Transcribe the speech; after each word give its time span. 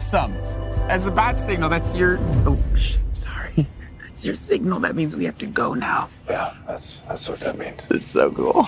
awesome. 0.00 0.32
As 0.88 1.06
a 1.06 1.10
bat 1.10 1.38
signal, 1.40 1.68
that's 1.68 1.94
your. 1.94 2.18
Oh, 2.46 2.58
sh- 2.76 2.96
sorry. 3.12 3.66
That's 4.00 4.24
your 4.24 4.34
signal. 4.34 4.80
That 4.80 4.96
means 4.96 5.14
we 5.16 5.24
have 5.24 5.38
to 5.38 5.46
go 5.46 5.72
now. 5.74 6.08
Yeah, 6.28 6.54
that's 6.66 7.00
that's 7.08 7.26
what 7.28 7.40
that 7.40 7.56
means. 7.56 7.86
It's 7.90 8.06
so 8.06 8.30
cool. 8.30 8.66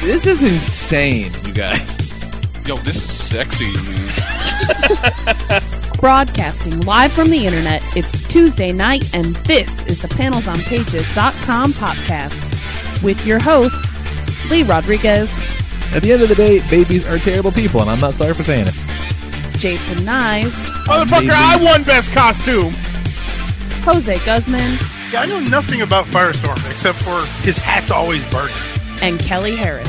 This 0.00 0.26
is 0.26 0.42
insane, 0.42 1.32
you 1.44 1.52
guys. 1.52 1.98
Yo, 2.66 2.76
this 2.76 2.96
is 2.96 3.12
sexy, 3.12 3.70
man. 3.74 5.62
Broadcasting 6.00 6.80
live 6.82 7.12
from 7.12 7.28
the 7.28 7.44
internet, 7.44 7.82
it's 7.96 8.26
Tuesday 8.28 8.72
night, 8.72 9.04
and 9.14 9.34
this 9.46 9.84
is 9.86 10.00
the 10.00 10.08
panelsonpages.com 10.08 11.72
podcast 11.72 13.02
with 13.02 13.26
your 13.26 13.40
host, 13.40 13.76
Lee 14.50 14.62
Rodriguez, 14.62 15.28
At 15.96 16.02
the 16.02 16.12
end 16.12 16.20
of 16.20 16.28
the 16.28 16.34
day, 16.34 16.60
babies 16.68 17.08
are 17.08 17.16
terrible 17.16 17.50
people, 17.50 17.80
and 17.80 17.88
I'm 17.88 17.98
not 18.00 18.12
sorry 18.12 18.34
for 18.34 18.42
saying 18.44 18.66
it. 18.68 18.74
Jason 19.58 20.04
Nyes, 20.04 20.52
Motherfucker, 20.84 21.30
I 21.30 21.56
won 21.56 21.84
best 21.84 22.12
costume. 22.12 22.74
Jose 23.82 24.18
Guzman, 24.26 24.76
Yeah, 25.10 25.22
I 25.22 25.26
know 25.26 25.40
nothing 25.40 25.80
about 25.80 26.04
Firestorm 26.04 26.58
except 26.70 26.98
for 26.98 27.24
his 27.42 27.56
hat's 27.56 27.90
always 27.90 28.22
burning. 28.30 28.54
and 29.00 29.18
Kelly 29.18 29.56
Harris. 29.56 29.88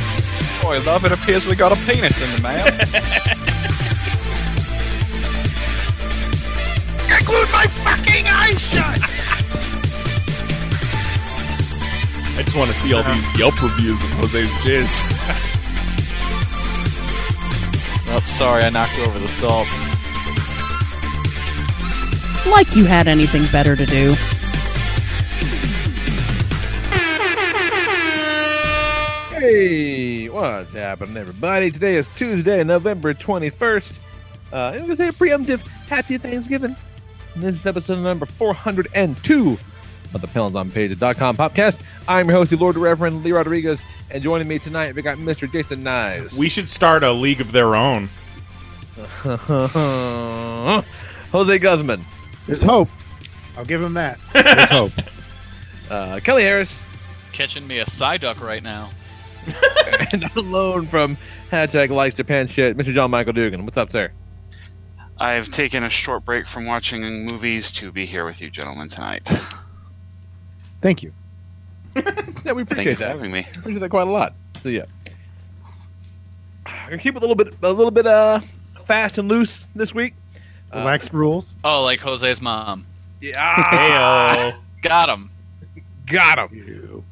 Boy, 0.63 0.79
love, 0.85 1.03
it 1.03 1.11
appears 1.11 1.45
we 1.45 1.57
got 1.57 1.73
a 1.73 1.75
penis 1.85 2.21
in 2.21 2.33
the 2.37 2.41
mail. 2.41 2.63
I 7.09 7.21
glued 7.25 7.51
my 7.51 7.67
fucking 7.83 8.27
eyes 8.27 8.61
shut. 8.61 8.97
I 12.37 12.43
just 12.43 12.55
want 12.55 12.71
to 12.71 12.77
see 12.77 12.93
all 12.93 13.03
these 13.03 13.37
Yelp 13.37 13.61
reviews 13.61 14.01
of 14.05 14.09
Jose's 14.11 14.49
jizz. 14.63 15.53
oh, 18.09 18.21
sorry, 18.25 18.63
I 18.63 18.69
knocked 18.69 18.97
over 18.99 19.19
the 19.19 19.27
salt. 19.27 19.67
Like 22.51 22.75
you 22.75 22.85
had 22.85 23.07
anything 23.07 23.45
better 23.51 23.75
to 23.75 23.85
do. 23.85 24.15
Hey, 29.37 30.29
what's 30.29 30.73
happening, 30.73 31.17
everybody? 31.17 31.71
Today 31.71 31.95
is 31.95 32.07
Tuesday, 32.15 32.63
November 32.63 33.13
21st. 33.13 33.99
Uh, 34.51 34.55
I'm 34.55 34.77
going 34.77 34.89
to 34.89 34.95
say 34.95 35.09
a 35.09 35.11
preemptive 35.11 35.65
Happy 35.87 36.17
Thanksgiving. 36.17 36.75
And 37.35 37.43
this 37.43 37.55
is 37.55 37.65
episode 37.65 37.99
number 37.99 38.25
402 38.25 39.57
of 40.13 40.21
the 40.21 40.27
PanelsOnPages.com 40.27 41.37
podcast. 41.37 41.81
I'm 42.07 42.27
your 42.27 42.37
host, 42.37 42.51
the 42.51 42.57
Lord 42.57 42.77
Reverend 42.77 43.23
Lee 43.23 43.31
Rodriguez, 43.31 43.81
and 44.09 44.23
joining 44.23 44.47
me 44.47 44.59
tonight, 44.59 44.95
we 44.95 45.01
got 45.01 45.17
Mr. 45.17 45.51
Jason 45.51 45.83
Nyes. 45.83 46.37
We 46.37 46.49
should 46.49 46.69
start 46.69 47.03
a 47.03 47.11
league 47.11 47.41
of 47.41 47.51
their 47.51 47.75
own. 47.75 48.09
Jose 51.31 51.59
Guzman. 51.59 52.03
There's 52.45 52.61
hope. 52.61 52.89
I'll 53.57 53.65
give 53.65 53.81
him 53.81 53.93
that. 53.95 54.19
There's 54.33 54.69
hope. 54.69 54.93
Uh, 55.89 56.19
Kelly 56.23 56.43
Harris. 56.43 56.83
Catching 57.33 57.67
me 57.67 57.79
a 57.79 57.85
Psyduck 57.85 58.39
right 58.41 58.63
now. 58.63 58.89
and 60.11 60.23
on 60.35 60.51
loan 60.51 60.87
from 60.87 61.17
hashtag 61.51 61.89
likes 61.89 62.15
Japan 62.15 62.47
shit, 62.47 62.77
Mr. 62.77 62.93
John 62.93 63.11
Michael 63.11 63.33
Duggan. 63.33 63.65
What's 63.65 63.77
up, 63.77 63.91
sir? 63.91 64.11
I've 65.17 65.49
taken 65.49 65.83
a 65.83 65.89
short 65.89 66.25
break 66.25 66.47
from 66.47 66.65
watching 66.65 67.25
movies 67.25 67.71
to 67.73 67.91
be 67.91 68.05
here 68.05 68.25
with 68.25 68.41
you 68.41 68.49
gentlemen 68.49 68.89
tonight. 68.89 69.29
Thank 70.81 71.03
you. 71.03 71.11
Yeah, 72.45 72.53
we 72.53 72.63
Thank 72.63 72.85
you 72.85 72.91
appreciate 72.91 72.93
for 72.95 72.99
that. 73.03 73.09
having 73.09 73.31
me. 73.31 73.39
appreciate 73.57 73.79
that 73.79 73.89
quite 73.89 74.07
a 74.07 74.11
lot. 74.11 74.33
So 74.61 74.69
yeah, 74.69 74.85
I'm 76.65 76.89
gonna 76.91 76.97
keep 77.01 77.15
it 77.15 77.17
a 77.17 77.19
little 77.19 77.35
bit, 77.35 77.53
a 77.61 77.73
little 77.73 77.91
bit 77.91 78.07
uh 78.07 78.39
fast 78.83 79.17
and 79.17 79.27
loose 79.27 79.67
this 79.75 79.93
week. 79.93 80.13
Uh, 80.71 80.97
rules. 81.11 81.55
Oh, 81.63 81.83
like 81.83 81.99
Jose's 81.99 82.39
mom. 82.41 82.85
Yeah, 83.19 83.55
Heyo. 83.55 84.55
Got 84.81 85.09
him. 85.09 85.29
got 86.05 86.51
him. 86.51 87.03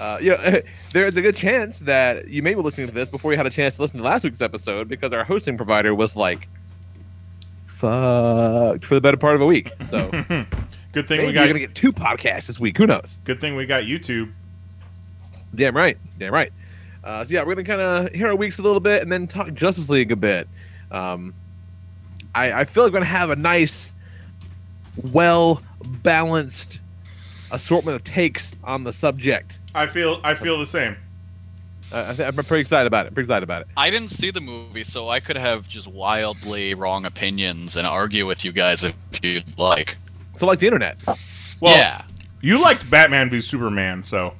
Uh, 0.00 0.18
yeah, 0.22 0.60
there's 0.92 1.16
a 1.16 1.22
good 1.22 1.36
chance 1.36 1.80
that 1.80 2.28
you 2.28 2.42
may 2.42 2.54
be 2.54 2.60
listening 2.62 2.86
to 2.86 2.94
this 2.94 3.08
before 3.08 3.32
you 3.32 3.36
had 3.36 3.46
a 3.46 3.50
chance 3.50 3.76
to 3.76 3.82
listen 3.82 3.98
to 3.98 4.04
last 4.04 4.24
week's 4.24 4.40
episode 4.40 4.88
because 4.88 5.12
our 5.12 5.24
hosting 5.24 5.56
provider 5.56 5.94
was 5.94 6.16
like 6.16 6.48
fucked 7.64 8.84
for 8.84 8.94
the 8.94 9.00
better 9.00 9.16
part 9.16 9.34
of 9.34 9.40
a 9.40 9.46
week. 9.46 9.70
So 9.90 10.10
good 10.96 11.08
thing 11.08 11.18
maybe 11.18 11.28
we 11.28 11.34
you're 11.34 11.42
got. 11.42 11.48
gonna 11.48 11.58
get 11.58 11.74
two 11.74 11.92
podcasts 11.92 12.46
this 12.46 12.58
week. 12.58 12.78
Who 12.78 12.86
knows? 12.86 13.18
Good 13.24 13.38
thing 13.38 13.54
we 13.54 13.66
got 13.66 13.84
YouTube. 13.84 14.32
Damn 15.54 15.76
right. 15.76 15.98
Damn 16.18 16.32
right. 16.32 16.50
Uh, 17.04 17.22
so 17.22 17.34
yeah, 17.34 17.42
we're 17.42 17.54
gonna 17.54 17.66
kind 17.66 17.80
of 17.82 18.12
hear 18.14 18.28
our 18.28 18.34
weeks 18.36 18.58
a 18.58 18.62
little 18.62 18.80
bit 18.80 19.02
and 19.02 19.12
then 19.12 19.26
talk 19.26 19.52
Justice 19.52 19.90
League 19.90 20.10
a 20.10 20.16
bit. 20.16 20.48
Um, 20.90 21.34
I, 22.34 22.60
I 22.60 22.64
feel 22.64 22.82
like 22.84 22.92
we're 22.92 23.00
gonna 23.00 23.04
have 23.10 23.28
a 23.28 23.36
nice, 23.36 23.94
well 25.12 25.62
balanced 25.84 26.80
assortment 27.50 27.94
of 27.96 28.04
takes 28.04 28.52
on 28.64 28.84
the 28.84 28.92
subject. 28.92 29.58
I 29.74 29.86
feel. 29.86 30.18
I 30.24 30.34
feel 30.34 30.58
the 30.58 30.66
same. 30.66 30.96
Uh, 31.92 32.06
I 32.08 32.14
th- 32.14 32.26
I'm 32.26 32.34
pretty 32.34 32.62
excited 32.62 32.86
about 32.86 33.06
it. 33.06 33.12
Pretty 33.14 33.26
excited 33.26 33.44
about 33.44 33.62
it. 33.62 33.68
I 33.76 33.90
didn't 33.90 34.10
see 34.10 34.30
the 34.30 34.40
movie, 34.40 34.82
so 34.82 35.10
I 35.10 35.20
could 35.20 35.36
have 35.36 35.68
just 35.68 35.86
wildly 35.88 36.72
wrong 36.74 37.04
opinions 37.04 37.76
and 37.76 37.86
argue 37.86 38.26
with 38.26 38.44
you 38.46 38.50
guys 38.52 38.82
if 38.82 38.94
you'd 39.22 39.58
like. 39.58 39.96
So 40.36 40.46
like 40.46 40.58
the 40.58 40.66
internet. 40.66 41.02
Well, 41.60 41.76
yeah. 41.76 42.02
you 42.40 42.60
liked 42.62 42.88
Batman 42.90 43.30
v 43.30 43.40
Superman, 43.40 44.02
so 44.02 44.34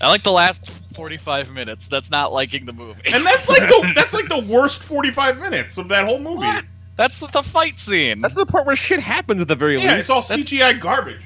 I 0.00 0.08
like 0.08 0.22
the 0.22 0.32
last 0.32 0.70
45 0.94 1.52
minutes. 1.52 1.88
That's 1.88 2.10
not 2.10 2.32
liking 2.32 2.64
the 2.66 2.72
movie. 2.72 3.02
and 3.06 3.24
that's 3.24 3.48
like 3.48 3.60
the 3.68 3.92
that's 3.94 4.14
like 4.14 4.28
the 4.28 4.40
worst 4.40 4.82
forty 4.82 5.10
five 5.10 5.38
minutes 5.38 5.76
of 5.78 5.88
that 5.88 6.06
whole 6.06 6.18
movie. 6.18 6.38
What? 6.46 6.64
That's 6.96 7.18
the, 7.20 7.26
the 7.28 7.42
fight 7.42 7.78
scene. 7.80 8.20
That's 8.20 8.34
the 8.34 8.44
part 8.46 8.66
where 8.66 8.76
shit 8.76 9.00
happens 9.00 9.40
at 9.40 9.48
the 9.48 9.54
very 9.54 9.80
Yeah, 9.80 9.88
least. 9.94 10.00
it's 10.00 10.10
all 10.10 10.22
That's- 10.22 10.50
CGI 10.50 10.78
garbage. 10.80 11.22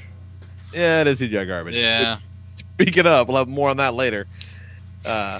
Yeah, 0.72 1.00
it 1.02 1.06
is 1.06 1.20
CGI 1.20 1.46
garbage. 1.46 1.74
yeah. 1.74 2.18
Speaking 2.74 3.06
of, 3.06 3.28
we'll 3.28 3.36
have 3.38 3.48
more 3.48 3.70
on 3.70 3.76
that 3.76 3.94
later. 3.94 4.26
Uh, 5.04 5.38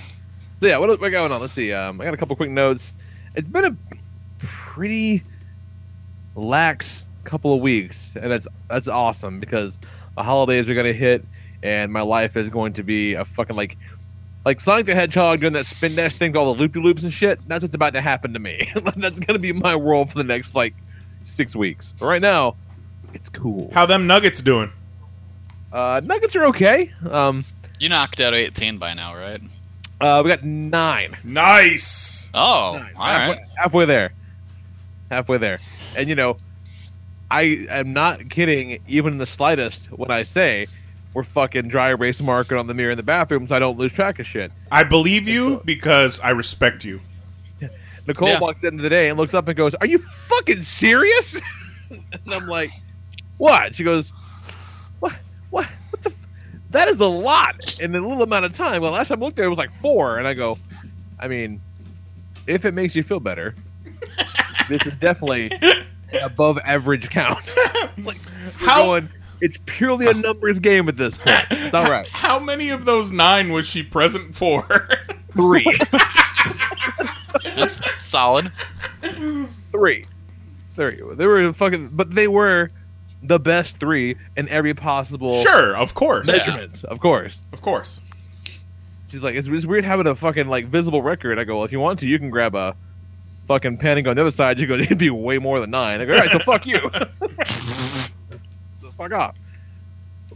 so 0.60 0.66
yeah, 0.66 0.78
what 0.78 0.88
what's 0.88 1.00
going 1.10 1.32
on? 1.32 1.40
Let's 1.40 1.52
see. 1.52 1.72
Um, 1.72 2.00
I 2.00 2.04
got 2.04 2.14
a 2.14 2.16
couple 2.16 2.36
quick 2.36 2.50
notes. 2.50 2.94
It's 3.34 3.48
been 3.48 3.64
a 3.64 3.76
pretty 4.38 5.22
lax 6.36 7.06
couple 7.24 7.54
of 7.54 7.60
weeks, 7.60 8.16
and 8.20 8.30
that's 8.30 8.46
that's 8.68 8.88
awesome 8.88 9.40
because 9.40 9.78
the 10.16 10.22
holidays 10.22 10.68
are 10.68 10.74
gonna 10.74 10.92
hit, 10.92 11.24
and 11.62 11.92
my 11.92 12.02
life 12.02 12.36
is 12.36 12.50
going 12.50 12.74
to 12.74 12.82
be 12.82 13.14
a 13.14 13.24
fucking 13.24 13.56
like 13.56 13.76
like 14.44 14.60
Sonic 14.60 14.86
the 14.86 14.94
Hedgehog 14.94 15.40
doing 15.40 15.54
that 15.54 15.66
spin 15.66 15.94
dash 15.96 16.16
thing, 16.16 16.32
with 16.32 16.36
all 16.36 16.52
the 16.54 16.60
loopy 16.60 16.80
loops 16.80 17.02
and 17.02 17.12
shit. 17.12 17.40
That's 17.48 17.62
what's 17.62 17.74
about 17.74 17.94
to 17.94 18.00
happen 18.00 18.34
to 18.34 18.38
me. 18.38 18.70
that's 18.96 19.18
gonna 19.18 19.38
be 19.38 19.52
my 19.52 19.74
world 19.76 20.10
for 20.10 20.18
the 20.18 20.24
next 20.24 20.54
like 20.54 20.74
six 21.22 21.56
weeks. 21.56 21.92
But 21.98 22.06
right 22.06 22.22
now, 22.22 22.56
it's 23.12 23.28
cool. 23.28 23.70
How 23.72 23.86
them 23.86 24.06
Nuggets 24.06 24.42
doing? 24.42 24.70
Uh, 25.72 26.00
Nuggets 26.04 26.36
are 26.36 26.44
okay. 26.46 26.92
Um, 27.10 27.44
You 27.80 27.88
knocked 27.88 28.20
out 28.20 28.34
18 28.34 28.78
by 28.78 28.94
now, 28.94 29.16
right? 29.16 29.40
uh, 30.00 30.20
we 30.24 30.28
got 30.30 30.44
nine. 30.44 31.16
Nice. 31.24 32.30
Oh, 32.34 32.40
all 32.40 32.78
halfway, 32.96 33.36
right. 33.36 33.38
halfway 33.56 33.84
there. 33.86 34.12
Halfway 35.10 35.38
there. 35.38 35.58
And 35.96 36.08
you 36.08 36.14
know, 36.14 36.36
I 37.34 37.66
am 37.68 37.92
not 37.92 38.30
kidding 38.30 38.78
even 38.86 39.14
in 39.14 39.18
the 39.18 39.26
slightest 39.26 39.86
when 39.86 40.10
I 40.12 40.22
say 40.22 40.68
we're 41.14 41.24
fucking 41.24 41.66
dry 41.66 41.90
erase 41.90 42.20
marking 42.22 42.56
on 42.58 42.68
the 42.68 42.74
mirror 42.74 42.92
in 42.92 42.96
the 42.96 43.02
bathroom 43.02 43.48
so 43.48 43.56
I 43.56 43.58
don't 43.58 43.76
lose 43.76 43.92
track 43.92 44.20
of 44.20 44.26
shit. 44.26 44.52
I 44.70 44.84
believe 44.84 45.26
you 45.26 45.60
because 45.64 46.20
I 46.20 46.30
respect 46.30 46.84
you. 46.84 47.00
Nicole 48.06 48.28
Yeah. 48.28 48.38
walks 48.38 48.62
in 48.62 48.76
day 48.76 49.08
and 49.08 49.18
looks 49.18 49.34
up 49.34 49.48
and 49.48 49.56
goes, 49.56 49.74
Are 49.74 49.86
you 49.86 49.98
fucking 49.98 50.62
serious? 50.62 51.34
and 51.90 52.00
I'm 52.32 52.46
like, 52.46 52.70
What? 53.38 53.74
She 53.74 53.82
goes, 53.82 54.12
What? 55.00 55.14
What? 55.50 55.66
What 55.90 56.02
the? 56.02 56.10
F-? 56.10 56.16
That 56.70 56.86
is 56.88 57.00
a 57.00 57.06
lot 57.06 57.80
in 57.80 57.94
a 57.96 58.00
little 58.00 58.22
amount 58.22 58.44
of 58.44 58.52
time. 58.52 58.80
Well, 58.80 58.92
last 58.92 59.08
time 59.08 59.20
I 59.20 59.26
looked 59.26 59.36
there, 59.36 59.44
it, 59.44 59.48
it 59.48 59.50
was 59.50 59.58
like 59.58 59.72
four. 59.72 60.18
And 60.18 60.28
I 60.28 60.34
go, 60.34 60.56
I 61.18 61.26
mean, 61.26 61.60
if 62.46 62.64
it 62.64 62.74
makes 62.74 62.94
you 62.94 63.02
feel 63.02 63.20
better, 63.20 63.54
this 64.68 64.86
is 64.86 64.92
definitely 65.00 65.50
an 65.62 65.84
above 66.22 66.58
average 66.64 67.10
count. 67.10 67.54
like, 67.98 68.18
How- 68.56 68.84
going, 68.84 69.08
it's 69.40 69.58
purely 69.66 70.06
a 70.06 70.14
numbers 70.14 70.58
game 70.58 70.88
at 70.88 70.96
this 70.96 71.18
point. 71.18 71.46
It's 71.50 71.74
all 71.74 71.90
right. 71.90 72.06
How 72.12 72.38
many 72.38 72.70
of 72.70 72.84
those 72.84 73.10
nine 73.10 73.52
was 73.52 73.66
she 73.66 73.82
present 73.82 74.34
for? 74.34 74.88
Three. 75.32 75.66
That's 77.56 77.80
solid. 77.98 78.52
three, 79.72 80.06
three. 80.74 81.00
They 81.14 81.26
were 81.26 81.52
fucking, 81.52 81.90
but 81.92 82.14
they 82.14 82.28
were 82.28 82.70
the 83.22 83.38
best 83.38 83.78
three 83.78 84.16
in 84.36 84.48
every 84.48 84.74
possible 84.74 85.40
sure, 85.40 85.74
of 85.76 85.94
course, 85.94 86.26
measurement. 86.26 86.84
Of 86.84 87.00
course, 87.00 87.38
of 87.52 87.62
course. 87.62 88.00
she's 89.08 89.24
like, 89.24 89.34
it's, 89.34 89.48
it's 89.48 89.66
weird 89.66 89.84
having 89.84 90.06
a 90.06 90.14
fucking 90.14 90.46
like 90.48 90.66
visible 90.66 91.02
record. 91.02 91.38
I 91.38 91.44
go, 91.44 91.56
well, 91.56 91.64
if 91.64 91.72
you 91.72 91.80
want 91.80 91.98
to, 92.00 92.08
you 92.08 92.18
can 92.18 92.30
grab 92.30 92.54
a 92.54 92.76
fucking 93.46 93.78
pen 93.78 94.06
on 94.06 94.14
the 94.16 94.20
other 94.22 94.30
side. 94.30 94.58
you 94.60 94.66
go, 94.66 94.74
it'd 94.78 94.98
be 94.98 95.10
way 95.10 95.38
more 95.38 95.60
than 95.60 95.70
nine. 95.70 96.00
I 96.00 96.04
go, 96.04 96.14
all 96.14 96.20
right, 96.20 96.30
so 96.30 96.38
fuck 96.38 96.66
you. 96.66 96.78
so 98.80 98.90
fuck 98.96 99.12
off. 99.12 99.36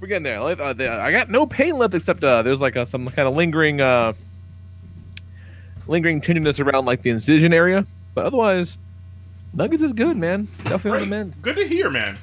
We're 0.01 0.07
getting 0.07 0.23
there. 0.23 0.39
Uh, 0.41 0.73
the- 0.73 0.93
I 0.93 1.11
got 1.11 1.29
no 1.29 1.47
pain 1.47 1.77
left 1.77 1.95
except 1.95 2.23
uh, 2.23 2.43
there's 2.43 2.61
like 2.61 2.77
a, 2.77 2.87
some 2.87 3.09
kind 3.09 3.27
of 3.27 3.35
lingering 3.35 3.81
uh, 3.81 4.13
lingering 5.89 6.21
tenderness 6.21 6.61
around 6.61 6.85
like 6.85 7.03
the 7.03 7.11
incision 7.11 7.53
area, 7.53 7.85
but 8.15 8.27
otherwise, 8.27 8.79
Nuggets 9.55 9.83
is 9.83 9.93
good, 9.93 10.17
man. 10.17 10.47
Definitely 10.65 10.91
on 10.91 11.01
the 11.01 11.07
mend. 11.17 11.35
Good 11.43 11.57
to 11.57 11.67
hear, 11.67 11.91
man. 11.91 12.19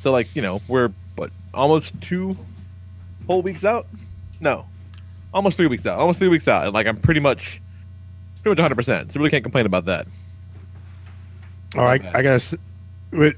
So 0.00 0.12
like 0.12 0.34
you 0.36 0.42
know 0.42 0.60
we're 0.68 0.90
but 1.16 1.30
almost 1.54 2.00
two 2.00 2.36
whole 3.26 3.42
weeks 3.42 3.64
out? 3.64 3.86
No, 4.40 4.66
almost 5.32 5.56
three 5.56 5.68
weeks 5.68 5.86
out. 5.86 5.98
Almost 5.98 6.18
three 6.18 6.28
weeks 6.28 6.46
out, 6.48 6.64
and 6.64 6.74
like 6.74 6.86
I'm 6.86 6.96
pretty 6.96 7.20
much 7.20 7.61
pretty 8.42 8.50
much 8.50 8.58
100. 8.58 8.74
percent 8.74 9.12
So 9.12 9.20
really 9.20 9.30
can't 9.30 9.44
complain 9.44 9.66
about 9.66 9.84
that. 9.86 10.06
All 11.76 11.84
right, 11.84 12.02
I 12.14 12.22
guess. 12.22 12.54
Wait, 13.12 13.34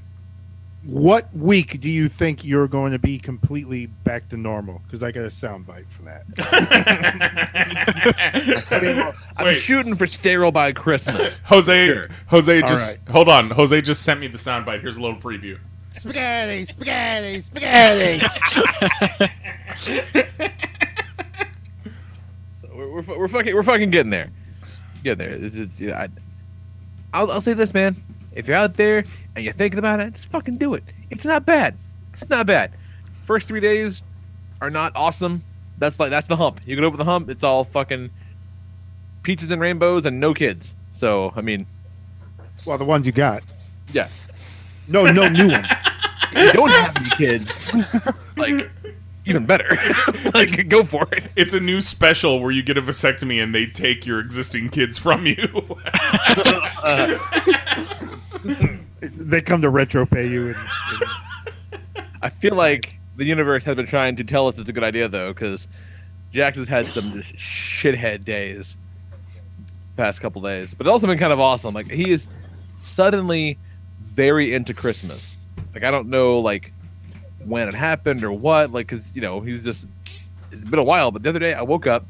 what 0.82 1.34
week 1.34 1.80
do 1.80 1.90
you 1.90 2.08
think 2.08 2.44
you're 2.44 2.68
going 2.68 2.92
to 2.92 2.98
be 2.98 3.18
completely 3.18 3.86
back 3.86 4.28
to 4.30 4.36
normal? 4.36 4.82
Because 4.84 5.02
I 5.02 5.12
got 5.12 5.22
a 5.22 5.28
soundbite 5.28 5.88
for 5.88 6.02
that. 6.02 6.24
I 8.70 8.80
mean, 8.80 9.12
I'm 9.36 9.46
Wait. 9.46 9.56
shooting 9.58 9.94
for 9.94 10.06
sterile 10.06 10.52
by 10.52 10.72
Christmas. 10.72 11.40
Jose, 11.44 11.86
Sure. 11.86 12.08
Jose 12.26 12.60
All 12.60 12.68
just 12.68 12.98
hold 13.08 13.28
on. 13.28 13.50
Jose 13.50 13.80
just 13.82 14.02
sent 14.02 14.20
me 14.20 14.26
the 14.26 14.38
soundbite. 14.38 14.80
Here's 14.80 14.96
a 14.96 15.02
little 15.02 15.18
preview. 15.18 15.58
spaghetti, 15.90 16.64
spaghetti, 16.64 17.40
spaghetti. 17.40 18.26
So 22.60 22.68
we're, 22.74 22.88
we're, 23.00 23.18
we're 23.18 23.28
fucking 23.28 23.54
we're 23.54 23.62
fucking 23.62 23.90
getting 23.90 24.10
there. 24.10 24.30
There. 25.12 25.28
It's, 25.30 25.54
it's, 25.56 25.80
you 25.80 25.88
know, 25.90 25.96
I, 25.96 26.08
I'll, 27.12 27.30
I'll 27.30 27.40
say 27.42 27.52
this, 27.52 27.74
man. 27.74 27.96
If 28.32 28.48
you're 28.48 28.56
out 28.56 28.74
there 28.74 29.04
and 29.36 29.44
you're 29.44 29.52
thinking 29.54 29.78
about 29.78 30.00
it, 30.00 30.12
just 30.14 30.26
fucking 30.30 30.56
do 30.56 30.72
it. 30.74 30.82
It's 31.10 31.24
not 31.26 31.44
bad. 31.44 31.76
It's 32.14 32.28
not 32.30 32.46
bad. 32.46 32.72
First 33.26 33.46
three 33.48 33.60
days 33.60 34.02
are 34.60 34.70
not 34.70 34.92
awesome. 34.96 35.42
That's 35.78 36.00
like 36.00 36.10
that's 36.10 36.28
the 36.28 36.36
hump. 36.36 36.60
You 36.64 36.74
get 36.76 36.84
over 36.84 36.96
the 36.96 37.04
hump, 37.04 37.28
it's 37.28 37.42
all 37.42 37.64
fucking 37.64 38.10
peaches 39.22 39.50
and 39.50 39.60
rainbows 39.60 40.06
and 40.06 40.20
no 40.20 40.32
kids. 40.32 40.74
So 40.92 41.32
I 41.36 41.40
mean, 41.42 41.66
well, 42.66 42.78
the 42.78 42.84
ones 42.84 43.06
you 43.06 43.12
got. 43.12 43.42
yeah. 43.92 44.08
No, 44.88 45.10
no 45.10 45.28
new 45.28 45.48
ones. 45.52 45.66
You 46.36 46.52
don't 46.52 46.70
have 46.70 46.96
any 46.96 47.10
kids, 47.10 47.52
like 48.36 48.70
even 49.26 49.46
better. 49.46 49.68
like 50.34 50.68
go 50.68 50.84
for 50.84 51.06
it. 51.12 51.28
It's 51.36 51.54
a 51.54 51.60
new 51.60 51.80
special 51.80 52.40
where 52.40 52.50
you 52.50 52.62
get 52.62 52.78
a 52.78 52.82
vasectomy 52.82 53.42
and 53.42 53.54
they 53.54 53.66
take 53.66 54.06
your 54.06 54.20
existing 54.20 54.70
kids 54.70 54.98
from 54.98 55.26
you. 55.26 55.36
They 59.00 59.42
come 59.42 59.62
to 59.62 59.68
retro 59.68 60.06
pay 60.06 60.26
you. 60.26 60.48
And, 60.48 60.56
and 60.56 62.06
I 62.22 62.30
feel 62.30 62.54
like 62.54 62.96
the 63.16 63.24
universe 63.24 63.64
has 63.64 63.76
been 63.76 63.86
trying 63.86 64.16
to 64.16 64.24
tell 64.24 64.48
us 64.48 64.58
it's 64.58 64.68
a 64.68 64.72
good 64.72 64.84
idea 64.84 65.08
though, 65.08 65.32
because 65.32 65.68
Jackson's 66.32 66.68
had 66.68 66.86
some 66.86 67.12
just 67.12 67.34
shithead 67.34 68.24
days 68.24 68.76
past 69.96 70.20
couple 70.20 70.42
days, 70.42 70.74
but 70.74 70.86
it's 70.86 70.92
also 70.92 71.06
been 71.06 71.18
kind 71.18 71.32
of 71.32 71.40
awesome. 71.40 71.74
Like 71.74 71.90
he 71.90 72.10
is 72.10 72.28
suddenly 72.76 73.58
very 74.00 74.54
into 74.54 74.74
Christmas. 74.74 75.36
Like 75.72 75.84
I 75.84 75.90
don't 75.90 76.08
know 76.08 76.40
like 76.40 76.72
when 77.46 77.68
it 77.68 77.74
happened 77.74 78.24
or 78.24 78.32
what. 78.32 78.72
Like 78.72 78.88
because 78.88 79.14
you 79.14 79.22
know 79.22 79.40
he's 79.40 79.64
just 79.64 79.86
it's 80.52 80.64
been 80.64 80.78
a 80.78 80.84
while. 80.84 81.10
But 81.10 81.22
the 81.22 81.28
other 81.28 81.38
day 81.38 81.54
I 81.54 81.62
woke 81.62 81.86
up 81.86 82.06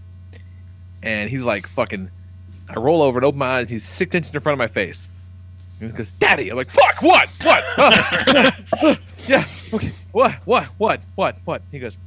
and 1.03 1.31
he's 1.31 1.43
like 1.43 1.67
fucking. 1.67 2.11
I 2.69 2.81
roll 2.81 3.03
over 3.03 3.19
and 3.19 3.27
open 3.27 3.39
my 3.39 3.59
eyes. 3.59 3.69
He's 3.69 3.85
six 3.85 4.15
inches 4.15 4.35
in 4.35 4.41
front 4.41 4.55
of 4.55 4.59
my 4.59 4.69
face. 4.69 5.09
And 5.81 5.91
he 5.91 5.97
goes, 5.97 6.13
"Daddy." 6.13 6.49
I'm 6.49 6.57
like, 6.57 6.71
"Fuck! 6.71 7.03
What? 7.03 7.29
What? 7.43 7.65
Uh, 7.77 8.57
yeah. 9.27 9.45
Okay. 9.73 9.93
What? 10.13 10.33
What? 10.47 10.65
What? 10.79 11.01
What? 11.15 11.37
What? 11.45 11.63
He 11.71 11.79
goes, 11.79 11.99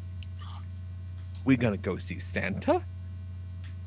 "We 1.45 1.57
gonna 1.57 1.77
go 1.77 1.97
see 1.97 2.19
Santa?" 2.19 2.81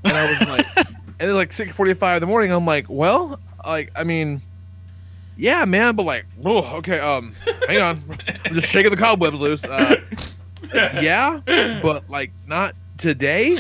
And 0.05 0.17
I 0.17 0.27
was 0.27 0.49
like, 0.49 0.67
and 1.19 1.31
it's 1.31 1.37
like 1.37 1.53
six 1.53 1.73
forty-five 1.75 2.17
in 2.17 2.21
the 2.21 2.27
morning. 2.27 2.53
I'm 2.53 2.67
like, 2.67 2.87
well, 2.89 3.41
like, 3.67 3.91
I 3.97 4.05
mean, 4.05 4.41
yeah, 5.41 5.65
man, 5.65 5.97
but 5.97 6.05
like, 6.05 6.27
oh, 6.45 6.77
okay, 6.77 7.01
um, 7.01 7.35
hang 7.67 7.81
on, 7.81 8.03
I'm 8.45 8.55
just 8.55 8.69
shaking 8.69 8.91
the 8.91 8.97
cobwebs 8.97 9.39
loose. 9.39 9.65
Uh, 9.65 9.97
yeah, 10.75 11.41
but 11.83 12.09
like, 12.11 12.33
not 12.47 12.75
today. 12.99 13.59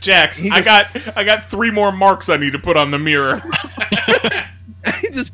Jax, 0.00 0.38
He 0.38 0.50
I 0.50 0.60
got 0.62 0.86
I 1.16 1.22
got 1.24 1.44
three 1.44 1.70
more 1.70 1.92
marks 1.92 2.28
I 2.28 2.36
need 2.36 2.52
to 2.52 2.58
put 2.58 2.76
on 2.76 2.90
the 2.90 2.98
mirror. 2.98 3.42
he 5.00 5.10
just 5.10 5.32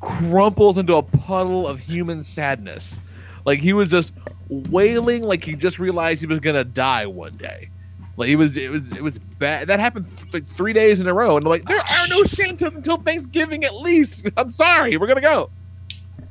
crumples 0.00 0.78
into 0.78 0.96
a 0.96 1.02
puddle 1.02 1.66
of 1.66 1.78
human 1.78 2.22
sadness. 2.22 2.98
Like 3.44 3.60
he 3.60 3.72
was 3.72 3.90
just 3.90 4.14
wailing 4.48 5.22
like 5.22 5.44
he 5.44 5.54
just 5.54 5.78
realized 5.78 6.20
he 6.20 6.26
was 6.26 6.40
gonna 6.40 6.64
die 6.64 7.06
one 7.06 7.36
day. 7.36 7.68
Like 8.16 8.28
he 8.28 8.36
was 8.36 8.56
it 8.56 8.70
was 8.70 8.92
it 8.92 9.02
was 9.02 9.18
bad. 9.18 9.68
That 9.68 9.80
happened 9.80 10.06
th- 10.16 10.32
like 10.34 10.46
three 10.46 10.72
days 10.72 11.00
in 11.00 11.08
a 11.08 11.14
row, 11.14 11.36
and 11.36 11.46
like, 11.46 11.64
there 11.64 11.78
are 11.78 12.08
no 12.08 12.22
Santas 12.24 12.74
until 12.74 12.98
Thanksgiving 12.98 13.64
at 13.64 13.74
least. 13.74 14.28
I'm 14.36 14.50
sorry, 14.50 14.96
we're 14.96 15.06
gonna 15.06 15.20
go. 15.20 15.50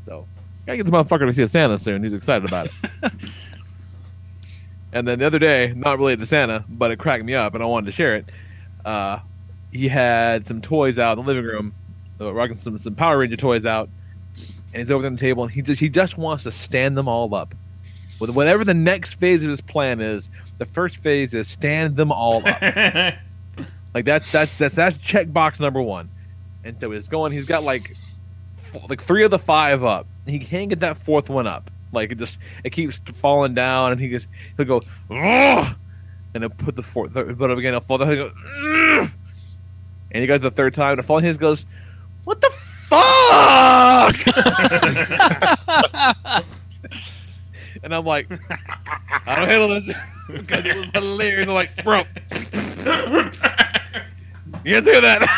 So 0.05 0.27
gotta 0.65 0.77
get 0.77 0.85
this 0.85 0.93
motherfucker 0.93 1.25
to 1.25 1.33
see 1.33 1.41
a 1.41 1.47
Santa 1.47 1.79
soon. 1.79 2.03
He's 2.03 2.13
excited 2.13 2.47
about 2.47 2.67
it. 2.67 2.73
and 4.93 5.07
then 5.07 5.19
the 5.19 5.25
other 5.25 5.39
day, 5.39 5.73
not 5.75 5.97
related 5.97 6.19
to 6.19 6.27
Santa, 6.27 6.63
but 6.69 6.91
it 6.91 6.99
cracked 6.99 7.23
me 7.23 7.33
up, 7.33 7.55
and 7.55 7.63
I 7.63 7.65
wanted 7.65 7.87
to 7.87 7.91
share 7.91 8.13
it. 8.13 8.25
Uh, 8.85 9.19
he 9.71 9.87
had 9.87 10.45
some 10.45 10.61
toys 10.61 10.99
out 10.99 11.17
in 11.17 11.25
the 11.25 11.27
living 11.27 11.45
room, 11.45 11.73
uh, 12.19 12.31
rocking 12.31 12.55
some 12.55 12.77
some 12.77 12.93
Power 12.93 13.17
Ranger 13.17 13.37
toys 13.37 13.65
out, 13.65 13.89
and 14.73 14.83
he's 14.83 14.91
over 14.91 15.05
on 15.07 15.15
the 15.15 15.19
table, 15.19 15.43
and 15.43 15.51
he 15.51 15.63
just 15.63 15.81
he 15.81 15.89
just 15.89 16.15
wants 16.15 16.43
to 16.43 16.51
stand 16.51 16.95
them 16.95 17.07
all 17.07 17.33
up. 17.33 17.55
With 18.19 18.29
whatever 18.29 18.63
the 18.63 18.75
next 18.75 19.15
phase 19.15 19.41
of 19.41 19.49
his 19.49 19.61
plan 19.61 19.99
is, 19.99 20.29
the 20.61 20.65
first 20.65 20.97
phase 20.97 21.33
is 21.33 21.47
stand 21.47 21.95
them 21.95 22.11
all 22.11 22.47
up. 22.47 22.61
like 23.95 24.05
that's 24.05 24.31
that's 24.31 24.55
that's 24.59 24.75
that's 24.75 24.95
checkbox 24.97 25.59
number 25.59 25.81
one. 25.81 26.07
And 26.63 26.79
so 26.79 26.91
he's 26.91 27.07
going. 27.07 27.31
He's 27.31 27.47
got 27.47 27.63
like 27.63 27.89
f- 28.59 28.87
like 28.87 29.01
three 29.01 29.23
of 29.23 29.31
the 29.31 29.39
five 29.39 29.83
up. 29.83 30.05
He 30.27 30.37
can't 30.37 30.69
get 30.69 30.81
that 30.81 30.99
fourth 30.99 31.31
one 31.31 31.47
up. 31.47 31.71
Like 31.91 32.11
it 32.11 32.19
just 32.19 32.37
it 32.63 32.69
keeps 32.69 32.97
falling 33.15 33.55
down, 33.55 33.91
and 33.91 33.99
he 33.99 34.07
just 34.09 34.27
he'll 34.55 34.67
go, 34.67 34.83
Ugh! 35.09 35.75
and 36.35 36.43
he'll 36.43 36.51
put 36.51 36.75
the 36.75 36.83
fourth, 36.83 37.17
it 37.17 37.27
again. 37.27 37.73
He'll 37.73 37.81
fall 37.81 37.97
down. 37.97 38.11
He'll 38.11 38.29
go, 38.29 39.01
Ugh! 39.01 39.09
and 40.11 40.21
he 40.21 40.27
goes 40.27 40.41
the 40.41 40.51
third 40.51 40.75
time, 40.75 40.99
and 40.99 41.07
fall. 41.07 41.17
He 41.17 41.33
goes, 41.33 41.65
"What 42.25 42.39
the 42.39 42.51
fuck?" 42.51 44.15
and 47.83 47.95
I'm 47.95 48.05
like, 48.05 48.27
I 49.25 49.35
don't 49.35 49.49
handle 49.49 49.81
this 49.81 49.91
because 50.33 50.65
it 50.65 50.75
was 50.75 50.85
hilarious. 50.93 51.47
I'm 51.47 51.53
like, 51.53 51.83
bro, 51.83 51.99
you 51.99 52.05
can't 54.73 54.85
do 54.85 55.01
that. 55.01 55.29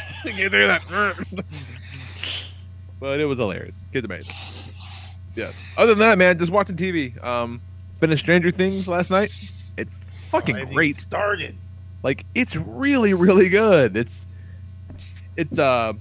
you 0.24 0.32
can't 0.32 0.52
do 0.52 0.66
that. 0.66 1.14
but 3.00 3.20
it 3.20 3.24
was 3.24 3.38
hilarious. 3.38 3.76
Kid's 3.92 4.04
amazing. 4.04 4.34
Yeah. 5.34 5.52
Other 5.76 5.94
than 5.94 6.00
that, 6.00 6.18
man, 6.18 6.38
just 6.38 6.50
watching 6.52 6.76
TV. 6.76 7.22
Um, 7.24 7.60
been 8.00 8.10
finished 8.10 8.24
Stranger 8.24 8.50
Things 8.50 8.88
last 8.88 9.10
night. 9.10 9.30
It's 9.76 9.92
fucking 10.30 10.54
think 10.54 10.72
great. 10.72 11.00
Started. 11.00 11.56
Like 12.02 12.24
it's 12.34 12.56
really, 12.56 13.14
really 13.14 13.48
good. 13.48 13.96
It's 13.96 14.26
it's 15.36 15.58
uh 15.58 15.92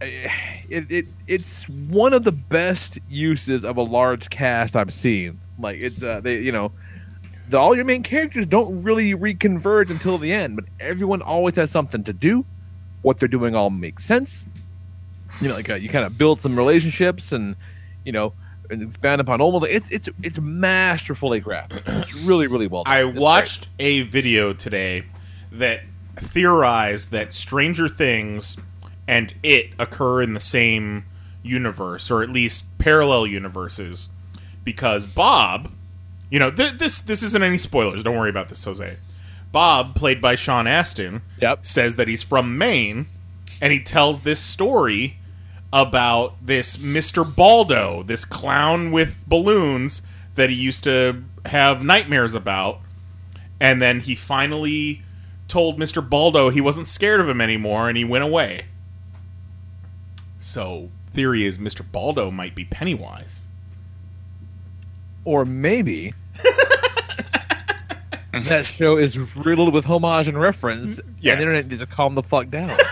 it, 0.00 0.90
it 0.90 1.06
it's 1.26 1.68
one 1.68 2.12
of 2.12 2.24
the 2.24 2.32
best 2.32 2.98
uses 3.08 3.64
of 3.64 3.76
a 3.76 3.82
large 3.82 4.30
cast 4.30 4.76
I've 4.76 4.92
seen. 4.92 5.40
Like 5.58 5.82
it's 5.82 6.02
uh 6.02 6.20
they 6.20 6.40
you 6.40 6.52
know 6.52 6.72
the, 7.50 7.58
all 7.58 7.74
your 7.74 7.84
main 7.84 8.02
characters 8.02 8.46
don't 8.46 8.82
really 8.82 9.14
reconverge 9.14 9.90
until 9.90 10.18
the 10.18 10.32
end, 10.32 10.56
but 10.56 10.64
everyone 10.80 11.22
always 11.22 11.56
has 11.56 11.70
something 11.70 12.04
to 12.04 12.12
do. 12.12 12.44
What 13.02 13.18
they're 13.18 13.28
doing 13.28 13.54
all 13.54 13.70
makes 13.70 14.04
sense. 14.04 14.44
You 15.40 15.48
know, 15.48 15.54
like 15.54 15.70
uh, 15.70 15.74
you 15.74 15.88
kind 15.88 16.04
of 16.04 16.18
build 16.18 16.40
some 16.40 16.56
relationships 16.56 17.32
and 17.32 17.56
you 18.04 18.12
know 18.12 18.32
and 18.70 18.82
expand 18.82 19.20
upon 19.20 19.40
old. 19.40 19.64
It's 19.64 19.90
it's 19.90 20.08
it's 20.22 20.38
masterfully 20.38 21.40
crafted. 21.40 21.82
It's 21.86 22.24
really 22.26 22.46
really 22.46 22.66
well. 22.66 22.84
Done. 22.84 22.92
I 22.92 23.00
It's 23.00 23.10
great. 23.12 23.20
watched 23.20 23.68
a 23.78 24.02
video 24.02 24.52
today 24.52 25.04
that 25.52 25.80
theorized 26.16 27.10
that 27.12 27.32
Stranger 27.32 27.88
Things 27.88 28.56
and 29.08 29.32
it 29.42 29.70
occur 29.78 30.22
in 30.22 30.34
the 30.34 30.40
same 30.40 31.04
universe, 31.42 32.10
or 32.10 32.22
at 32.22 32.28
least 32.30 32.66
parallel 32.78 33.26
universes, 33.26 34.08
because 34.62 35.04
Bob, 35.06 35.70
you 36.30 36.38
know, 36.38 36.50
th- 36.50 36.74
this 36.78 37.00
this 37.00 37.22
isn't 37.22 37.42
any 37.42 37.58
spoilers. 37.58 38.02
Don't 38.02 38.16
worry 38.16 38.30
about 38.30 38.48
this, 38.48 38.64
Jose. 38.64 38.96
Bob, 39.52 39.94
played 39.96 40.20
by 40.20 40.36
Sean 40.36 40.66
Astin, 40.66 41.22
Yep. 41.40 41.66
says 41.66 41.96
that 41.96 42.06
he's 42.08 42.22
from 42.22 42.56
Maine, 42.56 43.06
and 43.60 43.72
he 43.72 43.80
tells 43.80 44.20
this 44.20 44.38
story 44.40 45.16
about 45.72 46.34
this 46.44 46.76
Mr. 46.76 47.24
Baldo, 47.24 48.02
this 48.04 48.24
clown 48.24 48.92
with 48.92 49.24
balloons 49.26 50.02
that 50.36 50.50
he 50.50 50.56
used 50.56 50.84
to 50.84 51.22
have 51.46 51.84
nightmares 51.84 52.34
about. 52.34 52.80
And 53.60 53.80
then 53.82 54.00
he 54.00 54.14
finally 54.14 55.02
told 55.48 55.78
Mr. 55.78 56.06
Baldo 56.08 56.50
he 56.50 56.60
wasn't 56.60 56.86
scared 56.88 57.20
of 57.20 57.28
him 57.28 57.40
anymore 57.40 57.88
and 57.88 57.98
he 57.98 58.04
went 58.04 58.24
away. 58.24 58.62
So, 60.38 60.90
theory 61.10 61.44
is 61.44 61.58
Mr. 61.58 61.84
Baldo 61.90 62.30
might 62.30 62.54
be 62.54 62.64
Pennywise. 62.64 63.46
Or 65.24 65.44
maybe 65.44 66.14
that 68.32 68.64
show 68.66 68.96
is 68.96 69.18
riddled 69.36 69.72
with 69.74 69.84
homage 69.84 70.28
and 70.28 70.40
reference. 70.40 71.00
Yes. 71.20 71.32
And 71.32 71.40
the 71.40 71.44
internet 71.46 71.66
needs 71.68 71.80
to 71.82 71.86
calm 71.86 72.14
the 72.14 72.22
fuck 72.22 72.48
down. 72.50 72.76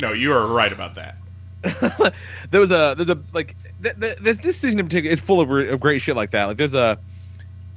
No, 0.00 0.12
you 0.12 0.32
are 0.32 0.46
right 0.46 0.72
about 0.72 0.96
that. 0.96 1.16
there 2.50 2.60
was 2.60 2.70
a 2.70 2.94
there's 2.96 3.08
a 3.08 3.18
like 3.32 3.56
th- 3.82 3.94
th- 3.98 4.16
this 4.18 4.36
this 4.38 4.56
season 4.58 4.80
in 4.80 4.86
particular 4.86 5.14
is 5.14 5.20
full 5.20 5.40
of, 5.40 5.48
re- 5.48 5.68
of 5.70 5.80
great 5.80 6.00
shit 6.02 6.16
like 6.16 6.30
that. 6.32 6.44
Like 6.44 6.56
there's 6.56 6.74
a 6.74 6.98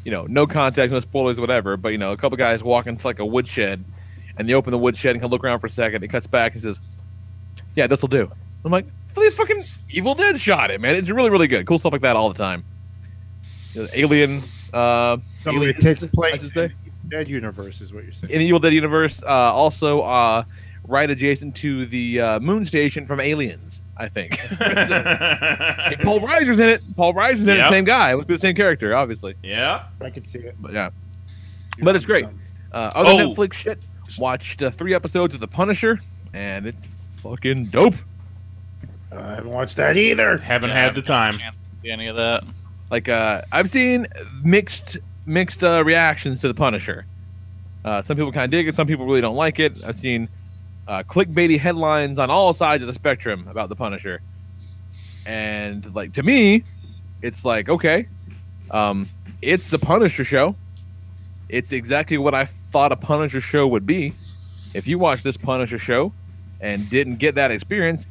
you 0.03 0.12
know 0.12 0.25
no 0.25 0.46
context, 0.48 0.91
no 0.91 1.00
spoilers, 1.00 1.39
whatever. 1.39 1.77
But 1.77 1.89
you 1.89 1.98
know 1.98 2.12
a 2.12 2.17
couple 2.17 2.38
guys 2.38 2.63
walk 2.63 2.88
into 2.88 3.05
like 3.05 3.19
a 3.19 3.25
woodshed, 3.25 3.86
and 4.38 4.50
they 4.50 4.53
open 4.53 4.72
the 4.72 4.77
woodshed 4.77 5.12
and 5.12 5.22
can 5.22 5.29
look 5.29 5.43
around 5.43 5.60
for 5.60 5.67
a 5.67 5.69
second. 5.69 6.03
It 6.03 6.07
cuts 6.10 6.27
back 6.27 6.53
and 6.53 6.62
says, 6.62 6.79
"Yeah, 7.75 7.88
this 7.88 8.01
will 8.01 8.10
do." 8.10 8.29
I'm 8.65 8.71
like, 8.71 8.85
"This 9.15 9.35
fucking 9.35 9.63
Evil 9.89 10.13
Dead 10.15 10.39
shot 10.39 10.71
it, 10.71 10.81
man. 10.81 10.95
It's 10.95 11.09
really 11.09 11.29
really 11.29 11.47
good. 11.47 11.65
Cool 11.65 11.79
stuff 11.79 11.91
like 11.93 12.01
that 12.01 12.15
all 12.15 12.29
the 12.29 12.37
time." 12.37 12.63
You 13.73 13.83
know, 13.83 13.87
Alien. 13.93 14.41
Uh, 14.73 15.17
So 15.41 15.51
Alien- 15.51 15.75
it 15.75 15.79
takes 15.79 16.05
place 16.07 16.43
in 16.43 16.49
the 16.53 16.71
Dead 17.07 17.27
universe, 17.29 17.79
is 17.79 17.93
what 17.93 18.03
you're 18.03 18.11
saying. 18.13 18.33
in 18.33 18.39
the 18.39 18.45
Evil 18.45 18.59
Dead 18.59 18.73
universe. 18.73 19.23
Uh, 19.23 19.27
also, 19.27 20.01
uh, 20.01 20.43
right 20.85 21.09
adjacent 21.09 21.55
to 21.57 21.85
the 21.85 22.19
uh, 22.19 22.39
moon 22.39 22.65
station 22.65 23.05
from 23.05 23.19
Aliens, 23.21 23.81
I 23.95 24.07
think. 24.09 24.37
Hey, 25.87 25.95
Paul 26.01 26.19
Reiser's 26.19 26.59
in 26.59 26.67
it. 26.69 26.81
Paul 26.97 27.13
Reiser's 27.13 27.41
in 27.47 27.57
it. 27.57 27.69
Same 27.69 27.85
guy. 27.85 28.11
It 28.11 28.15
would 28.17 28.27
be 28.27 28.33
the 28.35 28.39
same 28.39 28.55
character, 28.55 28.93
obviously. 28.95 29.35
yeah. 29.43 29.83
I 30.01 30.09
could 30.09 30.27
see 30.27 30.39
it. 30.39 30.55
But 30.59 30.73
yeah, 30.73 30.89
You're 31.77 31.85
but 31.85 31.95
it's 31.95 32.05
great. 32.05 32.25
something. 32.25 32.41
Uh, 32.73 32.91
other 32.95 33.09
Oh. 33.23 33.33
Netflix 33.33 33.53
shit. 33.53 33.79
Watched 34.17 34.61
uh, 34.63 34.69
three 34.69 34.93
episodes 34.93 35.33
of 35.33 35.39
The 35.41 35.47
Punisher, 35.47 35.99
and 36.33 36.65
it's 36.65 36.83
fucking 37.23 37.65
dope. 37.65 37.95
I 39.11 39.35
haven't 39.35 39.51
watched 39.51 39.77
that 39.77 39.97
either. 39.97 40.37
Haven't 40.37 40.69
Yeah, 40.69 40.75
had 40.75 40.89
I've 40.89 40.95
the 40.95 41.01
time. 41.01 41.39
had 41.39 41.53
a 41.53 41.57
see 41.83 41.89
any 41.91 42.07
of 42.07 42.15
that. 42.17 42.43
Like 42.91 43.09
uh, 43.09 43.41
I've 43.51 43.69
seen 43.69 44.07
mixed 44.43 44.97
mixed 45.25 45.63
uh, 45.63 45.83
reactions 45.85 46.41
to 46.41 46.47
The 46.47 46.53
Punisher. 46.53 47.05
Uh, 47.85 48.01
some 48.01 48.17
people 48.17 48.31
kind 48.31 48.45
of 48.45 48.51
dig 48.51 48.67
it. 48.67 48.75
Some 48.75 48.87
people 48.87 49.05
really 49.05 49.21
don't 49.21 49.35
like 49.35 49.59
it. 49.59 49.83
I've 49.85 49.95
seen 49.95 50.27
uh, 50.87 51.03
clickbaity 51.03 51.57
headlines 51.59 52.19
on 52.19 52.29
all 52.29 52.53
sides 52.53 52.83
of 52.83 52.87
the 52.87 52.93
spectrum 52.93 53.47
about 53.49 53.69
The 53.69 53.75
Punisher, 53.75 54.21
and 55.25 55.93
like 55.95 56.13
to 56.13 56.23
me, 56.23 56.63
it's 57.21 57.45
like 57.45 57.69
okay, 57.69 58.07
um, 58.71 59.07
it's 59.41 59.69
the 59.69 59.79
Punisher 59.79 60.23
show. 60.23 60.55
It's 61.49 61.71
exactly 61.71 62.17
what 62.17 62.33
I 62.33 62.45
thought 62.45 62.91
a 62.91 62.97
Punisher 62.97 63.39
show 63.41 63.67
would 63.67 63.85
be. 63.85 64.13
If 64.73 64.85
you 64.85 64.99
watch 64.99 65.23
this 65.23 65.37
Punisher 65.37 65.77
show 65.77 66.11
and 66.59 66.89
didn't 66.89 67.17
get 67.17 67.35
that 67.35 67.51
experience, 67.51 68.05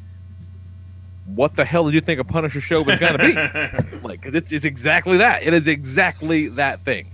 what 1.35 1.55
the 1.55 1.65
hell 1.65 1.85
did 1.85 1.93
you 1.93 2.01
think 2.01 2.19
a 2.19 2.23
Punisher 2.23 2.61
show 2.61 2.81
was 2.81 2.97
going 2.99 3.17
to 3.17 3.19
be? 3.19 3.97
like 4.07 4.21
'cause 4.21 4.33
it's, 4.33 4.51
it's 4.51 4.65
exactly 4.65 5.17
that. 5.17 5.43
It 5.43 5.53
is 5.53 5.67
exactly 5.67 6.47
that 6.49 6.81
thing. 6.81 7.11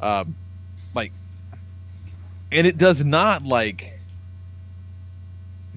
Um 0.00 0.36
like 0.94 1.12
and 2.52 2.66
it 2.66 2.78
does 2.78 3.02
not 3.04 3.42
like 3.44 3.98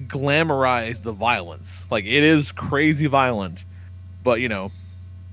glamorize 0.06 1.02
the 1.02 1.12
violence. 1.12 1.86
Like 1.90 2.04
it 2.04 2.22
is 2.22 2.52
crazy 2.52 3.06
violent 3.06 3.64
but 4.22 4.40
you 4.40 4.48
know 4.48 4.70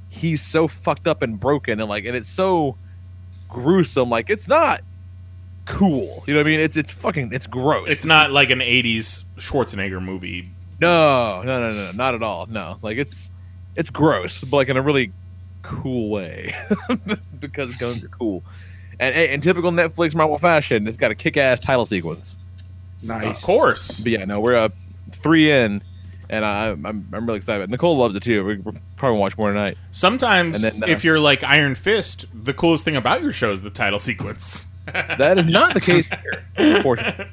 he's 0.09 0.41
so 0.41 0.67
fucked 0.67 1.07
up 1.07 1.21
and 1.21 1.39
broken 1.39 1.79
and 1.79 1.87
like 1.89 2.05
and 2.05 2.15
it's 2.15 2.29
so 2.29 2.75
gruesome. 3.47 4.09
Like 4.09 4.29
it's 4.29 4.47
not 4.47 4.81
cool. 5.65 6.23
You 6.25 6.33
know 6.33 6.39
what 6.39 6.47
i 6.47 6.49
mean? 6.49 6.59
It's 6.59 6.77
it's 6.77 6.91
fucking 6.91 7.31
it's 7.33 7.47
gross. 7.47 7.87
It's 7.89 8.05
not 8.05 8.31
like 8.31 8.49
an 8.49 8.59
'80s 8.59 9.23
Schwarzenegger 9.37 10.03
movie. 10.03 10.49
No, 10.81 11.41
no, 11.43 11.59
no, 11.59 11.73
no, 11.73 11.91
not 11.91 12.15
at 12.15 12.23
all. 12.23 12.45
No, 12.47 12.77
like 12.81 12.97
it's 12.97 13.29
it's 13.75 13.89
gross, 13.89 14.41
but 14.41 14.57
like 14.57 14.69
in 14.69 14.77
a 14.77 14.81
really 14.81 15.11
cool 15.61 16.09
way 16.09 16.55
because 17.39 17.75
guns 17.77 18.03
are 18.03 18.09
cool. 18.09 18.43
And 18.99 19.15
and 19.15 19.31
in 19.31 19.41
typical 19.41 19.71
Netflix 19.71 20.15
Marvel 20.15 20.37
fashion, 20.37 20.87
it's 20.87 20.97
got 20.97 21.11
a 21.11 21.15
kick-ass 21.15 21.59
title 21.61 21.85
sequence. 21.85 22.35
Nice. 23.01 23.39
Of 23.39 23.45
course. 23.45 23.99
But 23.99 24.11
yeah, 24.11 24.25
no, 24.25 24.39
we're 24.39 24.55
uh, 24.55 24.69
three 25.11 25.51
in, 25.51 25.81
and 26.29 26.43
I, 26.43 26.69
I'm 26.69 27.07
I'm 27.13 27.25
really 27.25 27.37
excited. 27.37 27.69
Nicole 27.69 27.97
loves 27.97 28.15
it 28.15 28.23
too. 28.23 28.43
We 28.43 28.57
we're 28.57 28.73
probably 28.97 29.19
watch 29.19 29.37
more 29.37 29.49
tonight. 29.49 29.75
Sometimes, 29.91 30.61
And 30.63 30.81
then, 30.81 30.89
uh, 30.89 30.91
if 30.91 31.03
you're 31.03 31.19
like 31.19 31.43
Iron 31.43 31.75
Fist, 31.75 32.25
the 32.33 32.53
coolest 32.53 32.83
thing 32.85 32.95
about 32.95 33.21
your 33.21 33.31
show 33.31 33.51
is 33.51 33.61
the 33.61 33.69
title 33.69 33.99
sequence. 33.99 34.67
That 34.91 35.37
is 35.37 35.45
not 35.45 35.75
the 35.75 35.81
case 35.81 36.09
here, 36.09 36.45
unfortunately. 36.57 37.27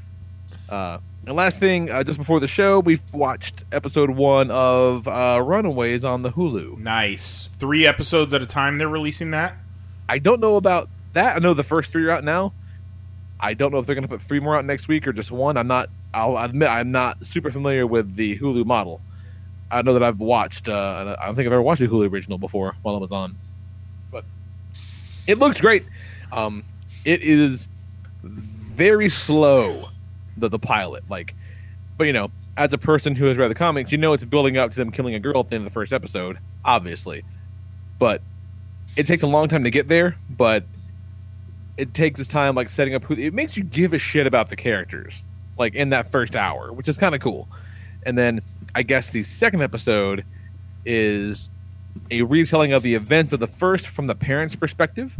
Uh, 0.68 0.98
and 1.26 1.34
last 1.34 1.58
thing, 1.58 1.90
uh, 1.90 2.04
just 2.04 2.18
before 2.18 2.38
the 2.38 2.46
show, 2.46 2.78
we've 2.78 3.02
watched 3.12 3.64
episode 3.72 4.10
one 4.10 4.50
of 4.50 5.08
uh, 5.08 5.42
Runaways 5.44 6.04
on 6.04 6.22
the 6.22 6.30
Hulu. 6.30 6.78
Nice. 6.78 7.48
Three 7.58 7.86
episodes 7.86 8.32
at 8.32 8.42
a 8.42 8.46
time. 8.46 8.78
They're 8.78 8.88
releasing 8.88 9.32
that. 9.32 9.54
I 10.08 10.18
don't 10.18 10.40
know 10.40 10.56
about 10.56 10.88
that. 11.14 11.36
I 11.36 11.38
know 11.40 11.52
the 11.52 11.64
first 11.64 11.90
three 11.90 12.04
are 12.04 12.10
out 12.10 12.22
now. 12.22 12.52
I 13.40 13.54
don't 13.54 13.72
know 13.72 13.78
if 13.78 13.86
they're 13.86 13.94
going 13.94 14.02
to 14.02 14.08
put 14.08 14.22
three 14.22 14.40
more 14.40 14.56
out 14.56 14.64
next 14.64 14.88
week 14.88 15.06
or 15.06 15.12
just 15.12 15.32
one. 15.32 15.56
I'm 15.56 15.66
not. 15.66 15.88
I'll 16.14 16.38
admit 16.38 16.68
I'm 16.68 16.92
not 16.92 17.24
super 17.26 17.50
familiar 17.50 17.86
with 17.86 18.14
the 18.14 18.38
Hulu 18.38 18.64
model. 18.64 19.00
I 19.70 19.82
know 19.82 19.94
that 19.94 20.02
I've 20.02 20.20
watched. 20.20 20.68
Uh, 20.68 21.16
I 21.18 21.26
don't 21.26 21.34
think 21.34 21.46
I've 21.46 21.52
ever 21.52 21.60
watched 21.60 21.82
a 21.82 21.88
Hulu 21.88 22.10
original 22.10 22.38
before 22.38 22.76
while 22.82 22.96
it 22.96 23.00
was 23.00 23.12
on, 23.12 23.34
but 24.12 24.24
it 25.26 25.38
looks 25.38 25.60
great. 25.60 25.84
Um, 26.32 26.64
it 27.04 27.22
is 27.22 27.68
very 28.22 29.08
slow, 29.08 29.88
the 30.36 30.48
the 30.48 30.58
pilot. 30.58 31.04
Like, 31.08 31.34
but 31.96 32.04
you 32.04 32.12
know, 32.12 32.30
as 32.56 32.72
a 32.72 32.78
person 32.78 33.14
who 33.14 33.26
has 33.26 33.36
read 33.36 33.48
the 33.48 33.54
comics, 33.54 33.92
you 33.92 33.98
know 33.98 34.12
it's 34.12 34.24
building 34.24 34.56
up 34.56 34.70
to 34.70 34.76
them 34.76 34.90
killing 34.90 35.14
a 35.14 35.20
girl 35.20 35.40
at 35.40 35.48
the 35.48 35.56
end 35.56 35.66
of 35.66 35.72
the 35.72 35.74
first 35.74 35.92
episode, 35.92 36.38
obviously. 36.64 37.22
But 37.98 38.22
it 38.96 39.06
takes 39.06 39.22
a 39.22 39.26
long 39.26 39.48
time 39.48 39.64
to 39.64 39.70
get 39.70 39.88
there, 39.88 40.16
but 40.30 40.64
it 41.76 41.92
takes 41.94 42.18
its 42.20 42.28
time 42.28 42.54
like 42.54 42.68
setting 42.68 42.94
up 42.94 43.04
who 43.04 43.14
it 43.14 43.34
makes 43.34 43.56
you 43.56 43.62
give 43.62 43.92
a 43.92 43.98
shit 43.98 44.26
about 44.26 44.48
the 44.48 44.56
characters 44.56 45.22
like 45.58 45.74
in 45.74 45.90
that 45.90 46.10
first 46.10 46.36
hour, 46.36 46.72
which 46.72 46.88
is 46.88 46.96
kind 46.96 47.14
of 47.14 47.20
cool. 47.20 47.48
And 48.04 48.16
then 48.16 48.40
I 48.74 48.82
guess 48.82 49.10
the 49.10 49.22
second 49.24 49.62
episode 49.62 50.24
is 50.84 51.48
a 52.10 52.22
retelling 52.22 52.72
of 52.72 52.82
the 52.82 52.94
events 52.94 53.32
of 53.32 53.40
the 53.40 53.46
first 53.46 53.86
from 53.86 54.06
the 54.06 54.14
parents' 54.14 54.54
perspective, 54.54 55.16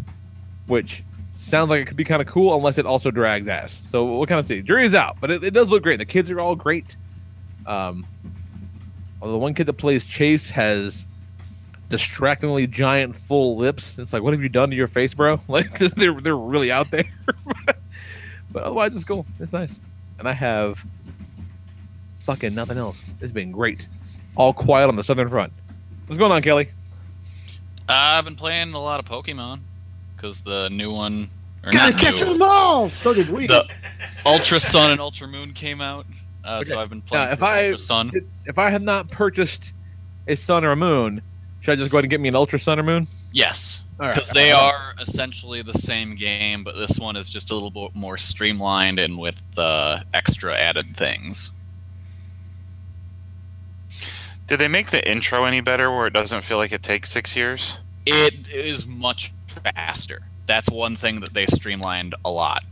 which 0.67 1.03
sounds 1.37 1.71
like 1.71 1.81
it 1.81 1.87
could 1.87 1.97
be 1.97 2.05
kind 2.05 2.21
of 2.21 2.29
cool 2.29 2.55
unless 2.57 2.79
it 2.79 2.87
also 2.87 3.11
drags 3.11 3.49
ass. 3.49 3.83
So 3.89 4.05
we'll 4.05 4.27
kind 4.27 4.39
of 4.39 4.45
see. 4.45 4.63
Jury 4.63 4.87
is 4.87 4.95
out, 4.95 5.17
but 5.21 5.31
it, 5.31 5.45
it 5.45 5.51
does 5.53 5.69
look 5.69 5.83
great. 5.83 5.99
The 5.99 6.05
kids 6.05 6.31
are 6.31 6.41
all 6.41 6.57
great. 6.57 6.97
Um, 7.67 8.07
although 9.21 9.33
the 9.33 9.39
one 9.39 9.55
kid 9.55 9.67
that 9.67 9.75
plays 9.75 10.05
Chase 10.07 10.51
has 10.51 11.07
distractingly 11.89 12.67
giant 12.67 13.15
full 13.15 13.57
lips. 13.57 13.99
It's 13.99 14.13
like, 14.13 14.23
what 14.23 14.33
have 14.33 14.43
you 14.43 14.49
done 14.49 14.71
to 14.71 14.77
your 14.77 14.87
face, 14.87 15.15
bro? 15.15 15.41
Like, 15.49 15.79
they're 15.79 16.21
they're 16.21 16.37
really 16.37 16.73
out 16.73 16.91
there. 16.91 17.05
but 18.51 18.63
otherwise, 18.63 18.95
it's 18.95 19.05
cool. 19.05 19.27
It's 19.39 19.53
nice. 19.53 19.79
And 20.19 20.29
I 20.29 20.33
have 20.33 20.85
fucking 22.21 22.55
nothing 22.55 22.79
else. 22.79 23.05
It's 23.21 23.33
been 23.33 23.53
great. 23.53 23.87
All 24.35 24.53
quiet 24.53 24.89
on 24.89 24.97
the 24.97 25.05
southern 25.05 25.29
front. 25.29 25.53
What's 26.07 26.19
going 26.19 26.33
on, 26.33 26.43
Kelly? 26.43 26.71
I've 27.89 28.25
been 28.25 28.37
playing 28.37 28.75
a 28.75 28.81
lot 28.81 28.99
of 28.99 29.07
Pokemon 29.07 29.61
because 30.17 30.41
the 30.41 30.69
new 30.71 30.91
one, 30.93 31.31
or 31.65 31.71
Gotta 31.71 31.93
not 31.93 32.01
catch 32.01 32.21
new, 32.21 32.33
them 32.33 32.43
all. 32.43 32.89
So 32.91 33.13
did 33.15 33.29
we. 33.29 33.47
the 33.47 33.67
Ultra 34.25 34.59
Sun 34.61 34.93
and 34.93 35.01
Ultra 35.01 35.29
Moon 35.29 35.53
came 35.53 35.81
out. 35.81 36.07
Uh, 36.45 36.63
So 36.63 36.81
I've 36.81 36.89
been 36.89 37.03
playing 37.03 37.27
Now, 37.27 37.33
if 37.33 37.43
I- 37.43 37.65
Ultra 37.65 37.79
Sun. 37.79 38.13
If 38.47 38.59
I 38.59 38.71
had 38.71 38.83
not 38.83 39.11
purchased 39.11 39.73
a 40.29 40.35
sun 40.37 40.65
or 40.65 40.73
a 40.73 40.77
moon, 40.77 41.21
should 41.61 41.73
I 41.73 41.75
just 41.77 41.91
go 41.91 41.99
ahead 41.99 42.05
and 42.05 42.11
get 42.11 42.21
me 42.21 42.29
an 42.29 42.37
ultra 42.37 42.59
sun 42.59 42.79
or 42.79 42.83
moon? 42.85 43.07
Yes, 43.33 43.83
All 44.01 44.07
right. 44.07 44.15
because 44.15 44.31
they 44.31 44.51
are 44.53 44.95
essentially 45.01 45.63
the 45.63 45.75
same 45.75 46.15
game, 46.17 46.65
but 46.65 46.77
this 46.77 46.99
one 46.99 47.17
is 47.17 47.29
just 47.29 47.51
a 47.51 47.55
little 47.55 47.71
bit 47.71 47.95
more 47.95 48.17
streamlined 48.17 48.99
and 48.99 49.19
with 49.19 49.41
uh, 49.59 50.01
extra 50.15 50.57
added 50.57 50.87
things. 50.97 51.51
Did 54.47 54.59
they 54.61 54.69
make 54.69 54.91
the 54.91 55.07
intro 55.09 55.45
any 55.45 55.61
better 55.61 55.91
where 55.91 56.07
it 56.07 56.13
doesn't 56.13 56.43
feel 56.43 56.57
like 56.57 56.73
it 56.73 56.83
takes 56.83 57.11
six 57.11 57.35
years? 57.35 57.77
It 58.07 58.49
is 58.49 58.87
much 58.87 59.33
faster. 59.61 60.23
That's 60.47 60.71
one 60.71 60.97
thing 60.97 61.21
that 61.21 61.35
they 61.35 61.47
streamlined 61.47 62.15
a 62.25 62.31
lot. 62.31 62.63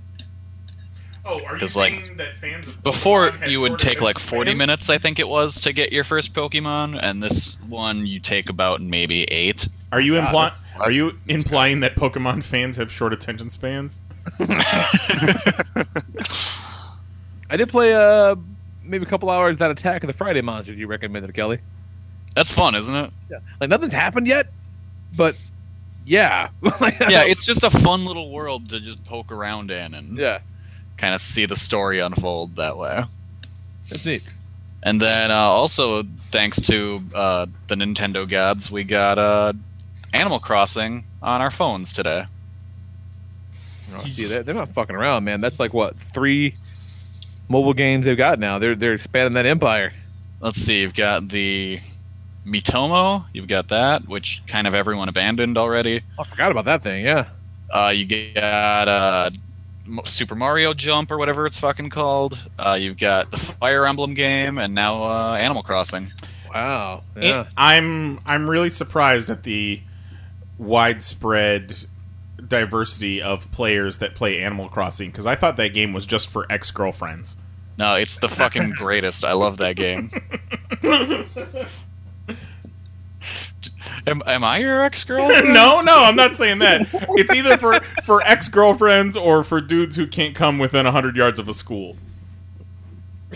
Oh, 1.26 1.36
are 1.44 1.54
you 1.54 1.58
'Cause, 1.58 1.74
like, 1.76 2.16
that 2.18 2.36
fans 2.38 2.68
of 2.68 2.82
Before 2.82 3.32
you 3.46 3.60
would 3.62 3.78
take 3.78 4.00
like 4.02 4.18
40 4.18 4.50
span? 4.50 4.58
minutes, 4.58 4.90
I 4.90 4.98
think 4.98 5.18
it 5.18 5.26
was, 5.28 5.58
to 5.62 5.72
get 5.72 5.90
your 5.90 6.04
first 6.04 6.34
Pokemon, 6.34 6.98
and 7.02 7.22
this 7.22 7.58
one 7.66 8.06
you 8.06 8.20
take 8.20 8.50
about 8.50 8.82
maybe 8.82 9.24
eight. 9.24 9.66
Are 9.90 10.00
you 10.00 10.16
implying? 10.16 10.52
Are 10.78 10.90
you 10.90 11.18
implying 11.28 11.80
that 11.80 11.94
Pokemon 11.96 12.42
fans 12.42 12.76
have 12.76 12.92
short 12.92 13.12
attention 13.14 13.48
spans? 13.48 14.00
I 17.50 17.56
did 17.56 17.68
play 17.68 17.92
uh 17.94 18.36
maybe 18.82 19.04
a 19.04 19.08
couple 19.08 19.30
hours 19.30 19.58
that 19.58 19.70
Attack 19.70 20.02
of 20.02 20.08
the 20.08 20.12
Friday 20.12 20.42
Monster 20.42 20.72
you 20.74 20.86
recommended, 20.86 21.32
Kelly. 21.34 21.58
That's 22.34 22.50
fun, 22.50 22.74
isn't 22.74 22.94
it? 22.94 23.10
Yeah. 23.30 23.38
Like 23.60 23.70
nothing's 23.70 23.92
happened 23.92 24.26
yet, 24.26 24.48
but 25.16 25.38
yeah, 26.04 26.48
Yeah, 26.80 27.24
it's 27.24 27.44
just 27.44 27.64
a 27.64 27.70
fun 27.70 28.04
little 28.04 28.30
world 28.30 28.70
to 28.70 28.80
just 28.80 29.04
poke 29.04 29.32
around 29.32 29.70
in 29.70 29.94
and 29.94 30.16
yeah, 30.18 30.40
kind 30.96 31.14
of 31.14 31.20
see 31.20 31.46
the 31.46 31.56
story 31.56 32.00
unfold 32.00 32.56
that 32.56 32.76
way. 32.76 33.04
it's 33.88 34.04
neat. 34.04 34.22
And 34.82 35.00
then 35.00 35.30
uh, 35.30 35.36
also, 35.36 36.02
thanks 36.02 36.60
to 36.62 37.02
uh, 37.14 37.46
the 37.68 37.74
Nintendo 37.74 38.28
gods, 38.28 38.70
we 38.70 38.84
got 38.84 39.18
uh, 39.18 39.54
Animal 40.12 40.38
Crossing 40.40 41.04
on 41.22 41.40
our 41.40 41.50
phones 41.50 41.90
today. 41.92 42.26
Oh, 43.94 44.00
see, 44.00 44.26
they're, 44.26 44.42
they're 44.42 44.54
not 44.54 44.68
fucking 44.68 44.94
around, 44.94 45.24
man. 45.24 45.40
That's 45.40 45.58
like 45.58 45.72
what 45.72 45.96
three 45.96 46.54
mobile 47.48 47.72
games 47.72 48.04
they've 48.04 48.16
got 48.16 48.38
now. 48.38 48.58
They're 48.58 48.74
they're 48.74 48.92
expanding 48.94 49.34
that 49.34 49.46
empire. 49.46 49.92
Let's 50.40 50.58
see. 50.58 50.80
You've 50.80 50.94
got 50.94 51.28
the 51.28 51.80
Miitomo. 52.46 53.24
You've 53.32 53.48
got 53.48 53.68
that, 53.68 54.06
which 54.08 54.42
kind 54.46 54.66
of 54.66 54.74
everyone 54.74 55.08
abandoned 55.08 55.56
already. 55.58 56.02
Oh, 56.18 56.22
I 56.22 56.24
forgot 56.24 56.50
about 56.50 56.64
that 56.66 56.82
thing. 56.82 57.04
Yeah. 57.04 57.26
Uh, 57.72 57.88
you 57.88 58.32
got 58.34 58.88
uh, 58.88 59.30
Super 60.04 60.34
Mario 60.34 60.74
Jump 60.74 61.10
or 61.10 61.18
whatever 61.18 61.46
it's 61.46 61.58
fucking 61.58 61.90
called. 61.90 62.38
Uh, 62.58 62.76
you've 62.80 62.98
got 62.98 63.30
the 63.30 63.36
Fire 63.38 63.86
Emblem 63.86 64.14
game, 64.14 64.58
and 64.58 64.74
now 64.74 65.02
uh, 65.04 65.34
Animal 65.34 65.62
Crossing. 65.62 66.12
Wow. 66.52 67.02
And 67.14 67.24
Yeah. 67.24 67.46
I'm 67.56 68.18
I'm 68.26 68.48
really 68.48 68.70
surprised 68.70 69.30
at 69.30 69.42
the 69.42 69.80
widespread 70.58 71.74
diversity 72.46 73.22
of 73.22 73.50
players 73.50 73.98
that 73.98 74.14
play 74.14 74.40
Animal 74.42 74.68
Crossing 74.68 75.10
because 75.10 75.26
I 75.26 75.34
thought 75.34 75.56
that 75.56 75.72
game 75.74 75.92
was 75.92 76.06
just 76.06 76.28
for 76.28 76.46
ex 76.50 76.70
girlfriends. 76.70 77.36
No, 77.76 77.94
it's 77.94 78.18
the 78.18 78.28
fucking 78.28 78.70
greatest. 78.76 79.24
I 79.24 79.32
love 79.32 79.56
that 79.56 79.74
game. 79.74 80.10
am, 84.06 84.22
am 84.26 84.44
I 84.44 84.58
your 84.58 84.82
ex 84.82 85.04
girl? 85.04 85.28
no, 85.28 85.80
no, 85.80 86.04
I'm 86.04 86.16
not 86.16 86.36
saying 86.36 86.58
that. 86.60 86.88
It's 87.10 87.34
either 87.34 87.56
for 87.56 87.80
for 88.04 88.22
ex 88.22 88.48
girlfriends 88.48 89.16
or 89.16 89.44
for 89.44 89.60
dudes 89.60 89.96
who 89.96 90.06
can't 90.06 90.34
come 90.34 90.58
within 90.58 90.86
hundred 90.86 91.16
yards 91.16 91.38
of 91.38 91.48
a 91.48 91.54
school. 91.54 91.96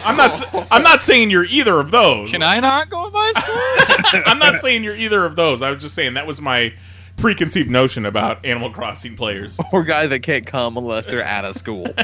I'm 0.04 0.16
not. 0.16 0.70
I'm 0.72 0.82
not 0.82 1.02
saying 1.02 1.30
you're 1.30 1.46
either 1.46 1.80
of 1.80 1.90
those. 1.90 2.30
Can 2.30 2.42
I 2.42 2.60
not 2.60 2.90
go 2.90 3.06
to 3.06 3.10
my 3.10 3.32
school? 3.36 4.22
I'm 4.26 4.38
not 4.38 4.60
saying 4.60 4.84
you're 4.84 4.96
either 4.96 5.24
of 5.24 5.36
those. 5.36 5.62
I 5.62 5.70
was 5.70 5.82
just 5.82 5.94
saying 5.94 6.14
that 6.14 6.26
was 6.26 6.40
my 6.40 6.72
preconceived 7.16 7.68
notion 7.70 8.06
about 8.06 8.44
Animal 8.44 8.70
Crossing 8.70 9.16
players. 9.16 9.60
Or 9.72 9.82
guys 9.82 10.10
that 10.10 10.20
can't 10.20 10.46
come 10.46 10.76
unless 10.76 11.06
they're 11.06 11.24
out 11.24 11.44
of 11.44 11.56
school. 11.56 11.86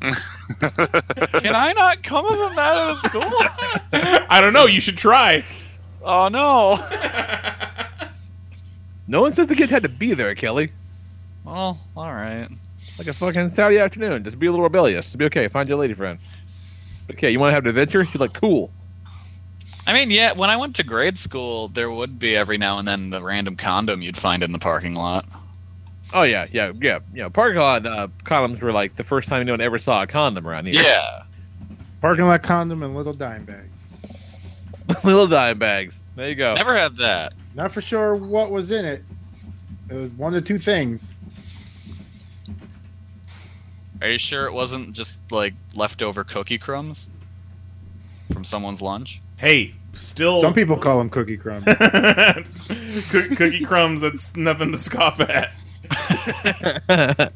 Can 0.00 1.54
I 1.54 1.72
not 1.72 2.02
come 2.02 2.26
if 2.26 2.32
I'm 2.32 2.58
out 2.58 2.90
of 2.90 2.98
school? 2.98 3.22
I 4.28 4.40
don't 4.40 4.52
know. 4.52 4.66
You 4.66 4.80
should 4.80 4.96
try. 4.96 5.44
Oh 6.04 6.28
no. 6.28 6.78
no 9.06 9.20
one 9.20 9.30
says 9.30 9.46
the 9.46 9.54
kids 9.54 9.70
had 9.70 9.82
to 9.82 9.88
be 9.88 10.14
there, 10.14 10.34
Kelly. 10.34 10.72
Well, 11.44 11.78
all 11.96 12.12
right. 12.12 12.48
Like 12.98 13.06
a 13.08 13.12
fucking 13.12 13.48
Saturday 13.48 13.78
afternoon. 13.78 14.24
Just 14.24 14.38
be 14.38 14.46
a 14.46 14.50
little 14.50 14.64
rebellious. 14.64 15.08
It'll 15.08 15.18
be 15.18 15.24
okay. 15.26 15.48
Find 15.48 15.68
your 15.68 15.78
lady 15.78 15.94
friend. 15.94 16.18
Okay, 17.10 17.30
you 17.30 17.40
want 17.40 17.50
to 17.50 17.54
have 17.54 17.64
an 17.64 17.68
adventure? 17.68 18.02
You're 18.02 18.20
like, 18.20 18.32
cool. 18.32 18.70
I 19.86 19.92
mean, 19.92 20.10
yeah, 20.10 20.32
when 20.32 20.50
I 20.50 20.56
went 20.56 20.76
to 20.76 20.84
grade 20.84 21.18
school, 21.18 21.68
there 21.68 21.90
would 21.90 22.18
be 22.18 22.36
every 22.36 22.56
now 22.56 22.78
and 22.78 22.86
then 22.86 23.10
the 23.10 23.20
random 23.20 23.56
condom 23.56 24.00
you'd 24.00 24.16
find 24.16 24.42
in 24.42 24.52
the 24.52 24.58
parking 24.58 24.94
lot. 24.94 25.26
Oh 26.14 26.22
yeah, 26.22 26.46
yeah, 26.52 26.72
yeah, 26.80 27.00
yeah. 27.12 27.28
Parking 27.28 27.60
lot 27.60 27.86
uh, 27.86 28.08
condoms 28.24 28.60
were 28.60 28.72
like 28.72 28.94
the 28.96 29.04
first 29.04 29.28
time 29.28 29.40
anyone 29.40 29.60
ever 29.60 29.78
saw 29.78 30.02
a 30.02 30.06
condom 30.06 30.46
around 30.46 30.66
here. 30.66 30.74
Yeah. 30.76 31.22
Parking 32.00 32.26
lot 32.26 32.42
condom 32.42 32.82
and 32.82 32.94
little 32.94 33.14
dime 33.14 33.44
bags. 33.44 33.71
little 35.04 35.26
dime 35.26 35.58
bags. 35.58 36.00
There 36.16 36.28
you 36.28 36.34
go. 36.34 36.54
Never 36.54 36.76
had 36.76 36.96
that. 36.98 37.32
Not 37.54 37.72
for 37.72 37.82
sure 37.82 38.14
what 38.14 38.50
was 38.50 38.70
in 38.70 38.84
it. 38.84 39.02
It 39.88 39.94
was 39.94 40.10
one 40.12 40.34
of 40.34 40.44
two 40.44 40.58
things. 40.58 41.12
Are 44.00 44.08
you 44.08 44.18
sure 44.18 44.46
it 44.46 44.52
wasn't 44.52 44.94
just 44.94 45.18
like 45.30 45.54
leftover 45.74 46.24
cookie 46.24 46.58
crumbs 46.58 47.06
from 48.32 48.42
someone's 48.42 48.82
lunch? 48.82 49.20
Hey, 49.36 49.74
still 49.92 50.40
Some 50.40 50.54
people 50.54 50.76
call 50.76 50.98
them 50.98 51.10
cookie 51.10 51.36
crumbs. 51.36 51.64
Cookie 53.36 53.64
crumbs. 53.64 54.00
That's 54.00 54.34
nothing 54.34 54.72
to 54.72 54.78
scoff 54.78 55.20
at. 55.20 55.52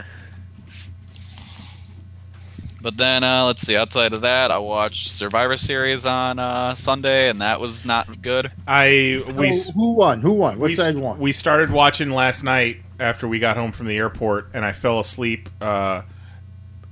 But 2.87 2.99
then 2.99 3.25
uh, 3.25 3.47
let's 3.47 3.63
see. 3.63 3.75
Outside 3.75 4.13
of 4.13 4.21
that, 4.21 4.53
I 4.53 4.59
watched 4.59 5.09
Survivor 5.09 5.57
Series 5.57 6.07
on 6.07 6.39
uh, 6.39 6.73
Sunday, 6.77 7.29
and 7.29 7.43
that 7.43 7.59
was 7.59 7.85
not 7.85 8.23
good. 8.23 8.49
I 8.65 9.25
we 9.37 9.49
who, 9.49 9.73
who 9.73 9.93
won? 9.95 10.21
Who 10.21 10.35
won? 10.35 10.61
What 10.61 10.69
we, 10.69 10.77
side 10.77 10.97
won? 10.97 11.19
we 11.19 11.33
started 11.33 11.73
watching 11.73 12.11
last 12.11 12.45
night 12.45 12.77
after 13.01 13.27
we 13.27 13.41
got 13.41 13.57
home 13.57 13.73
from 13.73 13.89
the 13.89 13.97
airport, 13.97 14.51
and 14.55 14.65
I 14.65 14.71
fell 14.71 15.01
asleep 15.01 15.49
uh, 15.61 16.03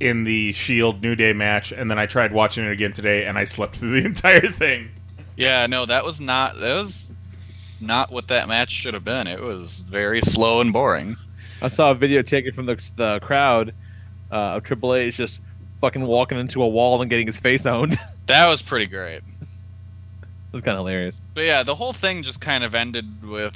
in 0.00 0.24
the 0.24 0.52
Shield 0.52 1.00
New 1.00 1.14
Day 1.14 1.32
match, 1.32 1.70
and 1.70 1.88
then 1.88 1.96
I 2.00 2.06
tried 2.06 2.32
watching 2.32 2.64
it 2.64 2.72
again 2.72 2.92
today, 2.92 3.26
and 3.26 3.38
I 3.38 3.44
slept 3.44 3.76
through 3.78 4.00
the 4.00 4.04
entire 4.04 4.48
thing. 4.48 4.90
Yeah, 5.36 5.64
no, 5.68 5.86
that 5.86 6.04
was 6.04 6.20
not. 6.20 6.58
That 6.58 6.74
was 6.74 7.12
not 7.80 8.10
what 8.10 8.26
that 8.26 8.48
match 8.48 8.72
should 8.72 8.94
have 8.94 9.04
been. 9.04 9.28
It 9.28 9.40
was 9.40 9.82
very 9.82 10.22
slow 10.22 10.60
and 10.60 10.72
boring. 10.72 11.14
I 11.62 11.68
saw 11.68 11.92
a 11.92 11.94
video 11.94 12.20
taken 12.22 12.52
from 12.52 12.66
the, 12.66 12.82
the 12.96 13.20
crowd 13.20 13.72
uh, 14.32 14.56
of 14.56 14.64
Triple 14.64 14.92
H 14.92 15.18
just 15.18 15.38
fucking 15.84 16.06
walking 16.06 16.38
into 16.38 16.62
a 16.62 16.68
wall 16.68 17.02
and 17.02 17.10
getting 17.10 17.26
his 17.26 17.38
face 17.38 17.66
owned. 17.66 17.98
That 18.26 18.48
was 18.48 18.62
pretty 18.62 18.86
great. 18.86 19.16
It 19.18 19.22
was 20.50 20.62
kind 20.62 20.78
of 20.78 20.78
hilarious. 20.78 21.14
But 21.34 21.42
yeah, 21.42 21.62
the 21.62 21.74
whole 21.74 21.92
thing 21.92 22.22
just 22.22 22.40
kind 22.40 22.64
of 22.64 22.74
ended 22.74 23.04
with 23.22 23.54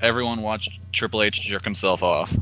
everyone 0.00 0.40
watched 0.40 0.78
Triple 0.92 1.20
H 1.20 1.40
jerk 1.42 1.64
himself 1.64 2.00
off. 2.00 2.32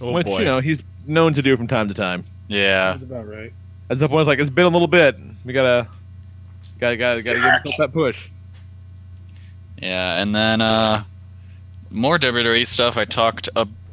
Oh 0.00 0.12
Which 0.12 0.24
boy! 0.24 0.38
you 0.38 0.44
know 0.44 0.60
he's 0.60 0.84
known 1.04 1.34
to 1.34 1.42
do 1.42 1.56
from 1.56 1.66
time 1.66 1.88
to 1.88 1.94
time. 1.94 2.22
Yeah. 2.46 2.92
That's 2.92 3.02
about 3.02 3.28
right. 3.28 3.52
At 3.90 3.98
the 3.98 4.08
point, 4.08 4.20
it's 4.20 4.28
like 4.28 4.38
it's 4.38 4.50
been 4.50 4.66
a 4.66 4.70
little 4.70 4.86
bit. 4.86 5.16
We 5.44 5.52
gotta, 5.52 5.88
gotta, 6.78 6.96
gotta, 6.96 7.20
gotta 7.20 7.40
give 7.40 7.52
himself 7.64 7.74
that 7.78 7.92
push. 7.92 8.28
Yeah, 9.82 10.22
and 10.22 10.32
then 10.32 10.60
uh, 10.60 11.02
more 11.90 12.20
WWE 12.20 12.64
stuff. 12.68 12.96
I 12.96 13.04
talked 13.04 13.48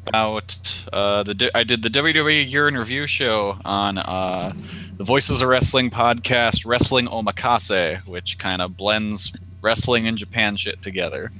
about 0.08 0.84
uh, 0.92 1.22
the 1.22 1.50
I 1.54 1.64
did 1.64 1.82
the 1.82 1.88
WWE 1.90 2.50
Year 2.50 2.68
in 2.68 2.76
Review 2.76 3.06
show 3.06 3.56
on 3.64 3.98
uh, 3.98 4.50
the 4.96 5.04
Voices 5.04 5.42
of 5.42 5.48
Wrestling 5.48 5.90
podcast, 5.90 6.66
Wrestling 6.66 7.06
Omakase, 7.06 8.04
which 8.06 8.38
kind 8.38 8.62
of 8.62 8.76
blends 8.76 9.32
wrestling 9.62 10.06
and 10.08 10.16
Japan 10.16 10.56
shit 10.56 10.82
together. 10.82 11.30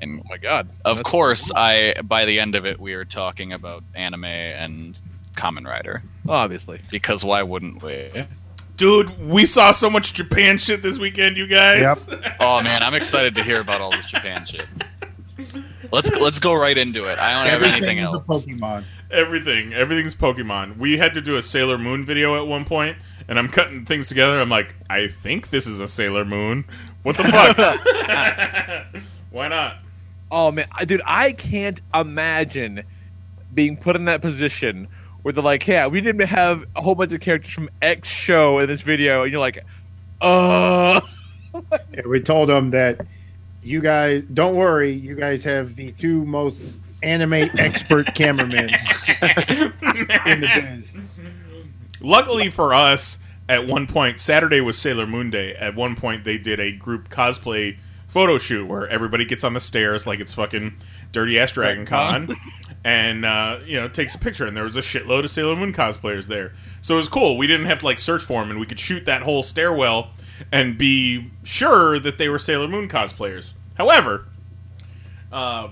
And 0.00 0.20
Oh 0.20 0.28
my 0.28 0.36
god! 0.36 0.68
of 0.84 0.96
That's- 0.98 1.10
course, 1.10 1.52
I 1.54 1.94
by 2.02 2.24
the 2.24 2.38
end 2.40 2.54
of 2.54 2.64
it, 2.66 2.80
we 2.80 2.94
are 2.94 3.04
talking 3.04 3.52
about 3.52 3.84
anime 3.94 4.24
and 4.24 5.00
Kamen 5.34 5.66
Rider 5.66 6.02
Obviously, 6.28 6.80
because 6.90 7.24
why 7.24 7.42
wouldn't 7.42 7.82
we? 7.82 8.10
Dude, 8.76 9.28
we 9.28 9.44
saw 9.46 9.70
so 9.70 9.88
much 9.90 10.12
Japan 10.14 10.58
shit 10.58 10.82
this 10.82 10.98
weekend, 10.98 11.36
you 11.36 11.46
guys. 11.46 11.82
Yep. 12.08 12.34
Oh 12.40 12.62
man, 12.62 12.82
I'm 12.82 12.94
excited 12.94 13.34
to 13.36 13.42
hear 13.44 13.60
about 13.60 13.80
all 13.80 13.90
this 13.90 14.06
Japan 14.06 14.44
shit. 14.44 14.66
Let's 15.90 16.10
let's 16.16 16.40
go 16.40 16.54
right 16.54 16.76
into 16.76 17.04
it. 17.10 17.18
I 17.18 17.32
don't 17.32 17.50
have 17.50 17.62
anything 17.62 17.98
is 17.98 18.08
a 18.08 18.12
else. 18.12 18.24
Pokemon. 18.26 18.84
Everything, 19.10 19.72
everything's 19.72 20.14
Pokemon. 20.14 20.78
We 20.78 20.96
had 20.96 21.14
to 21.14 21.20
do 21.20 21.36
a 21.36 21.42
Sailor 21.42 21.78
Moon 21.78 22.04
video 22.04 22.40
at 22.40 22.46
one 22.46 22.64
point, 22.64 22.96
and 23.28 23.38
I'm 23.38 23.48
cutting 23.48 23.84
things 23.84 24.08
together. 24.08 24.38
I'm 24.38 24.48
like, 24.48 24.74
I 24.88 25.08
think 25.08 25.50
this 25.50 25.66
is 25.66 25.80
a 25.80 25.88
Sailor 25.88 26.24
Moon. 26.24 26.64
What 27.02 27.16
the 27.16 27.24
fuck? 27.24 27.56
Why 29.30 29.48
not? 29.48 29.78
Oh 30.30 30.50
man, 30.50 30.66
dude, 30.86 31.02
I 31.04 31.32
can't 31.32 31.80
imagine 31.94 32.84
being 33.54 33.76
put 33.76 33.96
in 33.96 34.06
that 34.06 34.22
position 34.22 34.88
where 35.22 35.32
they're 35.32 35.44
like, 35.44 35.66
"Yeah, 35.66 35.86
we 35.86 36.00
didn't 36.00 36.26
have 36.26 36.64
a 36.74 36.82
whole 36.82 36.94
bunch 36.94 37.12
of 37.12 37.20
characters 37.20 37.52
from 37.52 37.68
X 37.80 38.08
show 38.08 38.58
in 38.58 38.66
this 38.66 38.82
video," 38.82 39.22
and 39.22 39.32
you're 39.32 39.40
like, 39.40 39.64
"Uh." 40.20 41.00
Yeah, 41.92 42.06
we 42.06 42.18
told 42.18 42.48
them 42.48 42.70
that 42.70 43.06
you 43.62 43.80
guys 43.80 44.24
don't 44.24 44.56
worry. 44.56 44.92
You 44.92 45.14
guys 45.14 45.44
have 45.44 45.76
the 45.76 45.92
two 45.92 46.24
most 46.24 46.62
anime 47.02 47.34
expert 47.58 48.06
cameramen 48.14 48.70
in 50.26 50.40
the 50.40 50.76
biz. 50.76 50.98
Luckily 52.00 52.50
for 52.50 52.74
us, 52.74 53.18
at 53.48 53.66
one 53.66 53.86
point, 53.86 54.18
Saturday 54.18 54.60
was 54.60 54.78
Sailor 54.78 55.06
Moon 55.06 55.30
Day. 55.30 55.54
At 55.54 55.74
one 55.74 55.94
point, 55.94 56.24
they 56.24 56.38
did 56.38 56.58
a 56.58 56.72
group 56.72 57.08
cosplay 57.08 57.76
photo 58.08 58.36
shoot 58.38 58.66
where 58.66 58.86
everybody 58.88 59.24
gets 59.24 59.42
on 59.42 59.54
the 59.54 59.60
stairs 59.60 60.06
like 60.06 60.20
it's 60.20 60.34
fucking 60.34 60.74
dirty 61.12 61.38
ass 61.38 61.52
Dragon 61.52 61.86
Con, 61.86 62.34
and 62.84 63.24
uh, 63.24 63.58
you 63.64 63.80
know 63.80 63.88
takes 63.88 64.14
a 64.14 64.18
picture. 64.18 64.46
And 64.46 64.56
there 64.56 64.64
was 64.64 64.76
a 64.76 64.80
shitload 64.80 65.24
of 65.24 65.30
Sailor 65.30 65.56
Moon 65.56 65.72
cosplayers 65.72 66.26
there, 66.26 66.52
so 66.80 66.94
it 66.94 66.98
was 66.98 67.08
cool. 67.08 67.36
We 67.38 67.46
didn't 67.46 67.66
have 67.66 67.80
to 67.80 67.84
like 67.84 67.98
search 67.98 68.22
for 68.22 68.40
them, 68.40 68.50
and 68.50 68.58
we 68.58 68.66
could 68.66 68.80
shoot 68.80 69.04
that 69.06 69.22
whole 69.22 69.42
stairwell 69.42 70.10
and 70.50 70.76
be 70.78 71.30
sure 71.44 71.98
that 71.98 72.18
they 72.18 72.28
were 72.28 72.38
Sailor 72.38 72.68
Moon 72.68 72.88
cosplayers. 72.88 73.54
However, 73.76 74.26
uh, 75.30 75.68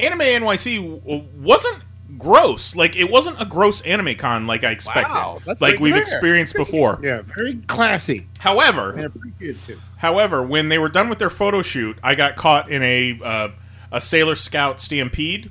Anime 0.00 0.20
NYC 0.20 1.32
wasn't 1.36 1.82
gross. 2.18 2.76
Like 2.76 2.96
it 2.96 3.10
wasn't 3.10 3.40
a 3.40 3.44
gross 3.44 3.80
anime 3.82 4.14
con 4.16 4.46
like 4.46 4.62
I 4.64 4.70
expected. 4.70 5.12
Wow, 5.12 5.38
that's 5.44 5.60
like 5.60 5.72
pretty 5.72 5.82
we've 5.84 5.92
rare. 5.94 6.02
experienced 6.02 6.54
before. 6.54 7.00
Yeah, 7.02 7.22
very 7.22 7.56
classy 7.66 8.26
However, 8.40 8.92
and 8.92 9.04
appreciative. 9.06 9.80
however, 9.96 10.42
when 10.44 10.68
they 10.68 10.78
were 10.78 10.88
done 10.88 11.08
with 11.08 11.18
their 11.18 11.30
photo 11.30 11.62
shoot, 11.62 11.98
I 12.02 12.14
got 12.14 12.36
caught 12.36 12.70
in 12.70 12.82
a 12.82 13.18
uh, 13.22 13.48
a 13.92 14.00
Sailor 14.00 14.34
Scout 14.34 14.80
stampede, 14.80 15.50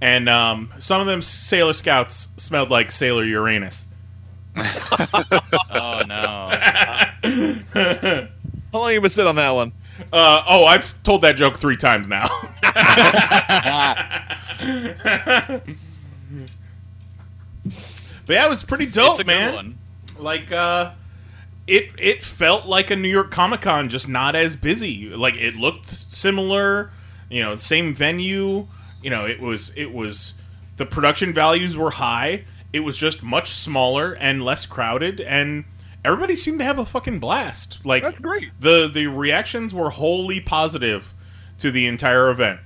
and 0.00 0.28
um, 0.28 0.72
some 0.78 1.00
of 1.00 1.06
them 1.06 1.22
Sailor 1.22 1.72
Scouts 1.72 2.28
smelled 2.36 2.70
like 2.70 2.90
Sailor 2.90 3.24
Uranus. 3.24 3.88
Oh 5.72 6.02
no. 6.06 6.50
How 7.22 8.28
long 8.72 8.92
you 8.92 9.00
been 9.00 9.10
sitting 9.10 9.28
on 9.28 9.36
that 9.36 9.50
one? 9.50 9.72
Uh, 10.12 10.42
oh, 10.48 10.64
I've 10.64 11.00
told 11.02 11.22
that 11.22 11.36
joke 11.36 11.58
three 11.58 11.76
times 11.76 12.08
now. 12.08 12.28
But 18.30 18.34
yeah, 18.34 18.46
it 18.46 18.48
was 18.48 18.62
pretty 18.62 18.86
dope, 18.86 19.26
man. 19.26 19.50
good 19.50 19.56
one. 19.56 19.78
Like 20.16 20.52
uh 20.52 20.92
it 21.66 21.90
it 21.98 22.22
felt 22.22 22.64
like 22.64 22.92
a 22.92 22.96
New 22.96 23.08
York 23.08 23.32
Comic 23.32 23.62
Con, 23.62 23.88
just 23.88 24.08
not 24.08 24.36
as 24.36 24.54
busy. 24.54 25.08
Like 25.08 25.36
it 25.36 25.56
looked 25.56 25.88
similar, 25.88 26.92
you 27.28 27.42
know, 27.42 27.56
same 27.56 27.92
venue. 27.92 28.68
You 29.02 29.10
know, 29.10 29.26
it 29.26 29.40
was 29.40 29.72
it 29.76 29.92
was 29.92 30.34
the 30.76 30.86
production 30.86 31.32
values 31.32 31.76
were 31.76 31.90
high. 31.90 32.44
It 32.72 32.80
was 32.80 32.96
just 32.96 33.22
much 33.22 33.50
smaller 33.50 34.12
and 34.12 34.44
less 34.44 34.64
crowded, 34.64 35.20
and 35.20 35.64
everybody 36.04 36.36
seemed 36.36 36.58
to 36.60 36.64
have 36.64 36.78
a 36.78 36.84
fucking 36.84 37.18
blast. 37.18 37.84
Like 37.84 38.02
That's 38.02 38.18
great. 38.18 38.50
the 38.60 38.88
the 38.88 39.06
reactions 39.06 39.74
were 39.74 39.90
wholly 39.90 40.40
positive 40.40 41.14
to 41.58 41.70
the 41.70 41.86
entire 41.86 42.30
event, 42.30 42.60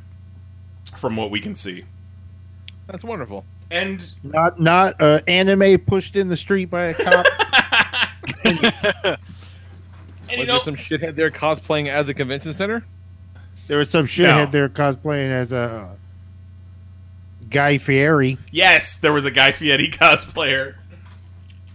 from 0.97 1.16
what 1.16 1.31
we 1.31 1.40
can 1.40 1.55
see. 1.55 1.85
That's 2.87 3.03
wonderful. 3.05 3.44
And 3.70 4.12
Not 4.23 4.61
not 4.61 5.01
uh, 5.01 5.20
anime 5.27 5.79
pushed 5.81 6.16
in 6.16 6.29
the 6.29 6.37
street 6.37 6.66
by 6.66 6.83
a 6.87 6.94
cop. 6.94 7.27
and 8.44 8.59
you 10.31 10.38
Was 10.38 10.47
know, 10.47 10.55
there 10.57 10.61
some 10.64 10.77
shithead 10.77 11.14
there 11.16 11.31
cosplaying 11.31 11.88
as 11.88 12.09
a 12.09 12.14
convention 12.14 12.55
center? 12.55 12.85
there 13.66 13.79
was 13.79 13.88
some 13.88 14.07
shithead 14.07 14.47
No. 14.47 14.51
there 14.51 14.68
cosplaying 14.68 15.31
as 15.31 15.51
a 15.53 15.57
uh, 15.59 15.97
Guy 17.49 17.79
Fieri. 17.79 18.37
Yes, 18.51 18.97
there 18.97 19.12
was 19.12 19.25
a 19.25 19.31
Guy 19.31 19.53
Fieri 19.53 19.88
cosplayer. 19.90 20.75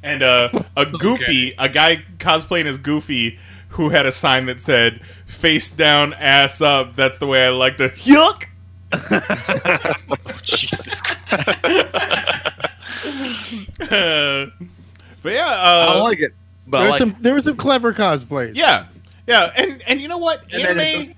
And 0.01 0.23
uh, 0.23 0.63
a 0.75 0.85
Goofy, 0.99 1.53
a 1.57 1.69
guy 1.69 2.03
cosplaying 2.17 2.65
as 2.65 2.77
Goofy 2.77 3.39
who 3.69 3.89
had 3.89 4.05
a 4.05 4.11
sign 4.11 4.47
that 4.47 4.61
said, 4.61 5.01
face 5.25 5.69
down, 5.69 6.13
ass 6.13 6.61
up. 6.61 6.95
That's 6.95 7.17
the 7.17 7.27
way 7.27 7.45
I 7.45 7.49
like 7.49 7.77
to. 7.77 7.89
Yuck! 7.99 8.45
Jesus 10.43 11.01
Christ. 11.01 11.59
Uh, 13.81 14.47
but 15.21 15.33
yeah, 15.33 15.45
I 15.45 15.95
uh, 15.97 16.03
like 16.03 16.19
it. 16.19 16.33
But 16.67 16.79
There 16.79 16.87
I 16.87 16.91
like 16.91 16.99
some 16.99 17.15
there 17.19 17.33
was 17.33 17.45
some 17.45 17.55
clever 17.55 17.93
cosplays. 17.93 18.55
yeah, 18.55 18.85
yeah. 19.27 19.51
And, 19.55 19.81
and 19.87 20.01
you 20.01 20.07
know 20.07 20.17
what? 20.17 20.43
And 20.51 20.79
Anime. 20.79 21.15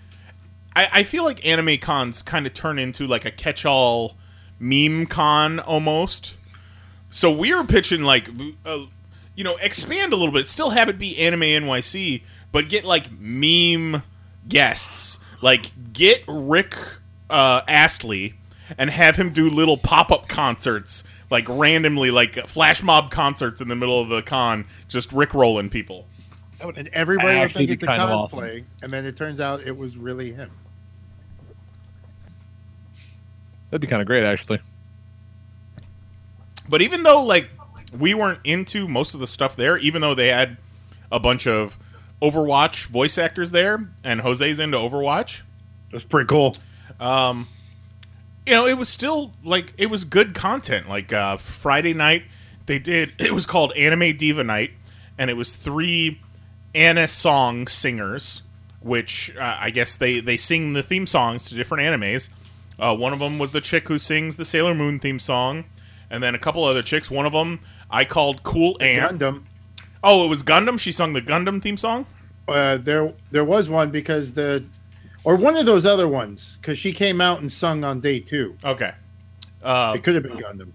I, 0.75 0.89
I 0.91 1.03
feel 1.03 1.23
like 1.23 1.45
anime 1.45 1.77
cons 1.77 2.21
kind 2.21 2.45
of 2.45 2.53
turn 2.53 2.79
into 2.79 3.05
like 3.07 3.25
a 3.25 3.31
catch 3.31 3.65
all 3.65 4.15
meme 4.59 5.05
con 5.05 5.59
almost. 5.59 6.35
So 7.11 7.31
we 7.31 7.51
are 7.53 7.63
pitching 7.65 8.03
like, 8.03 8.29
uh, 8.65 8.85
you 9.35 9.43
know, 9.43 9.57
expand 9.57 10.13
a 10.13 10.15
little 10.15 10.33
bit, 10.33 10.47
still 10.47 10.71
have 10.71 10.89
it 10.89 10.97
be 10.97 11.17
Anime 11.19 11.41
NYC, 11.41 12.23
but 12.51 12.69
get 12.69 12.85
like 12.85 13.11
meme 13.11 14.01
guests. 14.47 15.19
Like 15.41 15.71
get 15.93 16.23
Rick 16.27 16.75
uh, 17.29 17.61
Astley 17.67 18.35
and 18.77 18.89
have 18.89 19.17
him 19.17 19.31
do 19.31 19.49
little 19.49 19.77
pop 19.77 20.11
up 20.11 20.27
concerts, 20.29 21.03
like 21.29 21.47
randomly, 21.49 22.11
like 22.11 22.35
flash 22.47 22.81
mob 22.81 23.11
concerts 23.11 23.59
in 23.59 23.67
the 23.67 23.75
middle 23.75 23.99
of 23.99 24.09
the 24.09 24.21
con, 24.21 24.65
just 24.87 25.11
Rick 25.11 25.33
rolling 25.33 25.69
people. 25.69 26.07
And 26.61 26.89
everybody 26.93 27.39
would 27.39 27.45
Actually 27.45 27.67
think 27.67 27.69
be 27.69 27.73
it's 27.73 27.83
a 27.83 27.87
kind 27.87 28.01
of 28.03 28.31
cosplay, 28.31 28.47
awesome. 28.57 28.67
and 28.83 28.93
then 28.93 29.05
it 29.05 29.17
turns 29.17 29.41
out 29.41 29.63
it 29.65 29.75
was 29.75 29.97
really 29.97 30.31
him. 30.31 30.51
that'd 33.71 33.81
be 33.81 33.87
kind 33.87 34.01
of 34.01 34.07
great, 34.07 34.23
actually. 34.23 34.59
But 36.69 36.81
even 36.81 37.03
though 37.03 37.23
like 37.23 37.49
we 37.97 38.13
weren't 38.13 38.39
into 38.43 38.87
most 38.87 39.13
of 39.13 39.19
the 39.19 39.27
stuff 39.27 39.55
there, 39.55 39.77
even 39.77 40.01
though 40.01 40.15
they 40.15 40.29
had 40.29 40.57
a 41.11 41.19
bunch 41.19 41.47
of 41.47 41.77
Overwatch 42.21 42.85
voice 42.85 43.17
actors 43.17 43.51
there, 43.51 43.89
and 44.03 44.21
Jose's 44.21 44.59
into 44.59 44.77
Overwatch, 44.77 45.41
That's 45.91 46.03
pretty 46.03 46.27
cool. 46.27 46.55
um, 46.99 47.47
you 48.45 48.53
know, 48.53 48.65
it 48.65 48.77
was 48.77 48.89
still 48.89 49.33
like 49.43 49.73
it 49.77 49.87
was 49.87 50.05
good 50.05 50.33
content. 50.33 50.87
Like 50.87 51.11
uh, 51.13 51.37
Friday 51.37 51.93
night, 51.93 52.23
they 52.65 52.79
did 52.79 53.13
it 53.19 53.33
was 53.33 53.45
called 53.45 53.71
Anime 53.73 54.15
Diva 54.17 54.43
Night, 54.43 54.71
and 55.17 55.29
it 55.29 55.35
was 55.35 55.55
three 55.55 56.19
anisong 56.73 57.67
singers, 57.69 58.41
which 58.81 59.35
uh, 59.37 59.57
I 59.59 59.69
guess 59.69 59.95
they 59.95 60.19
they 60.21 60.37
sing 60.37 60.73
the 60.73 60.83
theme 60.83 61.05
songs 61.07 61.45
to 61.49 61.55
different 61.55 61.83
animes. 61.83 62.29
Uh, 62.79 62.95
one 62.95 63.13
of 63.13 63.19
them 63.19 63.37
was 63.37 63.51
the 63.51 63.61
chick 63.61 63.87
who 63.87 63.97
sings 63.97 64.37
the 64.37 64.45
Sailor 64.45 64.73
Moon 64.73 64.99
theme 64.99 65.19
song, 65.19 65.65
and 66.11 66.21
then 66.21 66.35
a 66.35 66.39
couple 66.39 66.63
other 66.63 66.83
chicks. 66.83 67.09
One 67.09 67.25
of 67.25 67.33
them 67.33 67.59
I 67.89 68.05
called 68.05 68.43
Cool 68.43 68.77
Ant. 68.79 69.19
Gundam. 69.19 69.43
Oh, 70.03 70.25
it 70.25 70.29
was 70.29 70.43
Gundam. 70.43 70.79
She 70.79 70.91
sung 70.91 71.13
the 71.13 71.21
Gundam 71.21 71.61
theme 71.61 71.77
song. 71.77 72.05
Uh, 72.47 72.77
there 72.77 73.13
there 73.31 73.43
was 73.45 73.69
one 73.69 73.89
because 73.89 74.33
the 74.33 74.63
or 75.23 75.35
one 75.35 75.55
of 75.57 75.65
those 75.65 75.85
other 75.85 76.07
ones 76.07 76.57
because 76.61 76.77
she 76.77 76.91
came 76.93 77.19
out 77.21 77.39
and 77.41 77.51
sung 77.51 77.83
on 77.83 77.99
day 77.99 78.19
two. 78.19 78.55
Okay. 78.63 78.93
Uh, 79.63 79.93
It 79.95 80.03
could 80.03 80.15
have 80.15 80.23
been 80.23 80.37
Gundam. 80.37 80.71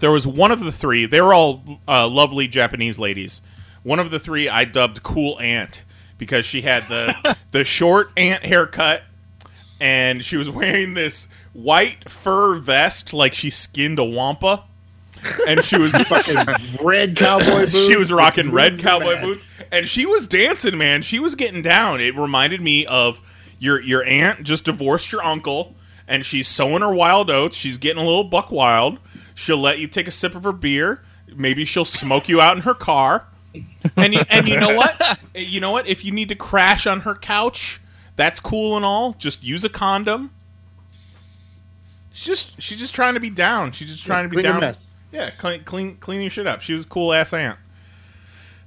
there 0.00 0.10
was 0.12 0.26
one 0.26 0.50
of 0.52 0.60
the 0.60 0.70
three. 0.72 1.06
They 1.06 1.20
were 1.22 1.32
all 1.34 1.62
uh, 1.88 2.06
lovely 2.06 2.46
Japanese 2.48 2.98
ladies. 2.98 3.40
One 3.82 3.98
of 3.98 4.10
the 4.10 4.18
three 4.18 4.48
I 4.48 4.64
dubbed 4.66 5.02
Cool 5.02 5.40
Ant 5.40 5.84
because 6.18 6.44
she 6.44 6.60
had 6.62 6.82
the 6.88 7.36
the 7.50 7.64
short 7.64 8.10
ant 8.16 8.44
haircut, 8.44 9.02
and 9.80 10.22
she 10.24 10.36
was 10.36 10.50
wearing 10.50 10.94
this 10.94 11.28
white 11.54 12.10
fur 12.10 12.56
vest 12.56 13.14
like 13.14 13.32
she 13.32 13.48
skinned 13.48 13.98
a 13.98 14.04
wampa, 14.04 14.64
and 15.46 15.62
she 15.62 15.78
was 15.78 15.92
fucking 15.92 16.36
Red 16.82 17.16
cowboy 17.16 17.66
boots. 17.66 17.86
she 17.86 17.96
was 17.96 18.12
rocking 18.12 18.50
red 18.50 18.78
cowboy 18.80 19.20
boots, 19.20 19.44
and 19.70 19.86
she 19.86 20.06
was 20.06 20.26
dancing. 20.26 20.76
Man, 20.76 21.02
she 21.02 21.18
was 21.18 21.34
getting 21.34 21.62
down. 21.62 22.00
It 22.00 22.16
reminded 22.16 22.60
me 22.60 22.86
of 22.86 23.20
your 23.58 23.80
your 23.80 24.04
aunt 24.04 24.42
just 24.42 24.64
divorced 24.64 25.12
your 25.12 25.22
uncle, 25.22 25.74
and 26.06 26.24
she's 26.24 26.48
sowing 26.48 26.82
her 26.82 26.94
wild 26.94 27.30
oats. 27.30 27.56
She's 27.56 27.78
getting 27.78 28.02
a 28.02 28.06
little 28.06 28.24
buck 28.24 28.50
wild. 28.50 28.98
She'll 29.34 29.58
let 29.58 29.78
you 29.78 29.86
take 29.86 30.08
a 30.08 30.12
sip 30.12 30.34
of 30.34 30.44
her 30.44 30.52
beer. 30.52 31.02
Maybe 31.34 31.64
she'll 31.64 31.84
smoke 31.84 32.28
you 32.28 32.40
out 32.40 32.56
in 32.56 32.62
her 32.62 32.74
car. 32.74 33.28
And 33.96 34.12
you, 34.12 34.20
and 34.28 34.46
you 34.48 34.60
know 34.60 34.74
what? 34.74 35.18
You 35.34 35.60
know 35.60 35.70
what? 35.70 35.86
If 35.86 36.04
you 36.04 36.12
need 36.12 36.28
to 36.28 36.34
crash 36.34 36.86
on 36.86 37.00
her 37.00 37.14
couch, 37.14 37.80
that's 38.14 38.40
cool 38.40 38.76
and 38.76 38.84
all. 38.84 39.12
Just 39.14 39.42
use 39.42 39.64
a 39.64 39.68
condom. 39.68 40.30
She's 42.12 42.26
just 42.26 42.62
she's 42.62 42.78
just 42.78 42.94
trying 42.94 43.14
to 43.14 43.20
be 43.20 43.30
down. 43.30 43.72
She's 43.72 43.90
just 43.90 44.06
trying 44.06 44.28
to 44.28 44.34
be 44.34 44.42
down. 44.42 44.60
mess. 44.60 44.92
Yeah, 45.12 45.30
clean 45.30 45.62
clean 45.64 45.96
clean 45.96 46.20
your 46.20 46.30
shit 46.30 46.46
up. 46.46 46.60
She 46.62 46.72
was 46.72 46.84
a 46.84 46.88
cool 46.88 47.12
ass 47.12 47.32
aunt. 47.32 47.58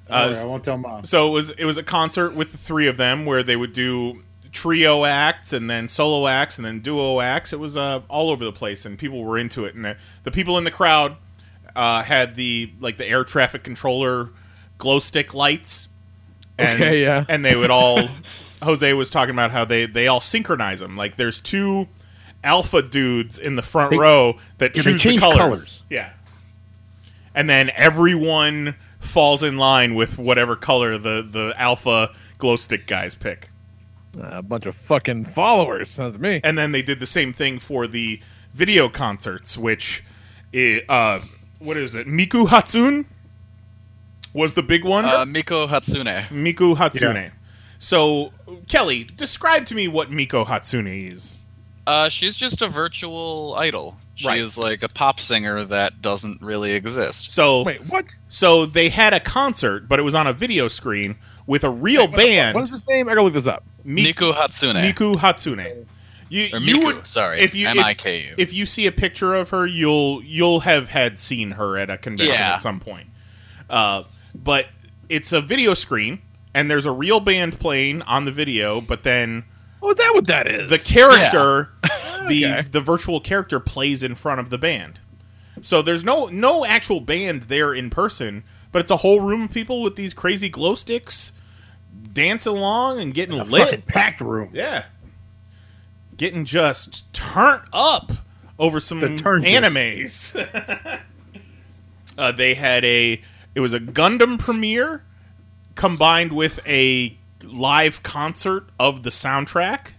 Uh, 0.09 0.29
worry, 0.33 0.39
I 0.41 0.45
won't 0.45 0.63
tell 0.63 0.77
mom. 0.77 1.03
so 1.03 1.27
it 1.27 1.31
was 1.31 1.49
it 1.51 1.65
was 1.65 1.77
a 1.77 1.83
concert 1.83 2.35
with 2.35 2.51
the 2.51 2.57
three 2.57 2.87
of 2.87 2.97
them 2.97 3.25
where 3.25 3.43
they 3.43 3.55
would 3.55 3.73
do 3.73 4.23
trio 4.51 5.05
acts 5.05 5.53
and 5.53 5.69
then 5.69 5.87
solo 5.87 6.27
acts 6.27 6.57
and 6.57 6.65
then 6.65 6.79
duo 6.79 7.19
acts. 7.19 7.53
It 7.53 7.59
was 7.59 7.77
uh, 7.77 8.01
all 8.09 8.31
over 8.31 8.43
the 8.43 8.51
place 8.51 8.85
and 8.85 8.97
people 8.97 9.23
were 9.23 9.37
into 9.37 9.65
it. 9.65 9.75
And 9.75 9.85
the, 9.85 9.97
the 10.23 10.31
people 10.31 10.57
in 10.57 10.63
the 10.63 10.71
crowd 10.71 11.15
uh, 11.75 12.01
had 12.01 12.33
the 12.35 12.71
like 12.79 12.95
the 12.97 13.05
air 13.05 13.23
traffic 13.23 13.63
controller 13.63 14.29
glow 14.79 14.97
stick 14.99 15.33
lights. 15.35 15.87
And, 16.57 16.81
Okay, 16.81 17.01
yeah. 17.03 17.25
And 17.29 17.45
they 17.45 17.55
would 17.55 17.69
all. 17.69 18.07
Jose 18.63 18.91
was 18.93 19.09
talking 19.09 19.33
about 19.35 19.51
how 19.51 19.63
they 19.65 19.85
they 19.85 20.07
all 20.07 20.19
synchronize 20.19 20.79
them. 20.79 20.97
Like 20.97 21.15
there's 21.15 21.39
two 21.39 21.87
alpha 22.43 22.81
dudes 22.81 23.37
in 23.37 23.55
the 23.55 23.61
front 23.61 23.91
They- 23.91 23.97
row 23.99 24.37
that 24.57 24.75
yeah, 24.75 24.81
they 24.81 24.91
choose 24.91 25.03
the 25.03 25.09
change 25.09 25.21
colors. 25.21 25.37
colors. 25.37 25.83
Yeah. 25.89 26.09
And 27.39 27.49
then 27.49 27.71
everyone 27.73 28.75
falls 28.99 29.43
in 29.43 29.57
line 29.57 29.95
with 29.95 30.17
whatever 30.17 30.57
color 30.57 30.97
the 30.97 31.25
the 31.29 31.53
alpha 31.57 32.11
glow 32.37 32.57
stick 32.57 32.85
guys 32.85 33.15
pick. 33.15 33.49
a 34.21 34.41
bunch 34.41 34.65
of 34.65 34.75
fucking 34.75 35.23
followers. 35.23 35.89
Sounds 35.91 36.15
to 36.15 36.19
me. 36.19 36.41
And 36.43 36.57
then 36.57 36.73
they 36.73 36.81
did 36.81 36.99
the 36.99 37.05
same 37.05 37.31
thing 37.31 37.59
for 37.59 37.87
the 37.87 38.19
video 38.53 38.89
concerts, 38.89 39.57
which, 39.57 40.03
i- 40.53 40.81
uh, 40.89 41.21
what 41.59 41.77
is 41.77 41.95
it? 41.95 42.07
Miku 42.07 42.47
Hatsune 42.47 43.05
was 44.33 44.55
the 44.55 44.63
big 44.63 44.83
one. 44.83 45.05
Uh, 45.05 45.25
Miko 45.25 45.65
Hatsune. 45.67 46.27
Miku 46.27 46.75
Hatsune. 46.75 47.13
Yeah. 47.25 47.29
So, 47.77 48.33
Kelly, 48.67 49.05
describe 49.15 49.65
to 49.67 49.75
me 49.75 49.87
what 49.87 50.11
Miko 50.11 50.43
Hatsune 50.43 51.11
is. 51.13 51.37
Uh, 51.87 52.09
she's 52.09 52.35
just 52.35 52.61
a 52.61 52.67
virtual 52.67 53.55
idol. 53.57 53.95
She 54.19 54.27
Right. 54.27 54.39
is 54.41 54.57
like 54.57 54.83
a 54.83 54.89
pop 54.89 55.21
singer 55.21 55.63
that 55.63 56.01
doesn't 56.01 56.41
really 56.41 56.73
exist. 56.73 57.31
So, 57.31 57.63
Wait, 57.63 57.81
what? 57.87 58.05
so 58.27 58.65
they 58.65 58.89
had 58.89 59.13
a 59.13 59.19
concert, 59.21 59.87
but 59.87 59.97
it 59.97 60.03
was 60.03 60.13
on 60.13 60.27
a 60.27 60.33
video 60.33 60.67
screen 60.67 61.15
with 61.47 61.63
a 61.63 61.69
real 61.69 62.07
What 62.09 62.17
band. 62.17 62.55
What 62.55 62.63
is 62.65 62.69
his 62.69 62.85
name? 62.85 63.07
I 63.07 63.11
gotta 63.11 63.23
look 63.23 63.31
this 63.33 63.47
up. 63.47 63.63
Mi- 63.85 64.11
Miku 64.13 64.33
Hatsune. 64.33 64.83
Miku 64.83 65.15
Hatsune. 65.15 65.85
You, 66.27 66.49
or 66.51 66.59
you 66.59 66.75
Miku, 66.75 66.85
would 66.85 67.07
sorry. 67.07 67.39
if 67.39 67.55
you 67.55 67.69
if- 67.69 67.77
M 67.77 67.83
I 67.85 67.93
K 67.93 68.23
U. 68.27 68.35
if 68.37 68.51
you 68.51 68.65
see 68.65 68.87
a 68.87 68.91
picture 68.91 69.33
of 69.33 69.51
her, 69.51 69.65
you'll 69.65 70.21
you'll 70.23 70.59
have 70.59 70.89
had 70.89 71.17
seen 71.17 71.51
her 71.51 71.77
at 71.77 71.89
a 71.89 71.97
convention 71.97 72.35
Yeah. 72.37 72.55
at 72.55 72.61
some 72.61 72.81
point. 72.81 73.07
Uh, 73.69 74.03
but 74.35 74.67
it's 75.07 75.31
a 75.31 75.39
video 75.39 75.73
screen, 75.73 76.19
and 76.53 76.69
there's 76.69 76.85
a 76.85 76.91
real 76.91 77.21
band 77.21 77.57
playing 77.57 78.01
on 78.01 78.25
the 78.25 78.31
video. 78.31 78.81
But 78.81 79.03
then 79.03 79.45
Oh, 79.81 79.91
is 79.91 79.95
that 79.97 80.11
what 80.13 80.27
that 80.27 80.47
is? 80.47 80.69
the 80.69 80.79
character, 80.79 81.69
the 82.27 82.45
Okay. 82.45 82.61
the 82.69 82.81
virtual 82.81 83.19
character, 83.21 83.59
plays 83.59 84.03
in 84.03 84.15
front 84.15 84.39
of 84.39 84.49
the 84.49 84.57
band. 84.57 84.99
So 85.61 85.81
there's 85.81 86.03
no 86.03 86.27
no 86.27 86.65
actual 86.65 86.99
band 87.01 87.43
there 87.43 87.73
in 87.73 87.89
person, 87.89 88.43
but 88.71 88.79
it's 88.79 88.91
a 88.91 88.97
whole 88.97 89.21
room 89.21 89.43
of 89.43 89.51
people 89.51 89.81
with 89.81 89.95
these 89.95 90.13
crazy 90.13 90.49
glow 90.49 90.75
sticks 90.75 91.31
dancing 92.13 92.55
along 92.55 92.99
and 92.99 93.13
getting 93.13 93.39
A 93.39 93.43
lit. 93.43 93.63
fucking 93.63 93.81
packed 93.83 94.21
room. 94.21 94.49
Yeah. 94.53 94.85
Getting 96.17 96.43
just 96.45 97.11
turned 97.13 97.63
up 97.71 98.11
over 98.57 98.79
some 98.79 98.99
The 98.99 99.17
turn 99.17 99.43
animes. 99.43 100.35
Uh, 102.17 102.33
they 102.33 102.53
had 102.53 102.83
a 102.83 103.21
it 103.55 103.61
was 103.61 103.73
a 103.73 103.79
Gundam 103.79 104.37
premiere 104.37 105.03
combined 105.75 106.33
with 106.33 106.59
a 106.67 107.17
live 107.43 108.03
concert 108.03 108.65
of 108.79 109.03
the 109.03 109.09
soundtrack. 109.09 109.91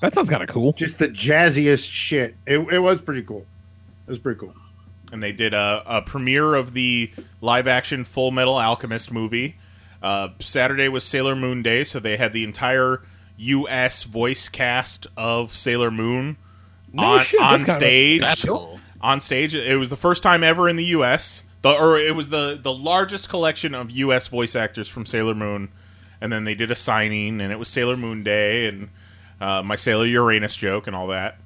That 0.00 0.14
sounds 0.14 0.28
kind 0.30 0.42
of 0.42 0.48
cool. 0.48 0.72
Just 0.74 0.98
the 0.98 1.08
jazziest 1.08 1.88
shit. 1.90 2.36
It, 2.46 2.58
it 2.72 2.78
was 2.80 3.00
pretty 3.00 3.22
cool. 3.22 3.46
It 4.06 4.10
was 4.10 4.18
pretty 4.18 4.38
cool. 4.40 4.54
and 5.12 5.22
they 5.22 5.32
did 5.32 5.54
a, 5.54 5.82
a 5.86 6.02
premiere 6.02 6.54
of 6.54 6.74
the 6.74 7.10
live 7.40 7.66
action 7.66 8.04
Full 8.04 8.30
Metal 8.30 8.56
Alchemist 8.56 9.10
movie. 9.12 9.56
Uh, 10.02 10.28
Saturday 10.40 10.88
was 10.88 11.04
Sailor 11.04 11.34
Moon 11.34 11.62
Day, 11.62 11.84
so 11.84 11.98
they 12.00 12.16
had 12.18 12.32
the 12.34 12.44
entire 12.44 13.00
U.S. 13.38 14.04
voice 14.04 14.48
cast 14.50 15.06
of 15.16 15.56
Sailor 15.56 15.90
Moon 15.90 16.36
No 16.92 17.02
on, 17.04 17.20
shit, 17.20 17.40
on 17.40 17.60
that's 17.60 17.70
kinda- 17.70 17.72
stage. 17.80 18.20
That's 18.20 18.44
cool. 18.44 18.80
On 19.00 19.20
stage, 19.20 19.54
it 19.54 19.76
was 19.78 19.90
the 19.90 19.96
first 19.96 20.22
time 20.22 20.42
ever 20.44 20.68
in 20.68 20.76
the 20.76 20.84
U.S. 20.86 21.42
The, 21.62 21.70
or 21.72 21.96
it 21.98 22.14
was 22.14 22.28
the 22.30 22.58
the 22.62 22.72
largest 22.72 23.28
collection 23.30 23.74
of 23.74 23.90
U.S. 23.90 24.28
voice 24.28 24.54
actors 24.56 24.88
from 24.88 25.04
Sailor 25.06 25.34
Moon, 25.34 25.70
and 26.20 26.32
then 26.32 26.44
they 26.44 26.54
did 26.54 26.70
a 26.70 26.74
signing, 26.74 27.40
and 27.40 27.52
it 27.52 27.58
was 27.58 27.68
Sailor 27.68 27.96
Moon 27.96 28.22
Day, 28.22 28.66
and 28.66 28.88
uh, 29.40 29.62
my 29.62 29.76
Sailor 29.76 30.06
Uranus 30.06 30.56
joke, 30.56 30.86
and 30.86 30.96
all 30.96 31.08
that. 31.08 31.38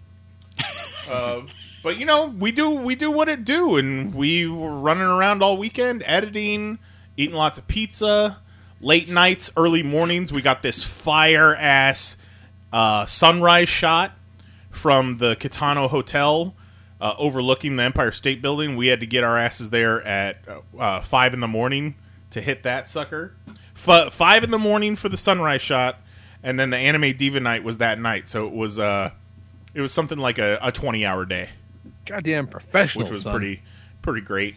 Uh, 1.10 1.40
but 1.82 1.98
you 1.98 2.04
know, 2.04 2.26
we 2.26 2.52
do 2.52 2.68
we 2.68 2.94
do 2.94 3.10
what 3.10 3.30
it 3.30 3.42
do, 3.42 3.76
and 3.76 4.14
we 4.14 4.46
were 4.46 4.78
running 4.78 5.04
around 5.04 5.42
all 5.42 5.56
weekend, 5.56 6.02
editing, 6.04 6.78
eating 7.16 7.34
lots 7.34 7.58
of 7.58 7.66
pizza, 7.66 8.40
late 8.82 9.08
nights, 9.08 9.50
early 9.56 9.82
mornings. 9.82 10.30
We 10.30 10.42
got 10.42 10.60
this 10.60 10.82
fire 10.82 11.56
ass 11.56 12.18
uh, 12.74 13.06
sunrise 13.06 13.70
shot 13.70 14.12
from 14.70 15.16
the 15.16 15.34
Kitano 15.36 15.88
Hotel 15.88 16.54
uh, 17.00 17.14
overlooking 17.18 17.76
the 17.76 17.82
Empire 17.84 18.12
State 18.12 18.42
Building. 18.42 18.76
We 18.76 18.88
had 18.88 19.00
to 19.00 19.06
get 19.06 19.24
our 19.24 19.38
asses 19.38 19.70
there 19.70 20.02
at 20.02 20.38
uh, 20.78 21.00
five 21.00 21.34
in 21.34 21.40
the 21.40 21.48
morning 21.48 21.94
to 22.30 22.40
hit 22.40 22.64
that 22.64 22.88
sucker. 22.88 23.34
F- 23.86 24.12
five 24.12 24.42
in 24.44 24.50
the 24.50 24.58
morning 24.58 24.96
for 24.96 25.08
the 25.08 25.16
sunrise 25.16 25.62
shot, 25.62 25.98
and 26.42 26.58
then 26.58 26.70
the 26.70 26.76
anime 26.76 27.16
diva 27.16 27.40
night 27.40 27.62
was 27.64 27.78
that 27.78 27.98
night. 28.00 28.28
So 28.28 28.46
it 28.46 28.52
was 28.52 28.78
uh, 28.78 29.10
it 29.74 29.80
was 29.80 29.92
something 29.92 30.18
like 30.18 30.38
a, 30.38 30.58
a 30.62 30.72
twenty 30.72 31.06
hour 31.06 31.24
day, 31.24 31.48
Goddamn 32.06 32.46
professional. 32.48 33.04
which 33.04 33.12
was 33.12 33.22
son. 33.22 33.32
pretty 33.38 33.62
pretty 34.02 34.20
great. 34.22 34.56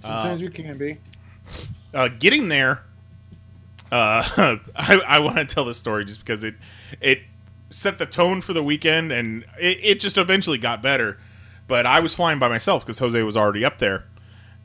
Sometimes 0.00 0.40
you 0.40 0.50
can 0.50 0.78
be. 0.78 0.96
uh, 1.92 2.08
getting 2.18 2.48
there, 2.48 2.82
uh, 3.92 4.22
I, 4.76 5.00
I 5.06 5.18
want 5.18 5.36
to 5.36 5.44
tell 5.44 5.64
this 5.66 5.76
story 5.78 6.04
just 6.04 6.20
because 6.20 6.42
it 6.44 6.54
it 7.00 7.20
set 7.70 7.98
the 7.98 8.06
tone 8.06 8.40
for 8.40 8.52
the 8.52 8.62
weekend, 8.62 9.12
and 9.12 9.44
it, 9.60 9.78
it 9.82 10.00
just 10.00 10.16
eventually 10.18 10.58
got 10.58 10.82
better. 10.82 11.18
But 11.68 11.86
I 11.86 12.00
was 12.00 12.14
flying 12.14 12.38
by 12.38 12.48
myself 12.48 12.84
because 12.84 12.98
Jose 12.98 13.22
was 13.22 13.36
already 13.36 13.64
up 13.64 13.78
there, 13.78 14.04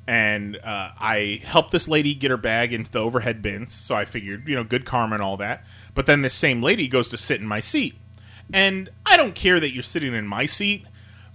and 0.08 0.58
uh, 0.58 0.92
I 1.00 1.42
helped 1.44 1.72
this 1.72 1.88
lady 1.88 2.14
get 2.14 2.30
her 2.32 2.38
bag 2.38 2.72
into 2.74 2.92
the 2.92 3.00
overhead 3.00 3.42
bins. 3.42 3.72
So 3.74 3.96
I 3.96 4.06
figured, 4.06 4.48
you 4.48 4.56
know, 4.56 4.64
good 4.64 4.86
karma 4.86 5.16
and 5.16 5.24
all 5.24 5.38
that. 5.38 5.64
But 5.94 6.06
then 6.06 6.22
this 6.22 6.34
same 6.34 6.62
lady 6.62 6.88
goes 6.88 7.10
to 7.10 7.18
sit 7.18 7.40
in 7.42 7.48
my 7.48 7.60
seat, 7.60 7.96
and 8.54 8.90
I 9.06 9.18
don't 9.18 9.34
care 9.36 9.60
that 9.60 9.74
you're 9.74 9.84
sitting 9.84 10.14
in 10.14 10.28
my 10.28 10.46
seat, 10.46 10.86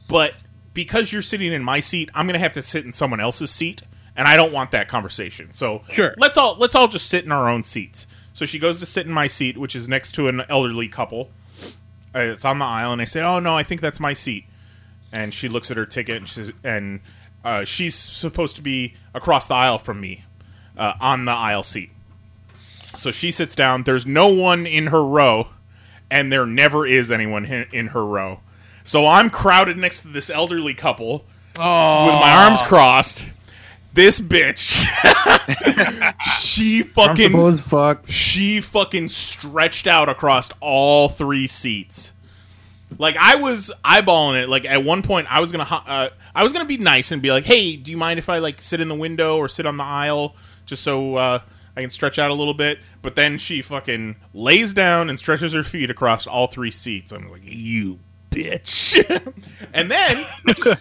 but 0.09 0.35
because 0.75 1.13
you're 1.13 1.23
sitting 1.23 1.53
in 1.53 1.65
my 1.65 1.81
seat, 1.81 2.11
I'm 2.15 2.27
gonna 2.27 2.39
have 2.39 2.53
to 2.53 2.63
sit 2.63 2.85
in 2.85 2.93
someone 2.93 3.21
else's 3.21 3.51
seat, 3.51 3.83
and 4.17 4.29
I 4.29 4.37
don't 4.37 4.53
want 4.53 4.71
that 4.73 4.87
conversation. 4.89 5.53
So 5.53 5.83
Sure. 5.91 6.15
let's 6.19 6.37
all 6.37 6.57
let's 6.59 6.75
all 6.75 6.89
just 6.89 7.09
sit 7.09 7.25
in 7.25 7.33
our 7.33 7.49
own 7.49 7.63
seats. 7.63 8.07
So 8.33 8.47
she 8.47 8.59
goes 8.61 8.79
to 8.79 8.87
sit 8.87 9.07
in 9.07 9.13
my 9.13 9.27
seat, 9.27 9.59
which 9.59 9.75
is 9.75 9.89
next 9.89 10.13
to 10.13 10.29
an 10.29 10.43
elderly 10.49 10.87
couple. 10.89 11.31
Uh, 12.15 12.21
It's 12.21 12.45
on 12.45 12.59
the 12.61 12.65
aisle, 12.65 12.93
and 12.93 13.03
I 13.03 13.05
say, 13.07 13.21
"Oh 13.23 13.41
no, 13.41 13.57
I 13.57 13.63
think 13.65 13.81
that's 13.81 13.99
my 14.01 14.13
seat." 14.15 14.45
And 15.13 15.35
she 15.35 15.49
looks 15.49 15.71
at 15.73 15.77
her 15.77 15.87
ticket, 15.87 16.17
and 16.19 16.29
she's 16.29 16.53
and 16.63 17.01
uh, 17.45 17.65
she's 17.65 17.95
supposed 17.95 18.57
to 18.57 18.63
be 18.63 18.95
across 19.15 19.47
the 19.47 19.55
aisle 19.55 19.79
from 19.79 20.01
me, 20.01 20.25
uh, 20.77 20.95
on 21.01 21.25
the 21.25 21.33
aisle 21.33 21.63
seat. 21.63 21.91
So 22.55 23.11
she 23.11 23.31
sits 23.31 23.55
down. 23.55 23.85
There's 23.85 24.05
no 24.07 24.29
one 24.29 24.67
in 24.67 24.89
her 24.89 25.05
row, 25.05 25.49
and 26.11 26.31
there 26.33 26.45
never 26.47 26.87
is 26.87 27.11
anyone 27.11 27.45
in, 27.47 27.67
in 27.73 27.87
her 27.89 28.05
row. 28.05 28.41
So 28.85 29.07
I'm 29.07 29.31
crowded 29.31 29.79
next 29.79 30.03
to 30.03 30.09
this 30.09 30.29
elderly 30.31 30.75
couple 30.75 31.25
Oh, 31.59 32.07
with 32.07 32.15
my 32.15 32.45
arms 32.45 32.63
crossed. 32.63 33.27
This 33.93 34.21
bitch, 34.21 34.87
she 36.41 36.83
fucking 36.85 37.17
Comfortable 37.33 37.47
as 37.49 37.61
fuck. 37.61 38.05
she 38.09 38.61
fucking 38.61 39.09
stretched 39.09 39.87
out 39.89 40.09
across 40.09 40.51
all 40.61 41.09
three 41.09 41.47
seats. 41.49 42.13
Like 42.99 43.17
I 43.17 43.37
was 43.37 43.73
eyeballing 43.85 44.43
it. 44.43 44.49
Like 44.49 44.65
at 44.67 44.85
one 44.85 45.03
point, 45.03 45.27
I 45.31 45.41
was 45.41 45.53
gonna 45.53 45.65
uh, 45.65 46.09
I 46.35 46.43
was 46.43 46.53
gonna 46.53 46.65
be 46.65 46.77
nice 46.77 47.13
and 47.13 47.23
be 47.23 47.31
like, 47.31 47.45
"Hey, 47.45 47.77
do 47.77 47.91
you 47.91 47.97
mind 47.97 48.19
if 48.19 48.29
I 48.29 48.39
like 48.39 48.61
sit 48.61 48.81
in 48.81 48.89
the 48.89 48.95
window 48.95 49.37
or 49.39 49.49
sit 49.49 49.67
on 49.67 49.77
the 49.77 49.85
aisle 49.85 50.35
just 50.67 50.83
so 50.83 51.15
uh, 51.17 51.39
I 51.77 51.81
can 51.81 51.91
stretch 51.91 52.19
out 52.19 52.31
a 52.31 52.35
little 52.35 52.55
bit?" 52.55 52.79
But 53.03 53.15
then 53.15 53.39
she 53.39 53.63
fucking 53.63 54.17
lays 54.35 54.75
down 54.75 55.09
and 55.09 55.19
stretches 55.19 55.53
her 55.53 55.63
feet 55.65 55.91
across 55.91 56.27
all 56.27 56.47
three 56.49 56.71
seats. 56.71 57.13
I'm 57.13 57.31
like, 57.31 57.43
"You 57.45 58.01
bitch!" 58.31 58.97
and 59.73 59.91
then 59.91 60.25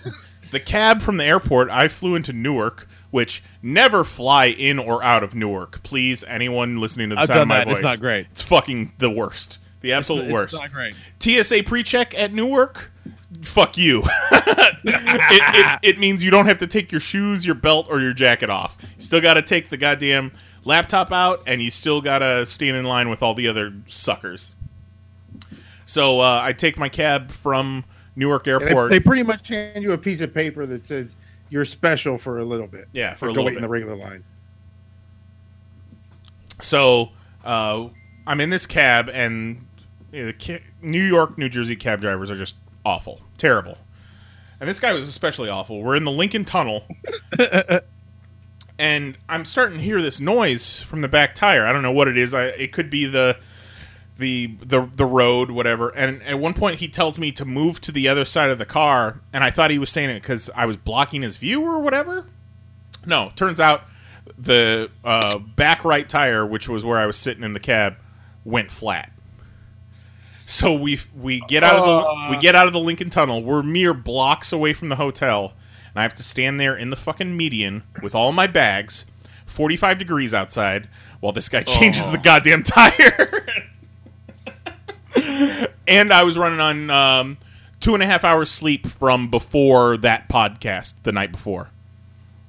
the 0.51 0.59
cab 0.59 1.01
from 1.01 1.17
the 1.17 1.25
airport, 1.25 1.69
I 1.69 1.87
flew 1.87 2.15
into 2.15 2.33
Newark, 2.33 2.87
which 3.11 3.43
never 3.61 4.03
fly 4.03 4.45
in 4.45 4.79
or 4.79 5.03
out 5.03 5.23
of 5.23 5.35
Newark. 5.35 5.83
Please, 5.83 6.23
anyone 6.25 6.77
listening 6.77 7.09
to 7.09 7.15
the 7.15 7.21
I've 7.21 7.27
sound 7.27 7.39
of 7.41 7.47
my 7.47 7.59
that. 7.59 7.67
voice, 7.67 7.77
It's 7.77 7.85
not 7.85 7.99
great. 7.99 8.27
It's 8.31 8.41
fucking 8.41 8.93
the 8.97 9.09
worst. 9.09 9.59
The 9.81 9.93
absolute 9.93 10.25
It's 10.25 10.33
worst. 10.33 10.53
not 10.55 10.71
great. 10.71 10.95
TSA 11.19 11.63
pre-check 11.63 12.17
at 12.17 12.33
Newark. 12.33 12.91
Fuck 13.43 13.77
you. 13.77 14.01
it, 14.31 14.79
it, 14.83 15.79
it 15.83 15.99
means 15.99 16.23
you 16.23 16.31
don't 16.31 16.47
have 16.47 16.57
to 16.57 16.67
take 16.67 16.91
your 16.91 16.99
shoes, 16.99 17.45
your 17.45 17.55
belt, 17.55 17.87
or 17.89 18.01
your 18.01 18.13
jacket 18.13 18.49
off. 18.49 18.77
You 18.81 19.01
still 19.01 19.21
got 19.21 19.35
to 19.35 19.41
take 19.41 19.69
the 19.69 19.77
goddamn 19.77 20.31
laptop 20.65 21.11
out, 21.11 21.41
and 21.47 21.61
you 21.61 21.69
still 21.69 22.01
got 22.01 22.19
to 22.19 22.45
stand 22.45 22.75
in 22.75 22.85
line 22.85 23.09
with 23.09 23.21
all 23.23 23.33
the 23.35 23.47
other 23.47 23.73
suckers. 23.85 24.53
So 25.85 26.19
uh, 26.19 26.39
I 26.43 26.53
take 26.53 26.77
my 26.77 26.89
cab 26.89 27.31
from 27.31 27.85
Newark 28.15 28.43
They, 28.45 28.51
Airport. 28.51 28.91
they 28.91 28.99
pretty 28.99 29.23
much 29.23 29.47
hand 29.47 29.83
you 29.83 29.93
a 29.93 29.97
piece 29.97 30.21
of 30.21 30.33
paper 30.33 30.65
that 30.65 30.85
says 30.85 31.15
you're 31.49 31.65
special 31.65 32.17
for 32.17 32.39
a 32.39 32.45
little 32.45 32.67
bit. 32.67 32.87
Yeah, 32.91 33.13
for 33.13 33.27
a 33.27 33.29
little 33.29 33.45
wait 33.45 33.55
in 33.55 33.61
the 33.61 33.69
regular 33.69 33.95
line. 33.95 34.23
So 36.61 37.09
uh, 37.43 37.87
I'm 38.27 38.41
in 38.41 38.49
this 38.49 38.65
cab, 38.65 39.09
and 39.11 39.65
you 40.11 40.21
know, 40.21 40.27
the 40.27 40.33
ca- 40.33 40.63
New 40.81 41.03
York, 41.03 41.37
New 41.37 41.49
Jersey 41.49 41.75
cab 41.75 42.01
drivers 42.01 42.31
are 42.31 42.35
just 42.35 42.55
awful, 42.85 43.21
terrible. 43.37 43.77
And 44.59 44.67
this 44.67 44.79
guy 44.79 44.91
was 44.93 45.07
especially 45.07 45.49
awful. 45.49 45.81
We're 45.81 45.95
in 45.95 46.03
the 46.03 46.11
Lincoln 46.11 46.43
Tunnel, 46.43 46.85
and 48.79 49.17
I'm 49.29 49.45
starting 49.45 49.77
to 49.77 49.83
hear 49.83 50.01
this 50.01 50.19
noise 50.19 50.81
from 50.81 51.01
the 51.01 51.07
back 51.07 51.33
tire. 51.33 51.65
I 51.65 51.71
don't 51.71 51.81
know 51.81 51.91
what 51.91 52.07
it 52.07 52.17
is. 52.17 52.33
I, 52.33 52.47
it 52.47 52.73
could 52.73 52.89
be 52.89 53.05
the 53.05 53.37
the 54.17 54.55
the 54.61 54.89
the 54.95 55.05
road, 55.05 55.49
whatever. 55.49 55.89
And 55.95 56.21
at 56.23 56.39
one 56.39 56.53
point, 56.53 56.79
he 56.79 56.87
tells 56.89 57.17
me 57.17 57.31
to 57.33 57.45
move 57.45 57.79
to 57.81 57.91
the 57.91 58.07
other 58.09 58.25
side 58.25 58.49
of 58.49 58.57
the 58.57 58.65
car, 58.65 59.21
and 59.31 59.43
I 59.43 59.49
thought 59.49 59.71
he 59.71 59.79
was 59.79 59.89
saying 59.89 60.09
it 60.09 60.21
because 60.21 60.49
I 60.55 60.65
was 60.65 60.75
blocking 60.75 61.21
his 61.21 61.37
view 61.37 61.63
or 61.63 61.79
whatever. 61.79 62.27
No, 63.05 63.31
turns 63.35 63.61
out 63.61 63.83
the 64.37 64.91
uh, 65.03 65.39
back 65.39 65.85
right 65.85 66.07
tire, 66.07 66.45
which 66.45 66.67
was 66.67 66.83
where 66.83 66.97
I 66.97 67.05
was 67.05 67.17
sitting 67.17 67.43
in 67.43 67.53
the 67.53 67.59
cab, 67.59 67.95
went 68.43 68.71
flat. 68.71 69.11
So 70.49 70.73
we 70.73 70.99
we 71.15 71.41
get 71.41 71.63
out 71.63 71.75
of 71.75 71.85
the 71.85 72.31
we 72.31 72.37
get 72.37 72.55
out 72.55 72.65
of 72.65 72.73
the 72.73 72.79
Lincoln 72.79 73.11
Tunnel. 73.11 73.43
We're 73.43 73.61
mere 73.61 73.93
blocks 73.93 74.51
away 74.51 74.73
from 74.73 74.89
the 74.89 74.95
hotel, 74.95 75.53
and 75.93 75.99
I 75.99 76.01
have 76.01 76.15
to 76.15 76.23
stand 76.23 76.59
there 76.59 76.75
in 76.75 76.89
the 76.89 76.95
fucking 76.95 77.37
median 77.37 77.83
with 78.01 78.15
all 78.15 78.31
my 78.31 78.47
bags, 78.47 79.05
forty 79.45 79.75
five 79.75 79.99
degrees 79.99 80.33
outside, 80.33 80.89
while 81.19 81.33
this 81.33 81.49
guy 81.49 81.61
changes 81.77 82.09
the 82.09 82.17
goddamn 82.17 82.63
tire. 82.63 83.45
and 85.87 86.11
I 86.11 86.23
was 86.23 86.35
running 86.35 86.59
on 86.59 86.89
um, 86.89 87.37
two 87.79 87.93
and 87.93 88.01
a 88.01 88.07
half 88.07 88.23
hours 88.23 88.49
sleep 88.49 88.87
from 88.87 89.29
before 89.29 89.97
that 89.97 90.29
podcast 90.29 90.95
the 91.03 91.11
night 91.11 91.31
before. 91.31 91.69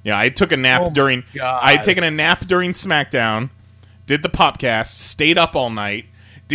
Yeah, 0.03 0.17
I 0.17 0.29
took 0.29 0.51
a 0.51 0.57
nap 0.57 0.81
Oh 0.85 0.89
during. 0.89 1.23
I 1.61 1.73
had 1.73 1.83
taken 1.83 2.03
a 2.03 2.09
nap 2.09 2.47
during 2.47 2.71
SmackDown, 2.71 3.51
did 4.07 4.23
the 4.23 4.29
popcast, 4.29 4.87
stayed 4.87 5.37
up 5.37 5.55
all 5.55 5.69
night, 5.69 6.05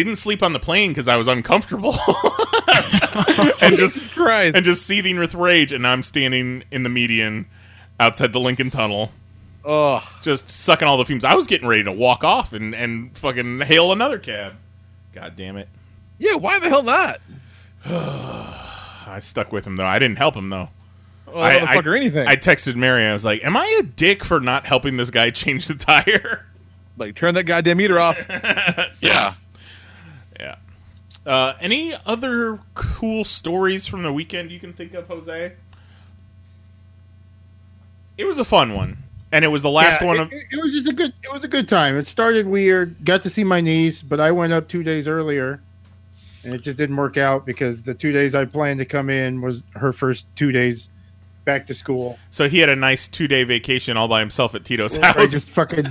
didn't 0.04 0.16
sleep 0.16 0.42
on 0.42 0.52
the 0.52 0.59
plane 0.61 0.90
because 0.90 1.09
I 1.09 1.16
was 1.16 1.28
uncomfortable, 1.28 1.94
and 3.61 3.76
just 3.76 4.11
Christ. 4.12 4.56
and 4.56 4.64
just 4.64 4.87
seething 4.87 5.18
with 5.18 5.35
rage. 5.35 5.72
And 5.72 5.87
I'm 5.87 6.02
standing 6.02 6.64
in 6.70 6.82
the 6.82 6.88
median 6.88 7.46
outside 7.98 8.32
the 8.32 8.40
Lincoln 8.40 8.70
Tunnel, 8.70 9.11
Ugh. 9.64 10.02
just 10.22 10.50
sucking 10.50 10.87
all 10.87 10.96
the 10.98 11.04
fumes. 11.04 11.24
I 11.24 11.35
was 11.35 11.46
getting 11.46 11.66
ready 11.66 11.85
to 11.85 11.92
walk 11.92 12.24
off 12.24 12.52
and 12.52 12.74
and 12.74 13.16
fucking 13.16 13.61
hail 13.61 13.92
another 13.92 14.18
cab. 14.18 14.54
God 15.12 15.35
damn 15.37 15.56
it! 15.56 15.68
Yeah, 16.18 16.35
why 16.35 16.59
the 16.59 16.68
hell 16.68 16.82
not? 16.82 17.20
I 17.87 19.18
stuck 19.20 19.52
with 19.52 19.66
him 19.66 19.76
though. 19.76 19.87
I 19.87 19.98
didn't 19.98 20.18
help 20.18 20.37
him 20.37 20.48
though. 20.48 20.68
Oh, 21.28 21.38
well, 21.38 21.66
motherfucker, 21.66 21.96
anything. 21.96 22.26
I 22.28 22.37
texted 22.37 22.76
Mary. 22.76 23.04
I 23.04 23.12
was 23.12 23.24
like, 23.24 23.44
"Am 23.44 23.56
I 23.56 23.78
a 23.80 23.82
dick 23.82 24.24
for 24.24 24.40
not 24.40 24.66
helping 24.66 24.96
this 24.96 25.11
guy 25.11 25.30
change 25.30 25.66
the 25.68 25.74
tire?" 25.74 26.46
like, 26.98 27.14
turn 27.14 27.35
that 27.35 27.44
goddamn 27.44 27.76
meter 27.76 27.98
off. 28.00 28.18
Yeah. 29.00 29.35
Uh, 31.27 31.55
any 31.61 31.93
other 32.07 32.61
cool 32.75 33.25
stories 33.25 33.87
from 33.89 34.03
the 34.05 34.12
weekend 34.12 34.51
you 34.53 34.61
can 34.61 34.73
think 34.73 34.95
of, 34.95 35.09
Jose? 35.09 35.53
It 38.17 38.25
was 38.25 38.39
a 38.39 38.45
fun 38.45 38.75
one, 38.75 38.99
and 39.33 39.45
it 39.45 39.49
was 39.49 39.62
the 39.62 39.71
last 39.71 40.01
Yeah, 40.01 40.07
one. 40.07 40.17
It, 40.19 40.23
Of, 40.23 40.33
it- 40.33 40.62
was 40.62 40.73
just 40.73 40.89
a 40.89 40.93
good. 40.93 41.12
It 41.23 41.33
was 41.33 41.45
a 41.45 41.49
good 41.49 41.69
time. 41.69 41.97
It 41.99 42.07
started 42.07 42.47
weird. 42.47 43.05
Got 43.05 43.23
to 43.23 43.31
see 43.31 43.45
my 43.45 43.61
niece, 43.61 44.03
but 44.03 44.21
I 44.21 44.31
went 44.31 44.53
up 44.53 44.69
two 44.69 44.83
days 44.83 45.07
earlier, 45.09 45.61
and 46.45 46.55
it 46.55 46.62
just 46.62 46.79
didn't 46.79 46.97
work 46.97 47.17
out 47.17 47.45
because 47.45 47.83
the 47.83 47.93
two 47.95 48.12
days 48.12 48.35
I 48.35 48.45
planned 48.45 48.79
to 48.79 48.85
come 48.87 49.11
in 49.11 49.41
was 49.43 49.65
her 49.75 49.93
first 49.93 50.27
two 50.37 50.53
days 50.53 50.91
back 51.45 51.67
to 51.67 51.75
school. 51.75 52.19
so 52.31 52.49
he 52.49 52.59
had 52.59 52.69
a 52.69 52.75
nice 52.77 53.07
two 53.07 53.29
day 53.29 53.45
vacation 53.45 53.97
all 53.97 54.09
by 54.09 54.19
himself 54.21 54.55
at 54.57 54.65
Tito's 54.65 54.99
I 54.99 55.07
house. 55.12 55.31
just 55.31 55.51
fucking 55.51 55.87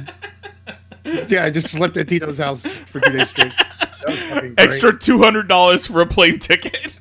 yeah, 1.29 1.45
I 1.45 1.49
just 1.49 1.69
slept 1.71 1.95
at 1.95 2.09
Tito's 2.09 2.39
house 2.39 2.61
for 2.65 2.99
two 2.99 3.11
days 3.11 3.29
straight. 3.29 3.53
That 4.05 4.11
was 4.11 4.19
fucking 4.19 4.55
great. 4.55 4.59
Extra 4.67 4.97
two 4.97 5.17
hundred 5.19 5.47
dollars 5.47 5.87
for 5.87 6.01
a 6.01 6.05
plane 6.05 6.39
ticket. 6.39 6.91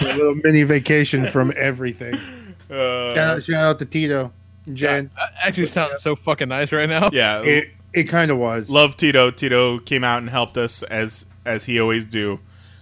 a 0.00 0.04
little 0.16 0.34
mini 0.42 0.62
vacation 0.62 1.26
from 1.26 1.52
everything. 1.56 2.14
Uh, 2.70 3.14
Shout 3.14 3.18
out, 3.36 3.44
shout 3.44 3.54
out 3.64 3.78
to 3.78 3.84
Tito, 3.84 4.32
Jen. 4.72 5.10
That 5.16 5.32
actually 5.44 5.66
sounds 5.66 6.02
so 6.02 6.16
fucking 6.16 6.48
nice 6.48 6.72
right 6.72 6.88
now. 6.88 7.10
yeah, 7.12 7.42
It 7.42 7.68
it 7.92 8.04
kind 8.04 8.30
of 8.30 8.38
was. 8.38 8.70
love 8.70 8.96
Tito. 8.96 9.30
Tito 9.30 9.78
came 9.80 10.02
out 10.02 10.18
and 10.20 10.30
helped 10.30 10.56
us 10.56 10.82
as 10.84 11.26
as 11.44 11.66
he 11.66 11.78
always 11.78 12.06
do. 12.06 12.40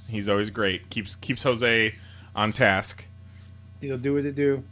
He's 0.08 0.28
always 0.28 0.50
great. 0.50 0.88
keeps 0.88 1.16
keeps 1.16 1.42
Jose 1.42 1.94
on 2.34 2.52
task. 2.52 3.06
Tito 3.80 3.96
do 3.96 4.14
what 4.14 4.24
it 4.24 4.36
do. 4.36 4.62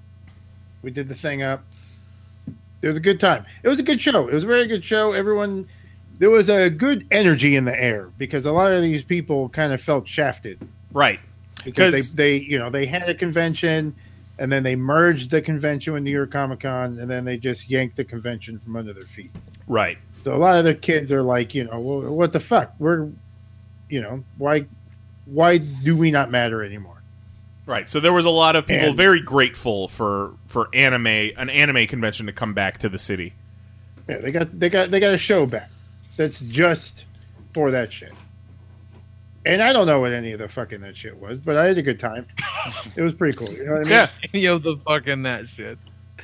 We 0.80 0.92
did 0.92 1.08
the 1.08 1.14
thing 1.16 1.42
up. 1.42 1.64
It 2.80 2.86
was 2.88 2.96
a 2.96 3.00
good 3.00 3.18
time. 3.18 3.44
It 3.64 3.68
was 3.68 3.80
a 3.80 3.82
good 3.82 4.00
show. 4.00 4.28
It 4.28 4.32
was 4.32 4.44
a 4.44 4.46
very 4.46 4.66
good 4.68 4.84
show. 4.84 5.10
Everyone, 5.12 5.66
there 6.20 6.30
was 6.30 6.48
a 6.50 6.68
good 6.70 7.06
energy 7.10 7.56
in 7.56 7.64
the 7.64 7.82
air 7.82 8.10
because 8.18 8.44
a 8.46 8.52
lot 8.52 8.72
of 8.72 8.82
these 8.82 9.02
people 9.02 9.48
kind 9.48 9.72
of 9.72 9.80
felt 9.80 10.06
shafted 10.06 10.58
Right. 10.92 11.18
Because 11.64 12.12
they, 12.14 12.38
they, 12.40 12.44
you 12.44 12.58
know, 12.58 12.68
they 12.70 12.84
had 12.86 13.08
a 13.08 13.14
convention 13.14 13.94
and 14.38 14.50
then 14.50 14.62
they 14.62 14.76
merged 14.76 15.30
the 15.30 15.40
convention 15.42 15.92
with 15.92 16.02
New 16.02 16.10
York 16.10 16.30
Comic 16.30 16.60
Con 16.60 16.98
and 16.98 17.10
then 17.10 17.24
they 17.24 17.36
just 17.36 17.68
yanked 17.70 17.96
the 17.96 18.04
convention 18.04 18.58
from 18.58 18.76
under 18.76 18.92
their 18.92 19.04
feet. 19.04 19.30
Right. 19.66 19.98
So 20.22 20.34
a 20.34 20.38
lot 20.38 20.58
of 20.58 20.64
the 20.64 20.74
kids 20.74 21.10
are 21.12 21.22
like, 21.22 21.54
you 21.54 21.64
know, 21.64 21.78
well, 21.80 22.00
what 22.14 22.32
the 22.32 22.40
fuck? 22.40 22.74
We're, 22.78 23.08
you 23.88 24.00
know, 24.02 24.22
why, 24.36 24.66
why 25.26 25.58
do 25.58 25.96
we 25.96 26.10
not 26.10 26.30
matter 26.30 26.62
anymore? 26.62 27.02
Right. 27.66 27.88
So 27.88 28.00
there 28.00 28.12
was 28.12 28.24
a 28.24 28.30
lot 28.30 28.56
of 28.56 28.66
people 28.66 28.88
And- 28.88 28.96
very 28.96 29.20
grateful 29.20 29.86
for 29.88 30.34
for 30.48 30.68
anime 30.74 31.06
an 31.06 31.48
anime 31.50 31.86
convention 31.86 32.26
to 32.26 32.32
come 32.32 32.52
back 32.52 32.78
to 32.78 32.88
the 32.88 32.98
city. 32.98 33.34
Yeah, 34.08 34.18
they 34.18 34.32
got 34.32 34.58
they 34.58 34.68
got 34.68 34.90
they 34.90 34.98
got 34.98 35.14
a 35.14 35.18
show 35.18 35.46
back 35.46 35.70
that's 36.16 36.40
just 36.40 37.06
for 37.54 37.70
that 37.70 37.92
shit. 37.92 38.12
And 39.46 39.62
I 39.62 39.72
don't 39.72 39.86
know 39.86 40.00
what 40.00 40.12
any 40.12 40.32
of 40.32 40.38
the 40.38 40.48
fucking 40.48 40.80
that 40.82 40.96
shit 40.96 41.16
was, 41.18 41.40
but 41.40 41.56
I 41.56 41.66
had 41.66 41.78
a 41.78 41.82
good 41.82 41.98
time. 41.98 42.26
it 42.96 43.02
was 43.02 43.14
pretty 43.14 43.36
cool. 43.36 43.50
You 43.50 43.64
know 43.64 43.72
what 43.72 43.80
I 43.80 43.84
mean? 43.84 43.92
Yeah. 43.92 44.08
Any 44.34 44.46
of 44.46 44.62
the 44.62 44.76
fucking 44.76 45.22
that 45.22 45.48
shit. 45.48 45.78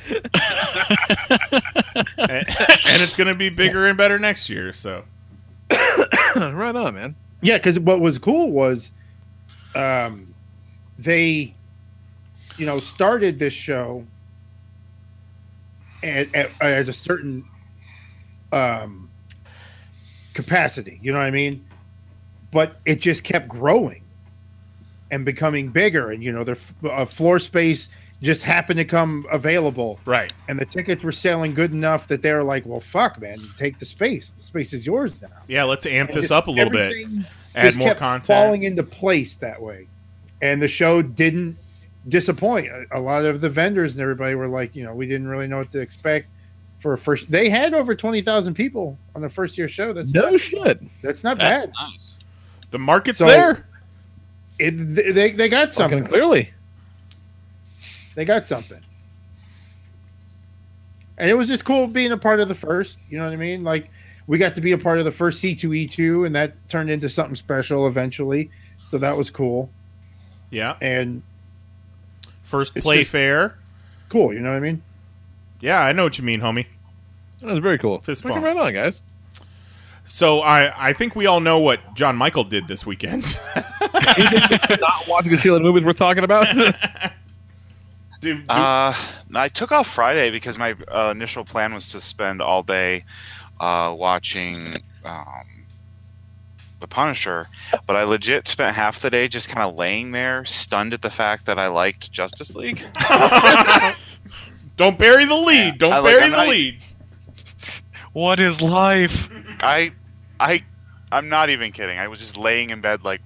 and, 0.08 0.20
and 2.18 3.02
it's 3.02 3.16
going 3.16 3.28
to 3.28 3.34
be 3.34 3.48
bigger 3.48 3.86
and 3.86 3.96
better 3.96 4.18
next 4.18 4.50
year, 4.50 4.72
so 4.72 5.04
right 6.36 6.76
on, 6.76 6.94
man. 6.94 7.16
Yeah, 7.40 7.56
because 7.56 7.78
what 7.78 8.00
was 8.00 8.18
cool 8.18 8.50
was, 8.50 8.92
um, 9.74 10.34
they, 10.98 11.54
you 12.58 12.66
know, 12.66 12.78
started 12.78 13.38
this 13.38 13.54
show 13.54 14.06
at, 16.02 16.34
at, 16.34 16.50
at 16.60 16.88
a 16.88 16.92
certain 16.92 17.44
um, 18.52 19.05
capacity. 20.36 21.00
You 21.02 21.12
know 21.12 21.18
what 21.18 21.24
I 21.24 21.30
mean? 21.32 21.64
But 22.52 22.76
it 22.84 23.00
just 23.00 23.24
kept 23.24 23.48
growing 23.48 24.02
and 25.10 25.24
becoming 25.24 25.68
bigger, 25.68 26.10
and 26.10 26.22
you 26.22 26.30
know, 26.30 26.44
the 26.44 26.58
uh, 26.84 27.04
floor 27.04 27.38
space 27.38 27.88
just 28.22 28.42
happened 28.42 28.78
to 28.78 28.84
come 28.84 29.26
available, 29.30 29.98
right. 30.04 30.32
and 30.48 30.58
the 30.58 30.64
tickets 30.64 31.02
were 31.02 31.12
selling 31.12 31.52
good 31.54 31.72
enough 31.72 32.06
that 32.08 32.22
they 32.22 32.32
were 32.32 32.44
like, 32.44 32.64
"Well, 32.66 32.80
fuck, 32.80 33.20
man, 33.20 33.38
take 33.56 33.78
the 33.78 33.84
space. 33.84 34.30
The 34.30 34.42
space 34.42 34.72
is 34.72 34.86
yours 34.86 35.20
now." 35.20 35.28
Yeah, 35.48 35.64
let's 35.64 35.86
amp 35.86 36.10
And 36.10 36.18
this 36.18 36.30
up 36.30 36.46
a 36.46 36.50
little 36.50 36.70
bit. 36.70 36.94
Add 37.56 37.76
more 37.76 37.88
kept 37.88 38.00
content. 38.00 38.26
falling 38.26 38.62
into 38.64 38.82
place 38.82 39.36
that 39.36 39.60
way, 39.60 39.86
and 40.42 40.60
the 40.62 40.68
show 40.68 41.02
didn't 41.02 41.56
disappoint. 42.08 42.68
A, 42.68 42.98
a 42.98 43.00
lot 43.00 43.24
of 43.24 43.40
the 43.40 43.48
vendors 43.48 43.94
and 43.94 44.02
everybody 44.02 44.34
were 44.34 44.48
like, 44.48 44.76
you 44.76 44.84
know, 44.84 44.94
we 44.94 45.06
didn't 45.06 45.28
really 45.28 45.48
know 45.48 45.58
what 45.58 45.72
to 45.72 45.80
expect 45.80 46.28
for 46.80 46.92
a 46.92 46.98
first. 46.98 47.30
They 47.30 47.48
had 47.48 47.74
over 47.74 47.94
twenty 47.94 48.20
thousand 48.20 48.54
people 48.54 48.98
on 49.14 49.22
the 49.22 49.28
first 49.28 49.56
year 49.58 49.68
show. 49.68 49.92
That's 49.92 50.12
No 50.14 50.30
not, 50.30 50.40
shit. 50.40 50.80
that's 51.02 51.24
not 51.24 51.38
That's 51.38 51.66
bad. 51.66 51.74
nice. 51.80 52.14
The 52.70 52.78
market's 52.78 53.18
So- 53.18 53.26
there. 53.26 53.66
It, 54.58 54.70
they- 54.72 55.10
they 55.12 55.30
they 55.32 55.48
got 55.48 55.72
Fucking 55.72 55.98
something. 55.98 56.04
clearly. 56.04 56.50
They 58.14 58.24
got 58.24 58.46
something. 58.46 58.80
And 61.18 61.30
it 61.30 61.34
was 61.34 61.48
just 61.48 61.64
cool 61.64 61.86
being 61.86 62.12
a 62.12 62.16
part 62.16 62.40
of 62.40 62.48
the 62.48 62.54
first. 62.54 62.98
You 63.08 63.18
know 63.18 63.24
what 63.24 63.32
I 63.32 63.36
mean? 63.36 63.64
Like 63.64 63.90
we 64.26 64.38
got 64.38 64.54
to 64.56 64.60
be 64.60 64.72
a 64.72 64.78
part 64.78 64.98
of 64.98 65.04
the 65.04 65.10
first 65.12 65.40
C 65.40 65.54
two 65.54 65.72
E 65.74 65.86
two, 65.86 66.24
and 66.24 66.34
that 66.34 66.54
turned 66.68 66.90
into 66.90 67.08
something 67.08 67.34
special 67.34 67.86
eventually. 67.86 68.50
So 68.90 68.98
that 68.98 69.16
was 69.16 69.30
cool 69.30 69.70
Yeah. 70.50 70.76
and 70.80 71.22
First 72.44 72.74
play 72.76 73.02
fair. 73.02 73.58
cool. 74.08 74.32
You 74.32 74.40
know 74.40 74.50
what 74.50 74.56
I 74.58 74.60
mean? 74.60 74.82
Yeah, 75.60 75.80
I 75.80 75.92
know 75.92 76.04
what 76.04 76.18
you 76.18 76.24
mean, 76.24 76.40
homie. 76.40 76.66
That 77.40 77.46
was 77.50 77.58
very 77.58 77.78
cool. 77.78 78.00
Fist 78.00 78.22
Fucking 78.22 78.42
bump. 78.42 78.56
right 78.56 78.56
on, 78.56 78.72
guys. 78.74 79.02
So 80.04 80.40
I 80.40 80.88
I 80.88 80.92
think 80.92 81.16
we 81.16 81.26
all 81.26 81.40
know 81.40 81.58
what 81.58 81.80
John 81.94 82.16
Michael 82.16 82.44
did 82.44 82.68
this 82.68 82.86
weekend. 82.86 83.38
Not 83.56 85.08
watching 85.08 85.32
the 85.32 85.38
Sheila 85.38 85.60
movies 85.60 85.84
we're 85.84 85.92
talking 85.92 86.22
about. 86.24 86.46
do, 88.20 88.34
do- 88.38 88.44
Uh, 88.48 88.94
I 89.34 89.48
took 89.48 89.72
off 89.72 89.86
Friday 89.88 90.30
because 90.30 90.58
my 90.58 90.74
uh, 90.88 91.10
initial 91.10 91.44
plan 91.44 91.74
was 91.74 91.88
to 91.88 92.00
spend 92.00 92.40
all 92.40 92.62
day 92.62 93.04
uh, 93.60 93.94
watching 93.98 94.76
um, 95.04 95.64
The 96.80 96.86
Punisher, 96.86 97.48
but 97.86 97.96
I 97.96 98.04
legit 98.04 98.46
spent 98.48 98.76
half 98.76 99.00
the 99.00 99.10
day 99.10 99.26
just 99.28 99.48
kind 99.48 99.68
of 99.68 99.74
laying 99.76 100.12
there, 100.12 100.44
stunned 100.44 100.94
at 100.94 101.02
the 101.02 101.10
fact 101.10 101.46
that 101.46 101.58
I 101.58 101.66
liked 101.66 102.12
Justice 102.12 102.54
League. 102.54 102.82
don't 104.76 104.98
bury 104.98 105.24
the 105.24 105.34
lead. 105.34 105.78
Don't 105.78 105.92
I 105.92 105.98
like- 105.98 106.12
bury 106.14 106.24
I'm 106.24 106.30
the 106.30 106.36
not- 106.36 106.48
lead. 106.48 106.78
What 108.12 108.40
is 108.40 108.62
life? 108.62 109.28
I, 109.60 109.92
I, 110.40 110.64
I'm 111.12 111.28
not 111.28 111.50
even 111.50 111.70
kidding. 111.72 111.98
I 111.98 112.08
was 112.08 112.18
just 112.18 112.38
laying 112.38 112.70
in 112.70 112.80
bed, 112.80 113.04
like, 113.04 113.20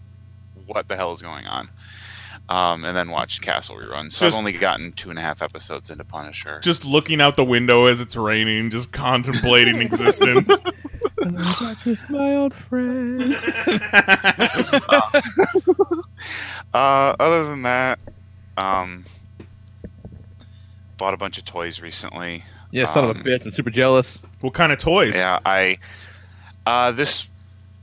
what 0.66 0.88
the 0.88 0.96
hell 0.96 1.12
is 1.12 1.22
going 1.22 1.46
on? 1.46 1.68
Um, 2.48 2.84
and 2.84 2.96
then 2.96 3.08
watched 3.10 3.40
Castle 3.40 3.76
rerun. 3.76 4.12
So 4.12 4.26
Just- 4.26 4.34
I've 4.34 4.38
only 4.40 4.50
gotten 4.50 4.90
two 4.90 5.08
and 5.10 5.16
a 5.18 5.22
half 5.22 5.42
episodes 5.42 5.90
into 5.90 6.02
Punisher. 6.02 6.58
Just 6.58 6.84
looking 6.84 7.20
out 7.20 7.36
the 7.36 7.44
window 7.44 7.86
as 7.86 8.00
it's 8.00 8.16
raining, 8.16 8.70
just 8.70 8.92
contemplating 8.92 9.80
existence. 9.80 10.50
my 12.08 12.34
old 12.34 12.52
friend. 12.52 13.36
Uh, 16.74 17.14
other 17.18 17.44
than 17.46 17.62
that, 17.62 17.98
um, 18.56 19.04
bought 21.00 21.14
a 21.14 21.16
bunch 21.16 21.38
of 21.38 21.44
toys 21.46 21.80
recently. 21.80 22.44
Yeah, 22.70 22.84
son 22.84 23.04
of 23.04 23.16
a 23.16 23.18
Um, 23.18 23.24
bitch. 23.24 23.44
I'm 23.44 23.50
super 23.52 23.70
jealous. 23.70 24.20
what 24.40 24.52
kind 24.52 24.70
of 24.70 24.78
toys? 24.78 25.16
Yeah, 25.16 25.40
I, 25.44 25.78
uh, 26.66 26.92
this, 26.92 27.26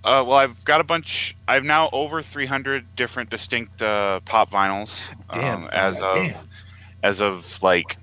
uh, 0.03 0.23
well, 0.25 0.33
I've 0.37 0.63
got 0.63 0.79
a 0.79 0.83
bunch. 0.83 1.35
I've 1.47 1.65
now 1.65 1.89
over 1.91 2.21
300 2.21 2.95
different 2.95 3.29
distinct 3.31 3.81
uh, 3.81 4.19
pop 4.21 4.51
vinyls. 4.51 5.11
Damn, 5.33 5.63
um, 5.63 5.69
as 5.73 5.99
of, 6.01 6.15
damn. 6.15 6.35
as 7.03 7.19
of 7.21 7.61
like, 7.63 7.97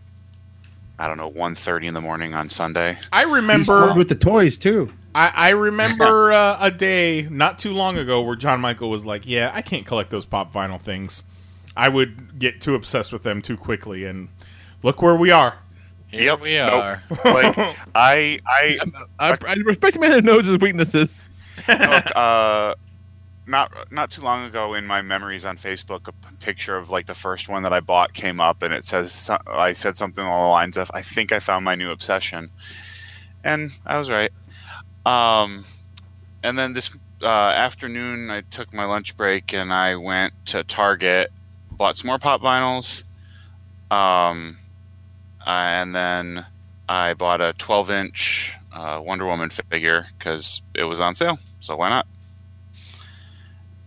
I 0.98 1.06
don't 1.06 1.16
know, 1.16 1.30
1.30 1.30 1.84
in 1.84 1.94
the 1.94 2.00
morning 2.00 2.34
on 2.34 2.50
Sunday. 2.50 2.98
I 3.12 3.22
remember. 3.22 3.86
hard 3.86 3.96
with 3.96 4.08
the 4.08 4.14
toys 4.16 4.58
too. 4.58 4.92
I, 5.14 5.30
I 5.32 5.48
remember 5.50 6.32
uh, 6.32 6.58
a 6.60 6.72
day 6.72 7.28
not 7.30 7.60
too 7.60 7.72
long 7.72 7.96
ago 7.98 8.20
where 8.22 8.34
John 8.34 8.60
Michael 8.60 8.90
was 8.90 9.06
like, 9.06 9.28
"Yeah, 9.28 9.52
I 9.54 9.62
can't 9.62 9.86
collect 9.86 10.10
those 10.10 10.26
pop 10.26 10.52
vinyl 10.52 10.80
things. 10.80 11.22
I 11.76 11.88
would 11.88 12.36
get 12.40 12.60
too 12.60 12.74
obsessed 12.74 13.12
with 13.12 13.22
them 13.22 13.40
too 13.40 13.56
quickly." 13.56 14.04
And 14.06 14.28
look 14.84 15.02
where 15.02 15.16
we 15.16 15.32
are. 15.32 15.58
Here 16.06 16.22
Yep. 16.22 16.40
we 16.42 16.56
Nope. 16.56 16.72
are. 16.72 17.02
Like, 17.24 17.58
I, 17.94 18.38
I, 18.46 18.78
I, 19.18 19.36
I 19.44 19.54
respect 19.54 19.96
a 19.96 20.00
man 20.00 20.12
who 20.12 20.20
knows 20.20 20.46
his 20.46 20.58
weaknesses. 20.58 21.28
Look, 21.66 21.76
uh, 22.16 22.74
not 23.46 23.72
not 23.90 24.10
too 24.10 24.22
long 24.22 24.44
ago 24.46 24.74
in 24.74 24.86
my 24.86 25.02
memories 25.02 25.44
on 25.44 25.56
Facebook, 25.58 26.06
a 26.08 26.12
p- 26.12 26.36
picture 26.40 26.76
of 26.76 26.90
like 26.90 27.06
the 27.06 27.14
first 27.14 27.48
one 27.48 27.62
that 27.64 27.72
I 27.72 27.80
bought 27.80 28.14
came 28.14 28.40
up, 28.40 28.62
and 28.62 28.72
it 28.72 28.84
says 28.84 29.12
so- 29.12 29.38
I 29.46 29.72
said 29.72 29.96
something 29.96 30.24
along 30.24 30.44
the 30.44 30.48
lines 30.50 30.76
of, 30.76 30.90
"I 30.94 31.02
think 31.02 31.32
I 31.32 31.40
found 31.40 31.64
my 31.64 31.74
new 31.74 31.90
obsession," 31.90 32.50
and 33.42 33.70
I 33.84 33.98
was 33.98 34.08
right. 34.08 34.30
Um, 35.04 35.64
and 36.42 36.58
then 36.58 36.72
this 36.72 36.90
uh, 37.22 37.26
afternoon, 37.26 38.30
I 38.30 38.42
took 38.42 38.72
my 38.72 38.84
lunch 38.86 39.16
break 39.16 39.52
and 39.52 39.72
I 39.72 39.96
went 39.96 40.32
to 40.46 40.64
Target, 40.64 41.30
bought 41.70 41.96
some 41.98 42.06
more 42.08 42.18
pop 42.18 42.40
vinyls, 42.40 43.02
um, 43.90 44.56
and 45.46 45.94
then 45.94 46.46
I 46.88 47.14
bought 47.14 47.40
a 47.40 47.52
12 47.58 47.90
inch 47.90 48.52
uh, 48.72 49.00
Wonder 49.04 49.26
Woman 49.26 49.50
figure 49.50 50.06
because 50.18 50.62
it 50.74 50.84
was 50.84 51.00
on 51.00 51.14
sale. 51.14 51.38
So 51.60 51.76
why 51.76 51.88
not? 51.88 52.06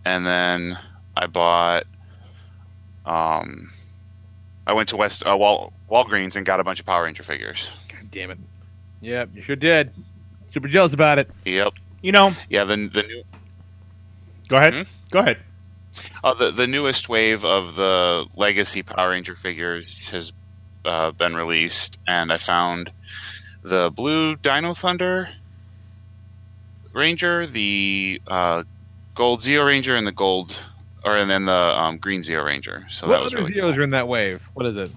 And 0.04 0.24
then 0.26 0.78
I 1.16 1.26
bought 1.26 1.84
um, 3.04 3.70
I 4.66 4.72
went 4.72 4.88
to 4.90 4.96
West 4.96 5.22
uh, 5.26 5.36
Wal- 5.36 5.72
Walgreens 5.90 6.36
and 6.36 6.44
got 6.44 6.60
a 6.60 6.64
bunch 6.64 6.80
of 6.80 6.86
Power 6.86 7.04
Ranger 7.04 7.22
figures. 7.22 7.70
God 7.88 8.10
damn 8.10 8.30
it. 8.30 8.38
Yep, 9.00 9.30
you 9.34 9.42
sure 9.42 9.56
did. 9.56 9.92
Super 10.50 10.68
jealous 10.68 10.92
about 10.92 11.18
it. 11.18 11.30
Yep. 11.44 11.74
You 12.02 12.12
know, 12.12 12.32
Yeah. 12.48 12.64
The 12.64 12.76
the 12.76 13.02
new 13.02 13.22
go 14.48 14.56
ahead. 14.56 14.74
Hmm? 14.74 14.82
Go 15.10 15.18
ahead. 15.20 15.38
uh, 16.24 16.34
the 16.34 16.50
the 16.50 16.66
newest 16.66 17.08
wave 17.08 17.44
of 17.44 17.76
the 17.76 18.26
Legacy 18.36 18.82
Power 18.82 19.10
Ranger 19.10 19.34
figures 19.36 20.08
has 20.10 20.32
uh, 20.84 21.10
been 21.12 21.36
released, 21.36 21.98
and 22.06 22.32
I 22.32 22.36
found 22.36 22.90
the 23.62 23.90
blue 23.94 24.36
Dino 24.36 24.74
Thunder 24.74 25.28
Ranger, 26.92 27.46
the 27.46 28.20
uh, 28.26 28.64
gold 29.14 29.40
Zeo 29.40 29.64
Ranger, 29.66 29.96
and 29.96 30.06
the 30.06 30.12
gold, 30.12 30.56
or 31.04 31.16
and 31.16 31.30
then 31.30 31.44
the 31.44 31.52
um, 31.52 31.98
green 31.98 32.22
Zeo 32.22 32.44
Ranger. 32.44 32.86
So 32.90 33.06
what 33.06 33.14
that 33.14 33.24
was 33.24 33.34
other 33.34 33.44
really 33.44 33.54
Zeos 33.54 33.76
are 33.76 33.82
in 33.82 33.90
that 33.90 34.08
wave? 34.08 34.48
What 34.54 34.66
is 34.66 34.76
it? 34.76 34.90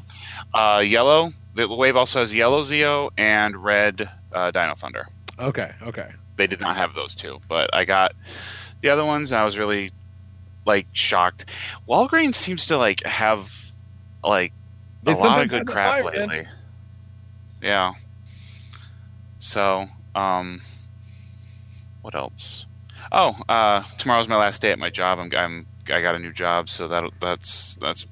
Uh, 0.53 0.81
yellow. 0.85 1.31
The 1.53 1.67
wave 1.67 1.95
also 1.97 2.19
has 2.19 2.33
yellow 2.33 2.63
Zeo 2.63 3.11
and 3.17 3.55
red 3.57 4.09
uh, 4.33 4.51
Dino 4.51 4.73
Thunder. 4.73 5.07
Okay, 5.37 5.71
okay. 5.83 6.11
They 6.37 6.47
did 6.47 6.61
not 6.61 6.75
have 6.77 6.95
those 6.95 7.13
two, 7.13 7.39
but 7.47 7.69
I 7.73 7.85
got 7.85 8.13
the 8.81 8.89
other 8.89 9.05
ones, 9.05 9.31
and 9.31 9.39
I 9.39 9.45
was 9.45 9.57
really 9.57 9.91
like 10.65 10.87
shocked. 10.93 11.45
Walgreens 11.87 12.35
seems 12.35 12.65
to 12.67 12.77
like 12.77 13.03
have 13.05 13.51
like 14.23 14.53
a 15.05 15.11
lot 15.11 15.41
of 15.41 15.49
good 15.49 15.67
crap 15.67 15.91
fire, 15.93 16.03
man. 16.03 16.29
lately. 16.29 16.47
Yeah. 17.61 17.93
So, 19.39 19.87
um, 20.15 20.61
what 22.01 22.15
else? 22.15 22.65
Oh, 23.11 23.35
uh, 23.49 23.83
tomorrow's 23.97 24.27
my 24.27 24.37
last 24.37 24.61
day 24.61 24.71
at 24.71 24.79
my 24.79 24.89
job. 24.89 25.19
I'm, 25.19 25.31
I'm 25.35 25.65
I 25.91 26.01
got 26.01 26.15
a 26.15 26.19
new 26.19 26.31
job, 26.31 26.69
so 26.69 26.87
that 26.87 27.03
that's 27.19 27.75
that's 27.81 28.05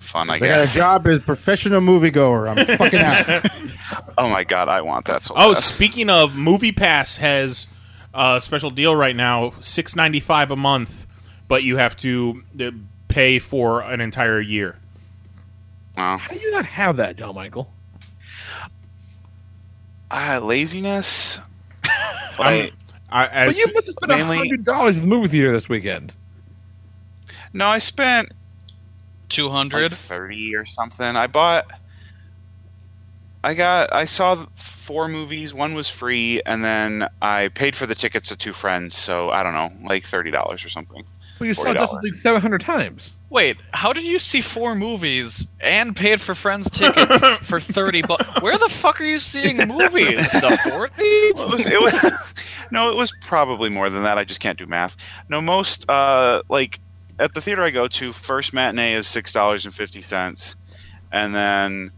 fun. 0.00 0.28
I 0.30 0.38
Since 0.38 0.42
I, 0.42 0.46
got 0.56 0.68
a 0.68 0.74
job 0.78 1.06
as 1.06 1.22
professional 1.24 1.80
moviegoer. 1.80 2.48
I'm 2.56 2.66
fucking 2.78 3.00
out. 3.00 4.10
Oh 4.18 4.28
my 4.28 4.44
god, 4.44 4.68
I 4.68 4.80
want 4.80 5.06
that 5.06 5.22
so 5.22 5.34
Oh, 5.36 5.52
bad. 5.52 5.62
speaking 5.62 6.08
of, 6.10 6.36
Movie 6.36 6.72
Pass 6.72 7.18
has 7.18 7.68
a 8.14 8.40
special 8.40 8.70
deal 8.70 8.96
right 8.96 9.14
now, 9.14 9.50
six 9.60 9.94
ninety 9.94 10.20
five 10.20 10.50
a 10.50 10.56
month, 10.56 11.06
but 11.48 11.62
you 11.62 11.76
have 11.76 11.96
to 11.98 12.42
uh, 12.60 12.70
pay 13.08 13.38
for 13.38 13.82
an 13.82 14.00
entire 14.00 14.40
year. 14.40 14.76
Wow. 15.96 16.18
How 16.18 16.34
do 16.34 16.38
you 16.40 16.50
not 16.52 16.64
have 16.66 16.96
that, 16.98 17.16
John 17.16 17.34
Michael? 17.34 17.72
Uh, 20.10 20.40
laziness. 20.42 21.38
I'm- 21.84 22.36
Like, 22.38 22.72
I, 23.08 23.26
as, 23.28 23.56
But 23.56 23.66
you 23.66 23.72
must 23.74 23.86
have 23.86 23.94
spent 23.96 24.12
a 24.12 24.16
mainly- 24.16 24.38
hundred 24.38 24.64
dollars 24.64 24.96
at 24.98 25.02
the 25.02 25.08
movie 25.08 25.28
theater 25.28 25.52
this 25.52 25.68
weekend. 25.68 26.12
no, 27.52 27.66
I 27.66 27.78
spent 27.78 28.32
Two 29.28 29.48
like 29.48 29.90
thirty 29.92 30.54
or 30.54 30.64
something. 30.64 31.04
I 31.16 31.26
bought. 31.26 31.66
I 33.42 33.54
got. 33.54 33.92
I 33.92 34.04
saw 34.04 34.46
four 34.54 35.08
movies. 35.08 35.52
One 35.52 35.74
was 35.74 35.88
free, 35.90 36.40
and 36.46 36.64
then 36.64 37.08
I 37.20 37.48
paid 37.48 37.74
for 37.74 37.86
the 37.86 37.96
tickets 37.96 38.30
of 38.30 38.38
two 38.38 38.52
friends. 38.52 38.96
So 38.96 39.30
I 39.30 39.42
don't 39.42 39.54
know, 39.54 39.70
like 39.88 40.04
thirty 40.04 40.30
dollars 40.30 40.64
or 40.64 40.68
something. 40.68 41.04
Well, 41.38 41.46
you 41.46 41.54
saw 41.54 41.64
40. 41.64 41.78
Justice 41.78 41.98
League 42.02 42.14
seven 42.14 42.40
hundred 42.40 42.60
times. 42.62 43.12
Wait, 43.28 43.56
how 43.72 43.92
did 43.92 44.04
you 44.04 44.18
see 44.18 44.40
four 44.40 44.74
movies 44.74 45.46
and 45.60 45.94
paid 45.94 46.20
for 46.20 46.34
friends' 46.34 46.70
tickets 46.70 47.20
for 47.42 47.60
thirty 47.60 48.02
bucks? 48.02 48.40
Where 48.40 48.56
the 48.56 48.68
fuck 48.68 49.00
are 49.00 49.04
you 49.04 49.18
seeing 49.18 49.56
movies? 49.58 50.32
The 50.32 50.58
forties? 50.64 51.34
Well, 51.36 51.54
it 51.54 51.82
was, 51.82 51.92
it 52.02 52.02
was, 52.02 52.34
no, 52.70 52.90
it 52.90 52.96
was 52.96 53.12
probably 53.20 53.68
more 53.68 53.90
than 53.90 54.04
that. 54.04 54.16
I 54.16 54.24
just 54.24 54.40
can't 54.40 54.58
do 54.58 54.66
math. 54.66 54.96
No, 55.28 55.40
most 55.42 55.88
uh, 55.90 56.42
like 56.48 56.80
at 57.18 57.34
the 57.34 57.40
theater 57.40 57.62
I 57.62 57.70
go 57.70 57.88
to, 57.88 58.12
first 58.12 58.52
matinee 58.54 58.94
is 58.94 59.06
six 59.06 59.32
dollars 59.32 59.64
and 59.66 59.74
fifty 59.74 60.02
cents, 60.02 60.56
and 61.12 61.34
then 61.34 61.90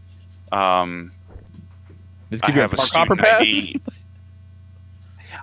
um, 0.51 1.11
Just 2.31 2.43
I 2.43 2.47
give 2.47 2.55
you 2.55 2.61
a 2.61 2.63
have 2.63 2.73
a 2.73 2.77
park 2.77 2.89
hopper 2.89 3.15
student 3.15 3.19
pass. 3.19 3.41
ID. 3.41 3.81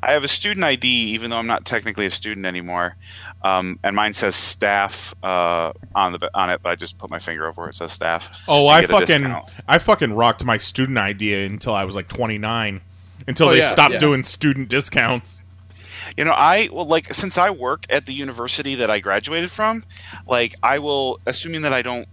I 0.03 0.13
have 0.13 0.25
a 0.25 0.29
student 0.29 0.63
ID, 0.63 0.87
even 0.87 1.31
though 1.31 1.39
I'm 1.39 1.47
not 1.47 1.65
technically 1.65 2.07
a 2.07 2.11
student 2.11 2.45
anymore. 2.47 2.97
Um, 3.43 3.79
and 3.85 3.95
mine 3.95 4.13
says 4.15 4.35
staff 4.35 5.15
uh, 5.23 5.73
on 5.95 6.13
the 6.13 6.31
on 6.35 6.51
it, 6.51 6.61
but 6.63 6.71
I 6.71 6.75
just 6.75 6.99
put 6.99 7.11
my 7.11 7.19
finger 7.19 7.47
over 7.47 7.63
where 7.63 7.69
it 7.71 7.77
says 7.77 7.93
staff. 7.93 8.29
oh, 8.49 8.67
I 8.67 8.85
fucking. 8.87 9.35
I 9.69 9.79
fucking 9.79 10.15
rocked 10.15 10.45
my 10.45 10.57
student 10.57 10.99
idea 10.99 11.47
until 11.47 11.75
I 11.75 11.85
was 11.85 11.95
like 11.95 12.09
twenty 12.09 12.39
nine, 12.39 12.81
until 13.29 13.49
Oh, 13.49 13.51
they 13.53 13.59
yeah, 13.59 13.71
stopped 13.71 13.95
yeah. 13.95 13.99
doing 14.01 14.23
student 14.25 14.69
discounts. 14.69 15.43
You 16.17 16.25
know, 16.25 16.33
I 16.33 16.69
well, 16.73 16.87
like 16.87 17.13
since 17.15 17.39
I 17.39 17.51
work 17.51 17.85
at 17.91 18.07
the 18.07 18.13
university 18.15 18.75
that 18.77 18.91
I 18.91 18.99
graduated 19.01 19.51
from, 19.51 19.85
like 20.27 20.55
I 20.63 20.79
will, 20.79 21.21
assuming 21.27 21.63
that 21.63 21.73
I 21.73 21.83
don't 21.83 22.09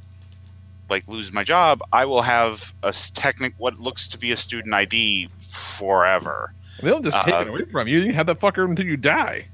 like 0.90 1.08
lose 1.08 1.32
my 1.32 1.44
job, 1.44 1.82
I 1.92 2.06
will 2.06 2.22
have 2.24 2.74
a 2.84 2.92
technic 2.92 3.54
what 3.58 3.80
looks 3.80 4.08
to 4.10 4.18
be 4.20 4.32
a 4.32 4.38
student 4.38 4.74
ID 4.74 5.30
forever. 5.50 6.54
They 6.82 6.90
don't 6.90 7.04
just 7.04 7.20
take 7.22 7.34
Uh, 7.34 7.40
it 7.42 7.48
away 7.48 7.66
from 7.66 7.88
you. 7.88 8.00
You 8.00 8.14
have 8.14 8.26
that 8.28 8.40
fucker 8.40 8.66
until 8.66 8.86
you 8.86 8.98
die. 8.98 9.48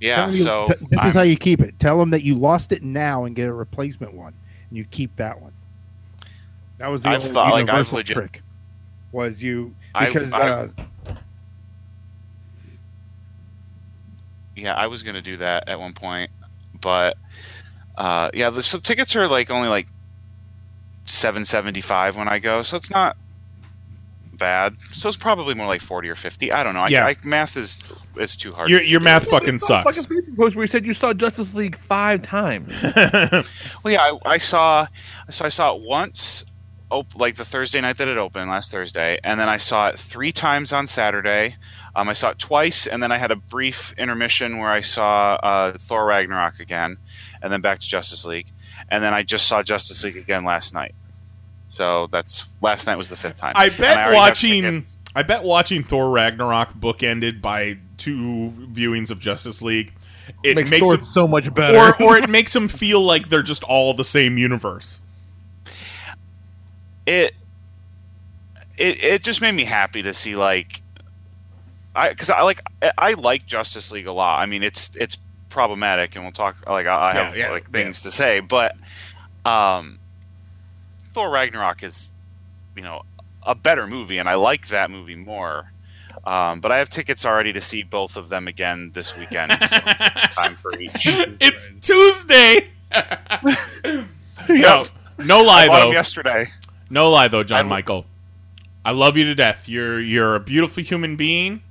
Yeah, 0.00 0.28
you- 0.30 0.42
so 0.44 0.66
t- 0.66 0.74
this 0.90 0.98
I'm- 1.00 1.08
is 1.08 1.14
how 1.14 1.22
you 1.22 1.36
keep 1.36 1.60
it. 1.60 1.78
Tell 1.78 1.98
them 1.98 2.10
that 2.10 2.22
you 2.22 2.34
lost 2.34 2.70
it 2.72 2.82
now 2.82 3.24
and 3.24 3.34
get 3.34 3.48
a 3.48 3.52
replacement 3.52 4.14
one, 4.14 4.34
and 4.68 4.76
you 4.78 4.84
keep 4.84 5.14
that 5.16 5.40
one. 5.40 5.52
That 6.78 6.88
was 6.88 7.02
the 7.02 7.08
I've 7.08 7.24
old 7.24 7.32
thought- 7.32 7.52
like, 7.52 7.66
universal 7.66 7.96
legit- 7.96 8.14
trick. 8.16 8.42
Was 9.10 9.42
you 9.42 9.74
because 9.98 10.32
I've- 10.32 10.72
uh, 11.08 11.14
yeah, 14.54 14.74
I 14.74 14.86
was 14.86 15.02
gonna 15.02 15.22
do 15.22 15.36
that 15.38 15.68
at 15.68 15.78
one 15.80 15.92
point, 15.94 16.30
but 16.80 17.16
uh, 17.96 18.30
yeah, 18.34 18.50
the 18.50 18.62
so 18.62 18.78
tickets 18.78 19.16
are 19.16 19.26
like 19.28 19.50
only 19.50 19.68
like 19.68 19.86
seven 21.06 21.44
seventy 21.44 21.80
five 21.80 22.16
when 22.16 22.28
I 22.28 22.38
go, 22.38 22.62
so 22.62 22.76
it's 22.76 22.90
not 22.90 23.16
bad. 24.38 24.76
So 24.92 25.08
it's 25.08 25.18
probably 25.18 25.54
more 25.54 25.66
like 25.66 25.80
forty 25.80 26.08
or 26.08 26.14
fifty. 26.14 26.52
I 26.52 26.64
don't 26.64 26.74
know. 26.74 26.82
I, 26.82 26.88
Yeah. 26.88 27.06
I, 27.06 27.16
math 27.24 27.56
is 27.56 27.82
is 28.16 28.36
too 28.36 28.52
hard. 28.52 28.70
Your 28.70 28.80
your 28.82 29.00
math 29.00 29.28
fucking 29.28 29.54
You 29.54 29.58
saw 29.58 29.80
a 29.80 29.92
sucks. 29.92 30.06
Fucking 30.06 30.16
Facebook 30.22 30.36
post 30.36 30.56
where 30.56 30.62
you 30.62 30.66
said 30.68 30.86
you 30.86 30.94
saw 30.94 31.12
Justice 31.12 31.54
League 31.54 31.76
five 31.76 32.22
times. 32.22 32.74
Well, 33.84 33.92
yeah, 33.94 34.02
I, 34.24 34.34
I 34.34 34.38
saw, 34.38 34.86
so 35.30 35.44
I 35.44 35.48
saw 35.48 35.74
it 35.76 35.82
once, 35.82 36.44
op- 36.90 37.14
like 37.14 37.36
the 37.36 37.44
Thursday 37.44 37.80
night 37.80 37.96
that 37.98 38.08
it 38.08 38.16
opened 38.18 38.50
last 38.50 38.70
Thursday, 38.70 39.18
and 39.22 39.38
then 39.38 39.48
I 39.48 39.56
saw 39.56 39.88
it 39.88 39.98
three 39.98 40.32
times 40.32 40.72
on 40.72 40.86
Saturday. 40.86 41.56
Um, 41.94 42.08
I 42.08 42.12
saw 42.12 42.30
it 42.30 42.38
twice, 42.38 42.86
and 42.86 43.02
then 43.02 43.12
I 43.12 43.18
had 43.18 43.30
a 43.30 43.36
brief 43.36 43.94
intermission 43.98 44.58
where 44.58 44.70
I 44.70 44.80
saw 44.80 45.34
uh, 45.42 45.72
Thor 45.78 46.06
Ragnarok 46.06 46.60
again, 46.60 46.96
and 47.42 47.52
then 47.52 47.60
back 47.60 47.78
to 47.80 47.86
Justice 47.86 48.24
League, 48.24 48.50
and 48.90 49.02
then 49.02 49.14
I 49.14 49.22
just 49.22 49.46
saw 49.46 49.62
Justice 49.62 50.02
League 50.04 50.16
again 50.16 50.44
last 50.44 50.74
night. 50.74 50.94
So 51.68 52.08
that's 52.10 52.58
last 52.62 52.86
night 52.86 52.96
was 52.96 53.08
the 53.08 53.16
fifth 53.16 53.36
time. 53.36 53.52
I 53.56 53.68
bet 53.68 53.96
already 53.96 54.14
have 54.14 54.14
watching. 54.14 54.84
I 55.14 55.22
bet 55.22 55.42
watching 55.44 55.82
Thor 55.82 56.10
Ragnarok 56.10 56.74
bookended 56.74 57.40
by 57.42 57.78
two 57.96 58.52
viewings 58.72 59.10
of 59.10 59.18
Justice 59.20 59.62
League 59.62 59.92
it 60.44 60.56
makes, 60.56 60.70
makes, 60.70 60.82
Thor 60.82 60.94
it, 60.94 61.02
so 61.02 61.26
much 61.26 61.52
better. 61.54 61.78
or 61.78 62.02
or 62.02 62.16
it 62.22 62.28
makes 62.30 62.52
them 62.52 62.68
feel 62.68 63.00
like 63.00 63.28
they're 63.28 63.42
just 63.42 63.64
all 63.64 63.94
the 63.94 64.04
same 64.04 64.38
universe. 64.38 65.00
it 67.06 67.34
it 68.76 69.02
it 69.02 69.24
just 69.24 69.40
made 69.40 69.52
me 69.52 69.64
happy 69.64 70.02
to 70.02 70.12
see 70.14 70.36
like 70.36 70.82
I 71.96 72.10
because 72.10 72.30
I 72.30 72.42
like 72.42 72.60
I- 72.82 72.92
I 72.98 73.12
like 73.14 73.46
Justice 73.46 73.90
League 73.90 74.06
a 74.06 74.12
lot. 74.12 74.40
I 74.40 74.46
mean, 74.46 74.62
it's 74.62 74.90
it's 74.94 75.16
problematic, 75.48 76.14
and 76.14 76.24
we'll 76.24 76.32
talk 76.32 76.56
like 76.66 76.86
I, 76.86 76.94
I 76.94 77.14
Yeah, 77.14 77.24
have 77.24 77.36
yeah, 77.36 77.50
like 77.50 77.70
things 77.70 78.02
to 78.02 78.10
say, 78.12 78.40
but 78.40 78.76
um, 79.44 79.97
Thor 81.10 81.30
Ragnarok 81.30 81.82
is 81.82 82.12
you 82.76 82.82
know 82.82 83.02
a 83.42 83.54
better 83.54 83.86
movie, 83.86 84.18
and 84.18 84.28
I 84.28 84.34
like 84.34 84.68
that 84.68 84.90
movie 84.90 85.14
more. 85.16 85.72
Um, 86.24 86.60
but 86.60 86.72
I 86.72 86.78
have 86.78 86.88
tickets 86.90 87.24
already 87.24 87.52
to 87.52 87.60
see 87.60 87.82
both 87.82 88.16
of 88.16 88.28
them 88.28 88.48
again 88.48 88.90
this 88.92 89.16
weekend. 89.16 89.52
so 89.52 89.58
it's 89.86 90.34
time 90.34 90.56
for 90.56 90.76
each. 90.78 90.90
it's 91.04 91.70
Tuesday. 91.80 92.68
no, 94.48 94.84
no 95.18 95.42
lie 95.42 95.68
bought 95.68 95.80
them 95.80 95.88
though. 95.88 95.92
yesterday. 95.92 96.50
No 96.90 97.10
lie 97.10 97.28
though, 97.28 97.44
John 97.44 97.66
I- 97.66 97.68
Michael. 97.68 98.06
I 98.84 98.92
love 98.92 99.16
you 99.16 99.24
to 99.24 99.34
death. 99.34 99.68
You're 99.68 100.00
you're 100.00 100.34
a 100.34 100.40
beautiful 100.40 100.82
human 100.82 101.16
being, 101.16 101.62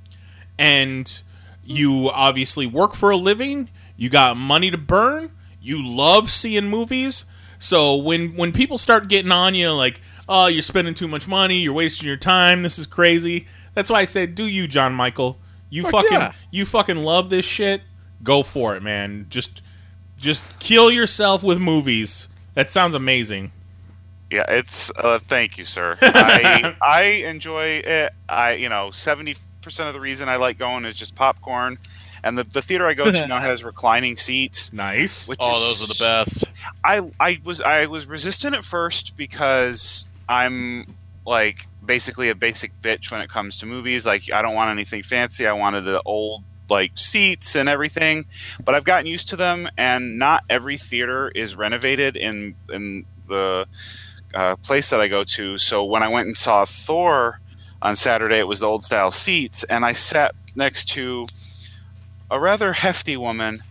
and 0.58 1.20
you 1.64 2.08
obviously 2.10 2.66
work 2.66 2.94
for 2.94 3.10
a 3.10 3.16
living. 3.16 3.68
You 3.96 4.08
got 4.08 4.36
money 4.36 4.70
to 4.70 4.78
burn. 4.78 5.30
You 5.60 5.84
love 5.84 6.30
seeing 6.30 6.68
movies. 6.68 7.24
So 7.58 7.96
when 7.96 8.36
when 8.36 8.52
people 8.52 8.78
start 8.78 9.08
getting 9.08 9.32
on 9.32 9.54
you 9.54 9.70
like, 9.72 10.00
oh, 10.28 10.46
you're 10.46 10.62
spending 10.62 10.94
too 10.94 11.08
much 11.08 11.26
money, 11.26 11.58
you're 11.58 11.72
wasting 11.72 12.06
your 12.06 12.16
time, 12.16 12.62
this 12.62 12.78
is 12.78 12.86
crazy. 12.86 13.46
That's 13.74 13.90
why 13.90 14.00
I 14.00 14.04
said, 14.04 14.34
do 14.34 14.46
you, 14.46 14.66
John 14.66 14.94
Michael? 14.94 15.38
You 15.70 15.82
Fuck 15.82 15.92
fucking 15.92 16.12
yeah. 16.12 16.32
you 16.50 16.64
fucking 16.64 16.96
love 16.96 17.30
this 17.30 17.44
shit. 17.44 17.82
Go 18.22 18.42
for 18.42 18.74
it, 18.76 18.82
man. 18.82 19.26
Just 19.28 19.62
just 20.16 20.42
kill 20.58 20.90
yourself 20.90 21.42
with 21.42 21.58
movies. 21.58 22.28
That 22.54 22.70
sounds 22.70 22.94
amazing. 22.94 23.52
Yeah, 24.30 24.44
it's. 24.48 24.90
Uh, 24.96 25.18
thank 25.18 25.58
you, 25.58 25.64
sir. 25.64 25.96
I 26.02 26.74
I 26.82 27.02
enjoy 27.02 27.82
it. 27.84 28.12
I 28.28 28.52
you 28.54 28.68
know 28.68 28.90
seventy 28.90 29.36
percent 29.62 29.88
of 29.88 29.94
the 29.94 30.00
reason 30.00 30.28
I 30.28 30.36
like 30.36 30.58
going 30.58 30.84
is 30.84 30.96
just 30.96 31.14
popcorn, 31.14 31.78
and 32.24 32.36
the, 32.38 32.44
the 32.44 32.62
theater 32.62 32.86
I 32.86 32.94
go 32.94 33.10
to 33.10 33.26
now 33.28 33.40
has 33.40 33.62
reclining 33.64 34.16
seats. 34.16 34.72
Nice. 34.72 35.28
Which 35.28 35.38
Oh, 35.42 35.56
is- 35.56 35.78
those 35.78 35.90
are 35.90 35.94
the 35.94 35.98
best. 35.98 36.44
I 36.84 37.02
I 37.20 37.38
was 37.44 37.60
I 37.60 37.86
was 37.86 38.06
resistant 38.06 38.54
at 38.54 38.64
first 38.64 39.16
because 39.16 40.06
I'm 40.28 40.86
like 41.26 41.66
basically 41.84 42.28
a 42.28 42.34
basic 42.34 42.72
bitch 42.82 43.10
when 43.10 43.20
it 43.20 43.28
comes 43.30 43.58
to 43.58 43.66
movies. 43.66 44.04
Like 44.06 44.32
I 44.32 44.42
don't 44.42 44.54
want 44.54 44.70
anything 44.70 45.02
fancy. 45.02 45.46
I 45.46 45.52
wanted 45.52 45.82
the 45.82 46.02
old 46.02 46.42
like 46.70 46.92
seats 46.96 47.56
and 47.56 47.68
everything. 47.68 48.26
But 48.64 48.74
I've 48.74 48.84
gotten 48.84 49.06
used 49.06 49.28
to 49.30 49.36
them, 49.36 49.68
and 49.78 50.18
not 50.18 50.44
every 50.50 50.76
theater 50.76 51.28
is 51.34 51.56
renovated 51.56 52.16
in 52.16 52.54
in 52.70 53.06
the 53.28 53.66
uh, 54.34 54.56
place 54.56 54.90
that 54.90 55.00
I 55.00 55.08
go 55.08 55.24
to. 55.24 55.56
So 55.58 55.84
when 55.84 56.02
I 56.02 56.08
went 56.08 56.26
and 56.26 56.36
saw 56.36 56.64
Thor 56.66 57.40
on 57.80 57.96
Saturday, 57.96 58.36
it 58.38 58.46
was 58.46 58.58
the 58.60 58.66
old 58.66 58.84
style 58.84 59.10
seats, 59.10 59.64
and 59.64 59.84
I 59.84 59.92
sat 59.92 60.34
next 60.56 60.86
to 60.90 61.26
a 62.30 62.38
rather 62.38 62.72
hefty 62.72 63.16
woman, 63.16 63.62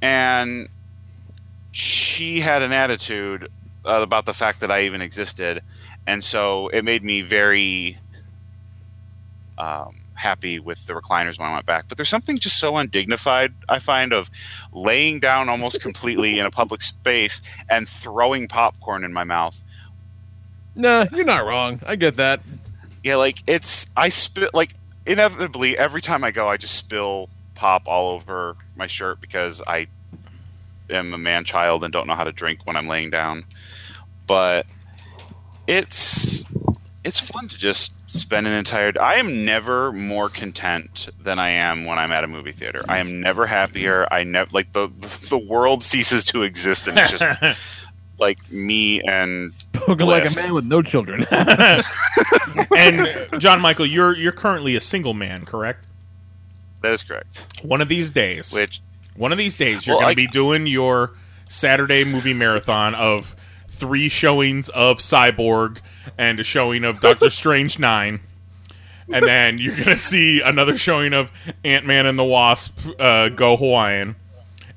and 0.00 0.68
she 1.72 2.40
had 2.40 2.62
an 2.62 2.72
attitude 2.72 3.48
uh, 3.84 4.02
about 4.02 4.26
the 4.26 4.34
fact 4.34 4.60
that 4.60 4.70
I 4.70 4.84
even 4.84 5.00
existed, 5.00 5.62
and 6.06 6.22
so 6.22 6.68
it 6.68 6.84
made 6.84 7.02
me 7.02 7.22
very 7.22 7.98
um, 9.58 9.96
happy 10.14 10.58
with 10.58 10.86
the 10.86 10.92
recliners 10.92 11.38
when 11.38 11.48
I 11.48 11.54
went 11.54 11.66
back. 11.66 11.86
But 11.88 11.96
there's 11.96 12.08
something 12.08 12.38
just 12.38 12.58
so 12.58 12.76
undignified 12.76 13.52
I 13.68 13.78
find 13.78 14.12
of 14.12 14.30
laying 14.72 15.20
down 15.20 15.48
almost 15.48 15.80
completely 15.80 16.38
in 16.38 16.46
a 16.46 16.50
public 16.50 16.82
space 16.82 17.40
and 17.68 17.88
throwing 17.88 18.48
popcorn 18.48 19.04
in 19.04 19.12
my 19.12 19.24
mouth. 19.24 19.62
Nah, 20.74 21.06
you're 21.12 21.24
not 21.24 21.44
wrong. 21.44 21.80
I 21.86 21.96
get 21.96 22.16
that. 22.16 22.40
Yeah, 23.02 23.16
like 23.16 23.42
it's 23.46 23.86
I 23.96 24.08
spit 24.10 24.54
like 24.54 24.74
inevitably 25.06 25.76
every 25.76 26.00
time 26.00 26.24
I 26.24 26.30
go, 26.30 26.48
I 26.48 26.56
just 26.56 26.76
spill 26.76 27.28
pop 27.62 27.86
all 27.86 28.10
over 28.10 28.56
my 28.74 28.88
shirt 28.88 29.20
because 29.20 29.62
I 29.64 29.86
am 30.90 31.14
a 31.14 31.18
man 31.18 31.44
child 31.44 31.84
and 31.84 31.92
don't 31.92 32.08
know 32.08 32.16
how 32.16 32.24
to 32.24 32.32
drink 32.32 32.66
when 32.66 32.76
I'm 32.76 32.88
laying 32.88 33.08
down. 33.08 33.44
But 34.26 34.66
it's 35.68 36.44
it's 37.04 37.20
fun 37.20 37.46
to 37.46 37.56
just 37.56 37.92
spend 38.08 38.48
an 38.48 38.52
entire. 38.52 38.92
I 39.00 39.14
am 39.14 39.44
never 39.44 39.92
more 39.92 40.28
content 40.28 41.08
than 41.22 41.38
I 41.38 41.50
am 41.50 41.84
when 41.84 42.00
I'm 42.00 42.10
at 42.10 42.24
a 42.24 42.26
movie 42.26 42.50
theater. 42.50 42.82
I 42.88 42.98
am 42.98 43.20
never 43.20 43.46
happier. 43.46 44.08
I 44.10 44.24
never 44.24 44.50
like 44.52 44.72
the 44.72 44.88
the 45.28 45.38
world 45.38 45.84
ceases 45.84 46.24
to 46.26 46.42
exist 46.42 46.88
and 46.88 46.98
it's 46.98 47.12
just 47.12 47.60
like 48.18 48.50
me 48.50 49.02
and 49.02 49.52
Spoken 49.52 50.08
like 50.08 50.28
a 50.28 50.34
man 50.34 50.52
with 50.52 50.64
no 50.64 50.82
children. 50.82 51.28
and 52.76 53.08
John 53.40 53.60
Michael, 53.60 53.86
you're 53.86 54.16
you're 54.16 54.32
currently 54.32 54.74
a 54.74 54.80
single 54.80 55.14
man, 55.14 55.44
correct? 55.44 55.86
That 56.82 56.92
is 56.92 57.02
correct. 57.02 57.44
One 57.62 57.80
of 57.80 57.88
these 57.88 58.10
days, 58.10 58.52
Which 58.52 58.80
one 59.16 59.32
of 59.32 59.38
these 59.38 59.56
days, 59.56 59.86
you're 59.86 59.96
Well, 59.96 60.06
going 60.06 60.12
to 60.16 60.22
be 60.22 60.26
doing 60.26 60.66
your 60.66 61.12
Saturday 61.48 62.04
movie 62.04 62.34
marathon 62.34 62.94
of 62.94 63.36
three 63.68 64.08
showings 64.08 64.68
of 64.70 64.98
Cyborg 64.98 65.80
and 66.18 66.38
a 66.40 66.42
showing 66.44 66.84
of 66.84 67.00
Doctor 67.00 67.30
Strange 67.40 67.78
Nine, 67.78 68.20
and 69.12 69.24
then 69.24 69.58
you're 69.58 69.74
going 69.74 69.88
to 69.88 69.98
see 69.98 70.40
another 70.40 70.76
showing 70.76 71.12
of 71.12 71.30
Ant 71.64 71.86
Man 71.86 72.06
and 72.06 72.18
the 72.18 72.24
Wasp 72.24 72.86
uh, 72.98 73.28
Go 73.30 73.56
Hawaiian, 73.56 74.16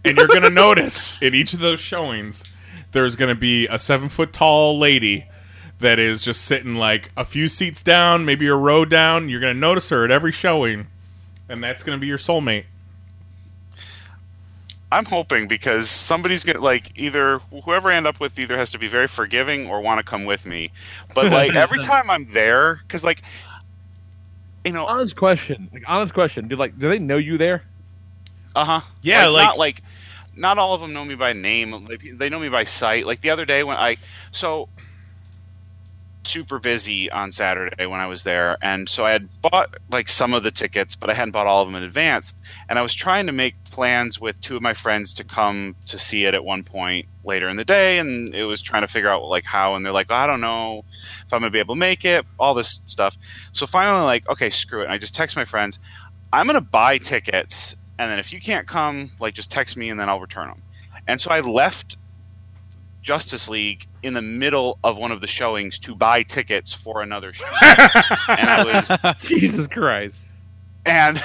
and 0.03 0.17
you're 0.17 0.27
going 0.27 0.43
to 0.43 0.49
notice 0.49 1.19
in 1.21 1.33
each 1.33 1.53
of 1.53 1.59
those 1.59 1.79
showings 1.79 2.43
there's 2.91 3.15
going 3.15 3.33
to 3.33 3.39
be 3.39 3.67
a 3.67 3.77
seven 3.79 4.07
foot 4.09 4.31
tall 4.31 4.77
lady 4.77 5.27
that 5.79 5.99
is 5.99 6.21
just 6.21 6.41
sitting 6.43 6.75
like 6.75 7.11
a 7.17 7.25
few 7.25 7.47
seats 7.49 7.81
down, 7.81 8.23
maybe 8.23 8.47
a 8.47 8.55
row 8.55 8.85
down. 8.85 9.27
You're 9.27 9.41
going 9.41 9.53
to 9.55 9.59
notice 9.59 9.89
her 9.89 10.05
at 10.05 10.11
every 10.11 10.31
showing, 10.31 10.87
and 11.49 11.63
that's 11.63 11.83
going 11.83 11.97
to 11.97 12.01
be 12.01 12.07
your 12.07 12.17
soulmate. 12.17 12.65
I'm 14.91 15.05
hoping 15.05 15.47
because 15.47 15.89
somebody's 15.89 16.43
gonna 16.43 16.59
like 16.61 16.91
either 16.97 17.39
whoever 17.63 17.91
I 17.91 17.95
end 17.95 18.07
up 18.07 18.19
with 18.19 18.37
either 18.39 18.57
has 18.57 18.69
to 18.71 18.77
be 18.79 18.87
very 18.87 19.07
forgiving 19.07 19.67
or 19.67 19.81
want 19.81 19.97
to 19.99 20.03
come 20.03 20.25
with 20.25 20.45
me. 20.45 20.71
But 21.13 21.31
like 21.31 21.53
every 21.55 21.79
time 21.79 22.09
I'm 22.09 22.31
there, 22.31 22.75
because 22.83 23.03
like 23.03 23.21
you 24.63 24.71
know, 24.71 24.85
honest 24.85 25.15
question. 25.15 25.69
Like 25.73 25.83
honest 25.87 26.13
question. 26.13 26.47
Do 26.47 26.55
like 26.55 26.77
do 26.77 26.87
they 26.89 26.99
know 26.99 27.17
you 27.17 27.37
there? 27.37 27.63
uh 28.55 28.63
huh, 28.63 28.81
Yeah, 29.01 29.27
like- 29.27 29.45
not 29.47 29.57
like 29.57 29.81
not 30.37 30.57
all 30.57 30.73
of 30.75 30.81
them 30.81 30.93
know 30.93 31.03
me 31.03 31.15
by 31.15 31.33
name. 31.33 31.71
Like 31.71 32.03
they 32.13 32.29
know 32.29 32.39
me 32.39 32.49
by 32.49 32.63
sight. 32.63 33.05
Like 33.05 33.21
the 33.21 33.31
other 33.31 33.45
day 33.45 33.63
when 33.63 33.77
I 33.77 33.97
so 34.31 34.69
super 36.25 36.59
busy 36.59 37.09
on 37.11 37.31
Saturday 37.31 37.85
when 37.85 37.99
I 37.99 38.07
was 38.07 38.23
there, 38.23 38.57
and 38.61 38.89
so 38.89 39.05
I 39.05 39.11
had 39.11 39.29
bought 39.41 39.75
like 39.91 40.09
some 40.09 40.33
of 40.33 40.43
the 40.43 40.51
tickets, 40.51 40.95
but 40.95 41.09
I 41.09 41.13
hadn't 41.13 41.31
bought 41.31 41.47
all 41.47 41.61
of 41.61 41.67
them 41.67 41.75
in 41.75 41.83
advance. 41.83 42.33
And 42.69 42.79
I 42.79 42.81
was 42.81 42.93
trying 42.93 43.27
to 43.27 43.31
make 43.31 43.55
plans 43.65 44.19
with 44.19 44.41
two 44.41 44.55
of 44.55 44.61
my 44.61 44.73
friends 44.73 45.13
to 45.13 45.23
come 45.23 45.75
to 45.85 45.97
see 45.97 46.25
it 46.25 46.33
at 46.33 46.43
one 46.43 46.63
point 46.63 47.07
later 47.23 47.49
in 47.49 47.57
the 47.57 47.65
day, 47.65 47.99
and 47.99 48.33
it 48.33 48.45
was 48.45 48.61
trying 48.61 48.81
to 48.81 48.87
figure 48.87 49.09
out 49.09 49.23
like 49.25 49.45
how. 49.45 49.75
And 49.75 49.85
they're 49.85 49.93
like, 49.93 50.11
I 50.11 50.27
don't 50.27 50.41
know 50.41 50.83
if 51.25 51.33
I'm 51.33 51.41
gonna 51.41 51.51
be 51.51 51.59
able 51.59 51.75
to 51.75 51.79
make 51.79 52.05
it, 52.05 52.25
all 52.39 52.53
this 52.53 52.79
stuff. 52.85 53.17
So 53.51 53.65
finally, 53.65 54.03
like, 54.03 54.27
okay, 54.29 54.49
screw 54.49 54.81
it. 54.81 54.85
And 54.85 54.93
I 54.93 54.97
just 54.97 55.15
text 55.15 55.35
my 55.35 55.45
friends, 55.45 55.79
I'm 56.33 56.47
gonna 56.47 56.61
buy 56.61 56.97
tickets, 56.97 57.75
and 57.99 58.11
then 58.11 58.19
if 58.19 58.33
you 58.33 58.39
can't 58.41 58.67
come, 58.67 59.11
like, 59.19 59.33
just 59.33 59.51
text 59.51 59.77
me, 59.77 59.89
and 59.89 59.99
then 59.99 60.09
I'll 60.09 60.19
return 60.19 60.47
them. 60.47 60.61
And 61.07 61.21
so 61.21 61.31
I 61.31 61.39
left 61.39 61.97
Justice 63.01 63.47
League 63.47 63.87
in 64.05 64.13
the 64.13 64.21
middle 64.21 64.77
of 64.83 64.97
one 64.97 65.11
of 65.11 65.19
the 65.21 65.27
showings 65.27 65.79
to 65.79 65.95
buy 65.95 66.23
tickets 66.23 66.73
for 66.73 67.01
another 67.01 67.33
show. 67.33 67.45
and 68.29 68.49
I 68.49 68.63
was 68.63 69.21
Jesus 69.21 69.67
Christ. 69.67 70.15
and 70.85 71.21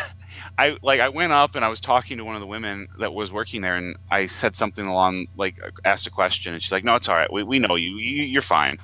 I 0.59 0.77
like 0.83 1.01
I 1.01 1.09
went 1.11 1.33
up 1.33 1.55
and 1.55 1.65
I 1.65 1.69
was 1.69 1.81
talking 1.81 2.17
to 2.19 2.25
one 2.25 2.35
of 2.35 2.41
the 2.41 2.47
women 2.47 2.89
that 2.99 3.13
was 3.15 3.33
working 3.33 3.61
there 3.63 3.77
and 3.77 3.97
I 4.11 4.27
said 4.27 4.57
something 4.57 4.87
along 4.87 5.27
like 5.37 5.59
asked 5.85 6.07
a 6.07 6.11
question 6.11 6.53
and 6.55 6.63
she's 6.63 6.73
like 6.73 6.85
no 6.85 6.95
it's 6.97 7.09
all 7.09 7.15
right 7.15 7.33
we, 7.33 7.43
we 7.43 7.59
know 7.59 7.77
you. 7.77 7.97
you 7.97 8.25
you're 8.25 8.43
fine 8.43 8.79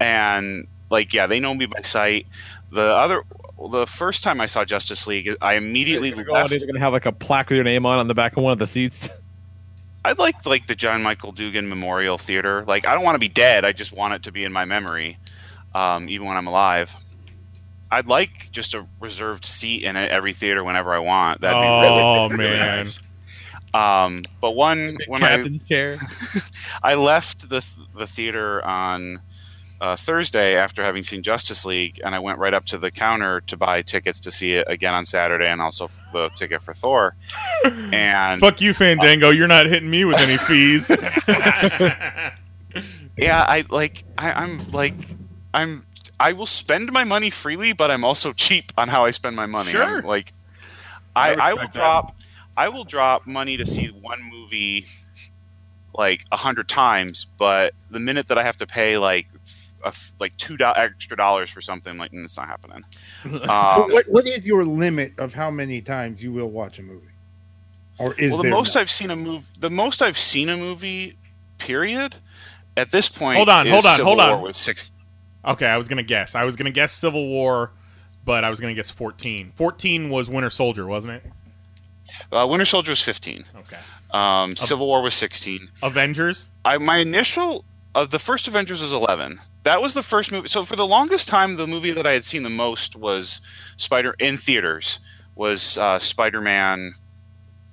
and 0.00 0.66
like 0.90 1.12
yeah 1.14 1.26
they 1.26 1.40
know 1.40 1.54
me 1.54 1.66
by 1.66 1.80
sight 1.82 2.26
the 2.72 2.82
other 2.82 3.22
the 3.70 3.86
first 3.86 4.22
time 4.22 4.40
I 4.40 4.46
saw 4.46 4.64
Justice 4.64 5.06
League 5.06 5.36
I 5.40 5.54
immediately 5.54 6.10
They're 6.10 6.24
left 6.24 6.50
going- 6.50 6.58
they're 6.60 6.66
gonna 6.66 6.80
have 6.80 6.92
like 6.92 7.06
a 7.06 7.12
plaque 7.12 7.50
with 7.50 7.56
your 7.56 7.64
name 7.64 7.84
on 7.86 7.98
on 7.98 8.08
the 8.08 8.14
back 8.14 8.36
of 8.36 8.42
one 8.42 8.52
of 8.52 8.58
the 8.58 8.66
seats. 8.66 9.08
I'd 10.04 10.18
like 10.18 10.44
like 10.46 10.66
the 10.66 10.74
John 10.74 11.02
Michael 11.02 11.32
Duggan 11.32 11.68
Memorial 11.68 12.16
Theater. 12.18 12.64
Like 12.66 12.86
I 12.86 12.94
don't 12.94 13.04
want 13.04 13.14
to 13.16 13.20
be 13.20 13.28
dead. 13.28 13.64
I 13.64 13.72
just 13.72 13.92
want 13.92 14.14
it 14.14 14.22
to 14.24 14.32
be 14.32 14.44
in 14.44 14.52
my 14.52 14.64
memory, 14.64 15.18
um, 15.74 16.08
even 16.08 16.26
when 16.26 16.36
I'm 16.36 16.46
alive. 16.46 16.94
I'd 17.90 18.06
like 18.06 18.50
just 18.52 18.72
a 18.74 18.86
reserved 19.00 19.44
seat 19.44 19.82
in 19.82 19.96
every 19.96 20.32
theater 20.32 20.62
whenever 20.64 20.94
I 20.94 21.00
want. 21.00 21.40
That'd 21.40 21.60
be 21.60 21.66
Oh, 21.66 22.28
really, 22.28 22.44
really 22.44 22.58
man. 22.58 22.76
nice. 22.84 22.98
Um, 23.72 24.24
but 24.40 24.52
one 24.52 24.98
when 25.06 25.22
I 25.22 25.58
chair. 25.68 25.98
I 26.82 26.94
left 26.94 27.48
the 27.50 27.64
the 27.94 28.06
theater 28.06 28.64
on 28.64 29.20
uh, 29.80 29.96
Thursday 29.96 30.56
after 30.56 30.82
having 30.82 31.02
seen 31.02 31.22
Justice 31.22 31.64
League, 31.64 32.00
and 32.04 32.14
I 32.14 32.18
went 32.18 32.38
right 32.38 32.52
up 32.52 32.66
to 32.66 32.78
the 32.78 32.90
counter 32.90 33.40
to 33.42 33.56
buy 33.56 33.82
tickets 33.82 34.20
to 34.20 34.30
see 34.30 34.52
it 34.52 34.66
again 34.68 34.94
on 34.94 35.04
Saturday, 35.04 35.46
and 35.48 35.60
also 35.62 35.88
the 36.12 36.28
ticket 36.30 36.62
for 36.62 36.74
Thor. 36.74 37.16
And 37.92 38.40
Fuck 38.40 38.60
you, 38.60 38.72
Fandango. 38.72 39.30
You're 39.30 39.48
not 39.48 39.66
hitting 39.66 39.90
me 39.90 40.04
with 40.04 40.18
any 40.18 40.36
fees. 40.36 40.90
yeah 43.16 43.44
i 43.48 43.64
like 43.70 44.04
I, 44.16 44.32
i'm 44.32 44.66
like 44.70 44.94
i'm 45.52 45.84
i 46.18 46.32
will 46.32 46.46
spend 46.46 46.92
my 46.92 47.04
money 47.04 47.30
freely 47.30 47.72
but 47.72 47.90
i'm 47.90 48.04
also 48.04 48.32
cheap 48.32 48.72
on 48.78 48.88
how 48.88 49.04
i 49.04 49.10
spend 49.10 49.36
my 49.36 49.46
money 49.46 49.70
Sure. 49.70 49.98
I'm, 49.98 50.04
like 50.04 50.32
i, 51.14 51.34
I 51.34 51.50
I, 51.50 51.52
will 51.54 51.60
that. 51.62 51.72
drop 51.72 52.16
i 52.56 52.68
will 52.68 52.84
drop 52.84 53.26
money 53.26 53.56
to 53.56 53.66
see 53.66 53.88
one 53.88 54.22
movie 54.22 54.86
like 55.94 56.24
a 56.32 56.36
hundred 56.36 56.68
times 56.68 57.26
but 57.36 57.74
the 57.90 58.00
minute 58.00 58.28
that 58.28 58.38
i 58.38 58.42
have 58.42 58.56
to 58.58 58.66
pay 58.66 58.96
like 58.96 59.26
a 59.84 59.88
f 59.88 60.12
like 60.20 60.36
two 60.36 60.56
do- 60.56 60.72
extra 60.76 61.16
dollars 61.16 61.50
for 61.50 61.60
something 61.60 61.96
like 61.98 62.10
it's 62.12 62.36
not 62.36 62.46
happening 62.48 62.84
So 63.24 63.48
um, 63.48 63.90
what, 63.90 64.06
what 64.08 64.26
is 64.26 64.46
your 64.46 64.64
limit 64.64 65.12
of 65.18 65.34
how 65.34 65.50
many 65.50 65.80
times 65.80 66.22
you 66.22 66.32
will 66.32 66.50
watch 66.50 66.78
a 66.78 66.82
movie? 66.82 67.06
Or 67.98 68.14
is 68.14 68.32
well 68.32 68.42
the 68.42 68.48
most 68.50 68.74
none? 68.74 68.82
i've 68.82 68.90
seen 68.90 69.10
a 69.10 69.16
movie 69.16 69.44
the 69.58 69.70
most 69.70 70.00
i've 70.02 70.18
seen 70.18 70.48
a 70.48 70.56
movie 70.56 71.16
period 71.58 72.16
at 72.76 72.90
this 72.92 73.08
point 73.08 73.36
Hold 73.36 73.48
on, 73.48 73.66
is 73.66 73.72
hold 73.72 73.86
on, 73.86 73.96
Civil 73.96 74.06
hold 74.06 74.20
on. 74.20 74.42
with 74.42 74.56
six 74.56 74.90
okay, 75.44 75.66
I 75.66 75.76
was 75.76 75.88
gonna 75.88 76.02
guess. 76.02 76.34
I 76.34 76.44
was 76.44 76.56
gonna 76.56 76.70
guess 76.70 76.92
Civil 76.92 77.26
War, 77.28 77.70
but 78.24 78.44
I 78.44 78.50
was 78.50 78.60
gonna 78.60 78.74
guess 78.74 78.90
14. 78.90 79.52
14 79.54 80.10
was 80.10 80.28
Winter 80.28 80.50
Soldier, 80.50 80.86
wasn't 80.86 81.14
it? 81.14 81.24
uh, 82.32 82.46
winter 82.50 82.64
soldier 82.66 82.90
was 82.90 83.00
15 83.00 83.44
Okay. 83.56 83.76
Um, 84.10 84.54
Civil 84.56 84.86
War 84.88 85.00
was 85.02 85.14
16. 85.14 85.70
Avengers. 85.82 86.50
I 86.64 86.76
my 86.78 86.98
initial 86.98 87.64
of 87.94 88.10
the 88.10 88.18
first 88.18 88.48
Avengers 88.48 88.82
was 88.82 88.92
11. 88.92 89.40
That 89.62 89.82
was 89.82 89.94
the 89.94 90.02
first 90.02 90.32
movie. 90.32 90.48
So 90.48 90.64
for 90.64 90.76
the 90.76 90.86
longest 90.86 91.28
time, 91.28 91.56
the 91.56 91.66
movie 91.66 91.92
that 91.92 92.06
I 92.06 92.12
had 92.12 92.24
seen 92.24 92.42
the 92.42 92.50
most 92.50 92.96
was 92.96 93.40
Spider 93.76 94.14
in 94.18 94.36
theaters 94.36 95.00
was 95.34 95.76
uh, 95.76 95.98
Spider 95.98 96.40
Man. 96.40 96.94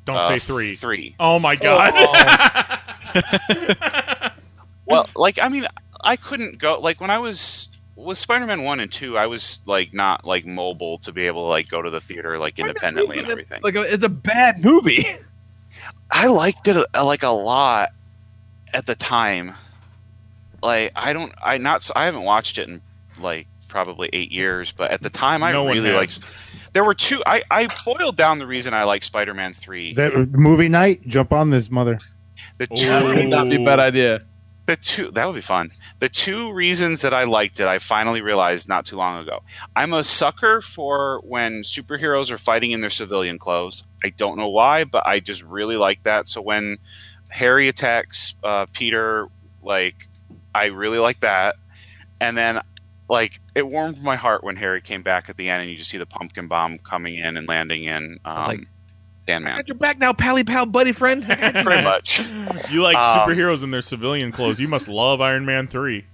Don't 0.06 0.18
uh, 0.18 0.28
say 0.28 0.40
three. 0.40 0.76
Three. 0.76 1.16
Oh 1.20 1.40
my 1.40 1.56
god. 1.56 1.94
Well, 4.88 5.10
like 5.16 5.38
I 5.40 5.50
mean, 5.50 5.68
I 6.02 6.16
couldn't 6.16 6.58
go. 6.58 6.80
Like 6.80 7.02
when 7.02 7.10
I 7.10 7.20
was 7.20 7.70
with 7.96 8.18
Spider-Man 8.18 8.64
one 8.64 8.80
and 8.80 8.92
two, 8.92 9.18
I 9.18 9.28
was 9.28 9.60
like 9.66 9.94
not 9.94 10.26
like 10.26 10.46
mobile 10.46 10.98
to 11.00 11.12
be 11.12 11.28
able 11.28 11.44
to 11.44 11.48
like 11.48 11.68
go 11.68 11.82
to 11.82 11.90
the 11.90 12.00
theater 12.00 12.40
like 12.40 12.58
independently 12.58 13.20
and 13.20 13.28
everything. 13.28 13.62
Like 13.64 13.76
it's 13.76 14.04
a 14.04 14.10
bad 14.10 14.64
movie. 14.64 15.06
I 16.10 16.28
liked 16.28 16.68
it 16.68 16.78
uh, 16.96 17.06
like 17.06 17.24
a 17.24 17.30
lot 17.30 17.90
at 18.74 18.86
the 18.86 18.96
time. 18.96 19.56
Like 20.62 20.92
I 20.96 21.14
don't, 21.14 21.34
I 21.44 21.58
not, 21.58 21.90
I 21.96 22.06
haven't 22.06 22.24
watched 22.24 22.58
it 22.58 22.68
in 22.68 22.82
like 23.20 23.48
probably 23.68 24.10
eight 24.14 24.32
years, 24.32 24.72
but 24.72 24.92
at 24.92 25.02
the 25.02 25.10
time 25.10 25.44
I 25.44 25.52
No 25.52 25.64
one 25.64 25.76
really 25.78 25.90
has. 25.90 26.20
liked. 26.20 26.74
There 26.74 26.84
were 26.84 26.94
two. 26.94 27.22
I 27.26 27.44
I 27.50 27.68
boiled 27.86 28.16
down 28.18 28.40
the 28.40 28.48
reason 28.48 28.74
I 28.74 28.84
like 28.84 29.04
Spider-Man 29.04 29.54
three. 29.54 29.94
That 29.94 30.14
movie 30.34 30.70
night, 30.70 31.08
jump 31.08 31.32
on 31.34 31.50
this 31.50 31.70
mother. 31.72 32.00
The 32.58 32.68
two 32.68 32.86
That 32.88 33.04
would 33.16 33.30
not 33.30 33.50
be 33.50 33.62
a 33.62 33.66
bad 33.66 33.80
idea. 33.80 34.22
the 34.68 34.76
two 34.76 35.10
that 35.12 35.26
would 35.26 35.36
be 35.36 35.42
fun. 35.42 35.72
The 36.00 36.10
two 36.10 36.52
reasons 36.52 37.02
that 37.02 37.14
I 37.14 37.24
liked 37.24 37.60
it, 37.60 37.68
I 37.68 37.80
finally 37.80 38.22
realized 38.22 38.68
not 38.68 38.86
too 38.86 38.96
long 38.98 39.22
ago. 39.22 39.40
I'm 39.76 39.94
a 39.94 40.04
sucker 40.04 40.62
for 40.62 41.20
when 41.24 41.62
superheroes 41.62 42.30
are 42.30 42.38
fighting 42.38 42.72
in 42.72 42.82
their 42.82 42.90
civilian 42.92 43.40
clothes. 43.40 43.84
I 44.04 44.10
don't 44.10 44.38
know 44.38 44.50
why, 44.50 44.84
but 44.84 45.06
I 45.08 45.20
just 45.20 45.42
really 45.44 45.78
like 45.78 46.04
that. 46.04 46.28
So 46.28 46.42
when 46.42 46.78
Harry 47.30 47.68
attacks 47.70 48.36
uh, 48.44 48.66
Peter, 48.72 49.28
like 49.64 50.08
I 50.58 50.66
really 50.66 51.00
like 51.00 51.20
that. 51.22 51.56
And 52.20 52.38
then 52.38 52.62
like 53.10 53.40
it 53.56 53.66
warmed 53.68 54.02
my 54.04 54.16
heart 54.16 54.44
when 54.44 54.56
Harry 54.58 54.82
came 54.82 55.02
back 55.04 55.30
at 55.30 55.38
the 55.38 55.50
end 55.50 55.62
and 55.62 55.72
you 55.72 55.78
just 55.78 55.90
see 55.90 55.98
the 55.98 56.06
pumpkin 56.06 56.48
bomb 56.48 56.78
coming 56.80 57.16
in 57.16 57.38
and 57.38 57.48
landing 57.48 57.84
in 57.86 58.20
um, 58.26 58.48
Like- 58.48 58.60
I 58.62 59.32
Sandman. 59.32 59.56
got 59.58 59.68
your 59.68 59.76
back 59.78 59.98
now, 60.00 60.14
pally 60.14 60.46
pal, 60.46 60.66
buddy 60.66 60.94
friend. 60.94 61.22
Pretty 61.26 61.84
much. 61.84 62.20
You 62.72 62.82
like 62.82 62.96
Um, 62.98 63.20
superheroes 63.30 63.62
in 63.64 63.72
their 63.72 63.82
civilian 63.82 64.32
clothes. 64.32 64.60
You 64.60 64.68
must 64.70 64.88
love 64.88 65.20
Iron 65.22 65.46
Man 65.46 65.68
3. 65.68 66.06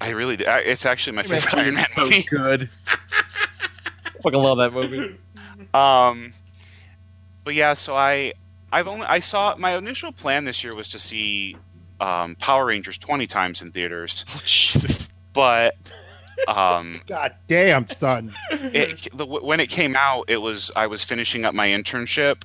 I 0.00 0.10
really 0.10 0.36
do. 0.36 0.44
I- 0.48 0.60
It's 0.60 0.84
actually 0.86 1.14
my 1.16 1.22
favorite 1.22 1.54
Iron 1.54 1.74
Man 1.74 1.86
so 1.94 2.02
movie. 2.02 2.22
good. 2.22 2.70
Fucking 4.22 4.38
love 4.38 4.58
that 4.58 4.72
movie. 4.72 5.16
Um, 5.74 6.32
but 7.44 7.54
yeah, 7.54 7.74
so 7.74 7.96
I, 7.96 8.32
I've 8.72 8.88
only 8.88 9.06
I 9.06 9.18
saw 9.18 9.54
my 9.56 9.76
initial 9.76 10.12
plan 10.12 10.44
this 10.44 10.62
year 10.64 10.74
was 10.74 10.88
to 10.90 10.98
see 10.98 11.56
um, 12.02 12.34
Power 12.36 12.66
Rangers 12.66 12.98
twenty 12.98 13.26
times 13.26 13.62
in 13.62 13.70
theaters, 13.72 14.24
Oh, 14.34 14.40
Jesus. 14.44 15.08
but 15.32 15.76
um, 16.48 17.00
God 17.06 17.34
damn, 17.46 17.88
son. 17.90 18.34
it, 18.50 19.08
the, 19.14 19.24
when 19.26 19.60
it 19.60 19.68
came 19.70 19.94
out, 19.96 20.24
it 20.28 20.38
was 20.38 20.70
I 20.74 20.86
was 20.88 21.04
finishing 21.04 21.44
up 21.44 21.54
my 21.54 21.68
internship, 21.68 22.42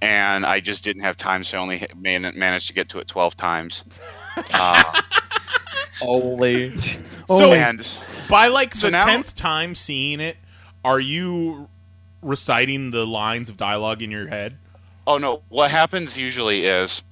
and 0.00 0.46
I 0.46 0.60
just 0.60 0.84
didn't 0.84 1.02
have 1.02 1.16
time, 1.16 1.42
so 1.44 1.58
I 1.58 1.60
only 1.60 1.86
man, 1.96 2.32
managed 2.36 2.68
to 2.68 2.74
get 2.74 2.88
to 2.90 2.98
it 3.00 3.08
twelve 3.08 3.36
times. 3.36 3.84
Uh, 4.52 5.00
Holy. 6.00 6.76
So- 7.28 7.52
and 7.52 7.86
By 8.28 8.48
like 8.48 8.74
So 8.74 8.90
the 8.90 8.98
tenth 8.98 9.34
time 9.36 9.74
seeing 9.76 10.18
it, 10.20 10.36
are 10.84 10.98
you 11.00 11.68
reciting 12.20 12.90
the 12.90 13.06
lines 13.06 13.48
of 13.48 13.56
dialogue 13.56 14.02
in 14.02 14.10
your 14.10 14.26
head? 14.26 14.56
Oh 15.06 15.18
no! 15.18 15.42
What 15.50 15.70
happens 15.70 16.16
usually 16.18 16.64
is, 16.66 17.02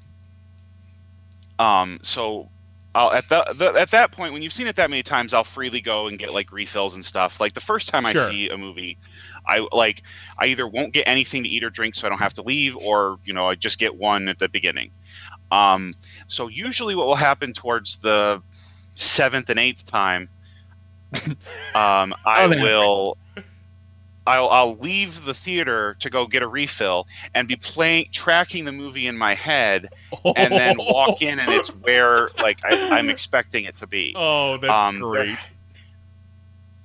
um, 1.62 2.00
so 2.02 2.48
I'll 2.94 3.10
at 3.12 3.28
the, 3.28 3.44
the 3.56 3.72
at 3.80 3.90
that 3.92 4.12
point 4.12 4.32
when 4.34 4.42
you've 4.42 4.52
seen 4.52 4.66
it 4.66 4.76
that 4.76 4.90
many 4.90 5.02
times, 5.02 5.32
I'll 5.32 5.44
freely 5.44 5.80
go 5.80 6.08
and 6.08 6.18
get 6.18 6.34
like 6.34 6.52
refills 6.52 6.94
and 6.94 7.04
stuff. 7.04 7.40
Like 7.40 7.54
the 7.54 7.60
first 7.60 7.88
time 7.88 8.04
I 8.04 8.12
see 8.28 8.48
a 8.50 8.58
movie, 8.58 8.98
I 9.46 9.66
like 9.72 10.02
I 10.38 10.46
either 10.46 10.66
won't 10.66 10.92
get 10.92 11.04
anything 11.08 11.42
to 11.44 11.48
eat 11.48 11.64
or 11.64 11.70
drink, 11.70 11.94
so 11.94 12.06
I 12.06 12.10
don't 12.10 12.18
have 12.18 12.34
to 12.34 12.42
leave, 12.42 12.76
or 12.76 13.18
you 13.24 13.32
know 13.32 13.46
I 13.48 13.54
just 13.54 13.78
get 13.78 13.96
one 13.96 14.28
at 14.28 14.38
the 14.38 14.48
beginning. 14.48 14.90
Um, 15.50 15.92
so 16.26 16.48
usually 16.48 16.94
what 16.94 17.06
will 17.06 17.14
happen 17.14 17.52
towards 17.52 17.98
the 17.98 18.42
seventh 18.94 19.48
and 19.48 19.58
eighth 19.58 19.86
time, 19.86 20.28
um, 21.74 22.14
I 22.26 22.44
Oh, 22.44 22.48
will. 22.48 23.18
I'll, 24.26 24.48
I'll 24.50 24.76
leave 24.76 25.24
the 25.24 25.34
theater 25.34 25.94
to 25.98 26.08
go 26.08 26.26
get 26.26 26.42
a 26.42 26.48
refill 26.48 27.06
and 27.34 27.48
be 27.48 27.56
playing 27.56 28.06
tracking 28.12 28.64
the 28.64 28.72
movie 28.72 29.06
in 29.06 29.18
my 29.18 29.34
head 29.34 29.88
and 30.36 30.52
then 30.52 30.76
walk 30.78 31.22
in 31.22 31.40
and 31.40 31.50
it's 31.50 31.70
where 31.82 32.30
like 32.38 32.64
I, 32.64 32.98
I'm 32.98 33.10
expecting 33.10 33.64
it 33.64 33.74
to 33.76 33.86
be. 33.86 34.12
Oh, 34.16 34.58
that's 34.58 34.86
Um, 34.86 35.00
great. 35.00 35.36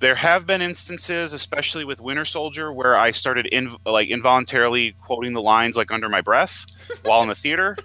There 0.00 0.14
have 0.14 0.46
been 0.46 0.62
instances, 0.62 1.32
especially 1.32 1.84
with 1.84 2.00
Winter 2.00 2.24
Soldier, 2.24 2.72
where 2.72 2.96
I 2.96 3.10
started 3.10 3.46
in 3.46 3.76
like 3.84 4.08
involuntarily 4.08 4.92
quoting 5.00 5.32
the 5.32 5.42
lines 5.42 5.76
like 5.76 5.90
under 5.90 6.08
my 6.08 6.20
breath 6.20 6.66
while 7.02 7.20
in 7.22 7.28
the 7.28 7.34
theater. 7.34 7.76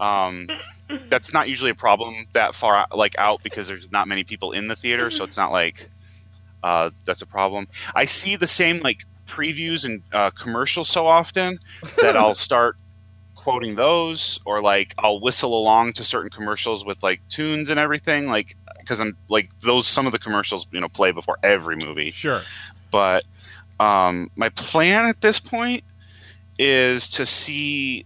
Um, 0.00 0.48
that's 1.10 1.32
not 1.32 1.48
usually 1.48 1.70
a 1.70 1.74
problem 1.74 2.26
that 2.32 2.54
far 2.54 2.86
like 2.94 3.14
out 3.18 3.42
because 3.42 3.68
there's 3.68 3.90
not 3.92 4.08
many 4.08 4.24
people 4.24 4.52
in 4.52 4.68
the 4.68 4.74
theater, 4.76 5.10
so 5.10 5.24
it's 5.24 5.36
not 5.36 5.52
like 5.52 5.90
uh, 6.62 6.90
that's 7.04 7.22
a 7.22 7.26
problem. 7.26 7.66
I 7.94 8.04
see 8.04 8.36
the 8.36 8.46
same 8.46 8.80
like 8.80 9.04
previews 9.26 9.84
and 9.84 10.02
uh, 10.12 10.30
commercials 10.30 10.88
so 10.88 11.06
often 11.06 11.58
that 12.02 12.16
I'll 12.16 12.34
start 12.48 12.76
quoting 13.34 13.74
those, 13.76 14.38
or 14.44 14.60
like 14.62 14.94
I'll 14.98 15.20
whistle 15.20 15.58
along 15.58 15.94
to 15.94 16.04
certain 16.04 16.30
commercials 16.30 16.84
with 16.84 17.02
like 17.02 17.20
tunes 17.28 17.70
and 17.70 17.80
everything, 17.80 18.26
like 18.26 18.54
because 18.78 19.00
I'm 19.00 19.16
like 19.28 19.48
those 19.60 19.86
some 19.86 20.06
of 20.06 20.12
the 20.12 20.18
commercials 20.18 20.66
you 20.72 20.80
know 20.80 20.88
play 20.88 21.10
before 21.12 21.38
every 21.42 21.76
movie 21.76 22.10
Sure. 22.10 22.40
but 22.90 23.24
um, 23.78 24.30
my 24.36 24.48
plan 24.50 25.04
at 25.06 25.20
this 25.20 25.38
point 25.38 25.84
is 26.58 27.08
to 27.10 27.24
see 27.24 28.04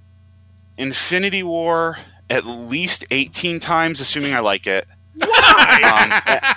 Infinity 0.78 1.42
War 1.42 1.98
at 2.30 2.44
least 2.46 3.05
18 3.11 3.59
times, 3.61 4.00
assuming 4.00 4.34
I 4.34 4.40
like 4.40 4.66
it. 4.66 4.86
Um, 5.20 5.28
eh, 5.30 6.55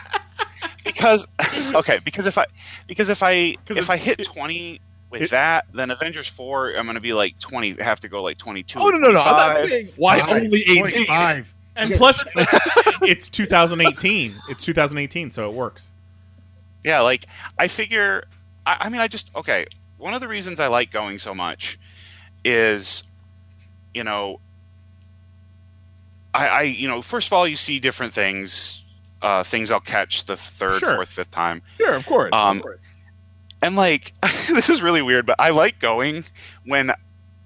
because 0.87 1.27
okay, 1.75 1.99
because 2.03 2.25
if 2.25 2.37
I 2.37 2.45
because 2.87 3.09
if 3.09 3.21
I 3.23 3.55
'Cause 3.65 3.77
if 3.77 3.89
I 3.89 3.97
hit 3.97 4.23
20 4.23 4.81
with 5.09 5.21
it- 5.23 5.29
that, 5.31 5.65
then 5.73 5.91
Avengers 5.91 6.27
4 6.27 6.71
I'm 6.75 6.85
going 6.85 6.95
to 6.95 7.01
be 7.01 7.13
like 7.13 7.37
20 7.39 7.81
have 7.81 7.99
to 8.01 8.09
go 8.09 8.23
like 8.23 8.37
22. 8.37 8.79
Oh 8.79 8.89
no 8.89 8.97
no 8.97 9.11
no! 9.11 9.21
I'm 9.21 9.35
not 9.59 9.69
saying 9.69 9.89
why 9.97 10.19
Five, 10.19 10.29
only 10.29 10.49
point 10.65 10.87
eighteen. 10.93 11.07
five. 11.07 11.53
And 11.75 11.93
plus, 11.93 12.27
it's 13.03 13.29
2018. 13.29 14.33
It's 14.49 14.65
2018, 14.65 15.29
so 15.29 15.47
it 15.47 15.53
works. 15.53 15.91
Yeah, 16.83 17.01
like 17.01 17.25
I 17.59 17.67
figure. 17.67 18.23
I, 18.65 18.77
I 18.81 18.89
mean, 18.89 18.99
I 18.99 19.07
just 19.07 19.29
okay. 19.35 19.67
One 19.99 20.13
of 20.15 20.19
the 20.21 20.27
reasons 20.27 20.59
I 20.59 20.67
like 20.67 20.91
going 20.91 21.19
so 21.19 21.35
much 21.35 21.77
is, 22.43 23.03
you 23.93 24.03
know, 24.03 24.39
I, 26.33 26.47
I 26.47 26.61
you 26.63 26.87
know, 26.87 27.01
first 27.01 27.27
of 27.27 27.33
all, 27.33 27.47
you 27.47 27.55
see 27.55 27.79
different 27.79 28.13
things, 28.13 28.83
uh, 29.21 29.43
things 29.43 29.71
I'll 29.71 29.79
catch 29.79 30.25
the 30.25 30.37
third, 30.37 30.79
Sure. 30.79 30.95
fourth, 30.95 31.09
fifth 31.09 31.31
time, 31.31 31.61
Sure, 31.77 31.93
of 31.95 32.05
course. 32.05 32.29
Um, 32.33 32.57
of 32.57 32.63
course. 32.63 32.79
and 33.61 33.75
like 33.75 34.13
this 34.49 34.69
is 34.69 34.81
really 34.81 35.01
weird, 35.01 35.25
but 35.25 35.35
I 35.39 35.49
like 35.51 35.79
going 35.79 36.25
when 36.65 36.91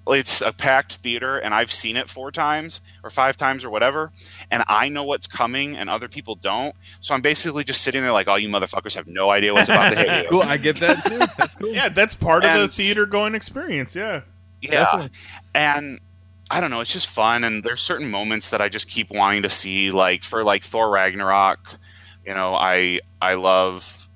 it's 0.08 0.40
a 0.40 0.52
packed 0.52 0.96
theater 0.96 1.38
and 1.38 1.54
I've 1.54 1.70
seen 1.70 1.96
it 1.96 2.10
four 2.10 2.32
times 2.32 2.80
or 3.04 3.10
five 3.10 3.36
times 3.36 3.64
or 3.64 3.70
whatever, 3.70 4.10
and 4.50 4.64
I 4.66 4.88
know 4.88 5.04
what's 5.04 5.28
coming 5.28 5.76
and 5.76 5.88
other 5.88 6.08
people 6.08 6.34
don't. 6.34 6.74
So 7.00 7.14
I'm 7.14 7.20
basically 7.20 7.62
just 7.62 7.82
sitting 7.82 8.02
there 8.02 8.10
like, 8.12 8.26
all 8.26 8.36
you 8.38 8.48
motherfuckers 8.48 8.96
have 8.96 9.06
no 9.06 9.30
idea 9.30 9.54
what's 9.54 9.68
about 9.68 9.90
to 9.90 9.96
hit 9.96 10.22
you. 10.24 10.28
Cool, 10.30 10.42
I 10.42 10.56
get 10.56 10.76
that 10.80 11.04
too. 11.06 11.18
That's 11.38 11.54
cool. 11.54 11.68
Yeah, 11.72 11.88
that's 11.88 12.14
part 12.16 12.44
of 12.44 12.58
the 12.58 12.66
theater 12.68 13.06
going 13.06 13.36
experience. 13.36 13.94
Yeah. 13.94 14.22
Yeah. 14.60 14.70
Definitely. 14.70 15.10
And 15.54 16.00
I 16.52 16.60
don't 16.60 16.70
know, 16.70 16.80
it's 16.80 16.92
just 16.92 17.06
fun 17.06 17.44
and 17.44 17.64
there's 17.64 17.80
certain 17.80 18.10
moments 18.10 18.50
that 18.50 18.60
I 18.60 18.68
just 18.68 18.86
keep 18.86 19.10
wanting 19.10 19.42
to 19.42 19.48
see 19.48 19.90
like 19.90 20.22
for 20.22 20.44
like 20.44 20.62
Thor 20.62 20.90
Ragnarok, 20.90 21.78
you 22.26 22.34
know, 22.34 22.54
I 22.54 23.00
I 23.22 23.34
love 23.34 24.10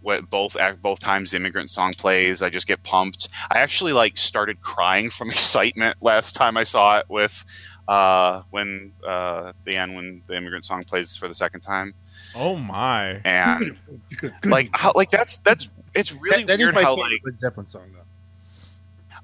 what 0.00 0.30
both 0.30 0.56
act 0.56 0.80
both 0.80 1.00
times 1.00 1.32
the 1.32 1.36
immigrant 1.38 1.70
song 1.70 1.92
plays. 1.92 2.42
I 2.42 2.48
just 2.48 2.68
get 2.68 2.84
pumped. 2.84 3.26
I 3.50 3.58
actually 3.58 3.92
like 3.92 4.16
started 4.16 4.60
crying 4.60 5.10
from 5.10 5.30
excitement 5.32 5.96
last 6.00 6.36
time 6.36 6.56
I 6.56 6.62
saw 6.62 6.98
it 7.00 7.06
with 7.08 7.44
uh 7.88 8.42
when 8.50 8.92
uh 9.04 9.52
the 9.64 9.76
end 9.76 9.96
when 9.96 10.22
the 10.28 10.36
immigrant 10.36 10.64
song 10.64 10.84
plays 10.84 11.16
for 11.16 11.26
the 11.26 11.34
second 11.34 11.62
time. 11.62 11.92
Oh 12.36 12.54
my. 12.56 13.20
And 13.24 13.76
Good, 14.16 14.32
good. 14.42 14.50
like 14.52 14.70
how 14.74 14.92
like 14.94 15.10
that's 15.10 15.38
that's 15.38 15.68
it's 15.92 16.12
really 16.12 16.44
that, 16.44 16.58
that 16.58 16.60
is 16.60 16.66
weird 16.66 16.74
my 16.76 16.82
how 16.82 16.94
favorite 16.94 17.14
like 17.14 17.20
Led 17.24 17.36
Zeppelin 17.36 17.66
song 17.66 17.90
though. 17.92 19.18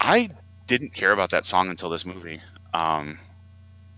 I 0.00 0.30
didn't 0.66 0.94
care 0.94 1.12
about 1.12 1.30
that 1.30 1.44
song 1.46 1.68
until 1.68 1.90
this 1.90 2.04
movie. 2.06 2.40
Um 2.74 3.18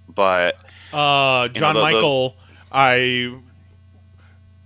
but 0.08 0.56
Uh, 0.92 1.48
You 1.54 1.60
know, 1.60 1.60
John 1.60 1.74
the- 1.74 1.80
the- 1.80 1.84
Michael, 1.92 2.36
I 2.70 3.34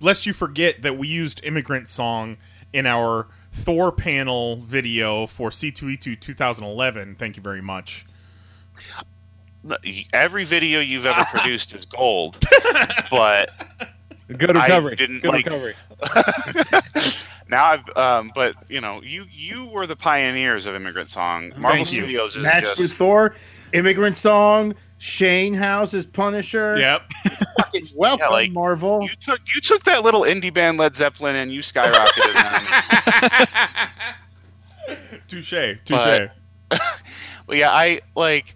lest 0.01 0.27
you 0.27 0.33
forget 0.33 0.83
that 0.83 0.97
we 0.99 1.09
used 1.09 1.41
"Immigrant 1.45 1.89
Song" 1.89 2.37
in 2.73 2.87
our 2.87 3.29
Thor 3.53 3.91
panel 3.93 4.57
video 4.57 5.27
for 5.27 5.51
C2E2 5.51 6.15
2011. 6.21 7.15
Thank 7.17 7.37
you 7.37 7.43
very 7.43 7.63
much. 7.63 8.05
every 10.13 10.45
video 10.45 10.81
you've 10.81 11.05
ever 11.07 11.25
produced 11.33 11.75
is 11.75 11.85
gold, 11.85 12.39
but 13.11 13.51
Good 14.37 14.57
I 14.57 14.67
recovery. 14.67 14.97
didn't 14.97 15.21
Good 15.21 15.31
like- 15.31 15.47
recovery. 15.47 15.75
now 17.49 17.65
I've. 17.67 17.97
Um, 17.97 18.31
but 18.35 18.55
you 18.69 18.81
know, 18.81 19.03
you 19.03 19.27
you 19.31 19.67
were 19.67 19.87
the 19.87 19.97
pioneers 19.97 20.67
of 20.67 20.75
Immigrant 20.75 21.11
Song. 21.11 21.51
Marvel 21.57 21.71
Thank 21.85 21.93
you. 21.93 22.01
Studios 22.03 22.37
is 22.37 22.43
Match 22.43 22.65
just 22.65 22.79
with 22.81 22.93
Thor, 22.95 23.35
Immigrant 23.73 24.17
Song, 24.17 24.75
Shane 24.99 25.55
House 25.55 25.95
is 25.95 26.05
Punisher. 26.07 26.77
Yep. 26.79 27.03
Fucking 27.59 27.89
welcome, 27.95 28.27
Yeah, 28.29 28.33
like, 28.33 28.53
Marvel. 28.53 29.03
You 29.03 29.11
took 29.25 29.41
you 29.55 29.61
took 29.61 29.85
that 29.85 30.03
little 30.05 30.23
indie 30.23 30.53
band 30.53 30.79
Led 30.79 30.95
Zeppelin 30.97 31.37
and 31.37 31.51
you 31.53 31.61
skyrocketed. 31.61 32.35
man. 32.35 33.89
Touche. 35.29 35.51
Touche. 35.85 35.89
But- 35.91 36.33
Well, 37.47 37.57
yeah, 37.57 37.71
I 37.71 38.03
like. 38.15 38.55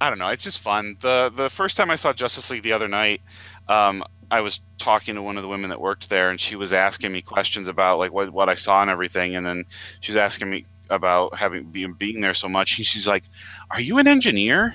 I 0.00 0.08
don't 0.08 0.18
know. 0.18 0.28
It's 0.28 0.42
just 0.44 0.58
fun. 0.58 0.96
the 1.00 1.30
The 1.34 1.50
first 1.50 1.76
time 1.76 1.90
I 1.90 1.94
saw 1.96 2.12
Justice 2.14 2.50
League 2.50 2.62
the 2.62 2.72
other 2.72 2.88
night, 2.88 3.20
um, 3.68 4.02
I 4.34 4.40
was 4.40 4.60
talking 4.78 5.14
to 5.14 5.22
one 5.22 5.36
of 5.36 5.42
the 5.42 5.48
women 5.48 5.70
that 5.70 5.80
worked 5.80 6.10
there, 6.10 6.28
and 6.28 6.40
she 6.40 6.56
was 6.56 6.72
asking 6.72 7.12
me 7.12 7.22
questions 7.22 7.68
about 7.68 8.00
like 8.00 8.12
what 8.12 8.32
what 8.32 8.48
I 8.48 8.56
saw 8.56 8.82
and 8.82 8.90
everything, 8.90 9.36
and 9.36 9.46
then 9.46 9.64
she 10.00 10.10
was 10.10 10.16
asking 10.16 10.50
me 10.50 10.64
about 10.90 11.36
having 11.36 11.64
being 11.66 11.92
being 11.92 12.20
there 12.20 12.34
so 12.34 12.48
much, 12.48 12.76
and 12.76 12.84
she's 12.84 13.06
like, 13.06 13.22
"Are 13.70 13.80
you 13.80 13.98
an 13.98 14.08
engineer?" 14.08 14.74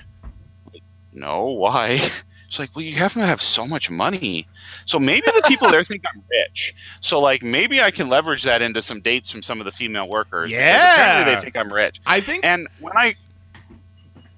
Like, 0.72 0.84
no, 1.12 1.48
why? 1.48 1.98
She's 2.48 2.58
like, 2.58 2.76
"Well, 2.76 2.84
you 2.84 2.96
have 2.96 3.14
to 3.14 3.20
have 3.20 3.44
so 3.44 3.68
much 3.68 3.92
money, 3.92 4.48
so 4.86 4.98
maybe 4.98 5.28
the 5.28 5.44
people 5.48 5.70
there 5.70 5.84
think 5.84 6.04
I'm 6.12 6.24
rich. 6.32 6.74
So 7.02 7.20
like 7.20 7.44
maybe 7.44 7.82
I 7.82 7.92
can 7.92 8.10
leverage 8.10 8.44
that 8.44 8.62
into 8.64 8.82
some 8.82 9.02
dates 9.02 9.30
from 9.30 9.44
some 9.44 9.60
of 9.60 9.66
the 9.66 9.72
female 9.72 10.10
workers. 10.10 10.50
Yeah. 10.50 11.26
they 11.26 11.40
think 11.40 11.56
I'm 11.58 11.72
rich." 11.72 12.00
I 12.08 12.22
think 12.22 12.46
And 12.46 12.68
when 12.80 12.98
I 12.98 13.16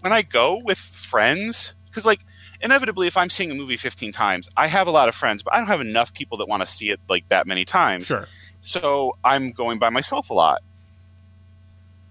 when 0.01 0.11
I 0.11 0.23
go 0.23 0.57
with 0.57 0.79
friends, 0.79 1.73
because 1.85 2.07
like 2.07 2.21
inevitably, 2.63 3.07
if 3.07 3.17
I'm 3.17 3.29
seeing 3.29 3.51
a 3.51 3.55
movie 3.55 3.77
15 3.77 4.11
times, 4.11 4.49
I 4.57 4.67
have 4.67 4.87
a 4.87 4.91
lot 4.91 5.09
of 5.09 5.15
friends, 5.15 5.43
but 5.43 5.53
I 5.53 5.57
don't 5.57 5.67
have 5.67 5.81
enough 5.81 6.13
people 6.13 6.37
that 6.39 6.47
want 6.47 6.61
to 6.61 6.67
see 6.67 6.89
it 6.89 6.99
like 7.09 7.27
that 7.29 7.47
many 7.47 7.65
times. 7.65 8.05
sure. 8.05 8.27
So 8.61 9.17
I'm 9.23 9.51
going 9.51 9.79
by 9.79 9.89
myself 9.89 10.29
a 10.29 10.33
lot. 10.33 10.61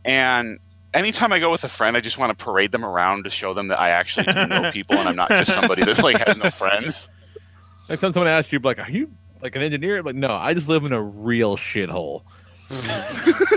And 0.05 0.59
anytime 0.93 1.33
I 1.33 1.39
go 1.39 1.51
with 1.51 1.63
a 1.65 1.69
friend, 1.69 1.97
I 1.97 2.01
just 2.01 2.19
want 2.19 2.37
to 2.37 2.45
parade 2.45 2.73
them 2.73 2.85
around 2.85 3.25
to 3.25 3.31
show 3.31 3.55
them 3.55 3.69
that 3.69 3.79
I 3.79 3.91
actually 3.91 4.27
do 4.27 4.47
know 4.47 4.71
people 4.73 4.97
and 4.97 5.09
I'm 5.09 5.17
not 5.17 5.29
just 5.29 5.53
somebody 5.53 5.85
that 5.85 6.03
like 6.03 6.19
has 6.27 6.37
no 6.37 6.51
friends. 6.51 7.09
Next 7.89 8.01
time 8.01 8.13
someone 8.13 8.29
asks 8.29 8.53
you, 8.53 8.59
like, 8.61 8.79
"Are 8.79 8.91
you 8.91 9.11
like 9.43 9.55
an 9.57 9.63
engineer?" 9.63 9.99
I'm 9.99 10.05
like, 10.07 10.15
no, 10.15 10.33
I 10.33 10.55
just 10.55 10.69
live 10.69 10.85
in 10.85 10.93
a 10.93 11.03
real 11.03 11.57
shithole. 11.57 12.23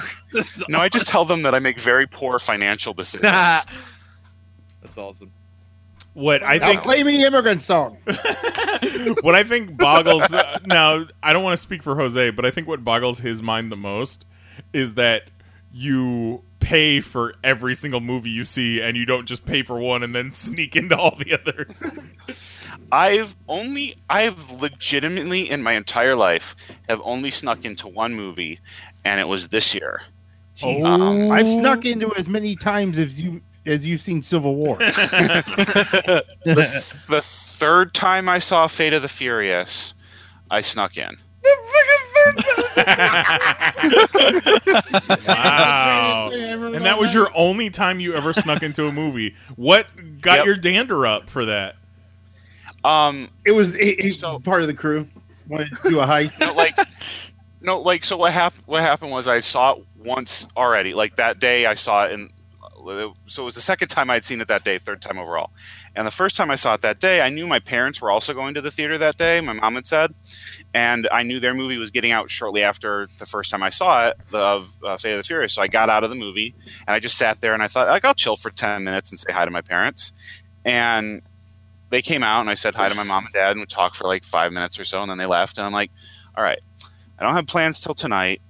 No, 0.67 0.79
I 0.79 0.89
just 0.89 1.07
tell 1.07 1.25
them 1.25 1.43
that 1.43 1.53
I 1.53 1.59
make 1.59 1.79
very 1.79 2.07
poor 2.07 2.39
financial 2.39 2.91
decisions. 2.95 3.21
That's 3.21 3.67
awesome. 4.97 5.31
What 6.13 6.43
I 6.43 6.57
Now 6.57 6.67
think 6.67 6.83
play 6.83 7.03
me 7.03 7.25
immigrant 7.25 7.61
song. 7.61 7.97
what 9.21 9.33
I 9.35 9.43
think 9.43 9.77
boggles 9.77 10.31
uh, 10.31 10.59
now 10.65 11.05
I 11.23 11.33
don't 11.33 11.43
want 11.43 11.53
to 11.53 11.61
speak 11.61 11.81
for 11.81 11.95
Jose, 11.95 12.29
but 12.31 12.45
I 12.45 12.51
think 12.51 12.67
what 12.67 12.83
boggles 12.83 13.19
his 13.19 13.41
mind 13.41 13.71
the 13.71 13.75
most 13.77 14.25
is 14.73 14.93
that 14.93 15.23
you 15.71 16.43
pay 16.59 17.01
for 17.01 17.33
every 17.43 17.75
single 17.75 17.99
movie 17.99 18.29
you 18.29 18.45
see 18.45 18.79
and 18.81 18.95
you 18.95 19.05
don't 19.05 19.25
just 19.25 19.45
pay 19.45 19.63
for 19.63 19.79
one 19.79 20.01
and 20.01 20.15
then 20.15 20.31
sneak 20.31 20.75
into 20.75 20.95
all 20.95 21.15
the 21.17 21.33
others. 21.33 21.83
I've 22.91 23.35
only 23.49 23.95
I've 24.09 24.51
legitimately 24.51 25.49
in 25.49 25.63
my 25.63 25.73
entire 25.73 26.15
life 26.15 26.55
have 26.87 27.01
only 27.03 27.31
snuck 27.31 27.65
into 27.65 27.87
one 27.87 28.13
movie 28.13 28.59
and 29.03 29.19
it 29.19 29.27
was 29.27 29.49
this 29.49 29.73
year. 29.73 30.03
Um, 30.63 31.31
I've 31.31 31.47
snuck 31.47 31.85
into 31.85 32.15
as 32.15 32.29
many 32.29 32.55
times 32.55 32.99
as 32.99 33.19
you 33.19 33.41
as 33.65 33.85
you've 33.85 34.01
seen 34.01 34.21
Civil 34.21 34.55
War. 34.55 34.77
the, 34.77 36.25
the 37.09 37.21
third 37.23 37.93
time 37.93 38.27
I 38.29 38.39
saw 38.39 38.67
Fate 38.67 38.93
of 38.93 39.01
the 39.01 39.07
Furious, 39.07 39.93
I 40.51 40.61
snuck 40.61 40.97
in. 40.97 41.17
Wow. 45.27 46.29
And 46.33 46.85
that 46.85 46.97
was 46.99 47.13
your 47.13 47.29
only 47.35 47.69
time 47.69 47.99
you 47.99 48.13
ever 48.13 48.33
snuck 48.33 48.63
into 48.63 48.87
a 48.87 48.91
movie. 48.91 49.35
What 49.55 49.91
got 50.21 50.37
Yep. 50.37 50.45
your 50.45 50.55
dander 50.55 51.05
up 51.05 51.29
for 51.29 51.45
that? 51.45 51.75
Um, 52.83 53.29
It 53.45 53.51
was 53.51 53.73
he, 53.73 53.95
he- 53.95 54.11
So- 54.11 54.39
part 54.39 54.61
of 54.61 54.67
the 54.67 54.73
crew 54.73 55.07
wanted 55.47 55.69
to 55.83 55.89
do 55.89 55.99
a 55.99 56.05
heist. 56.07 56.39
no, 56.39 56.53
like, 56.53 56.75
no, 57.61 57.79
like, 57.79 58.03
so 58.03 58.17
what 58.17 58.33
happened? 58.33 58.63
What 58.65 58.81
happened 58.81 59.11
was 59.11 59.27
I 59.27 59.39
saw 59.39 59.73
it 59.75 59.85
once 59.97 60.47
already. 60.57 60.93
Like 60.93 61.15
that 61.17 61.39
day, 61.39 61.65
I 61.65 61.75
saw 61.75 62.05
it 62.05 62.13
in. 62.13 62.29
So 63.27 63.43
it 63.43 63.45
was 63.45 63.55
the 63.55 63.61
second 63.61 63.87
time 63.87 64.09
I'd 64.09 64.23
seen 64.23 64.41
it 64.41 64.47
that 64.47 64.63
day, 64.63 64.77
third 64.77 65.01
time 65.01 65.17
overall. 65.17 65.51
And 65.95 66.05
the 66.05 66.11
first 66.11 66.35
time 66.35 66.51
I 66.51 66.55
saw 66.55 66.73
it 66.73 66.81
that 66.81 66.99
day, 66.99 67.21
I 67.21 67.29
knew 67.29 67.47
my 67.47 67.59
parents 67.59 68.01
were 68.01 68.11
also 68.11 68.33
going 68.33 68.53
to 68.53 68.61
the 68.61 68.71
theater 68.71 68.97
that 68.97 69.17
day. 69.17 69.41
My 69.41 69.53
mom 69.53 69.75
had 69.75 69.87
said, 69.87 70.13
and 70.73 71.07
I 71.11 71.23
knew 71.23 71.39
their 71.39 71.53
movie 71.53 71.77
was 71.77 71.91
getting 71.91 72.11
out 72.11 72.29
shortly 72.29 72.63
after 72.63 73.07
the 73.19 73.25
first 73.25 73.51
time 73.51 73.63
I 73.63 73.69
saw 73.69 74.07
it, 74.07 74.17
the 74.31 74.39
of 74.39 74.73
uh, 74.83 74.97
Fate 74.97 75.11
of 75.13 75.17
the 75.17 75.23
Furious. 75.23 75.53
So 75.53 75.61
I 75.61 75.67
got 75.67 75.89
out 75.89 76.03
of 76.03 76.09
the 76.09 76.15
movie 76.15 76.55
and 76.87 76.93
I 76.93 76.99
just 76.99 77.17
sat 77.17 77.41
there 77.41 77.53
and 77.53 77.63
I 77.63 77.67
thought, 77.67 77.87
like, 77.87 78.05
I'll 78.05 78.13
chill 78.13 78.35
for 78.35 78.49
ten 78.49 78.83
minutes 78.83 79.09
and 79.09 79.19
say 79.19 79.31
hi 79.31 79.45
to 79.45 79.51
my 79.51 79.61
parents. 79.61 80.11
And 80.65 81.21
they 81.89 82.01
came 82.01 82.23
out 82.23 82.41
and 82.41 82.49
I 82.49 82.55
said 82.55 82.75
hi 82.75 82.89
to 82.89 82.95
my 82.95 83.03
mom 83.03 83.25
and 83.25 83.33
dad 83.33 83.51
and 83.51 83.59
we 83.59 83.65
talked 83.67 83.95
for 83.95 84.05
like 84.05 84.23
five 84.23 84.51
minutes 84.51 84.79
or 84.79 84.85
so, 84.85 84.97
and 84.99 85.09
then 85.09 85.17
they 85.17 85.25
left. 85.25 85.57
And 85.57 85.65
I'm 85.67 85.73
like, 85.73 85.91
all 86.35 86.43
right, 86.43 86.59
I 87.19 87.23
don't 87.23 87.35
have 87.35 87.45
plans 87.47 87.79
till 87.79 87.93
tonight. 87.93 88.41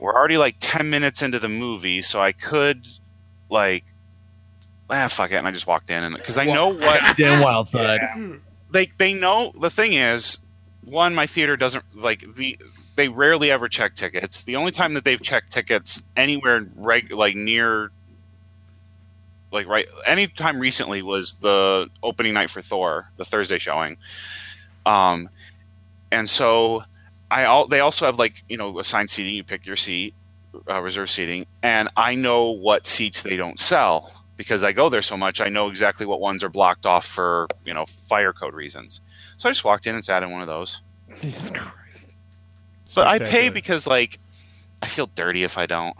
We're 0.00 0.12
already 0.14 0.38
like 0.38 0.56
ten 0.58 0.90
minutes 0.90 1.22
into 1.22 1.38
the 1.38 1.48
movie, 1.48 2.02
so 2.02 2.20
I 2.20 2.32
could 2.32 2.88
like, 3.50 3.84
ah, 4.90 5.08
fuck 5.08 5.30
it. 5.32 5.36
And 5.36 5.46
I 5.46 5.50
just 5.50 5.66
walked 5.66 5.90
in 5.90 6.02
and 6.02 6.16
because 6.16 6.38
I 6.38 6.44
know 6.44 6.68
what 6.74 7.16
Dan 7.16 7.40
Wild 7.42 7.68
side. 7.68 8.00
they 8.72 8.90
they 8.98 9.14
know 9.14 9.52
the 9.60 9.70
thing 9.70 9.94
is 9.94 10.38
one 10.84 11.14
my 11.14 11.26
theater 11.26 11.56
doesn't 11.56 11.84
like 11.96 12.24
the 12.34 12.58
they 12.96 13.08
rarely 13.08 13.50
ever 13.50 13.68
check 13.68 13.94
tickets 13.94 14.42
the 14.42 14.56
only 14.56 14.72
time 14.72 14.94
that 14.94 15.04
they've 15.04 15.22
checked 15.22 15.52
tickets 15.52 16.02
anywhere 16.16 16.66
reg, 16.76 17.12
like 17.12 17.36
near 17.36 17.90
like 19.52 19.66
right 19.66 19.86
anytime 20.06 20.58
recently 20.58 21.02
was 21.02 21.34
the 21.34 21.88
opening 22.02 22.34
night 22.34 22.50
for 22.50 22.60
thor 22.60 23.10
the 23.16 23.24
thursday 23.24 23.58
showing 23.58 23.96
um 24.84 25.28
and 26.10 26.28
so 26.28 26.82
i 27.30 27.44
all 27.44 27.66
they 27.66 27.80
also 27.80 28.04
have 28.06 28.18
like 28.18 28.42
you 28.48 28.56
know 28.56 28.78
assigned 28.78 29.08
seating 29.10 29.34
you 29.34 29.44
pick 29.44 29.64
your 29.66 29.76
seat 29.76 30.14
uh, 30.68 30.80
reserve 30.80 31.10
seating 31.10 31.46
and 31.62 31.88
i 31.96 32.14
know 32.14 32.50
what 32.50 32.86
seats 32.86 33.22
they 33.22 33.36
don't 33.36 33.58
sell 33.60 34.12
because 34.36 34.62
I 34.62 34.70
go 34.70 34.88
there 34.88 35.02
so 35.02 35.16
much, 35.16 35.40
I 35.40 35.48
know 35.48 35.68
exactly 35.68 36.06
what 36.06 36.20
ones 36.20 36.44
are 36.44 36.48
blocked 36.48 36.86
off 36.86 37.04
for 37.04 37.48
you 37.64 37.74
know 37.74 37.84
fire 37.86 38.32
code 38.32 38.54
reasons. 38.54 39.00
So 39.36 39.48
I 39.48 39.52
just 39.52 39.64
walked 39.64 39.88
in 39.88 39.96
and 39.96 40.04
sat 40.04 40.22
in 40.22 40.30
one 40.30 40.42
of 40.42 40.46
those. 40.46 40.80
Jesus 41.20 41.50
Christ. 41.50 42.14
But 42.94 43.08
I 43.08 43.18
pay 43.18 43.48
because 43.48 43.88
like 43.88 44.20
I 44.80 44.86
feel 44.86 45.10
dirty 45.16 45.42
if 45.42 45.58
I 45.58 45.66
don't. 45.66 45.96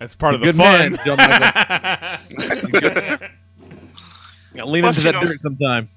That's 0.00 0.16
part 0.16 0.34
of 0.34 0.40
the 0.40 0.46
Good 0.46 0.56
fun. 0.56 0.94
man, 0.94 0.98
John 1.04 1.16
Michael. 1.16 3.28
Yeah, 4.54 4.64
lean 4.64 4.82
Plus, 4.82 4.96
into 4.98 5.08
you 5.08 5.12
that 5.12 5.22
know- 5.22 5.28
dirt 5.30 5.40
sometime. 5.40 5.88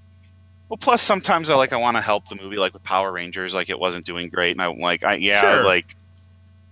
Well, 0.70 0.78
plus 0.78 1.02
sometimes 1.02 1.50
I 1.50 1.56
like 1.56 1.74
I 1.74 1.78
want 1.78 1.98
to 1.98 2.02
help 2.02 2.28
the 2.30 2.36
movie, 2.36 2.56
like 2.58 2.74
with 2.74 2.84
Power 2.84 3.12
Rangers, 3.12 3.54
like 3.56 3.70
it 3.70 3.78
wasn't 3.80 4.06
doing 4.06 4.30
great, 4.30 4.52
and 4.52 4.62
I'm 4.62 4.80
like, 4.80 5.04
I, 5.04 5.16
yeah, 5.16 5.42
Sure. 5.42 5.64
like 5.66 5.96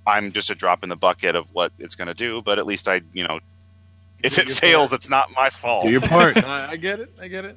I'm 0.07 0.31
just 0.31 0.49
a 0.49 0.55
drop 0.55 0.83
in 0.83 0.89
the 0.89 0.95
bucket 0.95 1.35
of 1.35 1.53
what 1.53 1.71
it's 1.79 1.95
going 1.95 2.07
to 2.07 2.13
do, 2.13 2.41
but 2.41 2.57
at 2.59 2.65
least 2.65 2.87
I, 2.87 3.01
you 3.13 3.27
know, 3.27 3.39
if 4.23 4.35
Do 4.35 4.41
it 4.41 4.47
your 4.47 4.55
fails, 4.55 4.91
it's 4.93 5.09
not 5.09 5.31
my 5.35 5.49
fault. 5.49 5.85
Do 5.85 5.91
your 5.91 6.01
part. 6.01 6.37
I, 6.43 6.71
I 6.71 6.75
get 6.77 6.99
it. 6.99 7.13
I 7.21 7.27
get 7.27 7.45
it. 7.45 7.55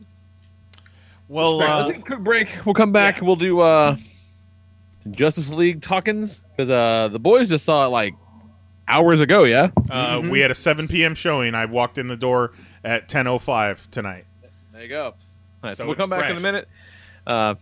well, 1.29 1.57
Let's 1.57 1.71
uh, 1.71 1.89
take 1.89 1.99
a 1.99 2.03
quick 2.03 2.19
break. 2.21 2.49
We'll 2.65 2.75
come 2.75 2.93
back. 2.93 3.21
We'll 3.23 3.37
do 3.37 3.61
uh, 3.61 3.97
Justice 5.11 5.51
League 5.51 5.83
talkings 5.83 6.41
because 6.57 6.71
uh, 6.71 7.09
the 7.09 7.19
boys 7.19 7.49
just 7.49 7.65
saw 7.65 7.85
it 7.87 7.89
like 7.89 8.15
hours 8.87 9.21
ago. 9.21 9.45
Yeah. 9.45 9.71
uh, 9.91 10.19
Mhm. 10.21 10.31
we 10.31 10.41
had 10.41 10.51
a 10.51 10.55
7 10.55 10.87
p.m. 10.89 11.15
showing. 11.15 11.55
I 11.55 11.65
walked 11.65 11.99
in 11.99 12.07
the 12.09 12.17
door 12.17 12.53
at 12.85 13.09
10:05 13.09 13.91
tonight. 13.91 14.25
There 14.73 14.83
you 14.83 14.89
go. 14.89 15.05
All 15.07 15.15
right, 15.65 15.73
so, 15.77 15.83
So 15.83 15.85
we'll 15.87 15.93
it's 15.95 16.01
come 16.01 16.11
back 16.11 16.31
in 16.31 16.37
a 16.37 16.41
minute. 16.41 16.69
Uh, 17.27 17.55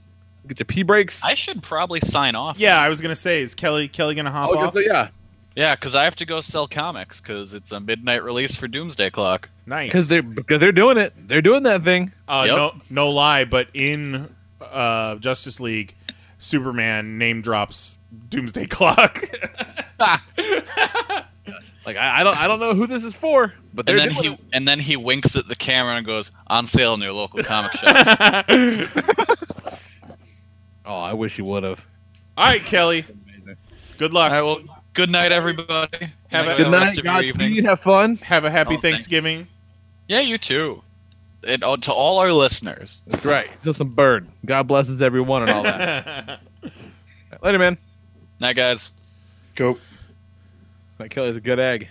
get 0.47 0.59
your 0.61 0.65
pee 0.67 0.83
breaks. 0.83 1.23
I 1.23 1.35
should 1.35 1.63
probably 1.63 2.01
sign 2.01 2.35
off. 2.35 2.59
Yeah, 2.59 2.79
I 2.81 2.89
was 2.89 3.01
gonna 3.01 3.17
say, 3.17 3.43
is 3.43 3.55
Kelly 3.55 3.89
Kelly 3.89 4.15
gonna 4.15 4.31
hop 4.31 4.51
Oh, 4.53 4.59
off? 4.59 4.73
so 4.73 4.79
yeah, 4.81 5.09
Yeah, 5.57 5.75
because 5.75 5.95
I 5.95 6.05
have 6.05 6.17
to 6.17 6.27
go 6.27 6.41
sell 6.41 6.67
comics 6.69 7.21
because 7.21 7.55
it's 7.55 7.73
a 7.73 7.81
midnight 7.81 8.23
release 8.25 8.57
for 8.57 8.69
Doomsday 8.69 9.11
Clock. 9.11 9.49
Nice. 9.67 9.89
because 9.89 10.09
they're 10.09 10.23
because 10.23 10.61
they're 10.61 10.73
doing 10.73 10.99
it. 10.99 11.13
They're 11.29 11.43
doing 11.43 11.63
that 11.65 11.83
thing. 11.83 12.13
Uh, 12.29 12.45
Yep. 12.47 12.57
No, 12.57 12.73
no 12.91 13.11
lie, 13.11 13.45
but 13.45 13.69
in 13.75 14.35
uh, 14.61 15.17
Justice 15.17 15.61
League, 15.61 15.95
Superman 16.39 17.19
name 17.19 17.43
drops 17.43 17.99
Doomsday 18.29 18.67
Clock. 18.67 19.23
Like 21.87 21.97
I, 21.97 22.21
I 22.21 22.25
don't 22.25 22.37
I 22.37 22.47
don't 22.47 22.61
know 22.61 22.75
who 22.75 22.87
this 22.87 23.05
is 23.05 23.17
for, 23.17 23.55
but 23.73 23.87
they're 23.87 23.97
And 23.97 24.05
then 24.05 24.13
doing 24.13 24.25
he 24.25 24.33
it. 24.35 24.41
and 24.53 24.69
then 24.69 24.79
he 24.79 24.97
winks 24.99 25.35
at 25.35 25.49
the 25.49 25.57
camera 25.57 25.95
and 25.97 26.05
goes, 26.07 26.31
"On 26.47 26.67
sale 26.67 26.93
in 26.93 27.01
your 27.01 27.13
local 27.15 27.43
comic 27.43 27.73
shop." 27.73 28.45
Oh, 30.85 30.99
I 30.99 31.13
wish 31.13 31.37
he 31.37 31.43
would 31.43 31.63
have. 31.63 31.85
All 32.37 32.47
right, 32.47 32.61
Kelly. 32.61 33.05
Good 33.99 34.13
luck. 34.13 34.33
All 34.33 34.37
right, 34.55 34.67
well, 34.67 34.83
good 34.95 35.11
night, 35.11 35.31
everybody. 35.33 36.11
Have 36.29 36.47
a- 36.49 36.51
Enjoy 36.53 36.65
Good 36.65 36.71
night, 36.71 36.99
of 36.99 37.05
Godspeed. 37.05 37.65
Have 37.65 37.81
fun. 37.81 38.17
Have 38.17 38.45
a 38.45 38.51
happy 38.51 38.69
Oh, 38.75 38.79
thank- 38.79 38.83
Thanksgiving. 38.95 39.47
Yeah, 40.09 40.21
you 40.21 40.39
too. 40.39 40.83
And 41.47 41.63
uh, 41.65 41.77
to 41.79 41.93
all 41.93 42.19
our 42.19 42.33
listeners. 42.33 43.03
That's 43.07 43.25
right. 43.25 43.49
Still 43.49 43.75
some 43.75 43.95
bird. 43.95 44.27
God 44.45 44.67
blesses 44.69 45.01
everyone 45.03 45.43
and 45.43 45.51
all 45.51 45.63
that. 45.63 46.41
Later, 47.43 47.59
man. 47.59 47.79
Night, 48.41 48.57
guys. 48.57 48.91
Go. 49.55 49.79
That 50.99 51.11
Kelly's 51.11 51.37
a 51.37 51.41
good 51.41 51.59
egg. 51.59 51.89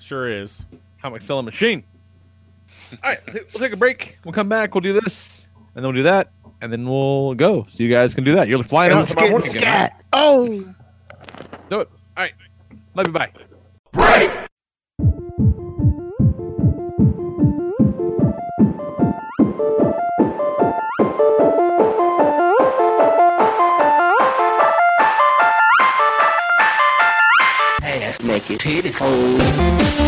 sure 0.00 0.28
is. 0.28 0.66
Comic 1.02 1.22
selling 1.22 1.42
a 1.44 1.44
machine. 1.44 1.82
All 3.04 3.10
right, 3.10 3.20
we'll 3.34 3.60
take 3.60 3.72
a 3.72 3.76
break. 3.76 4.18
We'll 4.24 4.32
come 4.32 4.48
back. 4.48 4.74
We'll 4.74 4.80
do 4.80 4.98
this, 4.98 5.46
and 5.74 5.84
then 5.84 5.92
we'll 5.92 6.00
do 6.00 6.02
that, 6.04 6.30
and 6.60 6.72
then 6.72 6.88
we'll 6.88 7.34
go. 7.34 7.66
So 7.70 7.82
you 7.82 7.90
guys 7.90 8.14
can 8.14 8.24
do 8.24 8.34
that. 8.34 8.48
You're 8.48 8.62
flying 8.62 8.92
out 8.92 9.08
tomorrow 9.08 9.30
morning. 9.30 9.56
again. 9.56 9.90
Oh. 10.12 10.46
Do 11.68 11.80
it. 11.80 11.88
All 11.88 11.88
right. 12.16 12.32
Love 12.94 13.06
you. 13.06 13.12
Bye. 13.12 13.30
Make 28.24 28.50
it 28.50 28.62
beautiful. 28.62 29.08
Ripped 29.08 30.00
oh. 30.00 30.07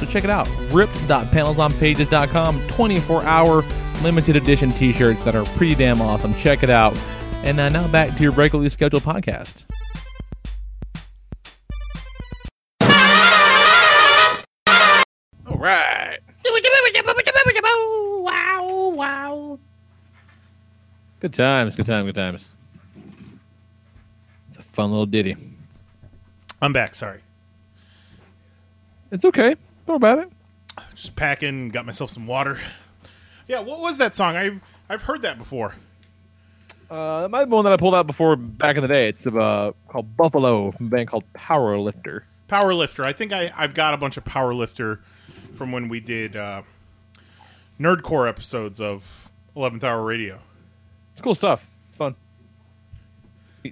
So 0.00 0.06
check 0.06 0.24
it 0.24 0.30
out. 0.30 0.48
RIPT.panelsonpages.com. 0.72 2.68
24 2.68 3.22
hour 3.22 3.62
limited 4.02 4.34
edition 4.36 4.72
t 4.72 4.94
shirts 4.94 5.22
that 5.24 5.36
are 5.36 5.44
pretty 5.56 5.74
damn 5.74 6.00
awesome. 6.00 6.32
Check 6.34 6.62
it 6.62 6.70
out. 6.70 6.96
And 7.44 7.60
uh, 7.60 7.68
now 7.68 7.86
back 7.88 8.16
to 8.16 8.22
your 8.22 8.32
regularly 8.32 8.70
scheduled 8.70 9.02
podcast. 9.02 9.64
All 15.46 15.56
right. 15.58 16.18
Wow, 18.22 18.92
wow. 18.94 19.58
Good 21.20 21.34
times, 21.34 21.76
good 21.76 21.86
times, 21.86 22.06
good 22.06 22.14
times. 22.14 22.48
It's 24.48 24.58
a 24.58 24.62
fun 24.62 24.90
little 24.90 25.06
ditty. 25.06 25.36
I'm 26.62 26.72
back. 26.72 26.94
Sorry. 26.94 27.20
It's 29.10 29.24
okay. 29.24 29.56
About 29.96 30.18
it. 30.18 30.30
Just 30.94 31.16
packing. 31.16 31.70
Got 31.70 31.84
myself 31.86 32.10
some 32.10 32.26
water. 32.26 32.58
Yeah. 33.46 33.60
What 33.60 33.80
was 33.80 33.98
that 33.98 34.14
song? 34.14 34.36
I've 34.36 34.60
I've 34.88 35.02
heard 35.02 35.22
that 35.22 35.38
before. 35.38 35.74
Uh, 36.90 37.22
that 37.22 37.30
might 37.30 37.44
be 37.44 37.50
one 37.52 37.64
that 37.64 37.72
I 37.72 37.76
pulled 37.76 37.94
out 37.94 38.06
before 38.06 38.34
back 38.34 38.76
in 38.76 38.82
the 38.82 38.88
day. 38.88 39.08
It's 39.08 39.26
uh, 39.26 39.72
called 39.88 40.16
Buffalo 40.16 40.72
from 40.72 40.86
a 40.86 40.90
band 40.90 41.08
called 41.08 41.24
Powerlifter. 41.34 42.22
Powerlifter. 42.48 43.04
I 43.04 43.12
think 43.12 43.32
I 43.32 43.52
I've 43.56 43.74
got 43.74 43.94
a 43.94 43.96
bunch 43.96 44.16
of 44.16 44.24
Powerlifter 44.24 44.98
from 45.54 45.70
when 45.70 45.88
we 45.88 46.00
did 46.00 46.36
uh, 46.36 46.62
Nerdcore 47.78 48.28
episodes 48.28 48.80
of 48.80 49.30
Eleventh 49.54 49.84
Hour 49.84 50.02
Radio. 50.02 50.40
It's 51.12 51.20
cool 51.20 51.34
stuff. 51.34 51.66
It's 51.88 51.98
fun. 51.98 52.16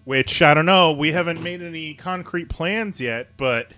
Which 0.04 0.42
I 0.42 0.54
don't 0.54 0.66
know. 0.66 0.92
We 0.92 1.12
haven't 1.12 1.42
made 1.42 1.62
any 1.62 1.94
concrete 1.94 2.48
plans 2.48 3.00
yet, 3.00 3.28
but 3.36 3.72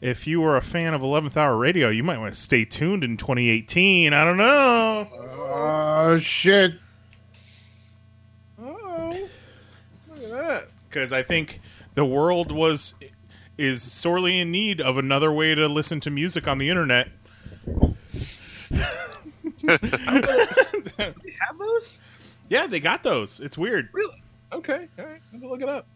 if 0.00 0.26
you 0.26 0.40
were 0.40 0.56
a 0.56 0.62
fan 0.62 0.94
of 0.94 1.02
Eleventh 1.02 1.36
Hour 1.36 1.56
Radio, 1.56 1.88
you 1.88 2.02
might 2.02 2.18
want 2.18 2.34
to 2.34 2.40
stay 2.40 2.64
tuned 2.64 3.04
in 3.04 3.16
2018. 3.16 4.12
I 4.12 4.24
don't 4.24 4.36
know. 4.36 5.08
Oh 5.52 6.18
shit! 6.18 6.74
Oh, 8.62 9.28
look 10.08 10.22
at 10.22 10.30
that. 10.30 10.68
because 10.88 11.12
I 11.12 11.22
think 11.22 11.60
the 11.94 12.04
world 12.04 12.52
was 12.52 12.94
is 13.58 13.82
sorely 13.82 14.40
in 14.40 14.50
need 14.50 14.80
of 14.80 14.96
another 14.96 15.30
way 15.32 15.54
to 15.54 15.68
listen 15.68 16.00
to 16.00 16.10
music 16.10 16.48
on 16.48 16.58
the 16.58 16.70
internet. 16.70 17.08
They 19.62 19.76
have 19.76 21.58
those? 21.58 21.96
Yeah, 22.48 22.66
they 22.66 22.80
got 22.80 23.02
those. 23.02 23.40
It's 23.40 23.56
weird. 23.58 23.90
Really? 23.92 24.22
Okay. 24.52 24.88
All 24.98 25.04
right. 25.04 25.20
I'm 25.32 25.38
gonna 25.40 25.52
look 25.52 25.62
it 25.62 25.68
up. 25.68 25.86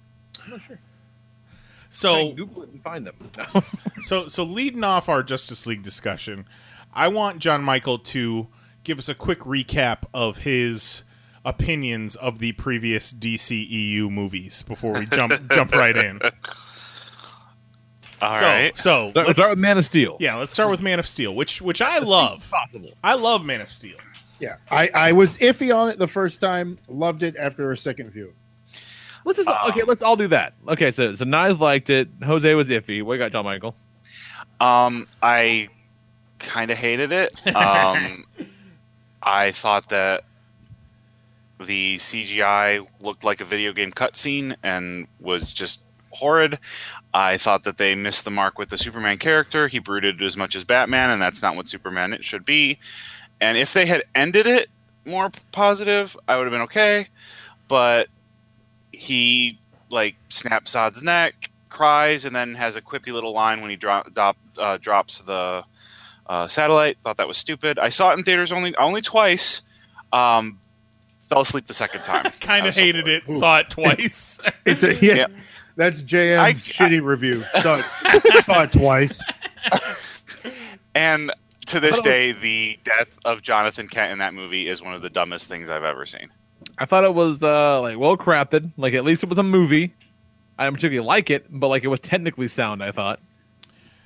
I'm 0.44 0.50
not 0.52 0.60
sure. 0.66 0.78
I 1.94 1.96
So, 1.96 2.32
Google 2.32 2.62
it 2.64 2.70
and 2.70 2.82
find 2.82 3.06
them. 3.06 3.14
so, 4.00 4.26
so 4.28 4.42
leading 4.42 4.82
off 4.84 5.08
our 5.08 5.22
Justice 5.22 5.66
League 5.66 5.82
discussion, 5.82 6.46
I 6.92 7.08
want 7.08 7.38
John 7.38 7.62
Michael 7.62 7.98
to 7.98 8.48
give 8.82 8.98
us 8.98 9.08
a 9.08 9.14
quick 9.14 9.40
recap 9.40 10.04
of 10.12 10.38
his 10.38 11.04
opinions 11.44 12.16
of 12.16 12.38
the 12.38 12.52
previous 12.52 13.12
DCEU 13.12 14.10
movies 14.10 14.62
before 14.62 14.98
we 14.98 15.06
jump 15.06 15.32
jump 15.52 15.72
right 15.74 15.96
in. 15.96 16.20
All 18.22 18.38
so, 18.38 18.46
right. 18.46 18.78
so 18.78 19.10
Start, 19.10 19.26
let's, 19.26 19.38
start 19.38 19.50
with 19.50 19.58
Man 19.58 19.76
of 19.78 19.84
Steel. 19.84 20.16
yeah, 20.20 20.36
let's 20.36 20.52
start 20.52 20.70
with 20.70 20.80
Man 20.82 20.98
of 20.98 21.06
Steel, 21.06 21.34
which 21.34 21.60
which 21.60 21.82
I 21.82 21.98
love. 21.98 22.48
Possible. 22.50 22.92
I 23.02 23.14
love 23.14 23.44
Man 23.44 23.60
of 23.60 23.70
Steel. 23.70 23.96
Yeah, 24.40 24.56
I 24.70 24.90
I 24.94 25.12
was 25.12 25.36
iffy 25.38 25.74
on 25.74 25.88
it 25.90 25.98
the 25.98 26.08
first 26.08 26.40
time. 26.40 26.78
Loved 26.88 27.22
it 27.22 27.36
after 27.36 27.70
a 27.72 27.76
second 27.76 28.10
view. 28.10 28.32
Let's 29.24 29.38
just 29.38 29.48
okay. 29.68 29.82
Let's 29.82 30.02
all 30.02 30.16
do 30.16 30.28
that. 30.28 30.54
Okay. 30.68 30.90
So 30.90 31.14
so 31.14 31.24
Knives 31.24 31.58
liked 31.58 31.90
it. 31.90 32.08
Jose 32.22 32.54
was 32.54 32.68
iffy. 32.68 33.02
What 33.02 33.14
you 33.14 33.18
got, 33.18 33.32
John 33.32 33.44
Michael? 33.44 33.74
Um, 34.60 35.06
I 35.22 35.68
kind 36.38 36.70
of 36.70 36.78
hated 36.78 37.12
it. 37.12 37.34
Um, 37.56 38.26
I 39.22 39.52
thought 39.52 39.88
that 39.88 40.24
the 41.58 41.96
CGI 41.96 42.86
looked 43.00 43.24
like 43.24 43.40
a 43.40 43.44
video 43.44 43.72
game 43.72 43.92
cutscene 43.92 44.56
and 44.62 45.06
was 45.20 45.52
just 45.52 45.82
horrid. 46.10 46.58
I 47.12 47.36
thought 47.38 47.64
that 47.64 47.78
they 47.78 47.94
missed 47.94 48.24
the 48.24 48.30
mark 48.30 48.58
with 48.58 48.68
the 48.68 48.78
Superman 48.78 49.18
character. 49.18 49.68
He 49.68 49.78
brooded 49.78 50.22
as 50.22 50.36
much 50.36 50.54
as 50.54 50.64
Batman, 50.64 51.10
and 51.10 51.20
that's 51.20 51.42
not 51.42 51.56
what 51.56 51.68
Superman 51.68 52.12
it 52.12 52.24
should 52.24 52.44
be. 52.44 52.78
And 53.40 53.58
if 53.58 53.72
they 53.72 53.86
had 53.86 54.04
ended 54.14 54.46
it 54.46 54.68
more 55.04 55.30
positive, 55.52 56.16
I 56.28 56.36
would 56.36 56.44
have 56.44 56.52
been 56.52 56.62
okay. 56.62 57.08
But 57.68 58.08
he 58.96 59.58
like 59.90 60.16
snaps 60.28 60.74
Zod's 60.74 61.02
neck, 61.02 61.50
cries, 61.68 62.24
and 62.24 62.34
then 62.34 62.54
has 62.54 62.76
a 62.76 62.80
quippy 62.82 63.12
little 63.12 63.32
line 63.32 63.60
when 63.60 63.70
he 63.70 63.76
drop, 63.76 64.12
drop, 64.12 64.36
uh, 64.58 64.76
drops 64.78 65.20
the 65.20 65.62
uh, 66.26 66.46
satellite. 66.46 66.98
Thought 67.00 67.16
that 67.18 67.28
was 67.28 67.36
stupid. 67.36 67.78
I 67.78 67.88
saw 67.90 68.10
it 68.12 68.18
in 68.18 68.24
theaters 68.24 68.52
only 68.52 68.74
only 68.76 69.02
twice. 69.02 69.62
Um, 70.12 70.58
fell 71.28 71.40
asleep 71.40 71.66
the 71.66 71.74
second 71.74 72.02
time. 72.02 72.24
Kind 72.40 72.60
of 72.66 72.68
was 72.68 72.74
so 72.76 72.80
hated 72.82 73.04
bored. 73.04 73.22
it. 73.26 73.30
Saw 73.30 73.58
it 73.58 73.70
twice. 73.70 74.40
It's 74.66 74.82
a 74.82 74.94
yeah. 74.94 75.14
Yeah. 75.14 75.26
That's 75.76 76.02
JM 76.02 76.38
I- 76.38 76.54
shitty 76.54 77.02
review. 77.02 77.44
Saw 77.60 77.78
it, 77.80 78.44
saw 78.44 78.62
it 78.62 78.72
twice. 78.72 79.20
And 80.94 81.32
to 81.66 81.80
this 81.80 81.94
I 81.94 81.96
thought 81.96 82.06
it 82.06 82.10
day, 82.10 82.32
the 82.32 82.78
death 82.84 83.18
of 83.24 83.42
Jonathan 83.42 83.88
Kent 83.88 84.12
in 84.12 84.18
that 84.18 84.34
movie 84.34 84.68
is 84.68 84.80
one 84.80 84.94
of 84.94 85.02
the 85.02 85.10
dumbest 85.10 85.48
things 85.48 85.68
I've 85.70 85.82
ever 85.84 86.06
seen. 86.06 86.28
I 86.78 86.84
thought 86.86 87.04
it 87.04 87.14
was 87.14 87.42
uh 87.42 87.80
like 87.80 87.98
well 87.98 88.16
crafted. 88.16 88.72
Like 88.76 88.94
at 88.94 89.04
least 89.04 89.22
it 89.22 89.28
was 89.28 89.38
a 89.38 89.42
movie. 89.42 89.94
I 90.58 90.64
didn't 90.66 90.76
particularly 90.76 91.06
like 91.06 91.30
it, 91.30 91.46
but 91.50 91.68
like 91.68 91.84
it 91.84 91.88
was 91.88 92.00
technically 92.00 92.48
sound. 92.48 92.82
I 92.82 92.90
thought. 92.92 93.20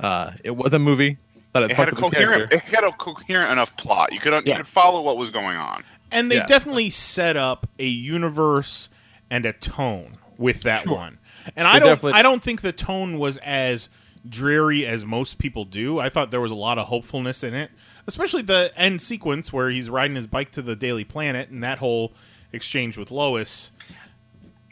Uh, 0.00 0.32
it 0.44 0.52
was 0.56 0.72
a 0.72 0.78
movie. 0.78 1.18
Thought 1.52 1.64
it, 1.64 1.70
It 1.72 1.76
had 1.76 1.88
a 1.88 1.90
fucked 1.92 2.02
with 2.02 2.10
the 2.12 2.16
coherent, 2.18 2.52
it 2.52 2.60
had 2.60 2.84
a 2.84 2.92
coherent 2.92 3.50
enough 3.50 3.76
plot. 3.76 4.12
You 4.12 4.20
could 4.20 4.46
you 4.46 4.54
could 4.54 4.66
follow 4.66 5.02
what 5.02 5.16
was 5.16 5.30
going 5.30 5.56
on. 5.56 5.82
and 6.12 6.30
they 6.30 6.36
Yeah. 6.36 6.46
definitely 6.46 6.90
set 6.90 7.36
up 7.36 7.66
a 7.78 7.84
universe 7.86 8.88
and 9.30 9.44
a 9.44 9.52
tone 9.52 10.12
with 10.38 10.62
that 10.62 10.84
Sure. 10.84 10.94
one. 10.94 11.18
And 11.56 11.66
I 11.66 11.74
They 11.74 11.78
don't 11.80 11.88
definitely- 11.88 12.12
I 12.18 12.22
don't 12.22 12.42
think 12.42 12.60
the 12.62 12.72
tone 12.72 13.18
was 13.18 13.36
as 13.38 13.88
dreary 14.28 14.86
as 14.86 15.04
most 15.04 15.38
people 15.38 15.64
do. 15.64 15.98
I 15.98 16.08
thought 16.10 16.30
there 16.30 16.40
was 16.40 16.52
a 16.52 16.56
lot 16.56 16.78
of 16.78 16.86
hopefulness 16.86 17.42
in 17.42 17.54
it, 17.54 17.70
especially 18.06 18.42
the 18.42 18.72
end 18.76 19.02
sequence 19.02 19.52
where 19.52 19.68
he's 19.70 19.90
riding 19.90 20.16
his 20.16 20.26
bike 20.26 20.50
to 20.52 20.62
the 20.62 20.76
Daily 20.76 21.04
Planet 21.04 21.48
and 21.50 21.62
that 21.62 21.78
whole 21.78 22.12
exchange 22.52 22.96
with 22.96 23.10
Lois. 23.10 23.70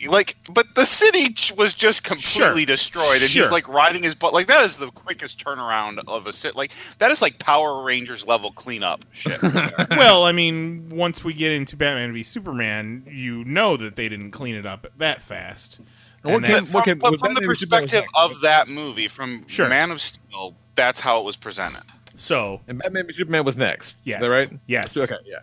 Like, 0.07 0.37
but 0.53 0.66
the 0.74 0.85
city 0.85 1.35
was 1.57 1.72
just 1.72 2.05
completely 2.05 2.61
Sure. 2.62 2.66
destroyed, 2.66 3.22
and 3.22 3.31
Sure. 3.31 3.45
he's 3.45 3.51
like 3.51 3.66
riding 3.66 4.03
his 4.03 4.14
butt. 4.14 4.35
Like 4.35 4.47
that 4.49 4.62
is 4.66 4.77
the 4.77 4.91
quickest 4.91 5.43
turnaround 5.43 6.01
of 6.07 6.27
a 6.27 6.35
city. 6.35 6.53
Like 6.55 6.70
that 6.99 7.11
is 7.11 7.22
like 7.22 7.39
Power 7.39 7.83
Rangers 7.83 8.27
level 8.27 8.53
cleanup 8.53 9.07
shit. 9.14 9.41
well, 9.91 10.24
I 10.24 10.33
mean, 10.33 10.91
once 10.91 11.24
we 11.24 11.33
get 11.33 11.53
into 11.53 11.77
Batman 11.77 12.12
v 12.12 12.22
Superman, 12.22 13.05
you 13.11 13.43
know 13.47 13.79
that 13.79 13.97
they 13.97 14.11
didn't 14.11 14.33
clean 14.33 14.55
it 14.55 14.66
up 14.66 14.87
that 14.99 15.22
fast. 15.22 15.81
What 16.20 16.35
And 16.35 16.45
came- 16.45 16.53
that- 16.53 16.62
what 16.64 16.70
from, 16.72 16.83
came- 16.85 16.99
but 16.99 17.12
was 17.12 17.20
from 17.20 17.33
the 17.33 17.41
Batman 17.41 17.55
v 17.55 17.59
Superman 17.61 17.83
was 17.83 17.91
perspective 17.91 18.11
of 18.14 18.41
that 18.43 18.68
movie, 18.68 19.09
from 19.09 19.49
Sure. 19.49 19.68
Man 19.70 19.91
of 19.91 20.03
Steel, 20.03 20.55
that's 20.74 21.01
how 21.01 21.20
it 21.20 21.24
was 21.24 21.37
presented. 21.37 21.83
so, 22.16 22.61
And 22.68 22.79
Batman 22.81 23.07
v 23.07 23.14
Superman 23.14 23.45
was 23.47 23.57
next. 23.57 23.95
yes. 24.05 24.20
Is 24.22 24.29
that 24.31 24.37
right? 24.51 24.61
Yes. 24.66 24.95
Okay. 24.99 25.16
Yeah. 25.24 25.39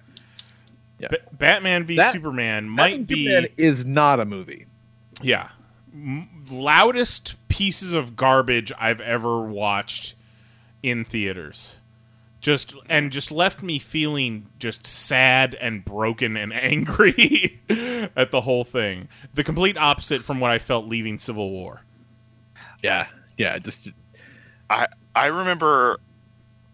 Ba- 1.00 1.18
Batman 1.34 1.86
v 1.86 1.98
That- 1.98 2.12
Superman 2.14 2.70
might 2.70 3.02
v 3.02 3.04
be 3.16 3.26
Superman 3.28 3.50
is 3.58 3.86
not 3.86 4.20
a 4.20 4.26
movie. 4.26 4.66
Yeah. 5.22 5.50
M- 5.94 6.46
loudest 6.50 7.36
pieces 7.50 7.94
of 7.94 8.16
garbage 8.16 8.72
I've 8.80 9.02
ever 9.02 9.42
watched 9.42 10.16
in 10.82 11.04
theaters. 11.04 11.76
Just 12.42 12.74
and 12.90 13.12
just 13.12 13.32
left 13.32 13.64
me 13.64 13.80
feeling 13.80 14.48
just 14.60 14.86
sad 14.86 15.56
and 15.62 15.86
broken 15.86 16.36
and 16.36 16.52
angry 16.54 17.62
at 18.18 18.32
the 18.32 18.42
whole 18.42 18.64
thing. 18.66 19.08
The 19.34 19.44
complete 19.46 19.78
opposite 19.78 20.24
from 20.24 20.40
what 20.42 20.52
I 20.52 20.60
felt 20.60 20.86
leaving 20.86 21.18
Civil 21.18 21.52
War. 21.52 21.84
Yeah. 22.84 23.08
Yeah. 23.38 23.58
Just 23.60 23.92
I 24.70 24.88
I 25.16 25.28
remember 25.28 26.00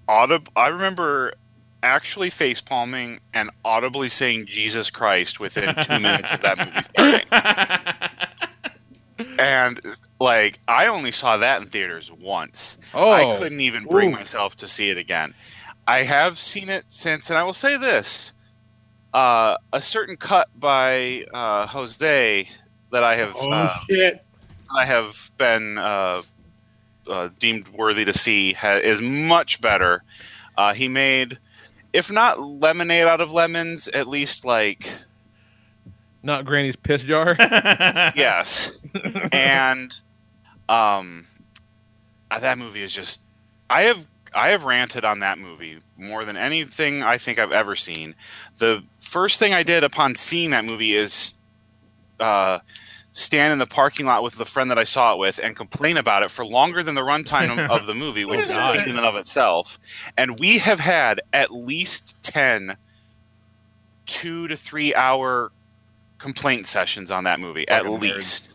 audib- 0.08 0.48
I 0.56 0.70
remember 0.70 1.34
actually 1.82 2.30
face 2.30 2.62
palming 2.62 3.20
and 3.34 3.50
audibly 3.64 4.10
saying 4.10 4.46
Jesus 4.46 4.90
Christ 4.90 5.40
within 5.40 5.74
two 5.76 6.00
minutes 6.00 6.32
of 6.32 6.42
that 6.42 6.58
movie 6.58 6.86
starting. 6.94 7.28
and 9.40 9.80
like 10.20 10.60
I 10.68 10.88
only 10.88 11.12
saw 11.12 11.38
that 11.38 11.62
in 11.62 11.70
theaters 11.70 12.12
once. 12.12 12.78
Oh. 12.94 13.12
I 13.12 13.38
couldn't 13.38 13.62
even 13.62 13.86
bring 13.86 14.10
Ooh. 14.10 14.18
myself 14.18 14.58
to 14.58 14.68
see 14.68 14.90
it 14.90 14.98
again. 14.98 15.34
I 15.88 16.04
have 16.04 16.38
seen 16.38 16.70
it 16.70 16.86
since, 16.90 17.30
and 17.30 17.40
I 17.40 17.44
will 17.44 17.54
say 17.54 17.76
this: 17.76 18.34
uh, 19.14 19.58
a 19.74 19.82
certain 19.82 20.18
cut 20.18 20.48
by 20.60 21.26
uh, 21.34 21.66
Jose 21.68 22.48
that 22.92 23.04
I 23.04 23.16
have 23.16 23.34
Oh 23.36 23.52
uh, 23.52 23.74
shit! 23.90 24.24
I 24.76 24.86
have 24.86 25.32
been 25.38 25.78
uh, 25.78 26.22
uh, 27.08 27.30
deemed 27.40 27.70
worthy 27.70 28.06
to 28.06 28.14
see 28.14 28.54
ha- 28.54 28.76
is 28.76 29.02
much 29.02 29.62
better. 29.62 30.04
Uh, 30.58 30.74
he 30.74 30.88
made, 30.88 31.40
if 31.94 32.12
not 32.12 32.40
lemonade 32.40 33.08
out 33.08 33.22
of 33.22 33.32
lemons, 33.32 33.88
at 33.88 34.08
least 34.08 34.46
like 34.46 34.90
not 36.22 36.46
Granny's 36.46 36.76
piss 36.76 37.04
jar. 37.04 37.36
yes. 37.40 38.80
and 39.32 39.98
um, 40.68 41.28
uh, 42.30 42.40
that 42.40 42.58
movie 42.58 42.84
is 42.84 42.94
just. 42.94 43.22
I 43.70 43.84
have 43.84 44.06
I 44.34 44.50
have 44.50 44.64
ranted 44.64 45.06
on 45.06 45.20
that 45.20 45.38
movie 45.38 45.80
more 45.98 46.26
than 46.26 46.38
anything 46.38 47.04
I 47.04 47.18
think 47.18 47.40
I've 47.40 47.52
ever 47.52 47.76
seen. 47.76 48.16
The 48.58 48.84
first 49.00 49.40
thing 49.40 49.54
I 49.54 49.64
did 49.64 49.84
upon 49.84 50.16
seeing 50.16 50.52
that 50.52 50.66
movie 50.66 50.96
is 50.96 51.36
uh, 52.20 52.60
stand 53.20 53.52
in 53.52 53.60
the 53.60 53.66
parking 53.68 54.06
lot 54.06 54.24
with 54.24 54.36
the 54.38 54.46
friend 54.46 54.72
that 54.72 54.80
I 54.80 54.86
saw 54.86 55.14
it 55.14 55.20
with 55.20 55.40
and 55.44 55.56
complain 55.56 55.98
about 55.98 56.24
it 56.24 56.32
for 56.32 56.46
longer 56.46 56.82
than 56.84 56.96
the 56.96 57.02
runtime 57.02 57.52
of, 57.52 57.70
of 57.72 57.86
the 57.86 57.94
movie, 57.94 58.24
which 58.24 58.42
is 58.42 58.50
a 58.52 58.54
God. 58.54 58.78
feat 58.78 58.88
in 58.88 58.96
and 58.98 59.06
of 59.06 59.16
itself. 59.16 59.78
And 60.18 60.40
we 60.40 60.58
have 60.60 60.80
had 60.80 61.20
at 61.34 61.52
least 61.52 62.16
10 62.24 62.78
two 64.06 64.48
to 64.48 64.56
three 64.58 64.96
hour 64.96 65.52
complaint 66.18 66.66
sessions 66.66 67.12
on 67.12 67.26
that 67.26 67.40
movie, 67.40 67.68
at 67.68 67.84
Fucking 67.84 68.00
nerds. 68.00 68.02
least. 68.16 68.54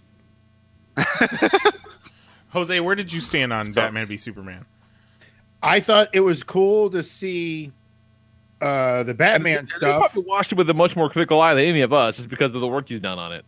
Jose, 2.50 2.80
where 2.80 2.94
did 2.94 3.12
you 3.12 3.20
stand 3.20 3.52
on 3.52 3.66
So- 3.66 3.80
Batman 3.80 4.06
v 4.06 4.16
Superman? 4.16 4.64
I 5.62 5.80
thought 5.80 6.08
it 6.12 6.20
was 6.20 6.42
cool 6.42 6.90
to 6.90 7.02
see 7.02 7.72
uh, 8.60 9.02
the 9.02 9.14
Batman 9.14 9.58
And 9.60 9.68
they 9.68 9.74
stuff. 9.76 10.12
probably 10.12 10.28
watched 10.28 10.52
it 10.52 10.58
with 10.58 10.68
a 10.68 10.74
much 10.74 10.94
more 10.94 11.08
critical 11.08 11.40
eye 11.40 11.54
than 11.54 11.64
any 11.64 11.80
of 11.80 11.92
us, 11.92 12.16
just 12.16 12.28
because 12.28 12.54
of 12.54 12.60
the 12.60 12.68
work 12.68 12.88
he's 12.88 13.00
done 13.00 13.18
on 13.18 13.32
it. 13.32 13.44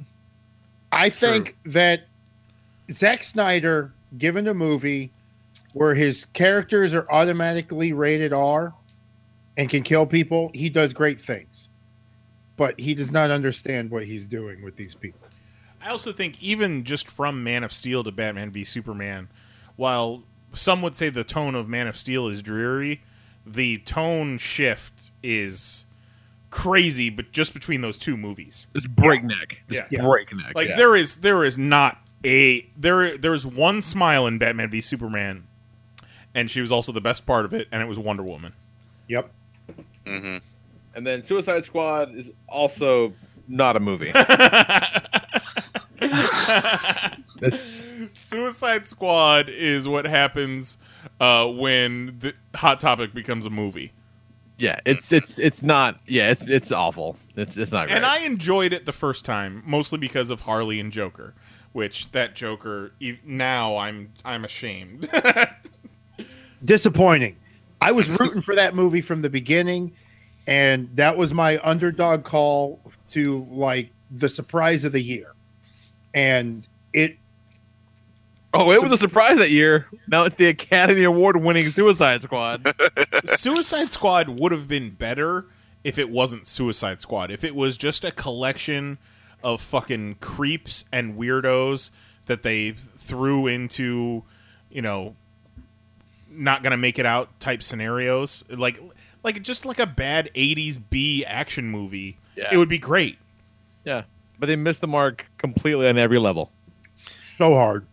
I 0.92 1.10
think 1.10 1.56
that 1.64 2.06
Zack 2.90 3.24
Snyder, 3.24 3.92
given 4.18 4.46
a 4.48 4.54
movie 4.54 5.10
where 5.72 5.94
his 5.94 6.24
characters 6.26 6.94
are 6.94 7.10
automatically 7.10 7.92
rated 7.92 8.32
R 8.32 8.72
and 9.56 9.68
can 9.68 9.82
kill 9.82 10.06
people, 10.06 10.50
he 10.54 10.68
does 10.68 10.92
great 10.92 11.20
things. 11.20 11.68
But 12.56 12.78
he 12.80 12.94
does 12.94 13.10
not 13.10 13.30
understand 13.30 13.90
what 13.90 14.04
he's 14.04 14.26
doing 14.26 14.62
with 14.62 14.76
these 14.76 14.94
people. 14.94 15.28
I 15.82 15.90
also 15.90 16.12
think 16.12 16.42
even 16.42 16.84
just 16.84 17.08
from 17.08 17.44
Man 17.44 17.62
of 17.62 17.72
Steel 17.72 18.02
to 18.04 18.12
Batman 18.12 18.50
v 18.50 18.64
Superman, 18.64 19.28
while 19.76 20.24
some 20.52 20.82
would 20.82 20.96
say 20.96 21.10
the 21.10 21.24
tone 21.24 21.54
of 21.54 21.68
Man 21.68 21.86
of 21.86 21.96
Steel 21.96 22.28
is 22.28 22.42
dreary, 22.42 23.02
the 23.44 23.78
tone 23.78 24.38
shift 24.38 25.10
is 25.22 25.85
crazy, 26.50 27.10
but 27.10 27.32
just 27.32 27.54
between 27.54 27.80
those 27.80 27.98
two 27.98 28.16
movies. 28.16 28.66
It's 28.74 28.86
breakneck. 28.86 29.62
It's 29.68 29.76
Yeah. 29.76 29.86
Yeah. 29.90 30.02
breakneck. 30.02 30.54
Like 30.54 30.68
yeah. 30.70 30.76
there 30.76 30.96
is 30.96 31.16
there 31.16 31.44
is 31.44 31.58
not 31.58 31.98
a 32.24 32.66
there 32.76 33.16
there's 33.18 33.46
one 33.46 33.82
smile 33.82 34.26
in 34.26 34.38
Batman 34.38 34.70
v 34.70 34.80
Superman, 34.80 35.46
and 36.34 36.50
she 36.50 36.60
was 36.60 36.72
also 36.72 36.92
the 36.92 37.00
best 37.00 37.26
part 37.26 37.44
of 37.44 37.54
it, 37.54 37.68
and 37.70 37.82
it 37.82 37.86
was 37.86 37.98
Wonder 37.98 38.22
Woman. 38.22 38.52
Yep. 39.08 39.30
hmm 40.06 40.38
And 40.94 41.06
then 41.06 41.24
Suicide 41.24 41.64
Squad 41.64 42.14
is 42.16 42.26
also 42.48 43.12
not 43.48 43.76
a 43.76 43.80
movie. 43.80 44.12
Suicide 48.14 48.86
Squad 48.86 49.48
is 49.48 49.88
what 49.88 50.06
happens 50.06 50.78
uh, 51.20 51.50
when 51.50 52.16
the 52.18 52.34
Hot 52.56 52.80
Topic 52.80 53.14
becomes 53.14 53.46
a 53.46 53.50
movie. 53.50 53.92
Yeah, 54.58 54.80
it's 54.86 55.12
it's 55.12 55.38
it's 55.38 55.62
not. 55.62 56.00
Yeah, 56.06 56.30
it's 56.30 56.48
it's 56.48 56.72
awful. 56.72 57.16
It's 57.36 57.56
it's 57.56 57.72
not. 57.72 57.88
Great. 57.88 57.96
And 57.96 58.06
I 58.06 58.24
enjoyed 58.24 58.72
it 58.72 58.86
the 58.86 58.92
first 58.92 59.24
time, 59.24 59.62
mostly 59.66 59.98
because 59.98 60.30
of 60.30 60.40
Harley 60.40 60.80
and 60.80 60.90
Joker, 60.90 61.34
which 61.72 62.10
that 62.12 62.34
Joker 62.34 62.92
now 63.24 63.76
I'm 63.76 64.12
I'm 64.24 64.44
ashamed. 64.44 65.10
Disappointing. 66.64 67.36
I 67.82 67.92
was 67.92 68.08
rooting 68.08 68.40
for 68.40 68.54
that 68.54 68.74
movie 68.74 69.02
from 69.02 69.20
the 69.20 69.28
beginning, 69.28 69.92
and 70.46 70.88
that 70.96 71.18
was 71.18 71.34
my 71.34 71.58
underdog 71.62 72.24
call 72.24 72.80
to 73.10 73.46
like 73.50 73.90
the 74.10 74.28
surprise 74.28 74.84
of 74.84 74.92
the 74.92 75.02
year. 75.02 75.34
And 76.14 76.66
it 76.94 77.18
oh, 78.54 78.70
it 78.72 78.82
was 78.82 78.92
a 78.92 78.96
surprise 78.96 79.38
that 79.38 79.50
year. 79.50 79.86
Now 80.08 80.22
it's 80.22 80.36
the 80.36 80.46
Academy 80.46 81.04
Award 81.04 81.36
winning 81.36 81.70
Suicide 81.70 82.22
Squad. 82.22 82.74
Suicide 83.26 83.92
Squad 83.92 84.28
would 84.28 84.52
have 84.52 84.68
been 84.68 84.90
better 84.90 85.46
if 85.84 85.98
it 85.98 86.10
wasn't 86.10 86.46
Suicide 86.46 87.00
Squad. 87.00 87.30
If 87.30 87.44
it 87.44 87.54
was 87.54 87.76
just 87.76 88.04
a 88.04 88.10
collection 88.10 88.98
of 89.42 89.60
fucking 89.60 90.16
creeps 90.16 90.84
and 90.90 91.16
weirdos 91.16 91.90
that 92.26 92.42
they 92.42 92.72
threw 92.72 93.46
into, 93.46 94.24
you 94.70 94.82
know, 94.82 95.14
not 96.30 96.62
gonna 96.62 96.76
make 96.76 96.98
it 96.98 97.06
out 97.06 97.38
type 97.40 97.62
scenarios, 97.62 98.44
like 98.50 98.80
like 99.22 99.42
just 99.42 99.64
like 99.64 99.78
a 99.78 99.86
bad 99.86 100.30
'80s 100.34 100.80
B 100.90 101.24
action 101.24 101.70
movie, 101.70 102.18
Yeah. 102.36 102.48
it 102.52 102.56
would 102.56 102.68
be 102.68 102.78
great. 102.78 103.18
yeah, 103.84 104.02
but 104.38 104.46
they 104.46 104.56
missed 104.56 104.80
the 104.80 104.88
mark 104.88 105.26
completely 105.38 105.88
on 105.88 105.96
every 105.98 106.18
level. 106.18 106.50
so 107.38 107.54
hard. 107.54 107.86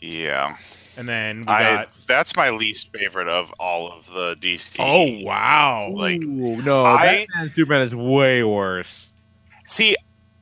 Yeah. 0.00 0.56
And 0.96 1.08
then 1.08 1.38
we 1.40 1.44
I 1.52 1.62
got 1.62 1.94
that's 2.06 2.34
my 2.36 2.50
least 2.50 2.88
favorite 2.92 3.28
of 3.28 3.52
all 3.60 3.92
of 3.92 4.06
the 4.12 4.34
DC. 4.36 4.76
oh 4.80 5.24
wow, 5.24 5.90
Like 5.94 6.20
Ooh, 6.22 6.60
no, 6.62 6.84
I- 6.84 7.26
Batman 7.28 7.52
Superman 7.54 7.82
is 7.82 7.94
way 7.94 8.42
worse. 8.42 9.08
see 9.64 9.96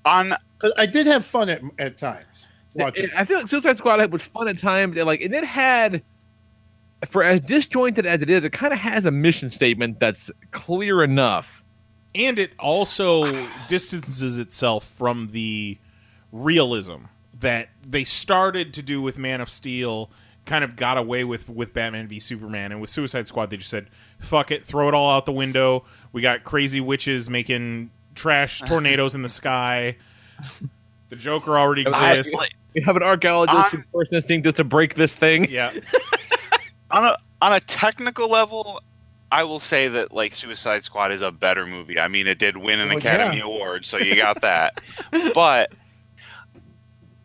on 0.04 0.34
'Cause 0.58 0.72
I 0.78 0.86
did 0.86 1.06
have 1.06 1.24
fun 1.26 1.50
at, 1.50 1.60
at 1.78 1.98
times 1.98 2.46
watching. 2.74 3.04
It- 3.04 3.10
I 3.14 3.24
feel 3.26 3.38
like 3.38 3.48
Suicide 3.48 3.76
Squad 3.76 4.10
was 4.10 4.22
fun 4.22 4.48
at 4.48 4.56
times, 4.58 4.96
and 4.96 5.06
like, 5.06 5.20
and 5.20 5.34
it 5.34 5.44
had, 5.44 6.02
for 7.06 7.22
as 7.22 7.40
disjointed 7.40 8.06
as 8.06 8.22
it 8.22 8.30
is, 8.30 8.42
it 8.44 8.52
kind 8.52 8.72
of 8.72 8.78
has 8.78 9.04
a 9.04 9.10
mission 9.10 9.50
statement 9.50 10.00
that's 10.00 10.30
clear 10.52 11.02
enough. 11.04 11.62
and 12.14 12.38
it 12.38 12.54
also 12.58 13.46
distances 13.68 14.38
itself 14.38 14.84
from 14.84 15.28
the 15.32 15.76
realism 16.32 17.04
that 17.40 17.68
they 17.86 18.04
started 18.04 18.72
to 18.74 18.82
do 18.82 19.02
with 19.02 19.18
Man 19.18 19.40
of 19.40 19.48
Steel, 19.50 20.10
kind 20.44 20.62
of 20.64 20.76
got 20.76 20.96
away 20.96 21.24
with 21.24 21.48
with 21.48 21.72
Batman 21.74 22.08
v 22.08 22.20
Superman, 22.20 22.72
and 22.72 22.80
with 22.80 22.90
Suicide 22.90 23.26
Squad 23.28 23.50
they 23.50 23.56
just 23.56 23.70
said, 23.70 23.88
"Fuck 24.18 24.50
it, 24.50 24.64
throw 24.64 24.88
it 24.88 24.94
all 24.94 25.10
out 25.10 25.26
the 25.26 25.32
window." 25.32 25.84
We 26.12 26.22
got 26.22 26.44
crazy 26.44 26.80
witches 26.80 27.28
making 27.28 27.90
trash 28.14 28.60
tornadoes 28.66 29.14
in 29.14 29.22
the 29.22 29.28
sky. 29.28 29.96
The 31.08 31.16
Joker 31.16 31.56
already 31.56 31.82
exists. 31.82 32.34
We 32.74 32.82
have 32.82 32.96
an 32.96 33.02
archaeologist 33.02 33.56
I'm- 33.56 33.70
whose 33.70 33.84
first 33.92 34.12
instinct 34.12 34.46
is 34.46 34.54
to 34.54 34.64
break 34.64 34.94
this 34.94 35.16
thing. 35.16 35.50
yeah, 35.50 35.72
on 36.90 37.04
a 37.04 37.16
on 37.42 37.52
a 37.52 37.60
technical 37.60 38.28
level, 38.28 38.80
I 39.30 39.44
will 39.44 39.58
say 39.58 39.88
that 39.88 40.12
like 40.12 40.34
Suicide 40.34 40.84
Squad 40.84 41.12
is 41.12 41.20
a 41.22 41.30
better 41.30 41.66
movie. 41.66 41.98
I 41.98 42.08
mean, 42.08 42.26
it 42.26 42.38
did 42.38 42.56
win 42.56 42.80
an 42.80 42.86
oh, 42.86 42.90
Well, 42.90 42.98
Academy 42.98 43.38
yeah. 43.38 43.44
Award, 43.44 43.84
so 43.86 43.98
you 43.98 44.14
got 44.16 44.42
that. 44.42 44.80
but 45.34 45.72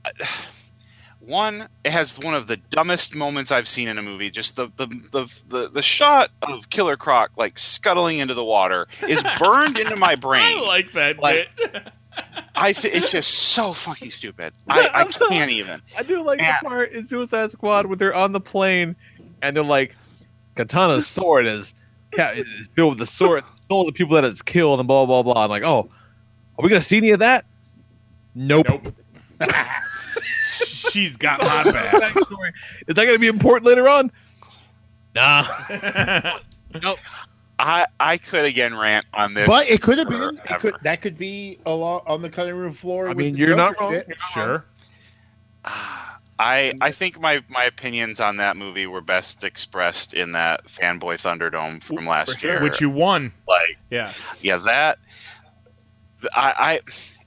one, 1.19 1.67
it 1.83 1.91
has 1.91 2.17
one 2.19 2.33
of 2.33 2.47
the 2.47 2.57
dumbest 2.57 3.15
moments 3.15 3.51
I've 3.51 3.67
seen 3.67 3.87
in 3.87 3.97
a 3.97 4.01
movie. 4.01 4.29
Just 4.31 4.55
the 4.55 4.69
the 4.77 4.87
the 5.11 5.39
the, 5.49 5.69
the 5.69 5.81
shot 5.81 6.31
of 6.41 6.69
Killer 6.69 6.97
Croc 6.97 7.31
like 7.37 7.59
scuttling 7.59 8.19
into 8.19 8.33
the 8.33 8.43
water 8.45 8.87
is 9.07 9.23
burned 9.39 9.77
into 9.77 9.95
my 9.95 10.15
brain. 10.15 10.57
I 10.59 10.61
like 10.65 10.91
that 10.93 11.19
Like- 11.19 11.49
bit. 11.55 11.91
I 12.55 12.73
th- 12.73 12.93
it's 12.93 13.09
just 13.09 13.31
so 13.33 13.71
fucking 13.71 14.11
stupid. 14.11 14.53
I, 14.67 14.89
I 14.93 15.03
can't 15.05 15.49
even. 15.49 15.81
I 15.97 16.03
do 16.03 16.21
like 16.23 16.39
Yeah. 16.41 16.57
the 16.61 16.67
part 16.67 16.91
in 16.91 17.07
Suicide 17.07 17.51
Squad 17.51 17.85
where 17.85 17.95
they're 17.95 18.13
on 18.13 18.33
the 18.33 18.41
plane 18.41 18.97
and 19.41 19.55
they're 19.55 19.63
like, 19.63 19.95
Katana's 20.55 21.07
sword 21.07 21.47
is, 21.47 21.73
is 22.11 22.45
filled 22.75 22.89
with 22.89 22.99
the 22.99 23.05
sword, 23.05 23.45
all 23.69 23.85
the 23.85 23.93
people 23.93 24.15
that 24.15 24.25
it's 24.25 24.41
killed, 24.41 24.79
and 24.81 24.87
blah 24.89 25.05
blah 25.05 25.23
blah. 25.23 25.41
I'm 25.41 25.49
like, 25.49 25.63
oh, 25.63 25.87
are 26.59 26.63
we 26.63 26.67
gonna 26.69 26.81
see 26.81 26.97
any 26.97 27.11
of 27.11 27.19
that? 27.19 27.45
Nope. 28.35 28.67
Nope. 28.69 28.93
She's 30.91 31.17
got 31.17 31.39
my 31.39 31.63
back. 31.71 32.15
Is 32.87 32.95
that 32.95 33.05
gonna 33.05 33.19
be 33.19 33.27
important 33.27 33.65
later 33.67 33.87
on? 33.89 34.11
Nah. 35.15 35.45
nope. 36.81 36.99
I 37.59 37.85
I 37.99 38.17
could 38.17 38.45
again 38.45 38.75
rant 38.77 39.05
on 39.13 39.33
this, 39.33 39.47
But 39.47 39.69
it 39.69 39.81
could 39.81 39.97
have 39.99 40.09
been. 40.09 40.39
It 40.49 40.59
could, 40.59 40.75
that 40.83 41.01
could 41.01 41.17
be 41.17 41.59
a 41.65 41.73
lot 41.73 42.03
on 42.07 42.21
the 42.21 42.29
cutting 42.29 42.55
room 42.55 42.73
floor. 42.73 43.05
I 43.05 43.09
with 43.09 43.17
mean, 43.17 43.35
you're 43.37 43.55
not 43.55 43.79
wrong. 43.79 43.91
shit. 43.93 44.07
You're 44.07 44.17
not 44.17 44.31
sure. 44.31 44.65
Ah, 45.65 46.19
I 46.39 46.73
I 46.81 46.91
think 46.91 47.19
my 47.19 47.43
my 47.49 47.65
opinions 47.65 48.19
on 48.19 48.37
that 48.37 48.57
movie 48.57 48.87
were 48.87 49.01
best 49.01 49.43
expressed 49.43 50.13
in 50.15 50.31
that 50.31 50.65
Fanboy 50.65 51.15
Thunderdome 51.21 51.83
from 51.83 52.07
last 52.07 52.39
sure. 52.39 52.53
year. 52.53 52.63
Which 52.63 52.81
you 52.81 52.89
won. 52.89 53.31
like 53.47 53.77
Yeah. 53.91 54.11
yeah 54.41 54.57
that 54.57 54.97
I 56.35 56.53
I 56.57 56.79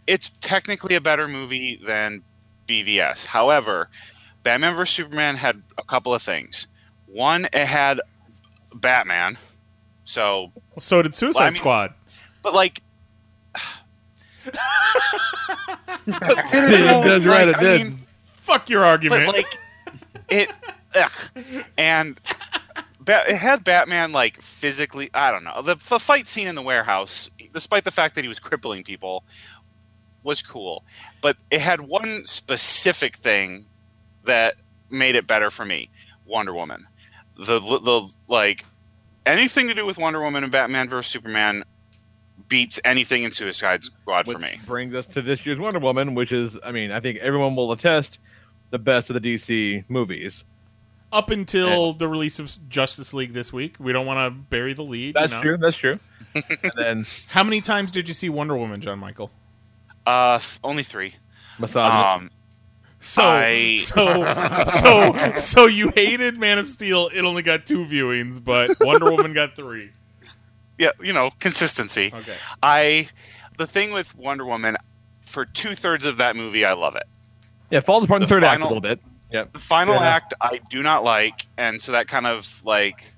it's 0.09 0.33
technically 0.41 0.97
a 0.97 1.01
better 1.01 1.29
movie 1.29 1.81
than 1.87 2.23
BVS. 2.67 3.27
However, 3.27 3.89
Batman 4.43 4.75
vs 4.75 4.95
Superman 4.95 5.37
had 5.37 5.63
a 5.79 5.83
couple 5.83 6.13
of 6.15 6.23
things. 6.23 6.67
One, 7.07 7.47
it 7.53 7.67
had 7.67 8.01
Batman, 8.75 9.39
so 10.05 10.53
So 10.81 11.01
did 11.03 11.15
Suicide 11.15 11.39
Well, 11.41 11.47
I 11.47 11.51
mean- 11.51 11.55
Squad. 11.55 11.95
but 12.43 12.55
like. 12.55 12.83
That's 16.07 17.25
right, 17.27 17.49
it 17.49 17.57
I 17.57 17.63
did. 17.63 17.83
mean, 17.85 17.99
Fuck 18.41 18.69
your 18.69 18.81
but 18.83 18.89
argument. 18.89 19.27
like 19.29 19.59
it 20.29 20.51
ugh. 20.95 21.11
and 21.79 22.21
ba- 23.01 23.25
it 23.29 23.37
had 23.37 23.63
batman 23.65 24.13
like 24.13 24.41
physically 24.43 25.11
i 25.15 25.31
don't 25.33 25.45
know 25.45 25.61
the, 25.63 25.75
the 25.89 25.99
fight 25.99 26.27
scene 26.29 26.47
in 26.47 26.55
the 26.55 26.63
warehouse 26.63 27.31
despite 27.53 27.85
the 27.85 27.91
fact 27.91 28.15
that 28.15 28.23
he 28.25 28.29
was 28.29 28.39
crippling 28.39 28.83
people 28.85 29.23
was 30.25 30.43
cool 30.43 30.85
but 31.21 31.37
it 31.51 31.61
had 31.61 31.81
one 31.81 32.25
specific 32.27 33.17
thing 33.17 33.67
that 34.25 34.57
made 34.91 35.15
it 35.15 35.27
better 35.27 35.51
for 35.51 35.65
me 35.65 35.89
wonder 36.27 36.53
woman 36.53 36.87
the 37.37 37.61
the 37.61 38.13
like 38.27 38.65
anything 39.27 39.69
to 39.69 39.75
do 39.75 39.87
with 39.87 39.99
wonder 39.99 40.21
woman 40.21 40.43
and 40.43 40.51
batman 40.53 40.89
versus 40.89 41.11
superman 41.13 41.63
beats 42.49 42.81
anything 42.85 43.23
in 43.23 43.33
Suicide 43.33 43.85
Squad 43.85 44.27
which 44.27 44.37
for 44.37 44.41
me. 44.41 44.61
brings 44.67 44.95
us 44.95 45.07
to 45.07 45.23
this 45.23 45.47
year's 45.47 45.59
Wonder 45.59 45.79
Woman, 45.79 46.15
which 46.15 46.33
is, 46.33 46.59
I 46.65 46.73
mean, 46.73 46.91
I 46.91 47.01
think 47.01 47.19
everyone 47.19 47.57
will 47.57 47.73
attest 47.73 48.19
the 48.71 48.79
best 48.79 49.11
of 49.11 49.21
the 49.21 49.35
DC 49.35 49.85
movies. 49.89 50.45
Up 51.13 51.31
until 51.31 51.93
the 51.93 52.09
release 52.09 52.39
of 52.41 52.57
Justice 52.69 53.15
League 53.15 53.35
this 53.35 53.53
week, 53.53 53.77
we 53.79 53.93
don't 53.93 54.07
want 54.07 54.27
to 54.27 54.39
bury 54.51 54.75
the 54.75 54.83
lead. 54.83 55.15
That's 55.15 55.31
you 55.33 55.37
know? 55.39 55.43
true. 55.43 55.57
That's 55.59 55.77
true. 55.77 55.99
and 56.35 56.73
then 56.77 57.07
How 57.29 57.45
many 57.45 57.61
times 57.61 57.93
did 57.93 58.09
you 58.09 58.15
see 58.15 58.29
Wonder 58.29 58.57
Woman, 58.57 58.81
John 58.81 58.99
Michael? 58.99 59.31
Uh, 60.07 60.39
th- 60.39 60.59
only 60.65 60.83
three. 60.83 61.15
Massage. 61.59 62.17
Um, 62.21 62.31
So, 63.01 63.23
I- 63.23 63.79
so, 63.83 64.65
so, 64.67 65.37
so 65.37 65.67
you 65.67 65.91
hated 65.91 66.39
Man 66.39 66.59
of 66.59 66.69
Steel. 66.69 67.11
It 67.15 67.25
only 67.25 67.43
got 67.43 67.67
two 67.67 67.85
viewings, 67.85 68.43
but 68.43 68.71
Wonder 68.81 69.11
Woman 69.11 69.35
got 69.35 69.55
three. 69.57 69.91
yeah, 70.79 70.91
you 71.03 71.13
know, 71.13 71.31
consistency. 71.39 72.11
Okay. 72.15 72.35
I, 72.63 73.09
the 73.59 73.67
thing 73.67 73.93
with 73.93 74.17
Wonder 74.17 74.45
Woman, 74.47 74.77
for 75.27 75.45
two 75.45 75.75
thirds 75.75 76.07
of 76.07 76.17
that 76.19 76.35
movie, 76.37 76.65
I 76.65 76.73
love 76.73 76.97
it. 76.97 77.05
yeah, 77.71 77.79
it 77.79 77.85
falls 77.85 78.05
apart 78.05 78.19
in 78.19 78.23
the 78.23 78.27
the 78.27 78.35
third 78.41 78.45
act 78.45 78.61
a 78.61 78.65
little 78.65 78.81
bit. 78.81 79.01
Yep. 79.33 79.53
The 79.53 79.59
final 79.59 79.95
Yeah. 79.97 80.09
act, 80.09 80.35
I 80.41 80.61
do 80.71 80.83
not 80.83 81.03
like, 81.05 81.47
and 81.59 81.81
so 81.83 81.93
that 81.93 82.09
kind 82.09 82.27
of 82.27 82.65
like, 82.65 83.13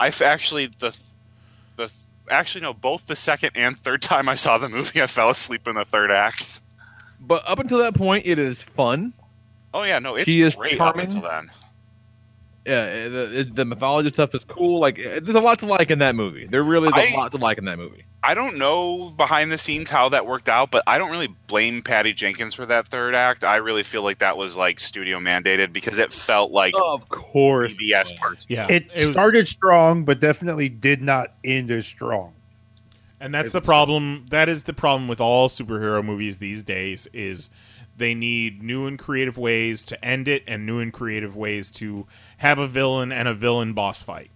I've 0.00 0.22
actually 0.22 0.66
the, 0.66 0.90
the 0.90 0.96
actually 2.30 2.62
no, 2.62 2.72
both 2.74 3.06
the 3.06 3.16
second 3.16 3.50
and 3.54 3.78
third 3.78 4.02
time 4.12 4.28
I 4.28 4.34
saw 4.34 4.58
the 4.58 4.68
movie, 4.68 5.02
I 5.02 5.06
fell 5.06 5.30
asleep 5.30 5.66
in 5.68 5.74
the 5.74 5.84
third 5.84 6.10
act. 6.10 6.62
But 7.20 7.42
up 7.48 7.58
until 7.58 7.78
that 7.78 7.94
point, 7.94 8.26
it 8.26 8.38
is 8.38 8.60
fun. 8.62 9.12
Oh 9.74 9.82
yeah, 9.82 9.98
no, 9.98 10.14
it's 10.16 10.24
She 10.24 10.40
is 10.42 10.54
great 10.54 10.76
charming. 10.76 11.06
up 11.06 11.14
until 11.14 11.28
then. 11.28 11.50
Yeah, 12.66 13.08
the, 13.08 13.50
the 13.54 13.64
mythology 13.64 14.10
stuff 14.10 14.34
is 14.34 14.44
cool. 14.44 14.78
Like, 14.78 14.98
eh, 14.98 15.20
there's 15.22 15.36
a 15.36 15.40
lot 15.40 15.58
to 15.60 15.66
like 15.66 15.90
in 15.90 16.00
that 16.00 16.14
movie. 16.14 16.46
There 16.46 16.62
really 16.62 16.88
is 16.88 16.94
a 16.94 17.12
I- 17.12 17.16
lot 17.16 17.32
to 17.32 17.38
like 17.38 17.56
in 17.58 17.64
that 17.64 17.78
movie. 17.78 18.04
I 18.22 18.34
don't 18.34 18.56
know 18.58 19.10
behind 19.10 19.52
the 19.52 19.56
scenes 19.58 19.90
how 19.90 20.08
that 20.08 20.26
worked 20.26 20.48
out, 20.48 20.72
but 20.72 20.82
I 20.88 20.98
don't 20.98 21.10
really 21.12 21.28
blame 21.46 21.82
Patty 21.82 22.12
Jenkins 22.12 22.52
for 22.52 22.66
that 22.66 22.88
third 22.88 23.14
act. 23.14 23.44
I 23.44 23.56
really 23.56 23.84
feel 23.84 24.02
like 24.02 24.18
that 24.18 24.36
was 24.36 24.56
like 24.56 24.80
studio 24.80 25.18
mandated 25.20 25.72
because 25.72 25.98
it 25.98 26.12
felt 26.12 26.50
like 26.50 26.74
Of 26.76 27.08
course. 27.08 27.76
BBS 27.76 28.16
parts. 28.18 28.44
Yeah, 28.48 28.66
It, 28.68 28.92
was- 28.92 29.06
started 29.12 29.46
strong, 29.46 30.04
but 30.04 30.18
definitely 30.20 30.68
did 30.68 31.00
not 31.00 31.28
end 31.44 31.70
as 31.70 31.86
strong. 31.86 32.34
and 33.20 33.32
that's 33.32 33.50
it 33.50 33.52
the 33.52 33.60
was- 33.60 33.66
problem. 33.66 34.26
That 34.30 34.48
is 34.48 34.64
the 34.64 34.74
problem 34.74 35.06
with 35.08 35.20
all 35.20 35.48
superhero 35.48 36.04
movies 36.04 36.38
these 36.38 36.62
days. 36.64 37.06
Is 37.14 37.50
they 37.98 38.14
need 38.14 38.62
new 38.62 38.86
and 38.86 38.98
creative 38.98 39.36
ways 39.36 39.84
to 39.86 40.04
end 40.04 40.28
it, 40.28 40.42
and 40.46 40.64
new 40.64 40.78
and 40.78 40.92
creative 40.92 41.36
ways 41.36 41.70
to 41.72 42.06
have 42.38 42.58
a 42.58 42.66
villain 42.68 43.12
and 43.12 43.28
a 43.28 43.34
villain 43.34 43.72
boss 43.74 44.00
fight. 44.02 44.30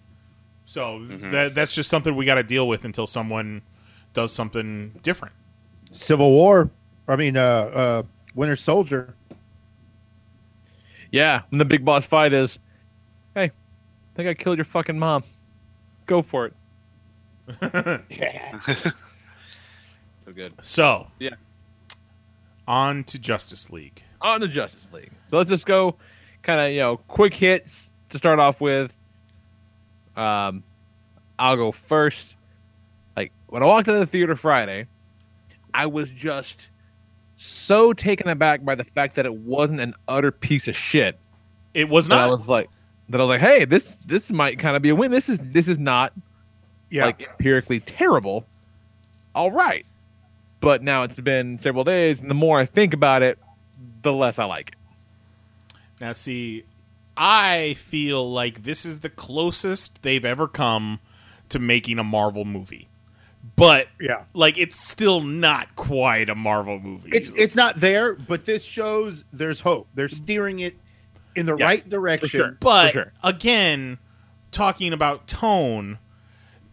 So 0.66 0.98
Mm-hmm. 1.00 1.30
that 1.30 1.54
that's 1.54 1.74
just 1.74 1.88
something 1.90 2.14
we 2.16 2.24
got 2.24 2.36
to 2.36 2.42
deal 2.42 2.66
with 2.68 2.84
until 2.84 3.06
someone 3.06 3.62
does 4.14 4.32
something 4.32 4.90
different. 5.02 5.34
Civil 5.90 6.30
War. 6.30 6.70
I 7.08 7.16
mean, 7.16 7.36
uh, 7.36 7.40
uh, 7.40 8.02
Winter 8.34 8.56
Soldier. 8.56 9.14
Yeah, 11.10 11.42
and 11.50 11.60
the 11.60 11.64
big 11.66 11.84
boss 11.84 12.06
fight 12.06 12.32
is, 12.32 12.58
hey, 13.34 13.44
I 13.44 13.50
think 14.14 14.28
I 14.28 14.34
killed 14.34 14.56
your 14.56 14.64
fucking 14.64 14.98
mom. 14.98 15.24
Go 16.06 16.22
for 16.22 16.46
it. 16.46 16.54
So 20.24 20.32
good. 20.32 20.52
So 20.60 21.08
Yeah. 21.18 21.30
On 22.66 23.04
to 23.04 23.18
Justice 23.18 23.70
League. 23.70 24.02
On 24.20 24.40
to 24.40 24.48
Justice 24.48 24.92
League. 24.92 25.10
So 25.24 25.36
let's 25.36 25.50
just 25.50 25.66
go 25.66 25.96
kind 26.42 26.60
of, 26.60 26.72
you 26.72 26.80
know, 26.80 26.96
quick 27.08 27.34
hits 27.34 27.90
to 28.10 28.18
start 28.18 28.38
off 28.38 28.60
with. 28.60 28.96
Um, 30.16 30.62
I'll 31.38 31.56
go 31.56 31.72
first. 31.72 32.36
Like, 33.16 33.32
when 33.48 33.62
I 33.62 33.66
walked 33.66 33.88
into 33.88 33.98
the 34.00 34.06
theater 34.06 34.36
Friday, 34.36 34.86
I 35.74 35.86
was 35.86 36.10
just 36.10 36.68
so 37.36 37.92
taken 37.92 38.28
aback 38.28 38.64
by 38.64 38.74
the 38.74 38.84
fact 38.84 39.16
that 39.16 39.26
it 39.26 39.34
wasn't 39.34 39.80
an 39.80 39.94
utter 40.06 40.30
piece 40.30 40.68
of 40.68 40.76
shit. 40.76 41.18
It 41.74 41.88
was 41.88 42.08
not. 42.08 42.28
I 42.28 42.30
was 42.30 42.46
like, 42.46 42.68
that 43.08 43.20
I 43.20 43.24
was 43.24 43.28
like, 43.30 43.40
hey, 43.40 43.64
this 43.64 43.96
this 44.06 44.30
might 44.30 44.58
kind 44.58 44.76
of 44.76 44.82
be 44.82 44.90
a 44.90 44.94
win. 44.94 45.10
This 45.10 45.28
is 45.28 45.38
this 45.40 45.68
is 45.68 45.78
not 45.78 46.12
Yeah. 46.90 47.06
like 47.06 47.22
empirically 47.22 47.80
terrible. 47.80 48.46
All 49.34 49.50
right. 49.50 49.84
But 50.62 50.82
now 50.82 51.02
it's 51.02 51.20
been 51.20 51.58
several 51.58 51.84
days, 51.84 52.20
and 52.22 52.30
the 52.30 52.34
more 52.34 52.58
I 52.58 52.64
think 52.64 52.94
about 52.94 53.20
it, 53.22 53.38
the 54.00 54.12
less 54.14 54.38
I 54.38 54.44
like 54.46 54.68
it. 54.70 54.74
Now, 56.00 56.12
see, 56.12 56.64
I 57.16 57.74
feel 57.74 58.30
like 58.30 58.62
this 58.62 58.86
is 58.86 59.00
the 59.00 59.10
closest 59.10 60.00
they've 60.02 60.24
ever 60.24 60.48
come 60.48 61.00
to 61.50 61.58
making 61.58 61.98
a 61.98 62.04
Marvel 62.04 62.44
movie, 62.44 62.88
but 63.56 63.88
yeah. 64.00 64.24
like 64.34 64.56
it's 64.56 64.80
still 64.80 65.20
not 65.20 65.76
quite 65.76 66.30
a 66.30 66.34
Marvel 66.34 66.78
movie. 66.80 67.10
It's 67.12 67.30
it's 67.38 67.54
not 67.54 67.76
there, 67.76 68.14
but 68.14 68.44
this 68.46 68.64
shows 68.64 69.24
there's 69.32 69.60
hope. 69.60 69.88
They're 69.94 70.08
steering 70.08 70.60
it 70.60 70.74
in 71.36 71.46
the 71.46 71.56
Yeah, 71.56 71.64
right 71.66 71.88
direction. 71.88 72.28
sure. 72.30 72.56
but 72.60 72.86
for 72.88 72.92
sure. 72.92 73.12
again, 73.22 73.98
talking 74.50 74.92
about 74.92 75.26
tone, 75.26 75.98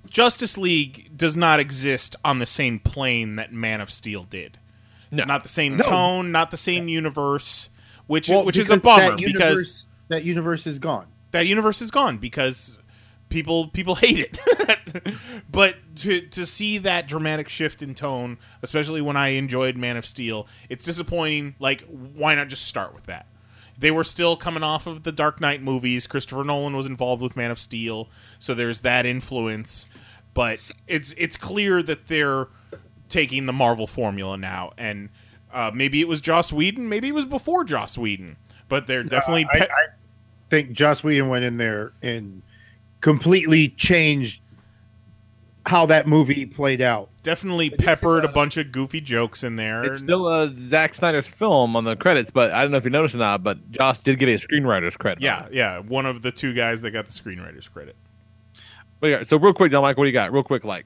Justice 0.10 0.58
League 0.58 1.12
does 1.16 1.38
not 1.38 1.60
exist 1.60 2.16
on 2.26 2.40
the 2.40 2.46
same 2.46 2.80
plane 2.80 3.36
that 3.38 3.54
Man 3.54 3.82
of 3.82 3.90
Steel 3.92 4.24
did. 4.24 4.58
It's 5.12 5.20
No. 5.22 5.26
not 5.26 5.44
the 5.44 5.50
same 5.50 5.78
No. 5.78 5.84
tone, 5.84 6.32
not 6.32 6.52
the 6.52 6.58
same 6.58 6.88
universe, 6.88 7.70
which 8.08 8.30
Well, 8.30 8.46
which 8.46 8.58
is 8.58 8.70
a 8.70 8.78
bummer 8.78 9.12
that 9.12 9.18
because 9.18 9.88
that 10.10 10.24
universe 10.24 10.66
is 10.68 10.80
gone. 10.80 11.08
that 11.32 11.48
universe 11.48 11.82
is 11.82 11.92
gone 11.92 12.18
because 12.18 12.78
people 13.30 13.68
people 13.68 13.96
hate 14.04 14.20
it. 14.20 15.14
but 15.52 15.76
to 15.98 16.22
to 16.22 16.46
see 16.46 16.78
that 16.80 17.08
dramatic 17.08 17.50
shift 17.50 17.82
in 17.82 17.94
tone, 17.96 18.38
especially 18.62 19.02
when 19.02 19.18
I 19.18 19.30
enjoyed 19.30 19.78
Man 19.78 19.98
of 19.98 20.06
Steel, 20.06 20.48
it's 20.70 20.84
disappointing. 20.84 21.56
Like, 21.60 21.84
why 21.88 22.36
not 22.36 22.48
just 22.50 22.66
start 22.66 22.94
with 22.94 23.06
that? 23.08 23.26
They 23.78 23.92
were 23.92 24.04
still 24.04 24.36
coming 24.36 24.62
off 24.62 24.88
of 24.88 25.04
the 25.04 25.12
Dark 25.12 25.40
Knight 25.40 25.64
movies. 25.64 26.06
Christopher 26.06 26.44
Nolan 26.44 26.76
was 26.76 26.86
involved 26.86 27.22
with 27.22 27.38
Man 27.38 27.50
of 27.50 27.60
Steel, 27.60 28.10
so 28.38 28.54
there's 28.54 28.82
that 28.82 29.06
influence. 29.06 29.86
But 30.40 30.72
it's 30.88 31.14
it's 31.18 31.36
clear 31.36 31.84
that 31.84 32.08
they're 32.08 32.48
taking 33.10 33.46
the 33.46 33.52
Marvel 33.52 33.86
formula 33.86 34.38
now, 34.38 34.72
and 34.78 35.10
uh, 35.52 35.70
maybe 35.74 36.00
it 36.00 36.08
was 36.08 36.22
Joss 36.22 36.54
Whedon, 36.54 36.88
maybe 36.88 37.10
it 37.10 37.14
was 37.14 37.26
before 37.26 37.66
Joss 37.66 37.98
Whedon, 37.98 38.38
but 38.70 38.88
they're 38.88 39.04
definitely 39.04 39.46
I, 39.54 39.60
pe- 39.60 39.66
I 39.66 39.86
think 40.50 40.72
Joss 40.72 41.04
Whedon 41.04 41.28
went 41.28 41.44
in 41.44 41.58
there 41.58 41.92
and 42.02 42.42
completely 43.02 43.68
changed 43.68 44.42
how 45.66 45.86
that 45.88 46.08
movie 46.08 46.46
played 46.46 46.80
out. 46.80 47.10
definitely 47.22 47.70
peppered 47.70 48.24
a 48.24 48.30
bunch 48.30 48.56
of 48.56 48.72
goofy 48.72 49.02
jokes 49.02 49.44
in 49.44 49.58
there. 49.58 49.84
It's 49.84 50.00
still 50.00 50.26
a 50.30 50.56
Zack 50.56 50.96
Snyder's 50.96 51.28
film 51.28 51.76
on 51.76 51.84
the 51.84 51.98
credits, 51.98 52.32
but 52.32 52.54
I 52.54 52.62
don't 52.62 52.72
know 52.72 52.78
if 52.78 52.86
you 52.86 52.92
noticed 52.92 53.14
or 53.14 53.18
not, 53.18 53.44
but 53.44 53.72
Joss 53.72 54.00
did 54.00 54.18
get 54.18 54.30
a 54.30 54.48
screenwriter's 54.48 54.96
credit. 54.96 55.22
yeah, 55.22 55.50
yeah, 55.52 55.80
one 55.80 56.06
of 56.06 56.22
the 56.22 56.32
two 56.32 56.54
guys 56.54 56.82
that 56.84 56.92
got 56.92 57.08
the 57.08 57.12
screenwriter's 57.12 57.68
credit. 57.68 57.98
What 59.00 59.10
do? 59.20 59.24
So 59.26 59.38
real 59.38 59.54
quick, 59.54 59.72
John 59.72 59.82
Mike, 59.84 59.98
what 59.98 60.04
do 60.06 60.08
you 60.10 60.14
got? 60.14 60.32
Real 60.32 60.44
quick, 60.44 60.64
like 60.66 60.86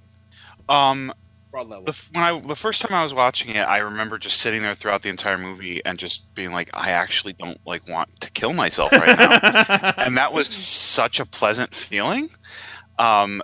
Um, 0.70 1.14
broad 1.52 1.68
level. 1.70 1.86
the, 1.86 2.06
when 2.12 2.24
I 2.24 2.40
the 2.40 2.56
first 2.56 2.82
time 2.82 2.94
I 2.94 3.04
was 3.04 3.14
watching 3.14 3.52
it, 3.52 3.62
I 3.62 3.80
remember 3.80 4.18
just 4.18 4.38
sitting 4.40 4.62
there 4.62 4.74
throughout 4.74 5.02
the 5.04 5.10
entire 5.10 5.38
movie 5.38 5.84
and 5.86 5.98
just 6.00 6.34
being 6.36 6.52
like, 6.52 6.70
I 6.74 6.92
actually 6.92 7.34
don't 7.34 7.60
like 7.66 7.88
want 7.88 8.20
to 8.22 8.32
kill 8.32 8.54
myself 8.54 8.92
right 8.92 9.18
now, 9.18 9.94
and 9.98 10.18
that 10.18 10.34
was 10.34 10.48
such 10.48 11.20
a 11.20 11.26
pleasant 11.26 11.74
feeling. 11.76 12.30
Um, 13.00 13.42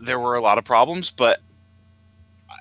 there 0.00 0.18
were 0.18 0.34
a 0.34 0.40
lot 0.40 0.58
of 0.58 0.64
problems, 0.64 1.10
but 1.10 1.40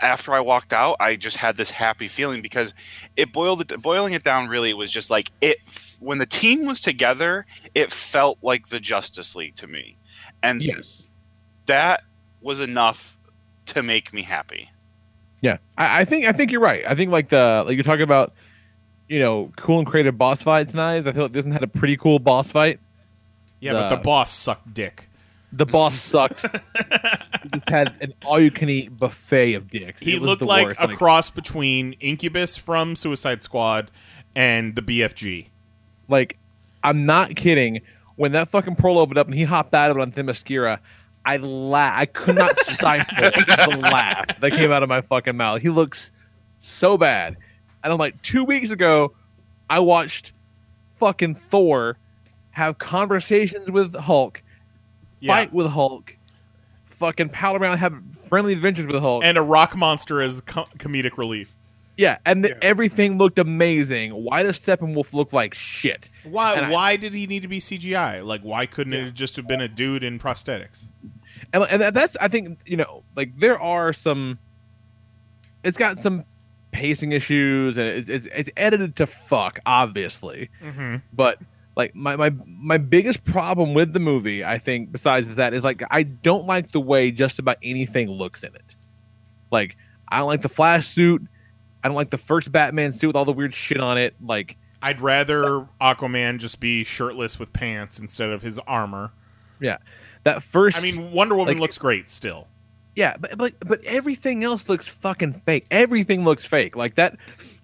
after 0.02 0.34
I 0.34 0.42
walked 0.42 0.74
out, 0.74 0.98
I 1.00 1.16
just 1.16 1.38
had 1.38 1.56
this 1.58 1.70
happy 1.70 2.08
feeling 2.10 2.42
because 2.42 2.74
it 3.16 3.32
boiled 3.32 3.72
it 3.72 3.82
boiling 3.82 4.14
it 4.14 4.24
down. 4.24 4.48
Really, 4.50 4.74
was 4.74 4.92
just 4.92 5.10
like 5.10 5.32
it 5.42 5.58
when 6.00 6.18
the 6.18 6.26
team 6.26 6.66
was 6.66 6.82
together. 6.82 7.46
It 7.74 7.92
felt 7.92 8.38
like 8.42 8.68
the 8.68 8.80
Justice 8.80 9.36
League 9.36 9.56
to 9.56 9.68
me, 9.68 9.98
and 10.46 10.62
yes. 10.64 11.06
that 11.66 12.04
was 12.42 12.60
enough 12.60 13.18
to 13.68 13.84
make 13.84 14.14
me 14.14 14.22
happy. 14.22 14.70
Yeah, 15.42 15.58
I, 15.78 16.02
I 16.02 16.06
think 16.06 16.26
I 16.26 16.32
think 16.32 16.52
you're 16.52 16.62
right. 16.62 16.84
I 16.88 16.96
think 16.96 17.12
like 17.12 17.30
the 17.30 17.64
like 17.66 17.76
you're 17.76 17.84
talking 17.84 18.02
about, 18.02 18.34
you 19.08 19.20
know, 19.20 19.52
cool 19.56 19.80
and 19.80 19.88
creative 19.88 20.18
boss 20.18 20.42
fights. 20.42 20.74
Nice. 20.74 21.06
I 21.06 21.12
feel 21.12 21.24
like 21.24 21.34
this 21.34 21.46
one 21.46 21.52
had 21.52 21.64
a 21.64 21.68
pretty 21.68 21.98
cool 21.98 22.20
boss 22.20 22.50
fight. 22.52 22.80
Yeah, 23.60 23.74
but 23.74 23.90
the 23.90 23.96
The- 23.98 24.02
boss 24.02 24.32
sucked 24.32 24.74
dick. 24.74 25.10
The 25.52 25.66
boss 25.66 25.96
sucked. 25.98 26.42
he 27.44 27.50
just 27.54 27.70
had 27.70 27.94
an 28.02 28.14
all-you-can-eat 28.26 28.98
buffet 28.98 29.54
of 29.54 29.70
dicks. 29.72 30.04
He 30.04 30.16
It 30.16 30.20
was 30.20 30.30
looked 30.30 30.42
like 30.42 30.68
worst. 30.68 30.80
a 30.82 30.88
cross 30.90 31.30
between 31.30 31.94
Incubus 32.02 32.58
from 32.58 32.94
Suicide 32.98 33.42
Squad 33.42 33.90
and 34.36 34.76
the 34.76 34.82
BFG. 34.82 35.48
Like, 36.10 36.38
I'm 36.84 37.06
not 37.06 37.38
kidding. 37.38 37.80
When 38.16 38.32
that 38.34 38.50
fucking 38.50 38.76
pearl 38.78 38.98
opened 38.98 39.18
up 39.18 39.28
and 39.28 39.36
he 39.36 39.44
hopped 39.44 39.74
out 39.74 39.92
of 39.92 39.98
it 39.98 40.02
on 40.02 40.12
Themyscira, 40.12 40.80
I 41.26 41.38
la- 41.38 41.92
I 41.94 42.06
could 42.06 42.36
not 42.36 42.58
stifle 42.66 43.72
the 43.72 43.78
laugh 43.82 44.40
that 44.40 44.52
came 44.52 44.72
out 44.72 44.84
of 44.84 44.90
my 44.90 45.02
fucking 45.02 45.36
mouth. 45.36 45.62
He 45.62 45.70
looks 45.70 46.12
so 46.60 46.98
bad. 46.98 47.38
And 47.84 47.92
I'm 47.92 48.00
like, 48.00 48.22
two 48.22 48.44
weeks 48.46 48.70
ago, 48.70 49.14
I 49.70 49.80
watched 49.80 50.32
fucking 50.98 51.36
Thor 51.36 51.98
have 52.52 52.78
conversations 52.78 53.70
with 53.72 53.96
Hulk, 53.96 54.42
Yeah. 55.20 55.34
fight 55.34 55.52
with 55.54 55.68
Hulk, 55.68 56.16
fucking 56.86 57.30
pal 57.30 57.56
around, 57.58 57.78
have 57.80 58.02
friendly 58.30 58.54
adventures 58.54 58.86
with 58.88 59.02
Hulk. 59.02 59.24
and 59.24 59.38
a 59.38 59.42
rock 59.42 59.76
monster 59.76 60.22
as 60.22 60.42
co- 60.42 60.68
comedic 60.78 61.18
relief. 61.18 61.55
Yeah, 61.98 62.18
and 62.26 62.44
the, 62.44 62.64
everything 62.64 63.18
looked 63.18 63.40
amazing. 63.40 64.12
Why 64.12 64.44
does 64.44 64.60
Steppenwolf 64.60 65.14
look 65.14 65.34
like 65.34 65.54
shit? 65.54 66.10
Why? 66.24 66.54
And 66.56 66.68
I- 66.68 66.72
why 66.72 66.96
did 66.96 67.14
he 67.14 67.28
need 67.28 67.42
to 67.44 67.48
be 67.48 67.60
CGI? 67.60 68.26
Like, 68.26 68.42
why 68.42 68.66
couldn't 68.66 68.94
it 68.94 69.14
just 69.14 69.36
have 69.38 69.48
been 69.48 69.62
a 69.62 69.68
dude 69.68 70.04
in 70.04 70.20
prosthetics? 70.20 70.88
and, 71.54 71.64
and 71.64 71.96
that's 71.96 72.18
I 72.18 72.28
think 72.28 72.60
you 72.66 72.78
know 72.78 73.04
like 73.16 73.40
there 73.40 73.60
are 73.60 73.94
some. 73.94 74.40
It's 75.64 75.78
got 75.78 75.98
some 75.98 76.26
pacing 76.72 77.12
issues 77.14 77.78
and 77.78 77.88
it's, 77.88 78.10
it's, 78.10 78.28
it's 78.32 78.50
edited 78.56 78.98
to 78.98 79.08
fuck, 79.08 79.60
obviously. 79.66 80.50
Mm-hmm. 80.62 80.98
But 81.14 81.40
like 81.76 81.96
my, 81.96 82.16
my 82.16 82.32
my 82.46 82.78
biggest 82.78 83.24
problem 83.24 83.74
with 83.74 83.94
the 83.94 84.00
movie, 84.00 84.44
I 84.44 84.58
think, 84.58 84.92
besides 84.92 85.36
that, 85.36 85.54
is 85.54 85.64
like 85.64 85.82
I 85.90 86.04
don't 86.04 86.46
like 86.46 86.72
the 86.72 86.82
way 86.82 87.12
just 87.12 87.40
about 87.40 87.58
anything 87.64 88.10
looks 88.10 88.44
in 88.44 88.54
it. 88.56 88.76
Like 89.52 89.76
I 90.10 90.20
don't 90.20 90.28
like 90.28 90.42
the 90.42 90.50
Flash 90.50 90.88
suit. 90.88 91.24
I 91.86 91.88
don't 91.88 91.96
like 91.96 92.10
the 92.10 92.18
first 92.18 92.52
Batman 92.52 92.92
suit 92.92 93.06
with 93.06 93.16
all 93.16 93.26
the 93.26 93.32
weird 93.32 93.54
shit 93.54 93.80
on 93.80 94.00
it. 94.00 94.16
Like 94.20 94.58
I'd 94.82 95.02
rather 95.02 95.68
Aquaman 95.80 96.40
just 96.40 96.60
be 96.60 96.84
shirtless 96.84 97.38
with 97.38 97.54
pants 97.54 98.00
instead 98.00 98.32
of 98.32 98.42
his 98.42 98.58
armor. 98.58 99.12
yeah, 99.60 99.78
that 100.24 100.42
first. 100.42 100.78
I 100.78 100.82
mean, 100.82 101.12
Wonder 101.12 101.36
Woman 101.36 101.54
like- 101.54 101.62
looks 101.62 101.78
great 101.78 102.10
still. 102.10 102.48
Yeah, 102.96 103.18
but 103.20 103.38
but 103.38 103.54
but 103.60 103.86
everything 103.86 104.44
else 104.44 104.68
looks 104.68 104.88
fucking 104.88 105.34
fake. 105.34 105.68
Everything 105.70 106.24
looks 106.26 106.44
fake. 106.44 106.76
Like 106.76 106.96
that 106.96 107.18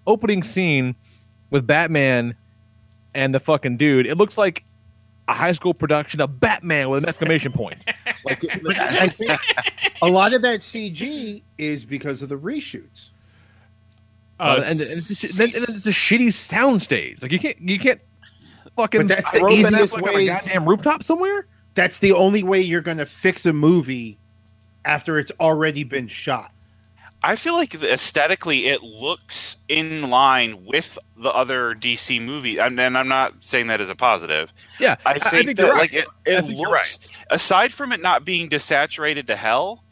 opening 0.06 0.43
scene 0.43 0.93
with 1.49 1.65
Batman 1.65 2.35
and 3.15 3.34
the 3.34 3.39
fucking 3.39 3.77
dude. 3.77 4.06
It 4.06 4.18
looks 4.19 4.38
like 4.38 4.64
a 5.27 5.34
high 5.34 5.53
school 5.53 5.73
production 5.73 6.22
of 6.22 6.39
Batman 6.39 6.89
with 6.89 7.02
an 7.03 7.10
exclamation 7.10 7.52
point. 7.53 7.84
Like, 8.23 8.39
But 8.61 8.77
I 8.77 9.07
think 9.07 9.31
a 10.03 10.07
lot 10.07 10.35
of 10.35 10.43
that 10.43 10.60
CG 10.60 11.41
is 11.57 11.84
because 11.84 12.22
of 12.22 12.30
the 12.30 12.38
reshoots. 12.38 13.10
Uh, 14.41 14.55
Uh, 14.65 14.72
and, 14.72 14.80
and 14.80 14.97
it's 14.97 15.22
just, 15.22 15.38
then, 15.38 15.49
and 15.55 15.63
it's 15.63 15.85
a 15.85 15.89
shitty 15.89 16.27
soundstage. 16.27 17.22
Like 17.22 17.31
you 17.31 17.39
can't 17.39 17.59
you 17.61 17.80
can't 17.80 18.01
fucking 18.76 19.01
But 19.01 19.07
that's 19.07 19.31
the 19.31 19.39
throw 19.39 19.49
Ben 19.49 19.57
easiest 19.57 19.93
Affleck 19.93 20.07
on 20.07 20.19
a 20.19 20.26
goddamn 20.26 20.68
rooftop 20.68 21.03
somewhere. 21.03 21.47
That's 21.73 21.99
the 21.99 22.13
only 22.13 22.43
way 22.43 22.59
you're 22.59 22.81
going 22.81 22.97
to 22.97 23.05
fix 23.05 23.45
a 23.45 23.53
movie 23.53 24.18
after 24.84 25.19
it's 25.19 25.31
already 25.39 25.84
been 25.84 26.07
shot. 26.07 26.51
I 27.23 27.35
feel 27.35 27.53
like 27.53 27.76
aesthetically 27.76 28.68
it 28.68 28.81
looks 28.81 29.57
in 29.68 30.09
line 30.09 30.65
with 30.65 30.97
the 31.15 31.30
other 31.30 31.76
DC 31.76 32.19
movie, 32.19 32.57
and, 32.57 32.80
and 32.80 32.97
I'm 32.97 33.07
not 33.07 33.34
saying 33.41 33.68
that 33.68 33.80
as 33.80 33.89
a 33.89 33.95
positive. 33.95 34.51
Yeah, 34.80 34.95
I 35.05 35.19
think, 35.19 35.45
think 35.45 35.57
that 35.57 35.63
you're 35.63 35.72
right. 35.72 35.81
like 35.81 35.93
it, 35.93 36.07
it 36.26 36.41
think 36.41 36.57
you're 36.57 36.69
looks 36.69 36.97
aside 37.30 37.73
from 37.73 37.91
it 37.91 38.01
not 38.01 38.26
being 38.26 38.49
desaturated 38.49 39.27
to 39.27 39.35
hell, 39.35 39.84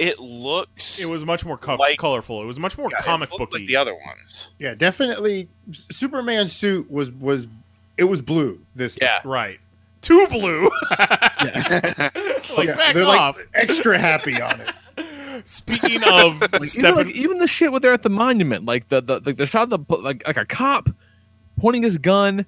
it 0.00 0.18
looks 0.18 0.98
it 0.98 1.08
was 1.08 1.24
much 1.24 1.44
more 1.44 1.56
co- 1.58 1.76
like- 1.76 1.98
colorful. 1.98 2.42
It 2.42 2.46
was 2.46 2.58
much 2.58 2.76
more 2.78 2.88
yeah, 2.90 2.98
comic 3.02 3.30
looked 3.30 3.52
booky. 3.52 3.62
like 3.64 3.68
the 3.68 3.76
other 3.76 3.94
ones. 3.94 4.48
Yeah, 4.58 4.74
definitely. 4.74 5.48
Superman's 5.90 6.52
suit 6.52 6.90
was 6.90 7.10
was 7.10 7.46
it 7.98 8.04
was 8.04 8.20
blue. 8.22 8.60
This 8.74 8.96
time. 8.96 9.08
Yeah, 9.08 9.20
right. 9.30 9.60
Too 10.00 10.26
blue. 10.30 10.70
like 10.90 11.00
Yeah, 11.00 12.74
back 12.76 12.94
they're 12.94 13.04
off. 13.04 13.36
like 13.36 13.48
extra 13.54 13.98
happy 13.98 14.40
on 14.40 14.60
it. 14.60 14.72
Speaking 15.46 16.02
of 16.04 16.40
Like, 16.52 16.78
even, 16.78 16.94
like, 16.94 17.06
even 17.08 17.38
the 17.38 17.46
shit 17.46 17.72
with 17.72 17.82
there 17.82 17.92
at 17.92 18.02
the 18.02 18.10
monument, 18.10 18.64
like 18.64 18.88
the 18.88 19.00
the 19.00 19.20
the, 19.20 19.32
the 19.32 19.46
shot 19.46 19.70
of 19.72 19.86
the 19.86 19.96
like 19.96 20.26
like 20.26 20.36
a 20.36 20.46
cop 20.46 20.88
pointing 21.58 21.82
his 21.82 21.98
gun 21.98 22.46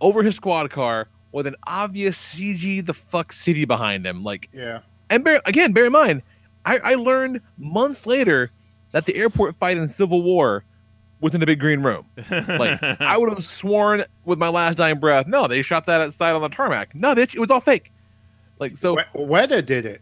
over 0.00 0.22
his 0.22 0.36
squad 0.36 0.70
car 0.70 1.08
with 1.32 1.46
an 1.46 1.56
obvious 1.66 2.16
CG 2.16 2.84
the 2.84 2.94
fuck 2.94 3.32
city 3.32 3.64
behind 3.64 4.06
him. 4.06 4.22
Like, 4.24 4.48
Yeah. 4.52 4.80
and 5.10 5.22
bear 5.24 5.40
again, 5.46 5.72
bear 5.72 5.86
in 5.86 5.92
mind, 5.92 6.22
I, 6.64 6.78
I 6.78 6.94
learned 6.94 7.40
months 7.58 8.06
later 8.06 8.50
that 8.92 9.06
the 9.06 9.16
airport 9.16 9.56
fight 9.56 9.76
in 9.76 9.88
Civil 9.88 10.22
War 10.22 10.64
was 11.20 11.34
in 11.34 11.42
a 11.42 11.46
big 11.46 11.60
green 11.60 11.80
room. 11.82 12.06
Like, 12.30 12.82
I 13.00 13.16
would 13.18 13.28
have 13.30 13.44
sworn 13.44 14.04
with 14.24 14.38
my 14.38 14.48
last 14.48 14.76
dying 14.78 14.98
breath, 14.98 15.26
no, 15.26 15.46
they 15.46 15.62
shot 15.62 15.86
that 15.86 16.00
outside 16.00 16.32
on 16.32 16.40
the 16.42 16.48
tarmac. 16.48 16.94
No, 16.94 17.14
bitch, 17.14 17.34
it 17.34 17.40
was 17.40 17.50
all 17.50 17.60
fake. 17.60 17.92
Like, 18.58 18.76
so 18.76 18.94
We- 18.94 19.24
Weta 19.24 19.64
did 19.64 19.86
it. 19.86 20.00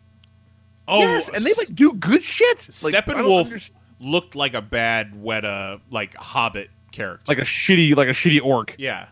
oh, 0.86 1.00
yes, 1.00 1.28
and 1.28 1.44
they 1.44 1.52
like 1.58 1.74
do 1.74 1.92
good 1.94 2.22
shit. 2.22 2.68
Like, 2.82 2.94
I 2.94 3.00
don't 3.00 3.16
Steppenwolf 3.18 3.48
underst- 3.52 3.70
looked 4.00 4.34
like 4.36 4.54
a 4.54 4.62
bad 4.62 5.12
Weta 5.12 5.80
like 5.90 6.14
Hobbit 6.14 6.70
character. 6.92 7.24
like 7.28 7.38
a 7.38 7.42
shitty, 7.42 7.96
like 7.96 8.08
a 8.08 8.12
shitty 8.12 8.42
orc. 8.42 8.74
yeah. 8.78 9.08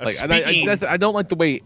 Uh, 0.00 0.06
Like, 0.06 0.22
and 0.22 0.32
I, 0.32 0.36
I, 0.38 0.42
speaking, 0.42 0.84
I 0.88 0.96
don't 0.96 1.14
like 1.14 1.28
the 1.28 1.36
way 1.36 1.60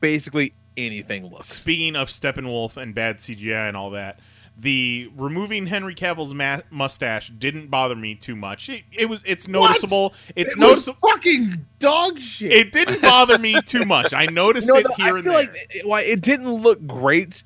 basically 0.00 0.52
anything 0.76 1.26
looks. 1.26 1.46
speaking 1.48 1.96
of 1.96 2.08
Steppenwolf 2.08 2.76
and 2.76 2.94
bad 2.94 3.18
CGI 3.18 3.68
and 3.68 3.76
all 3.76 3.90
that, 3.90 4.20
the 4.58 5.10
removing 5.16 5.66
Henry 5.66 5.94
Cavill's 5.94 6.34
ma- 6.34 6.60
mustache 6.70 7.30
didn't 7.30 7.68
bother 7.68 7.96
me 7.96 8.14
too 8.14 8.36
much. 8.36 8.68
It, 8.68 8.82
it 8.92 9.06
was 9.08 9.22
it's 9.24 9.48
noticeable. 9.48 10.12
It's 10.36 10.52
it 10.54 10.58
noticeable. 10.58 10.98
fucking 11.08 11.64
dog 11.78 12.18
shit. 12.20 12.52
It 12.52 12.72
didn't 12.72 13.00
bother 13.00 13.38
me 13.38 13.60
too 13.62 13.84
much. 13.86 14.12
I 14.12 14.26
noticed 14.26 14.68
No, 14.68 14.76
it 14.76 14.86
no, 14.88 14.94
here 14.96 15.14
I 15.14 15.16
and 15.18 15.24
feel 15.24 15.32
there. 15.32 15.40
like 15.42 15.56
it, 15.70 15.86
why 15.86 16.02
it 16.02 16.20
didn't 16.20 16.52
look 16.52 16.86
great. 16.86 17.42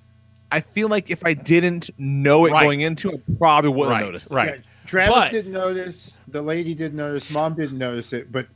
I 0.50 0.60
feel 0.60 0.88
like 0.88 1.10
if 1.10 1.24
I 1.24 1.34
didn't 1.34 1.90
know 1.98 2.46
it 2.46 2.52
Right. 2.52 2.62
going 2.62 2.82
into, 2.82 3.10
it, 3.10 3.22
I 3.28 3.34
probably 3.38 3.70
wouldn't 3.70 3.90
right, 3.90 3.98
have 4.00 4.06
noticed. 4.08 4.30
right. 4.32 4.54
Yeah, 4.56 4.62
Travis 4.86 5.14
But- 5.14 5.30
didn't 5.32 5.52
notice. 5.52 6.16
The 6.28 6.42
lady 6.42 6.74
didn't 6.74 6.96
notice. 6.96 7.30
Mom 7.30 7.54
didn't 7.54 7.78
notice 7.78 8.12
it, 8.12 8.30
but 8.32 8.46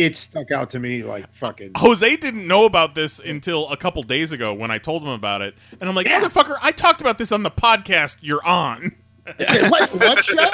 it 0.00 0.16
stuck 0.16 0.50
out 0.50 0.70
to 0.70 0.80
me 0.80 1.02
like 1.02 1.32
fucking. 1.34 1.72
Jose 1.76 2.16
didn't 2.16 2.46
know 2.46 2.64
about 2.64 2.94
this 2.94 3.18
until 3.20 3.68
a 3.68 3.76
couple 3.76 4.02
days 4.02 4.32
ago 4.32 4.52
when 4.54 4.70
I 4.70 4.78
told 4.78 5.02
him 5.02 5.08
about 5.10 5.42
it, 5.42 5.54
and 5.80 5.88
I'm 5.88 5.94
like, 5.94 6.06
"Motherfucker, 6.06 6.56
I 6.62 6.72
talked 6.72 7.00
about 7.00 7.18
this 7.18 7.30
on 7.32 7.42
the 7.42 7.50
podcast 7.50 8.16
you're 8.20 8.44
on." 8.44 8.92
what, 9.36 9.94
what 9.94 10.24
show? 10.24 10.50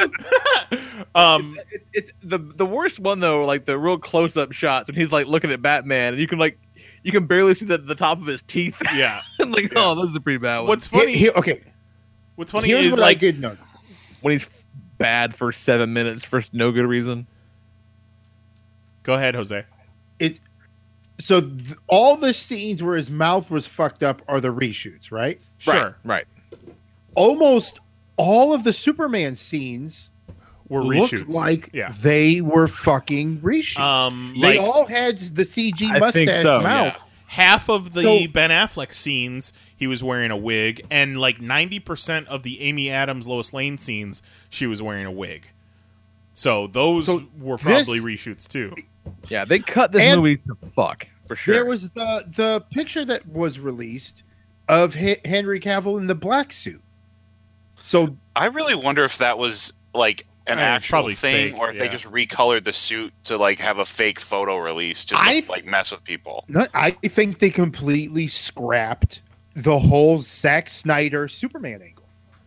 Um, 1.15 1.57
It's, 1.71 1.85
it's 1.93 2.13
the 2.23 2.39
the 2.39 2.67
worst 2.67 2.99
one 2.99 3.21
though, 3.21 3.45
like 3.47 3.65
the 3.65 3.79
real 3.79 3.99
close 3.99 4.37
up 4.37 4.53
shots 4.53 4.89
when 4.89 4.97
he's 4.97 5.13
like 5.13 5.27
looking 5.27 5.51
at 5.51 5.63
Batman, 5.63 6.15
and 6.15 6.21
you 6.21 6.27
can 6.27 6.39
like 6.39 6.59
you 7.03 7.13
can 7.13 7.27
barely 7.27 7.55
see 7.55 7.65
the, 7.65 7.79
the 7.79 7.95
top 7.95 8.21
of 8.21 8.27
his 8.27 8.43
teeth. 8.43 8.81
yeah. 8.95 9.21
And 9.39 9.53
like, 9.53 9.73
oh, 9.77 9.95
those 9.95 10.15
are 10.15 10.21
pretty 10.21 10.39
bad 10.39 10.59
ones. 10.61 10.69
What's 10.69 10.89
He- 10.89 10.99
funny? 10.99 11.13
he- 11.13 11.31
okay, 11.31 11.63
what's 12.35 12.53
funny 12.53 12.69
here's 12.69 12.87
is 12.87 12.91
what 12.93 13.01
like 13.01 13.17
I 13.19 13.21
did 13.21 13.41
notice. 13.41 13.79
when 14.21 14.33
he's 14.33 14.65
bad 14.99 15.35
for 15.35 15.53
seven 15.53 15.93
minutes 15.93 16.25
for 16.25 16.43
no 16.53 16.73
good 16.73 16.87
reason. 16.87 17.27
Go 19.07 19.15
ahead, 19.15 19.37
Jose. 19.37 19.65
It 20.19 20.41
so 21.21 21.41
th- 21.41 21.75
all 21.87 22.17
the 22.17 22.35
scenes 22.35 22.83
where 22.83 22.97
his 22.97 23.09
mouth 23.09 23.51
was 23.53 23.65
fucked 23.67 24.03
up 24.03 24.21
are 24.27 24.41
the 24.41 24.53
reshoots, 24.53 25.13
right? 25.13 25.41
Sure, 25.59 25.97
Right. 26.05 26.27
Almost 27.15 27.79
all 28.17 28.53
of 28.53 28.65
the 28.65 28.73
Superman 28.73 29.37
scenes 29.37 30.11
we're 30.69 30.83
reshoots. 30.83 31.31
like 31.33 31.71
yeah. 31.73 31.93
they 32.01 32.41
were 32.41 32.67
fucking 32.67 33.39
reshoots. 33.43 33.79
Um, 33.79 34.35
they 34.41 34.59
like 34.59 34.61
all 34.69 34.87
had 34.87 35.19
the 35.19 35.45
CG 35.45 35.83
I 35.89 36.01
think 36.11 36.27
mustache 36.27 36.43
so, 36.43 36.61
mouth. 36.61 37.01
half 37.29 37.71
of 37.71 37.93
the 37.93 38.03
So- 38.03 38.27
Ben 38.33 38.51
Affleck 38.51 38.93
scenes, 38.93 39.53
he 39.77 39.87
was 39.87 40.03
wearing 40.03 40.31
a 40.33 40.37
wig, 40.37 40.85
and 40.91 41.19
like 41.21 41.41
ninety 41.41 41.79
percent 41.79 42.27
of 42.29 42.43
the 42.43 42.61
Amy 42.63 42.91
Adams 42.91 43.27
Lois 43.29 43.53
Lane 43.53 43.79
scenes, 43.79 44.23
she 44.51 44.67
was 44.67 44.83
wearing 44.83 45.07
a 45.07 45.13
wig. 45.13 45.47
So 46.35 46.67
those 46.67 47.07
So 47.07 47.23
were 47.39 47.57
this- 47.57 47.87
probably 47.87 48.01
reshoots 48.01 48.47
too. 48.49 48.75
Yeah, 49.29 49.45
they 49.45 49.59
cut 49.59 49.93
this 49.93 50.03
And- 50.03 50.21
movie 50.21 50.37
to 50.39 50.57
fuck 50.75 51.07
for 51.27 51.37
sure. 51.37 51.55
There 51.55 51.67
was 51.67 51.91
the 51.91 52.25
the 52.37 52.65
picture 52.71 53.05
that 53.05 53.27
was 53.27 53.59
released 53.59 54.23
of 54.69 54.97
H- 54.97 55.21
Henry 55.25 55.61
Cavill 55.61 55.99
in 55.99 56.07
the 56.07 56.15
black 56.15 56.53
suit. 56.53 56.83
So 57.83 58.17
I 58.35 58.47
really 58.47 58.75
wonder 58.75 59.05
if 59.05 59.19
that 59.19 59.39
was 59.39 59.73
like 59.95 60.27
an 60.49 60.59
Uh, 60.59 60.63
actual 60.63 60.91
probably 60.91 61.15
thing, 61.15 61.53
fake, 61.53 61.61
or 61.61 61.71
if 61.71 61.79
they 61.79 61.89
just 61.89 62.05
recolored 62.11 62.65
the 62.65 62.73
suit 62.73 63.13
to 63.25 63.37
like 63.37 63.59
have 63.61 63.79
a 63.79 63.85
fake 63.85 64.21
photo 64.21 64.57
release, 64.59 65.05
just 65.05 65.21
I 65.23 65.27
to, 65.27 65.33
th- 65.41 65.49
like 65.49 65.65
mess 65.67 65.91
with 65.91 66.05
people. 66.05 66.45
no, 66.49 66.67
I 66.75 66.93
think 66.93 67.39
they 67.41 67.51
completely 67.51 68.27
scrapped 68.29 69.23
the 69.55 69.79
whole 69.79 70.19
Zack 70.21 70.69
Snyder 70.69 71.27
Superman 71.29 71.81
angle. 71.83 71.96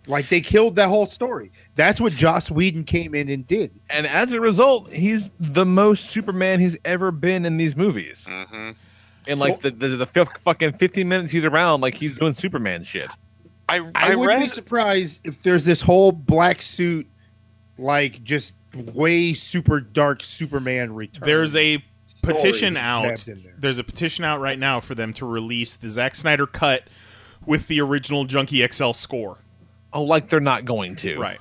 Like 0.10 0.28
they 0.28 0.42
killed 0.42 0.76
that 0.78 0.90
whole 0.90 1.06
story. 1.06 1.52
That's 1.76 2.02
what 2.02 2.14
Joss 2.14 2.50
Whedon 2.50 2.84
came 2.84 3.14
in 3.14 3.30
and 3.30 3.46
did. 3.46 3.80
and 3.92 4.08
as 4.08 4.34
a 4.34 4.42
result, 4.42 4.92
he's 4.92 5.30
the 5.40 5.66
most 5.66 6.10
Superman 6.10 6.60
he's 6.60 6.76
ever 6.84 7.12
been 7.12 7.46
in 7.46 7.58
these 7.58 7.76
movies. 7.76 8.26
hmm 8.28 8.72
In 9.28 9.38
like 9.38 9.60
the, 9.62 9.70
the 9.70 9.88
the 9.88 10.26
fucking 10.42 10.74
fifteen 10.74 11.08
minutes 11.08 11.32
he's 11.32 11.46
around, 11.46 11.82
like 11.82 11.94
he's 11.94 12.18
doing 12.18 12.34
Superman 12.34 12.84
shit. 12.84 13.14
I 13.70 13.78
I, 13.78 13.92
I, 13.94 14.16
would 14.16 14.28
read 14.28 14.42
be 14.42 14.50
surprised 14.50 15.20
if 15.24 15.44
there's 15.44 15.64
this 15.64 15.80
whole 15.80 16.12
black 16.12 16.64
suit, 16.64 17.08
like 17.78 18.24
just 18.24 18.56
way 18.74 19.34
super 19.34 19.80
dark 19.80 20.24
Superman 20.24 20.96
return. 20.96 21.22
There's 21.24 21.56
a 21.56 21.84
petition 22.24 22.78
out. 22.78 23.16
there. 23.26 23.38
There's 23.60 23.78
a 23.78 23.84
petition 23.84 24.26
out 24.26 24.42
right 24.42 24.58
now 24.58 24.80
for 24.80 24.96
them 24.96 25.14
to 25.14 25.28
release 25.28 25.76
the 25.76 25.90
Zack 25.90 26.16
Snyder 26.16 26.48
cut 26.48 26.88
with 27.46 27.68
the 27.68 27.80
original 27.82 28.26
Junkie 28.26 28.68
XL 28.68 28.92
score. 28.94 29.38
Oh, 29.94 30.04
like 30.04 30.30
they're 30.30 30.40
not 30.40 30.66
going 30.66 30.96
to. 30.98 31.18
Right. 31.20 31.40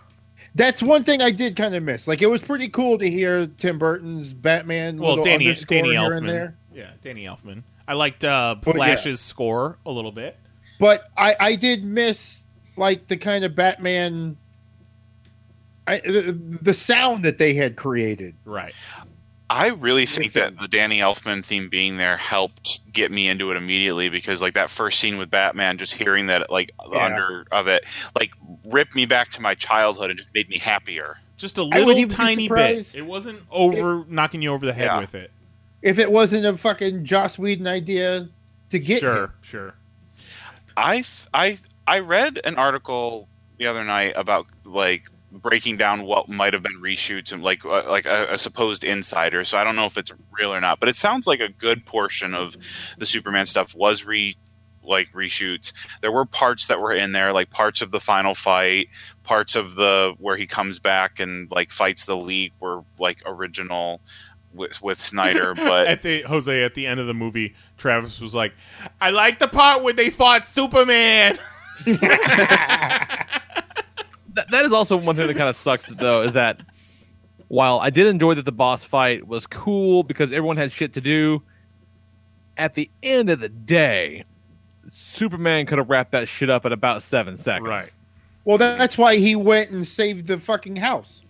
That's 0.54 0.82
one 0.82 1.04
thing 1.04 1.20
I 1.22 1.30
did 1.30 1.54
kind 1.56 1.74
of 1.74 1.82
miss. 1.82 2.08
Like 2.08 2.22
it 2.22 2.26
was 2.28 2.42
pretty 2.42 2.68
cool 2.68 2.98
to 2.98 3.08
hear 3.10 3.46
Tim 3.46 3.78
Burton's 3.78 4.32
Batman. 4.32 4.98
Well, 4.98 5.10
little 5.10 5.24
Danny 5.24 5.48
underscore 5.48 5.76
Danny 5.76 5.90
here 5.90 6.12
and 6.12 6.24
Elfman. 6.26 6.28
there. 6.28 6.56
Yeah, 6.74 6.90
Danny 7.02 7.24
Elfman. 7.24 7.62
I 7.86 7.94
liked 7.94 8.24
uh, 8.24 8.56
Well, 8.64 8.74
yeah. 8.76 8.84
Flash's 8.84 9.20
score 9.20 9.78
a 9.86 9.90
little 9.92 10.12
bit. 10.12 10.36
but 10.78 11.04
I 11.16 11.36
I 11.38 11.54
did 11.56 11.84
miss 11.84 12.42
like 12.76 13.08
the 13.08 13.16
kind 13.16 13.44
of 13.44 13.54
Batman. 13.54 14.36
I, 15.86 16.00
the, 16.00 16.38
the 16.60 16.74
sound 16.74 17.24
that 17.24 17.38
they 17.38 17.54
had 17.54 17.76
created. 17.76 18.34
Right. 18.44 18.74
I 19.50 19.68
really 19.68 20.04
think 20.04 20.34
that 20.34 20.58
the 20.58 20.68
Danny 20.68 20.98
Elfman 20.98 21.44
theme 21.44 21.68
being 21.70 21.96
there 21.96 22.16
helped 22.18 22.80
get 22.92 23.10
me 23.10 23.28
into 23.28 23.50
it 23.50 23.56
immediately 23.56 24.10
because 24.10 24.42
like 24.42 24.54
that 24.54 24.68
first 24.68 25.00
scene 25.00 25.16
with 25.16 25.30
Batman, 25.30 25.78
just 25.78 25.94
hearing 25.94 26.26
that 26.26 26.50
like 26.50 26.70
Yeah. 26.92 27.04
under 27.06 27.46
of 27.50 27.66
it, 27.66 27.84
like 28.18 28.32
ripped 28.64 28.94
me 28.94 29.06
back 29.06 29.30
to 29.32 29.40
my 29.40 29.54
childhood 29.54 30.10
and 30.10 30.18
just 30.18 30.28
made 30.34 30.48
me 30.50 30.58
happier. 30.58 31.16
Just 31.38 31.56
a 31.56 31.62
little 31.62 32.06
tiny 32.08 32.48
bit. 32.48 32.94
It 32.94 33.06
wasn't 33.06 33.40
over 33.50 34.04
knocking 34.08 34.42
you 34.42 34.52
over 34.52 34.66
the 34.66 34.72
head 34.74 34.86
Yeah. 34.86 34.98
with 35.00 35.14
it. 35.14 35.30
If 35.80 35.98
it 35.98 36.10
wasn't 36.12 36.44
a 36.44 36.56
fucking 36.56 37.04
Joss 37.04 37.38
Whedon 37.38 37.66
idea 37.66 38.28
to 38.70 38.78
get 38.78 39.00
Sure, 39.00 39.24
him. 39.24 39.32
sure. 39.40 39.74
I 40.76 41.04
I 41.32 41.56
I 41.86 42.00
read 42.00 42.38
an 42.44 42.56
article 42.56 43.28
the 43.56 43.66
other 43.66 43.84
night 43.84 44.12
about 44.14 44.46
like 44.64 45.04
breaking 45.30 45.76
down 45.76 46.05
what 46.05 46.28
might 46.28 46.52
have 46.52 46.62
been 46.62 46.80
reshoots 46.80 47.32
and 47.32 47.42
like 47.42 47.64
uh, 47.64 47.84
like 47.88 48.06
a, 48.06 48.34
a 48.34 48.38
supposed 48.38 48.84
insider. 48.84 49.44
So 49.44 49.59
I 49.59 49.64
don't 49.64 49.76
know 49.76 49.86
if 49.86 49.98
it's 49.98 50.12
real 50.32 50.52
or 50.52 50.60
not, 50.60 50.80
but 50.80 50.88
it 50.88 50.96
sounds 50.96 51.26
like 51.26 51.40
a 51.40 51.48
good 51.48 51.84
portion 51.84 52.34
of 52.34 52.56
the 52.96 53.06
Superman 53.06 53.46
stuff 53.46 53.74
was 53.74 54.05
re 54.05 54.36
like 54.82 55.12
reshoots. 55.12 55.72
There 56.00 56.10
were 56.10 56.24
parts 56.24 56.66
that 56.68 56.80
were 56.80 56.92
in 56.92 57.12
there, 57.12 57.32
like 57.32 57.50
parts 57.50 57.82
of 57.82 57.90
the 57.90 58.00
final 58.00 58.34
fight, 58.34 58.88
parts 59.22 59.55
of 59.55 59.74
the 59.74 60.14
where 60.18 60.36
he 60.36 60.46
comes 60.46 60.78
back 60.78 61.20
and 61.20 61.50
like 61.50 61.70
fights 61.70 62.06
the 62.06 62.16
League 62.16 62.52
were 62.59 62.82
like 62.98 63.22
original 63.26 64.00
with 64.52 64.82
with 64.82 65.00
Snyder, 65.00 65.55
but 65.56 65.86
at 65.86 66.02
the 66.02 66.22
Jose 66.22 66.64
at 66.64 66.74
the 66.74 66.86
end 66.86 67.00
of 67.00 67.06
the 67.06 67.14
movie, 67.14 67.55
Travis 67.76 68.20
was 68.20 68.34
like, 68.34 68.55
"I 69.00 69.10
like 69.10 69.38
the 69.38 69.48
part 69.48 69.82
where 69.82 69.92
they 69.92 70.10
fought 70.10 70.46
Superman." 70.46 71.38
That, 74.39 74.51
that 74.51 74.65
is 74.65 74.73
also 74.73 74.97
one 74.97 75.16
thing 75.16 75.27
that 75.27 75.36
kind 75.36 75.48
of 75.48 75.56
sucks 75.56 75.86
though 75.86 76.23
is 76.23 76.32
that 76.35 76.60
while 77.48 77.81
I 77.81 77.90
did 77.90 78.06
enjoy 78.06 78.35
that 78.35 78.44
the 78.44 78.52
boss 78.52 78.85
fight 78.85 79.27
was 79.27 79.47
cool 79.47 80.02
because 80.05 80.31
everyone 80.32 80.56
had 80.56 80.70
shit 80.70 80.93
to 80.94 81.01
do, 81.01 81.43
at 82.56 82.74
the 82.74 82.90
end 83.02 83.31
of 83.31 83.40
the 83.40 83.48
day, 83.48 84.24
Superman 84.89 85.66
could 85.66 85.78
have 85.78 85.89
wrapped 85.90 86.12
that 86.12 86.28
shit 86.28 86.51
up 86.51 86.65
in 86.66 86.73
about 86.73 87.02
seven 87.02 87.36
seconds. 87.36 87.69
Right. 87.69 87.94
Well, 88.44 88.59
that's 88.59 88.97
why 88.97 89.16
he 89.16 89.35
went 89.36 89.70
and 89.70 89.86
saved 89.86 90.27
the 90.27 90.39
fucking 90.39 90.77
house. 90.77 91.23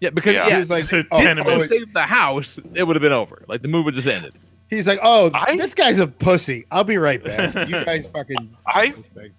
Yeah, 0.00 0.10
because 0.10 0.34
Yeah. 0.34 0.46
yeah, 0.46 0.52
He 0.54 0.58
was 0.60 0.70
like, 0.70 0.86
The 0.88 1.06
oh, 1.10 1.18
didn't 1.20 1.46
oh, 1.46 1.60
he 1.60 1.68
save 1.68 1.92
the 1.92 2.02
house, 2.02 2.58
it 2.74 2.84
would 2.84 2.96
have 2.96 3.02
been 3.02 3.12
over. 3.12 3.44
Like 3.48 3.62
the 3.62 3.68
movie 3.68 3.90
just 3.92 4.06
ended. 4.08 4.34
he's 4.70 4.86
like, 4.88 4.98
oh, 5.02 5.30
I- 5.34 5.56
this 5.56 5.74
guy's 5.74 5.98
a 5.98 6.06
pussy. 6.06 6.64
I'll 6.70 6.84
be 6.84 6.96
right 6.96 7.22
back. 7.22 7.68
You 7.68 7.84
guys 7.84 8.06
fucking. 8.14 8.56
I 8.66 8.94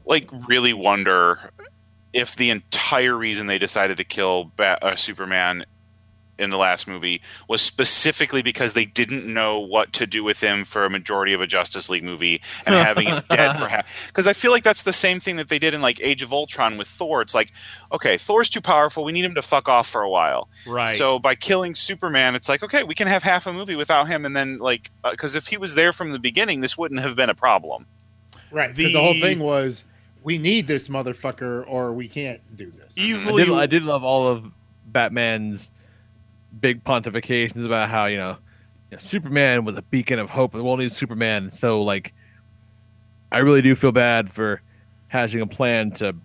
like 0.06 0.30
really 0.48 0.74
wonder 0.74 1.52
if 2.14 2.36
the 2.36 2.50
entire 2.50 3.18
reason 3.18 3.48
they 3.48 3.58
decided 3.60 3.98
to 3.98 4.04
kill 4.04 4.46
Bat- 4.56 4.84
uh, 4.84 4.96
Superman 4.96 5.66
in 6.40 6.50
the 6.50 6.58
last 6.58 6.88
movie 6.88 7.22
was 7.48 7.62
specifically 7.62 8.42
because 8.42 8.74
they 8.74 8.86
didn't 8.86 9.32
know 9.32 9.60
what 9.60 9.94
to 9.94 10.08
do 10.08 10.24
with 10.24 10.42
him 10.42 10.66
for 10.66 10.86
a 10.86 10.90
majority 10.90 11.34
of 11.34 11.42
a 11.42 11.46
Justice 11.46 11.88
League 11.88 12.04
movie 12.04 12.42
and 12.66 12.74
having 12.88 13.08
him 13.08 13.22
dead 13.30 13.58
for 13.60 13.68
half. 13.68 13.86
Because 14.08 14.26
I 14.26 14.34
feel 14.34 14.50
like 14.50 14.64
that's 14.64 14.82
the 14.82 14.94
same 14.94 15.20
thing 15.20 15.36
that 15.36 15.50
they 15.50 15.60
did 15.60 15.76
in 15.76 15.82
like 15.84 16.02
Age 16.02 16.24
of 16.24 16.34
Ultron 16.34 16.78
with 16.78 16.88
Thor. 16.88 17.22
It's 17.22 17.36
like, 17.36 17.52
okay, 17.92 18.18
Thor's 18.18 18.50
too 18.50 18.62
powerful. 18.62 19.04
We 19.04 19.12
need 19.12 19.24
him 19.26 19.36
to 19.36 19.42
fuck 19.44 19.70
off 19.70 19.88
for 19.88 20.02
a 20.02 20.10
while. 20.10 20.50
Right. 20.66 20.98
So 20.98 21.20
by 21.20 21.36
killing 21.36 21.76
Superman, 21.76 22.34
it's 22.34 22.50
like, 22.50 22.64
okay, 22.64 22.82
we 22.84 22.96
can 22.96 23.08
have 23.08 23.22
half 23.22 23.46
a 23.46 23.54
movie 23.54 23.76
without 23.76 24.08
him, 24.08 24.26
and 24.26 24.36
then 24.36 24.58
like, 24.58 24.90
because 25.12 25.36
if 25.36 25.46
he 25.46 25.58
was 25.58 25.76
there 25.76 25.94
from 25.94 26.12
the 26.12 26.20
beginning, 26.20 26.62
this 26.62 26.76
wouldn't 26.76 27.02
have 27.02 27.16
been 27.16 27.30
a 27.30 27.36
problem. 27.36 27.86
Right. 28.50 28.74
The- 28.74 28.94
the 28.94 29.00
whole 29.00 29.14
thing 29.14 29.40
was, 29.40 29.84
we 30.24 30.38
need 30.38 30.68
this 30.68 30.88
motherfucker 30.88 31.66
or 31.68 31.94
we 31.94 32.08
can't 32.08 32.42
do 32.56 32.70
this. 32.70 32.94
I 32.98 33.02
easily, 33.02 33.46
did, 33.46 33.54
I 33.54 33.66
did 33.66 33.84
love 33.84 34.04
all 34.04 34.28
of 34.28 34.46
Batman's 34.86 35.72
big 36.60 36.84
pontifications 36.84 37.66
about 37.66 37.90
how 37.90 38.06
you 38.06 38.18
know, 38.18 38.38
you 38.90 38.98
know, 38.98 39.00
Superman 39.00 39.66
was 39.66 39.78
a 39.78 39.82
beacon 39.82 40.20
of 40.20 40.30
hope. 40.30 40.54
The 40.54 40.64
world 40.64 40.80
needs 40.80 40.96
Superman. 40.96 41.50
So 41.50 41.82
like, 41.82 42.14
I 43.32 43.40
really 43.40 43.62
do 43.62 43.76
feel 43.76 43.92
bad 43.92 44.30
for 44.30 44.62
hatching 45.08 45.42
a 45.42 45.48
plan 45.48 45.92
to 45.92 46.16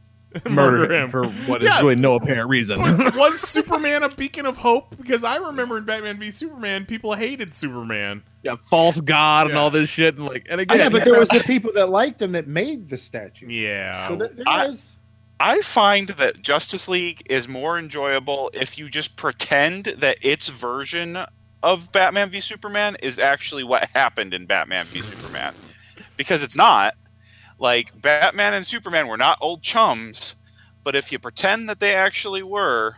murder, 0.49 0.79
Murder 0.79 0.95
him, 0.95 1.05
him. 1.05 1.11
for 1.11 1.25
what 1.51 1.63
is 1.63 1.69
Yeah. 1.69 1.81
really 1.81 1.95
no 1.97 2.15
apparent 2.15 2.49
reason. 2.49 2.79
But 2.79 3.15
was 3.17 3.41
Superman 3.41 4.03
a 4.03 4.09
beacon 4.09 4.47
of 4.47 4.57
hope? 4.57 4.97
Because 4.97 5.25
I 5.25 5.37
remember 5.37 5.79
in 5.79 5.85
Batman 5.85 6.19
v 6.19 6.31
Superman, 6.31 6.85
people 6.87 7.15
hated 7.15 7.55
Superman. 7.55 8.23
yeah, 8.43 8.57
false 8.71 9.01
god 9.01 9.49
and 9.49 9.57
all 9.59 9.71
this 9.71 9.89
shit, 9.89 10.17
and 10.17 10.27
like, 10.27 10.47
and 10.49 10.61
again, 10.61 10.79
yeah, 10.79 10.89
but 10.89 11.05
there 11.05 11.19
was 11.19 11.29
the 11.31 11.41
people 11.47 11.73
that 11.75 11.89
liked 11.89 12.21
him 12.23 12.33
that 12.33 12.47
made 12.47 12.89
the 12.89 12.97
statue. 12.97 13.47
Yeah. 13.49 14.09
So 14.09 14.17
there, 14.17 14.29
there 14.29 14.49
I- 14.49 14.67
was. 14.67 14.99
I 15.39 15.61
find 15.61 16.09
that 16.09 16.41
Justice 16.41 16.89
League 16.89 17.23
is 17.29 17.47
more 17.47 17.79
enjoyable 17.79 18.51
if 18.55 18.79
you 18.79 18.89
just 18.89 19.17
pretend 19.17 19.85
that 19.99 20.17
its 20.23 20.49
version 20.49 21.19
of 21.63 21.93
Batman 21.93 22.31
v 22.31 22.41
Superman 22.41 22.97
is 23.03 23.19
actually 23.19 23.63
what 23.63 23.91
happened 23.93 24.33
in 24.33 24.47
Batman 24.47 24.87
v 24.87 25.01
Superman. 25.03 25.53
Because 26.17 26.43
it's 26.43 26.57
not. 26.57 26.95
Like, 27.59 28.01
Batman 28.01 28.55
and 28.55 28.67
Superman 28.67 29.09
were 29.09 29.17
not 29.17 29.39
old 29.41 29.63
chums, 29.63 30.35
but 30.85 30.95
if 30.95 31.11
you 31.11 31.19
pretend 31.19 31.69
that 31.69 31.81
they 31.81 31.95
actually 31.95 32.43
were, 32.43 32.97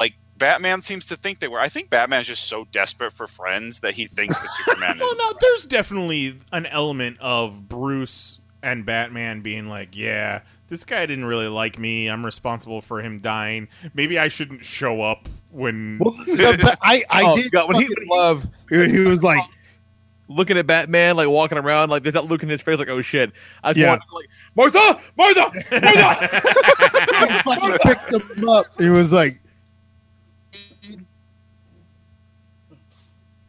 like, 0.00 0.14
Batman 0.38 0.80
seems 0.82 1.04
to 1.06 1.16
think 1.16 1.40
they 1.40 1.48
were. 1.48 1.60
I 1.60 1.68
think 1.68 1.90
Batman's 1.90 2.26
just 2.26 2.44
so 2.44 2.66
desperate 2.72 3.12
for 3.12 3.26
friends 3.26 3.80
that 3.80 3.94
he 3.94 4.06
thinks 4.06 4.38
that 4.40 4.50
Superman 4.54 4.98
well, 5.00 5.14
no, 5.16 5.32
there's 5.40 5.66
definitely 5.66 6.38
an 6.52 6.66
element 6.66 7.18
of 7.20 7.68
Bruce 7.68 8.38
and 8.62 8.86
Batman 8.86 9.40
being 9.42 9.68
like, 9.68 9.94
yeah, 9.96 10.40
this 10.68 10.84
guy 10.86 11.04
didn't 11.04 11.26
really 11.26 11.48
like 11.48 11.78
me. 11.78 12.08
I'm 12.08 12.24
responsible 12.24 12.80
for 12.80 13.02
him 13.02 13.18
dying. 13.20 13.68
Maybe 13.92 14.18
I 14.18 14.28
shouldn't 14.28 14.64
show 14.64 15.02
up 15.02 15.28
when. 15.50 15.98
Well, 16.00 16.12
the- 16.12 16.58
but 16.62 16.78
I, 16.80 17.04
I 17.10 17.22
Oh, 17.26 17.36
did 17.36 17.52
God, 17.52 17.68
when 17.68 17.76
he- 17.82 17.88
fucking 17.88 18.08
love. 18.08 18.48
He, 18.70 18.88
he 18.88 18.98
was 19.00 19.22
like, 19.22 19.42
looking 20.34 20.56
at 20.58 20.66
Batman, 20.66 21.16
like 21.16 21.28
walking 21.28 21.58
around, 21.58 21.90
like 21.90 22.02
there's 22.02 22.14
that 22.14 22.26
look 22.26 22.42
in 22.42 22.48
his 22.48 22.60
face, 22.62 22.78
like 22.78 22.88
oh 22.88 23.02
shit. 23.02 23.32
I 23.62 23.72
just 23.72 23.80
Yeah. 23.80 23.88
wanted 23.90 24.02
to, 24.08 24.14
like 24.14 24.28
Martha, 24.54 25.00
Martha, 25.16 25.52
Martha. 25.80 26.40
he 27.72 27.78
picked 27.94 28.36
him 28.38 28.48
up. 28.48 28.66
He 28.78 28.88
was 28.88 29.12
like, 29.12 29.38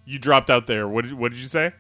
you 0.06 0.20
dropped 0.20 0.50
out 0.50 0.68
there. 0.68 0.88
What 0.88 1.06
did, 1.06 1.14
what 1.14 1.32
did 1.32 1.40
you 1.40 1.48
say? 1.48 1.72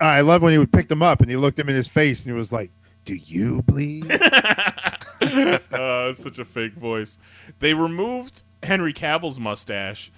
I 0.00 0.22
love 0.22 0.42
when 0.42 0.52
he 0.52 0.58
would 0.58 0.72
pick 0.72 0.88
them 0.88 1.02
up 1.02 1.20
and 1.20 1.28
he 1.30 1.36
looked 1.36 1.58
him 1.58 1.68
in 1.68 1.74
his 1.74 1.88
face 1.88 2.24
and 2.24 2.32
he 2.32 2.36
was 2.38 2.52
like, 2.52 2.70
"Do 3.04 3.14
you 3.14 3.60
bleed?" 3.62 4.10
uh, 5.72 6.12
such 6.14 6.38
a 6.38 6.44
fake 6.44 6.72
voice. 6.74 7.18
They 7.58 7.74
removed 7.74 8.42
Henry 8.62 8.94
Cavill's 8.94 9.38
mustache, 9.38 10.10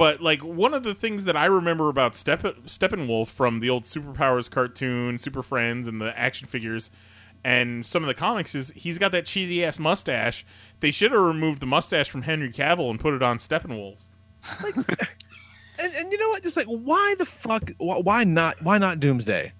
but 0.00 0.22
like 0.22 0.42
one 0.42 0.72
of 0.72 0.82
the 0.82 0.94
things 0.94 1.26
that 1.26 1.36
I 1.36 1.44
remember 1.44 1.90
about 1.90 2.14
Stepp- 2.14 2.62
Steppenwolf 2.62 3.28
from 3.28 3.60
the 3.60 3.68
old 3.68 3.82
Superpowers 3.82 4.50
cartoon, 4.50 5.18
Super 5.18 5.42
Friends, 5.42 5.86
and 5.86 6.00
the 6.00 6.18
action 6.18 6.48
figures, 6.48 6.90
and 7.44 7.84
some 7.84 8.02
of 8.02 8.06
the 8.06 8.14
comics 8.14 8.54
is 8.54 8.70
he's 8.74 8.96
got 8.96 9.12
that 9.12 9.26
cheesy 9.26 9.62
ass 9.62 9.78
mustache. 9.78 10.46
They 10.80 10.90
should 10.90 11.12
have 11.12 11.20
removed 11.20 11.60
the 11.60 11.66
mustache 11.66 12.08
from 12.08 12.22
Henry 12.22 12.50
Cavill 12.50 12.88
and 12.88 12.98
put 12.98 13.12
it 13.12 13.22
on 13.22 13.36
Steppenwolf. 13.36 13.98
and, 14.64 15.94
and 15.94 16.10
you 16.10 16.16
know 16.16 16.30
what? 16.30 16.44
Just 16.44 16.56
like 16.56 16.64
why 16.64 17.14
the 17.18 17.26
fuck? 17.26 17.70
Why 17.76 18.24
not? 18.24 18.62
Why 18.62 18.78
not 18.78 19.00
Doomsday? 19.00 19.52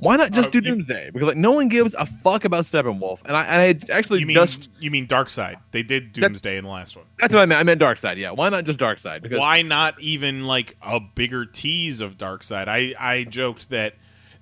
Why 0.00 0.14
not 0.16 0.30
just 0.30 0.48
Uh, 0.48 0.50
do 0.52 0.58
you- 0.58 0.62
Doomsday? 0.76 1.10
Because 1.12 1.28
like 1.28 1.36
no 1.36 1.50
one 1.52 1.68
gives 1.68 1.94
a 1.98 2.06
fuck 2.06 2.44
about 2.44 2.64
Steppenwolf, 2.64 3.18
and 3.24 3.36
I, 3.36 3.42
and 3.42 3.60
I 3.60 3.66
had 3.66 3.90
actually 3.90 4.20
You 4.20 4.26
mean 4.26 4.34
just 4.36 4.70
you 4.78 4.90
mean 4.92 5.06
Darkseid? 5.08 5.56
They 5.72 5.82
did 5.82 6.12
Doomsday 6.12 6.56
in 6.56 6.64
the 6.64 6.70
last 6.70 6.96
one. 6.96 7.04
that's 7.18 7.34
what 7.34 7.40
I 7.40 7.46
meant. 7.46 7.60
I 7.60 7.64
meant 7.64 7.80
Darkseid. 7.80 8.16
Yeah, 8.16 8.30
why 8.30 8.48
not 8.48 8.64
just 8.64 8.78
Darkseid? 8.78 9.22
Because 9.22 9.38
why 9.40 9.62
not 9.62 10.00
even 10.00 10.46
like 10.46 10.76
a 10.82 11.00
bigger 11.00 11.44
tease 11.44 12.00
of 12.00 12.16
Darkseid? 12.16 12.68
I 12.68 12.94
I 12.98 13.24
joked 13.24 13.70
that 13.70 13.94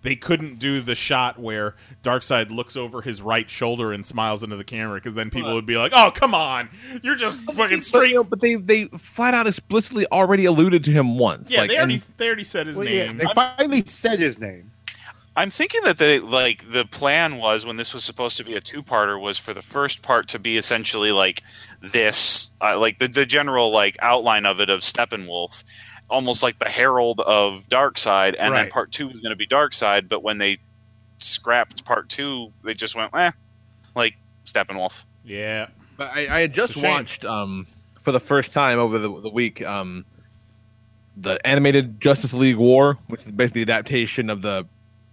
they 0.02 0.14
couldn't 0.14 0.58
do 0.60 0.80
the 0.82 0.94
shot 0.94 1.36
where 1.40 1.74
Darkseid 2.04 2.50
looks 2.50 2.76
over 2.76 3.00
his 3.02 3.22
right 3.22 3.48
shoulder 3.50 3.92
and 3.92 4.04
smiles 4.06 4.44
into 4.44 4.54
the 4.56 4.62
camera 4.62 4.96
because 4.96 5.14
then 5.14 5.30
people 5.30 5.54
would 5.54 5.66
be 5.66 5.78
like, 5.78 5.90
"Oh, 5.94 6.12
come 6.14 6.34
on, 6.34 6.68
you're 7.02 7.16
just 7.16 7.40
fucking 7.40 7.78
But, 7.78 7.84
straight." 7.84 8.08
you 8.10 8.16
know, 8.16 8.24
but 8.24 8.40
they 8.40 8.56
they 8.56 8.84
flat 8.98 9.32
out 9.32 9.46
explicitly 9.46 10.06
already 10.12 10.44
alluded 10.44 10.84
to 10.84 10.92
him 10.92 11.18
once. 11.18 11.50
yeah, 11.50 11.62
like, 11.62 11.70
they 11.70 11.78
already 11.78 11.94
and- 11.94 12.06
they 12.18 12.26
already 12.26 12.44
said 12.44 12.66
his 12.66 12.76
Well, 12.76 12.86
yeah, 12.86 13.06
name. 13.06 13.16
they 13.16 13.24
finally 13.34 13.82
said 13.86 14.20
his 14.20 14.38
name. 14.38 14.70
I'm 15.36 15.50
thinking 15.50 15.82
that 15.84 15.98
they 15.98 16.18
like 16.18 16.70
the 16.70 16.86
plan 16.86 17.36
was 17.36 17.66
when 17.66 17.76
this 17.76 17.92
was 17.92 18.04
supposed 18.04 18.38
to 18.38 18.44
be 18.44 18.54
a 18.54 18.60
two-parter 18.60 19.20
was 19.20 19.36
for 19.36 19.52
the 19.52 19.60
first 19.60 20.00
part 20.00 20.28
to 20.28 20.38
be 20.38 20.56
essentially 20.56 21.12
like 21.12 21.42
this, 21.82 22.50
uh, 22.62 22.78
like 22.78 22.98
the 22.98 23.06
the 23.06 23.26
general 23.26 23.70
like 23.70 23.96
outline 24.00 24.46
of 24.46 24.60
it 24.60 24.70
of 24.70 24.80
Steppenwolf, 24.80 25.62
almost 26.08 26.42
like 26.42 26.58
the 26.58 26.68
herald 26.70 27.20
of 27.20 27.68
Darkseid, 27.68 28.34
and 28.38 28.54
then 28.54 28.70
part 28.70 28.92
two 28.92 29.08
was 29.08 29.20
going 29.20 29.30
to 29.30 29.36
be 29.36 29.46
Darkseid. 29.46 30.08
But 30.08 30.22
when 30.22 30.38
they 30.38 30.56
scrapped 31.18 31.84
part 31.84 32.08
two, 32.08 32.50
they 32.64 32.72
just 32.72 32.94
went 32.96 33.14
eh, 33.14 33.32
like 33.94 34.14
Steppenwolf. 34.46 35.04
yeah, 35.22 35.68
But 35.98 36.12
I, 36.14 36.34
I 36.34 36.40
had 36.40 36.54
just 36.54 36.70
It's 36.70 36.78
a 36.78 36.80
shame. 36.80 36.90
watched 36.92 37.24
um, 37.26 37.66
for 38.00 38.10
the 38.10 38.20
first 38.20 38.52
time 38.52 38.78
over 38.78 38.98
the, 38.98 39.20
the 39.20 39.28
week 39.30 39.62
um, 39.66 40.06
the 41.14 41.44
animated 41.46 42.00
Justice 42.00 42.32
League 42.32 42.56
War, 42.56 42.96
which 43.08 43.20
is 43.20 43.28
basically 43.28 43.64
the 43.64 43.72
adaptation 43.72 44.30
of 44.30 44.40
the 44.40 44.66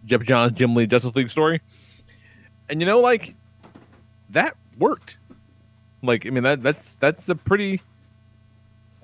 Geoff 0.06 0.24
Johns 0.24 0.58
Jim 0.58 0.76
Lee 0.76 0.88
Justice 0.88 1.16
League 1.16 1.30
story. 1.30 1.62
and 2.70 2.80
you 2.82 2.86
know, 2.86 3.00
like 3.00 3.36
that 4.30 4.56
worked. 4.78 5.18
Like, 6.02 6.26
I 6.26 6.30
mean, 6.30 6.44
that 6.44 6.62
that's 6.62 6.96
that's 6.96 7.30
a 7.30 7.36
pretty 7.36 7.82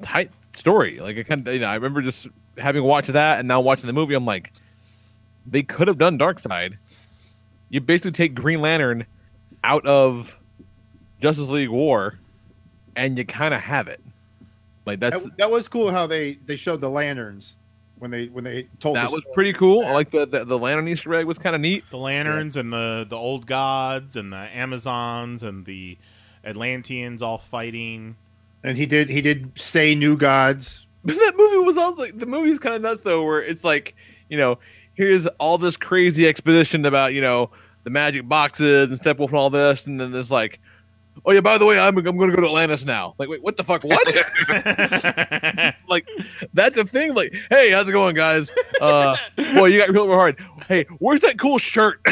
tight 0.02 0.32
story. 0.54 1.00
Like, 1.00 1.18
I 1.18 1.24
kind 1.24 1.48
of, 1.48 1.54
you 1.54 1.62
know, 1.62 1.68
I 1.68 1.76
remember 1.76 2.02
just 2.02 2.28
having 2.58 2.84
watched 2.84 3.14
that 3.14 3.40
and 3.40 3.48
now 3.48 3.62
watching 3.62 3.88
the 3.88 3.94
movie. 3.94 4.14
I'm 4.14 4.26
like, 4.26 4.52
they 5.46 5.64
could 5.64 5.88
have 5.88 5.98
done 5.98 6.20
Darkseid. 6.20 6.78
You 7.70 7.80
basically 7.80 8.12
take 8.12 8.36
Green 8.36 8.62
Lantern 8.62 9.06
out 9.64 9.86
of 9.86 10.38
Justice 11.22 11.50
League 11.50 11.70
War, 11.70 12.20
and 12.96 13.18
you 13.18 13.26
kind 13.26 13.54
of 13.54 13.62
have 13.62 13.88
it. 13.88 14.02
Like 14.86 15.00
that's 15.00 15.24
That, 15.24 15.38
that 15.38 15.52
was 15.52 15.68
cool 15.68 15.92
how 15.92 16.08
they 16.08 16.34
they 16.46 16.56
showed 16.56 16.82
the 16.82 16.90
lanterns 16.90 17.56
when 18.00 18.12
they 18.12 18.28
when 18.28 18.44
they 18.44 18.68
told 18.80 18.98
us. 18.98 19.04
that 19.04 19.14
was 19.14 19.22
story. 19.22 19.34
pretty 19.34 19.54
cool. 19.54 19.86
I 19.86 19.92
like 19.92 20.12
the 20.12 20.26
the, 20.26 20.46
the 20.46 20.58
lantern 20.58 20.88
Easter 20.88 21.14
egg 21.14 21.26
was 21.26 21.38
kind 21.38 21.56
of 21.56 21.62
neat. 21.62 21.84
The 21.90 21.98
lanterns 21.98 22.58
and 22.58 22.74
the 22.74 23.06
the 23.08 23.16
old 23.16 23.46
gods 23.46 24.16
and 24.16 24.34
the 24.34 24.38
Amazons 24.38 25.44
and 25.44 25.66
the 25.66 25.98
Atlanteans 26.44 27.22
all 27.22 27.38
fighting. 27.38 28.16
and 28.64 28.78
he 28.78 28.86
did 28.86 29.10
he 29.10 29.22
did 29.22 29.58
say 29.60 29.96
new 29.96 30.18
gods. 30.18 30.86
that 31.04 31.34
movie 31.38 31.66
was 31.66 31.78
also 31.78 32.02
like 32.02 32.18
the 32.18 32.26
movie's 32.26 32.60
kind 32.60 32.76
of 32.76 32.82
nuts 32.82 33.02
though, 33.02 33.24
where 33.24 33.42
it's 33.42 33.64
like 33.64 33.96
you 34.30 34.38
know 34.38 34.58
here's 34.96 35.28
all 35.40 35.58
this 35.58 35.78
crazy 35.78 36.28
exposition 36.28 36.86
about 36.86 37.14
you 37.14 37.22
know 37.22 37.52
the 37.84 37.90
magic 37.90 38.28
boxes 38.28 38.92
and 38.92 39.00
Steppenwolf 39.00 39.28
and 39.30 39.38
all 39.38 39.50
this, 39.50 39.88
and 39.88 40.00
then 40.00 40.12
there's 40.12 40.32
like. 40.32 40.60
Oh 41.26 41.32
yeah! 41.32 41.42
By 41.42 41.58
the 41.58 41.66
way, 41.66 41.80
I'm 41.80 41.98
I'm 41.98 42.04
going 42.04 42.30
to 42.30 42.36
go 42.36 42.42
to 42.42 42.48
Atlantis 42.48 42.86
now. 42.86 43.16
Like, 43.18 43.30
wait, 43.30 43.44
what 43.44 43.58
the 43.58 43.64
fuck? 43.64 43.84
What? 43.84 44.08
like, 45.90 46.08
that's 46.54 46.78
a 46.78 46.86
thing. 46.86 47.14
Like, 47.14 47.36
hey, 47.50 47.72
how's 47.72 47.90
it 47.90 47.92
going, 47.92 48.16
guys? 48.16 48.50
Uh, 48.80 49.16
boy, 49.56 49.68
you 49.68 49.80
got 49.80 49.90
real 49.90 50.08
hard. 50.08 50.40
Hey, 50.68 50.86
where's 51.00 51.22
that 51.22 51.38
cool 51.38 51.58
shirt? 51.58 52.00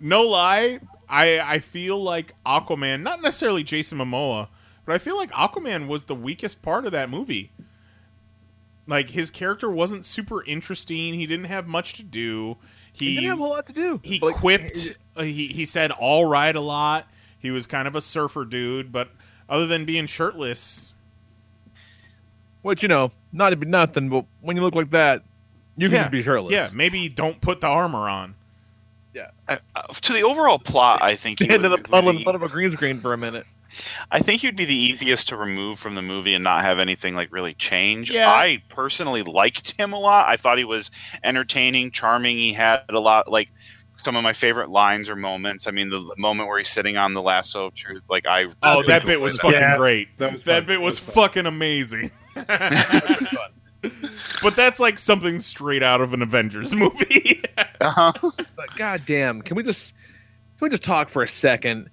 no 0.00 0.22
lie, 0.22 0.80
I 1.08 1.40
I 1.40 1.58
feel 1.60 2.02
like 2.02 2.32
Aquaman, 2.44 3.02
not 3.02 3.22
necessarily 3.22 3.62
Jason 3.62 3.98
Momoa, 3.98 4.48
but 4.84 4.94
I 4.94 4.98
feel 4.98 5.16
like 5.16 5.30
Aquaman 5.32 5.86
was 5.86 6.04
the 6.04 6.14
weakest 6.14 6.62
part 6.62 6.86
of 6.86 6.92
that 6.92 7.10
movie. 7.10 7.52
Like 8.86 9.10
his 9.10 9.30
character 9.30 9.70
wasn't 9.70 10.04
super 10.04 10.44
interesting. 10.44 11.14
He 11.14 11.26
didn't 11.26 11.46
have 11.46 11.66
much 11.66 11.94
to 11.94 12.02
do. 12.02 12.56
He, 12.92 13.10
He 13.10 13.14
didn't 13.16 13.30
have 13.30 13.38
a 13.38 13.42
whole 13.42 13.50
lot 13.50 13.66
to 13.66 13.72
do. 13.72 14.00
He 14.02 14.20
Like, 14.20 14.36
quipped. 14.36 14.96
Uh, 15.16 15.22
he 15.22 15.48
he 15.48 15.64
said 15.64 15.90
"all 15.90 16.24
right" 16.26 16.54
a 16.54 16.60
lot. 16.60 17.06
He 17.38 17.50
was 17.50 17.66
kind 17.66 17.86
of 17.86 17.94
a 17.94 18.00
surfer 18.00 18.44
dude, 18.44 18.92
but 18.92 19.10
other 19.48 19.66
than 19.66 19.84
being 19.84 20.06
shirtless, 20.06 20.94
Which 22.62 22.82
you 22.82 22.88
know, 22.88 23.12
not 23.32 23.50
to 23.50 23.56
be 23.56 23.66
nothing, 23.66 24.08
but 24.08 24.24
when 24.40 24.56
you 24.56 24.62
look 24.62 24.74
like 24.74 24.90
that, 24.90 25.22
you 25.76 25.88
can 25.88 25.94
yeah, 25.94 26.02
just 26.02 26.10
be 26.10 26.22
shirtless. 26.22 26.52
Yeah, 26.52 26.68
maybe 26.72 27.08
don't 27.08 27.40
put 27.40 27.60
the 27.60 27.68
armor 27.68 28.08
on. 28.08 28.34
Yeah. 29.14 29.30
Uh, 29.48 29.58
to 29.92 30.12
the 30.12 30.22
overall 30.22 30.58
plot, 30.58 31.00
I 31.02 31.14
think 31.16 31.38
he 31.38 31.46
He 31.46 31.52
ended 31.52 31.72
up 31.72 31.84
puddling 31.84 32.06
would 32.06 32.16
in 32.16 32.22
front 32.22 32.36
of 32.36 32.42
a 32.42 32.48
green 32.48 32.72
screen 32.72 32.98
for 33.00 33.12
a 33.12 33.16
minute. 33.16 33.46
I 34.10 34.20
think 34.20 34.42
he'd 34.42 34.56
be 34.56 34.64
the 34.64 34.76
easiest 34.76 35.28
to 35.28 35.36
remove 35.36 35.78
from 35.78 35.94
the 35.94 36.02
movie 36.02 36.34
and 36.34 36.42
not 36.42 36.64
have 36.64 36.78
anything 36.78 37.14
like 37.14 37.32
really 37.32 37.54
change. 37.54 38.10
Yeah. 38.10 38.28
I 38.28 38.62
personally 38.68 39.22
liked 39.22 39.72
him 39.72 39.92
a 39.92 39.98
lot. 39.98 40.28
I 40.28 40.36
thought 40.36 40.58
he 40.58 40.64
was 40.64 40.90
entertaining, 41.22 41.90
charming. 41.90 42.38
He 42.38 42.52
had 42.52 42.82
a 42.88 43.00
lot 43.00 43.30
like 43.30 43.50
some 43.96 44.16
of 44.16 44.22
my 44.22 44.32
favorite 44.32 44.70
lines 44.70 45.08
or 45.08 45.16
moments. 45.16 45.66
I 45.66 45.70
mean, 45.70 45.90
the 45.90 46.14
moment 46.16 46.48
where 46.48 46.58
he's 46.58 46.68
sitting 46.68 46.96
on 46.96 47.14
the 47.14 47.22
lasso 47.22 47.66
of 47.66 47.74
truth, 47.74 48.02
like 48.08 48.26
I. 48.26 48.44
Oh, 48.62 48.74
really 48.80 48.86
that 48.88 49.06
bit 49.06 49.20
was 49.20 49.34
that. 49.34 49.42
fucking 49.42 49.60
Yeah, 49.60 49.76
great. 49.76 50.08
that 50.18 50.32
was 50.32 50.42
that 50.44 50.66
bit 50.66 50.80
was, 50.80 51.04
was 51.04 51.14
fucking 51.14 51.46
amazing. 51.46 52.10
but 54.42 54.56
that's 54.56 54.80
like 54.80 54.98
something 54.98 55.38
straight 55.40 55.82
out 55.82 56.00
of 56.00 56.14
an 56.14 56.22
Avengers 56.22 56.74
movie. 56.76 57.42
Uh-huh. 57.80 58.12
But 58.56 58.76
goddamn, 58.76 59.42
can 59.42 59.56
we 59.56 59.62
just 59.62 59.94
can 60.58 60.66
we 60.66 60.70
just 60.70 60.84
talk 60.84 61.08
for 61.08 61.22
a 61.22 61.28
second 61.28 61.90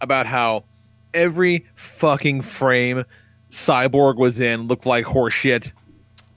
about 0.00 0.26
how 0.26 0.64
every 1.12 1.66
fucking 1.76 2.42
frame 2.42 3.04
Cyborg 3.50 4.16
was 4.16 4.40
in 4.40 4.66
looked 4.66 4.86
like 4.86 5.04
horseshit? 5.04 5.72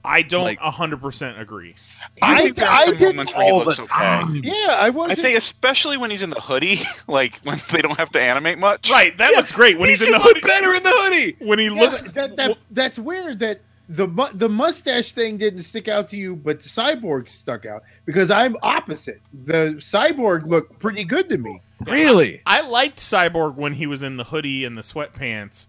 I 0.04 0.22
don't 0.22 0.44
Like- 0.44 0.58
hundred 0.60 1.00
percent 1.00 1.38
agree. 1.40 1.74
I 2.22 2.34
I- 2.34 2.38
think 2.38 2.56
there 2.56 2.68
I 2.68 2.82
are 2.82 2.84
some 2.86 2.98
moments 3.00 3.34
where 3.34 3.46
he 3.46 3.52
looks 3.52 3.78
okay. 3.78 3.88
time. 3.88 4.40
Yeah, 4.44 4.76
I 4.78 4.90
was. 4.90 5.10
I 5.10 5.14
think 5.14 5.36
especially 5.36 5.96
when 5.96 6.10
he's 6.10 6.22
in 6.22 6.30
the 6.30 6.40
hoodie, 6.40 6.80
like 7.08 7.38
when 7.40 7.60
they 7.72 7.82
don't 7.82 7.98
have 7.98 8.10
to 8.12 8.20
animate 8.20 8.58
much. 8.58 8.90
Right, 8.90 9.16
that 9.18 9.32
looks 9.32 9.52
great 9.52 9.78
when 9.78 9.88
He 9.88 9.94
he's 9.94 10.02
in 10.02 10.12
the 10.12 10.18
hoodie. 10.18 10.40
better 10.40 10.74
in 10.74 10.82
the 10.82 10.92
hoodie. 10.94 11.36
When 11.40 11.58
he 11.58 11.66
Yeah, 11.66 11.72
looks, 11.72 12.00
but 12.02 12.14
that, 12.14 12.36
that 12.36 12.58
that's 12.70 12.98
weird 12.98 13.38
that 13.40 13.60
the 13.90 14.06
the 14.34 14.48
mustache 14.48 15.12
thing 15.12 15.36
didn't 15.38 15.62
stick 15.62 15.88
out 15.88 16.08
to 16.10 16.16
you, 16.16 16.36
but 16.36 16.62
the 16.62 16.68
cyborg 16.68 17.28
stuck 17.28 17.66
out 17.66 17.82
because 18.04 18.30
I'm 18.30 18.56
opposite. 18.62 19.20
The 19.44 19.74
cyborg 19.78 20.46
looked 20.46 20.78
pretty 20.78 21.04
good 21.04 21.28
to 21.30 21.38
me. 21.38 21.60
Really? 21.86 22.42
I 22.44 22.60
liked 22.62 22.98
Cyborg 22.98 23.54
when 23.54 23.74
he 23.74 23.86
was 23.86 24.02
in 24.02 24.16
the 24.16 24.24
hoodie 24.24 24.64
and 24.64 24.76
the 24.76 24.80
sweatpants. 24.82 25.68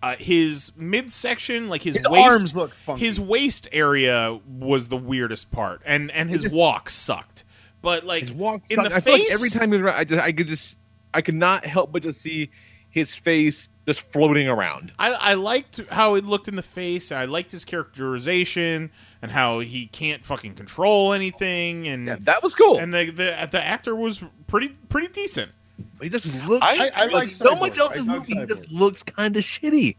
Uh, 0.00 0.14
his 0.18 0.70
midsection, 0.76 1.68
like 1.68 1.82
his, 1.82 1.96
His 1.96 2.06
waist, 2.08 2.28
arms 2.30 2.54
look 2.56 2.72
funky. 2.74 3.04
his 3.04 3.18
waist 3.18 3.66
area 3.72 4.38
was 4.48 4.88
the 4.90 4.96
weirdest 4.96 5.50
part, 5.50 5.82
and 5.84 6.10
and 6.12 6.30
his 6.30 6.42
just- 6.42 6.54
walk 6.54 6.88
sucked. 6.90 7.44
But 7.82 8.04
like 8.04 8.22
His 8.22 8.32
walk 8.32 8.62
in 8.70 8.76
sucked. 8.76 8.90
the 8.90 8.94
I 8.96 9.00
feel 9.00 9.12
like 9.14 9.22
face, 9.22 9.32
every 9.34 9.50
time 9.50 9.70
he 9.70 9.76
was 9.78 9.82
around, 9.82 9.96
I 9.96 10.04
just 10.04 10.22
I 10.22 10.32
could 10.32 10.46
just 10.48 10.76
I 11.14 11.20
could 11.22 11.34
not 11.34 11.64
help 11.66 11.90
but 11.92 12.02
just 12.04 12.20
see 12.20 12.50
his 12.90 13.14
face 13.14 13.68
just 13.86 14.00
floating 14.00 14.48
around. 14.48 14.92
I, 14.98 15.12
I 15.12 15.34
liked 15.34 15.80
how 15.90 16.14
it 16.14 16.24
looked 16.24 16.46
in 16.48 16.56
the 16.56 16.62
face. 16.62 17.10
I 17.12 17.24
liked 17.24 17.50
his 17.52 17.64
characterization 17.64 18.90
and 19.22 19.30
how 19.30 19.60
he 19.60 19.86
can't 19.86 20.24
fucking 20.24 20.54
control 20.54 21.12
anything. 21.12 21.86
And 21.88 22.06
Yeah, 22.06 22.16
that 22.20 22.42
was 22.42 22.54
cool. 22.54 22.78
and 22.78 22.92
the, 22.92 23.06
the 23.10 23.48
the 23.50 23.62
actor 23.64 23.94
was 23.94 24.22
pretty 24.46 24.68
pretty 24.88 25.08
decent. 25.08 25.52
He 26.00 26.08
just 26.08 26.32
looks 26.46 26.62
I- 26.62 26.90
I 26.94 27.04
like 27.04 27.12
like 27.12 27.28
so 27.28 27.54
much 27.54 27.78
else 27.78 27.94
I 27.94 27.98
in 27.98 28.06
this 28.06 28.06
dug 28.06 28.16
movie. 28.28 28.40
He 28.40 28.46
just 28.46 28.70
looks 28.70 29.02
kind 29.02 29.36
of 29.36 29.44
shitty. 29.44 29.96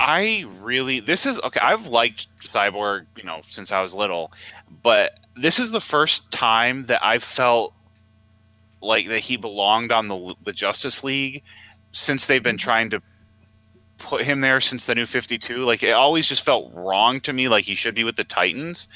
I 0.00 0.46
really 0.60 1.00
this 1.00 1.26
is 1.26 1.38
okay. 1.40 1.60
I've 1.60 1.86
liked 1.86 2.26
Cyborg, 2.40 3.06
you 3.16 3.24
know, 3.24 3.40
since 3.46 3.72
I 3.72 3.82
was 3.82 3.94
little, 3.94 4.32
but 4.82 5.18
this 5.36 5.58
is 5.58 5.70
the 5.70 5.80
first 5.80 6.30
time 6.30 6.86
that 6.86 7.04
I've 7.04 7.24
felt 7.24 7.74
like 8.80 9.08
that 9.08 9.20
he 9.20 9.36
belonged 9.36 9.92
on 9.92 10.08
the 10.08 10.34
the 10.44 10.52
Justice 10.52 11.04
League 11.04 11.42
since 11.92 12.26
they've 12.26 12.42
been 12.42 12.56
mm-hmm. 12.56 12.64
trying 12.64 12.90
to 12.90 13.02
put 14.02 14.22
him 14.22 14.40
there 14.42 14.60
since 14.60 14.84
the 14.86 14.94
new 14.94 15.06
52 15.06 15.64
like 15.64 15.82
it 15.82 15.92
always 15.92 16.28
just 16.28 16.42
felt 16.42 16.70
wrong 16.74 17.20
to 17.20 17.32
me 17.32 17.48
like 17.48 17.64
he 17.64 17.74
should 17.74 17.94
be 17.94 18.04
with 18.04 18.16
the 18.16 18.24
titans 18.24 18.88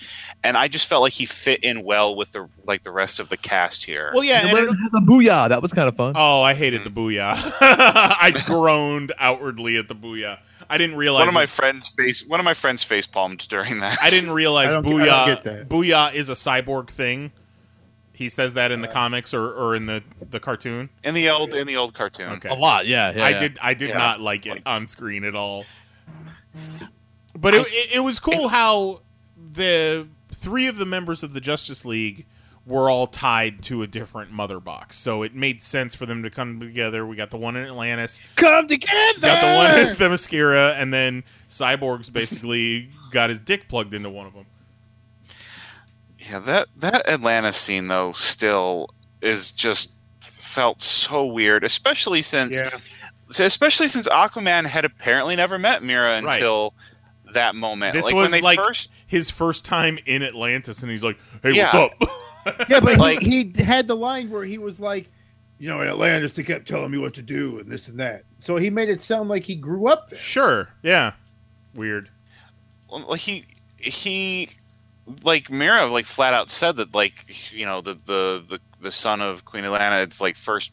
and 0.42 0.56
i 0.56 0.68
just 0.68 0.86
felt 0.86 1.00
like 1.02 1.12
he 1.14 1.24
fit 1.24 1.62
in 1.64 1.82
well 1.84 2.14
with 2.16 2.32
the 2.32 2.48
like 2.66 2.82
the 2.82 2.90
rest 2.90 3.20
of 3.20 3.28
the 3.28 3.36
cast 3.36 3.84
here 3.84 4.10
Well, 4.12 4.24
yeah. 4.24 4.40
And 4.40 4.48
and 4.50 4.56
then 4.58 4.64
it- 4.64 4.70
it 4.72 4.76
has 4.76 4.94
a 4.94 5.04
booyah. 5.06 5.48
That 5.48 5.62
was 5.62 5.72
kind 5.72 5.88
of 5.88 5.96
fun. 5.96 6.14
oh, 6.16 6.42
I 6.42 6.52
hated 6.54 6.84
the 6.84 6.90
hmm. 6.90 6.98
booyah. 6.98 7.52
I 7.60 8.32
groaned 8.44 9.12
outwardly 9.18 9.76
at 9.78 9.88
the 9.88 9.94
booyah. 9.94 10.38
I 10.68 10.78
didn't 10.78 10.96
realize 10.96 11.20
one 11.20 11.28
of 11.28 11.34
my 11.34 11.42
that- 11.42 11.48
friends 11.48 11.88
face 11.88 12.24
one 12.26 12.40
of 12.40 12.44
my 12.44 12.54
friends 12.54 12.82
face 12.82 13.06
palmed 13.06 13.46
during 13.48 13.78
that 13.80 13.98
I 14.02 14.10
didn't 14.10 14.30
realize 14.42 14.70
I 14.74 14.80
don't- 14.80 14.86
I 14.86 15.36
booyah. 15.36 15.66
Booyah 15.68 16.14
is 16.14 16.28
a 16.28 16.34
cyborg 16.34 16.90
thing. 16.90 17.30
He 18.16 18.28
says 18.30 18.54
that 18.54 18.72
in 18.72 18.80
the 18.80 18.88
uh, 18.88 18.92
comics 18.92 19.34
or, 19.34 19.52
or 19.52 19.76
in 19.76 19.84
the, 19.86 20.02
the 20.30 20.40
cartoon. 20.40 20.88
in 21.04 21.12
the 21.14 21.28
old 21.28 21.52
in 21.52 21.66
the 21.66 21.76
old 21.76 21.92
cartoon 21.94 22.30
Okay. 22.32 22.48
a 22.48 22.54
lot, 22.54 22.86
yeah. 22.86 23.12
yeah 23.14 23.24
I 23.24 23.28
yeah. 23.30 23.38
did 23.38 23.58
I 23.60 23.74
did 23.74 23.90
Yeah. 23.90 23.98
not 23.98 24.20
like 24.22 24.46
it 24.46 24.62
on 24.64 24.86
screen 24.86 25.22
at 25.24 25.34
all. 25.36 25.64
But 27.36 27.54
it, 27.54 27.60
I- 27.60 27.68
it, 27.68 27.88
it 27.96 28.00
was 28.00 28.18
cool 28.18 28.48
how 28.48 29.02
the 29.52 30.08
three 30.32 30.66
of 30.66 30.76
the 30.78 30.86
members 30.86 31.22
of 31.22 31.34
the 31.34 31.40
Justice 31.40 31.84
League 31.84 32.24
were 32.64 32.90
all 32.90 33.06
tied 33.06 33.62
to 33.62 33.82
a 33.82 33.86
different 33.86 34.32
mother 34.32 34.58
box. 34.58 34.96
So 34.96 35.22
it 35.22 35.34
made 35.34 35.62
sense 35.62 35.94
for 35.94 36.04
them 36.04 36.22
to 36.24 36.30
come 36.30 36.58
together. 36.58 37.06
We 37.06 37.14
got 37.14 37.30
the 37.30 37.36
one 37.36 37.54
in 37.54 37.64
Atlantis, 37.64 38.20
Come 38.34 38.66
together. 38.66 39.20
got 39.20 39.40
the 39.40 39.56
one 39.56 39.70
in 39.88 39.94
Themyscira, 39.96 40.74
and 40.80 40.92
then 40.92 41.22
Cyborg's 41.48 42.10
basically 42.10 42.88
got 43.12 43.30
his 43.30 43.38
dick 43.38 43.68
plugged 43.68 43.94
into 43.94 44.10
one 44.10 44.26
of 44.26 44.34
them. 44.34 44.46
Yeah, 46.30 46.38
that 46.40 46.68
that 46.76 47.08
Atlantis 47.08 47.56
scene 47.56 47.88
though 47.88 48.12
still 48.12 48.90
is 49.20 49.52
just 49.52 49.92
felt 50.20 50.80
so 50.82 51.24
weird, 51.26 51.64
especially 51.64 52.22
since 52.22 52.56
Yeah. 52.56 52.70
especially 53.44 53.88
since 53.88 54.08
Aquaman 54.08 54.66
had 54.66 54.84
apparently 54.84 55.36
never 55.36 55.58
met 55.58 55.82
Mera 55.82 56.20
Right. 56.22 56.34
until 56.34 56.74
that 57.32 57.54
moment. 57.54 57.92
This 57.92 58.06
like 58.06 58.14
was 58.14 58.30
when 58.30 58.30
they 58.32 58.40
like 58.44 58.58
first 58.58 58.90
his 59.06 59.30
first 59.30 59.64
time 59.64 59.98
in 60.06 60.22
Atlantis, 60.22 60.82
and 60.82 60.90
he's 60.90 61.04
like, 61.04 61.18
"Hey, 61.42 61.52
Yeah. 61.52 61.74
what's 61.74 61.94
up?" 62.02 62.10
Yeah, 62.68 62.78
but 62.80 62.96
Like- 62.98 63.20
he, 63.20 63.52
he 63.56 63.62
had 63.62 63.88
the 63.88 63.96
line 63.96 64.30
where 64.30 64.44
he 64.44 64.56
was 64.58 64.78
like, 64.78 65.08
you 65.58 65.68
know, 65.68 65.80
in 65.80 65.88
Atlantis, 65.88 66.32
they 66.34 66.44
kept 66.44 66.68
telling 66.68 66.90
me 66.92 66.98
what 66.98 67.12
to 67.14 67.22
do 67.22 67.58
and 67.58 67.70
this 67.70 67.88
and 67.88 67.98
that. 67.98 68.22
So 68.38 68.56
he 68.56 68.70
made 68.70 68.88
it 68.88 69.00
sound 69.00 69.28
like 69.28 69.42
he 69.44 69.56
grew 69.56 69.88
up 69.88 70.10
there. 70.10 70.18
sure, 70.18 70.68
yeah, 70.82 71.12
weird. 71.74 72.08
like 72.88 73.20
he 73.20 73.44
he 73.78 74.48
like 75.22 75.50
Mera 75.50 75.86
like 75.86 76.04
flat 76.04 76.34
out 76.34 76.50
said 76.50 76.76
that 76.76 76.94
like 76.94 77.52
you 77.52 77.64
know 77.64 77.80
the 77.80 77.94
the 77.94 78.44
the, 78.48 78.60
the 78.80 78.92
son 78.92 79.20
of 79.20 79.44
Queen 79.44 79.64
Atlanna 79.64 80.02
it's 80.02 80.20
like 80.20 80.36
first 80.36 80.72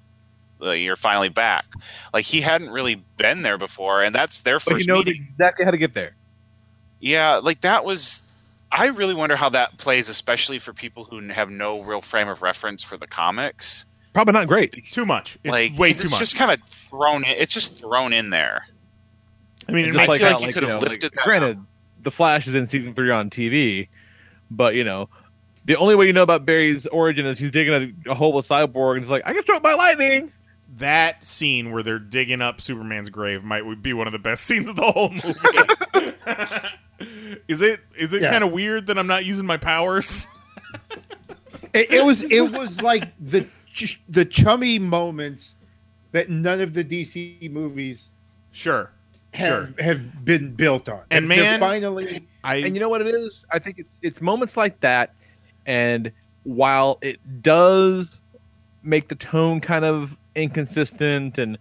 uh, 0.61 0.72
you're 0.72 0.95
finally 0.95 1.30
back. 1.30 1.65
Like 2.14 2.26
he 2.26 2.41
hadn't 2.41 2.69
really 2.69 2.95
been 3.18 3.41
there 3.41 3.57
before, 3.57 4.01
and 4.01 4.15
that's 4.15 4.41
their 4.41 4.60
But 4.60 4.73
first 4.73 4.85
he 4.85 4.91
knows 4.91 5.05
meeting. 5.05 5.27
exactly 5.31 5.65
how 5.65 5.72
to 5.72 5.77
get 5.77 5.93
there. 5.93 6.15
Yeah, 6.99 7.35
like 7.38 7.61
that 7.61 7.84
was. 7.84 8.22
I 8.72 8.88
really 8.88 9.14
wonder 9.14 9.35
how 9.35 9.49
that 9.49 9.77
plays, 9.77 10.10
especially 10.10 10.57
for 10.57 10.73
people 10.73 11.03
who 11.03 11.19
have 11.30 11.49
no 11.51 11.81
real 11.81 12.01
frame 12.01 12.27
of 12.27 12.41
reference 12.41 12.81
for 12.81 12.97
the 12.97 13.05
comics. 13.05 13.85
Probably 14.14 14.31
not 14.34 14.47
great. 14.47 14.73
Too 14.91 15.05
much. 15.05 15.38
It's 15.43 15.51
like 15.51 15.77
way 15.77 15.91
it's 15.91 16.01
too 16.01 16.10
much. 16.10 16.19
just 16.19 16.35
kind 16.35 16.51
of 16.51 16.68
thrown. 16.68 17.23
In, 17.23 17.31
it's 17.31 17.53
just 17.53 17.77
thrown 17.77 18.14
in 18.14 18.30
there. 18.31 18.65
I 19.68 19.72
mean, 19.73 19.85
it 19.85 19.93
Just 19.93 19.97
makes 19.97 20.07
like 20.10 20.19
feel 20.19 20.30
how, 20.30 20.38
like 20.38 20.47
you 20.47 20.53
could 20.53 20.64
have 20.64 20.72
know, 20.72 20.80
lifted 20.80 21.03
like, 21.03 21.11
that 21.14 21.23
Granted, 21.23 21.60
the 22.01 22.11
Flash 22.11 22.47
is 22.47 22.55
in 22.55 22.65
season 22.68 22.93
three 22.93 23.11
on 23.11 23.30
TV, 23.30 23.88
but 24.55 24.75
you 24.75 24.84
know, 24.84 25.09
the 25.65 25.75
only 25.75 25.95
way 25.95 26.07
you 26.07 26.13
know 26.13 26.23
about 26.23 26.45
Barry's 26.45 26.85
origin 26.88 27.25
is 27.25 27.39
he's 27.39 27.51
digging 27.51 27.95
a, 28.07 28.11
a 28.11 28.13
hole 28.13 28.34
with 28.34 28.47
Cyborg, 28.47 28.91
and 28.95 28.99
he's 29.01 29.09
like, 29.11 29.23
"I 29.25 29.34
get 29.34 29.43
struck 29.43 29.61
by 29.63 29.73
lightning." 29.73 30.31
that 30.77 31.23
scene 31.23 31.71
where 31.71 31.84
they're 31.84 31.99
digging 31.99 32.41
up 32.41 32.59
Superman's 32.59 33.07
grave 33.11 33.43
might 33.43 33.84
be 33.84 33.93
one 33.93 34.07
of 34.07 34.13
the 34.13 34.17
best 34.17 34.43
scenes 34.47 34.67
of 34.67 34.75
the 34.75 34.81
whole 34.81 35.09
movie. 35.09 35.34
is 37.47 37.61
it 37.61 37.80
is 37.95 38.13
it 38.13 38.21
Yeah. 38.23 38.31
kind 38.31 38.43
of 38.43 38.51
weird 38.51 38.88
that 38.88 38.97
I'm 38.97 39.05
not 39.07 39.25
using 39.25 39.45
my 39.45 39.57
powers? 39.57 40.25
It, 41.75 41.91
it 41.91 42.05
was 42.05 42.21
it 42.23 42.41
was 42.51 42.81
like 42.81 43.11
the 43.19 43.47
the 44.07 44.25
chummy 44.25 44.77
moments 44.77 45.55
that 46.11 46.30
none 46.30 46.61
of 46.61 46.73
the 46.75 46.84
DC 46.84 47.49
movies 47.51 48.09
Sure. 48.51 48.91
Have 49.34 49.47
Sure. 49.47 49.73
have 49.84 50.26
been 50.26 50.53
built 50.55 50.88
on. 50.89 51.01
And 51.11 51.30
They're 51.30 51.38
man- 51.38 51.60
finally 51.60 52.27
I 52.43 52.57
And 52.57 52.76
you 52.76 52.80
know 52.80 52.89
what 52.89 53.01
it 53.01 53.07
is? 53.07 53.45
I 53.51 53.60
think 53.60 53.80
it's 53.80 53.89
it's 54.01 54.22
moments 54.22 54.57
like 54.57 54.80
that, 54.81 55.14
and 55.65 56.11
while 56.43 56.97
it 57.01 57.19
does 57.41 58.19
make 58.84 59.07
the 59.07 59.15
tone 59.15 59.61
kind 59.61 59.85
of 59.85 60.18
inconsistent 60.35 61.38
and 61.39 61.57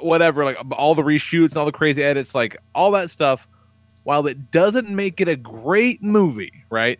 whatever, 0.00 0.44
like 0.44 0.58
all 0.72 0.94
the 0.94 1.02
reshoots 1.02 1.50
and 1.50 1.56
all 1.58 1.66
the 1.66 1.72
crazy 1.72 2.02
edits, 2.02 2.34
like 2.34 2.56
all 2.74 2.90
that 2.92 3.10
stuff, 3.10 3.46
while 4.02 4.26
it 4.26 4.50
doesn't 4.50 4.90
make 4.90 5.20
it 5.20 5.28
a 5.28 5.36
great 5.36 6.02
movie, 6.02 6.52
right? 6.70 6.98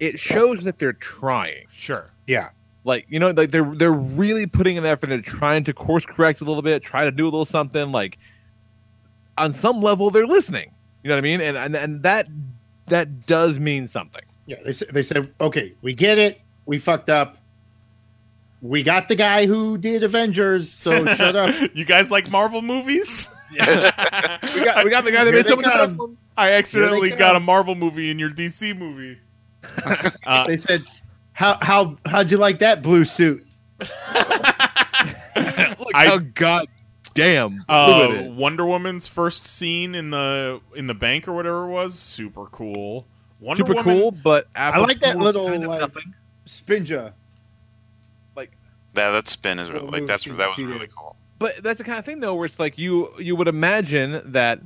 It 0.00 0.18
shows 0.18 0.64
that 0.64 0.78
they're 0.78 0.92
trying. 0.94 1.64
sure. 1.72 2.06
yeah. 2.26 2.48
Like 2.86 3.06
you 3.08 3.18
know, 3.18 3.30
like 3.30 3.50
they're 3.50 3.74
they're 3.74 3.92
really 3.92 4.44
putting 4.44 4.76
an 4.76 4.84
effort 4.84 5.10
into 5.10 5.22
trying 5.30 5.64
to 5.64 5.72
course 5.72 6.04
correct 6.04 6.42
a 6.42 6.44
little 6.44 6.60
bit, 6.62 6.82
try 6.82 7.04
to 7.06 7.10
do 7.10 7.24
a 7.24 7.30
little 7.32 7.46
something. 7.46 7.92
Like 7.92 8.18
on 9.38 9.52
some 9.52 9.80
level, 9.82 10.10
they're 10.10 10.26
listening. 10.26 10.70
You 11.02 11.08
know 11.08 11.14
what 11.16 11.18
I 11.18 11.22
mean? 11.22 11.40
And 11.40 11.56
and 11.56 11.74
and 11.76 12.02
that 12.02 12.26
that 12.86 13.26
does 13.26 13.58
mean 13.58 13.88
something. 13.88 14.22
Yeah, 14.46 14.56
they 14.64 14.72
said, 14.72 14.88
they 14.92 15.02
said, 15.02 15.32
okay, 15.40 15.72
we 15.82 15.94
get 15.94 16.18
it. 16.18 16.40
We 16.66 16.78
fucked 16.78 17.08
up. 17.10 17.38
We 18.62 18.82
got 18.82 19.08
the 19.08 19.14
guy 19.16 19.46
who 19.46 19.76
did 19.78 20.02
Avengers, 20.02 20.70
so 20.72 21.04
shut 21.16 21.36
up. 21.36 21.54
you 21.74 21.84
guys 21.84 22.10
like 22.10 22.30
Marvel 22.30 22.62
movies? 22.62 23.28
we 23.50 23.58
got 23.58 24.84
we 24.84 24.90
got 24.90 25.04
the 25.04 25.12
guy 25.12 25.24
that 25.24 25.26
Here 25.26 25.32
made 25.34 25.44
they 25.44 25.50
so 25.50 25.56
many 25.56 25.68
come. 25.68 25.88
best 25.90 25.98
ones. 25.98 26.18
I 26.36 26.52
accidentally 26.52 27.10
got 27.10 27.36
a 27.36 27.40
Marvel 27.40 27.74
movie 27.74 28.10
in 28.10 28.18
your 28.18 28.30
DC 28.30 28.76
movie. 28.76 29.18
Uh, 30.26 30.46
They 30.46 30.56
said, 30.56 30.84
how 31.32 31.58
how 31.62 31.96
how'd 32.06 32.30
you 32.30 32.36
like 32.38 32.58
that 32.60 32.82
blue 32.82 33.04
suit? 33.04 33.46
Look 33.80 33.88
I- 35.94 36.06
how 36.06 36.18
god 36.18 36.66
damn 37.14 37.56
blue 37.56 37.64
uh. 37.68 38.22
Wonder 38.36 38.66
Woman's 38.66 39.06
first 39.06 39.46
scene 39.46 39.94
in 39.94 40.10
the 40.10 40.60
in 40.74 40.86
the 40.86 40.94
bank 40.94 41.26
or 41.28 41.32
whatever 41.32 41.64
it 41.64 41.70
was 41.72 41.98
super 41.98 42.46
cool. 42.46 43.06
Wonder 43.40 43.62
super 43.62 43.74
Woman, 43.74 43.84
cool, 44.00 44.10
but 44.10 44.48
I 44.54 44.78
like 44.80 45.00
that 45.00 45.18
little 45.18 45.46
kind 45.48 45.64
of 45.64 45.70
like 45.70 45.80
nothing. 45.80 46.14
spinja. 46.46 47.12
Yeah, 48.96 49.10
that 49.10 49.26
spin 49.26 49.58
is 49.58 49.70
really, 49.72 49.88
like 49.88 50.06
that's 50.06 50.22
she- 50.22 50.30
that 50.30 50.48
was 50.50 50.56
really 50.58 50.78
did. 50.86 50.94
cool. 50.94 51.16
But 51.40 51.64
that's 51.64 51.78
the 51.78 51.84
kind 51.84 51.98
of 51.98 52.04
thing 52.04 52.20
though, 52.20 52.36
where 52.36 52.44
it's 52.44 52.60
like 52.60 52.78
you 52.78 53.10
you 53.18 53.34
would 53.34 53.48
imagine 53.48 54.22
that 54.26 54.60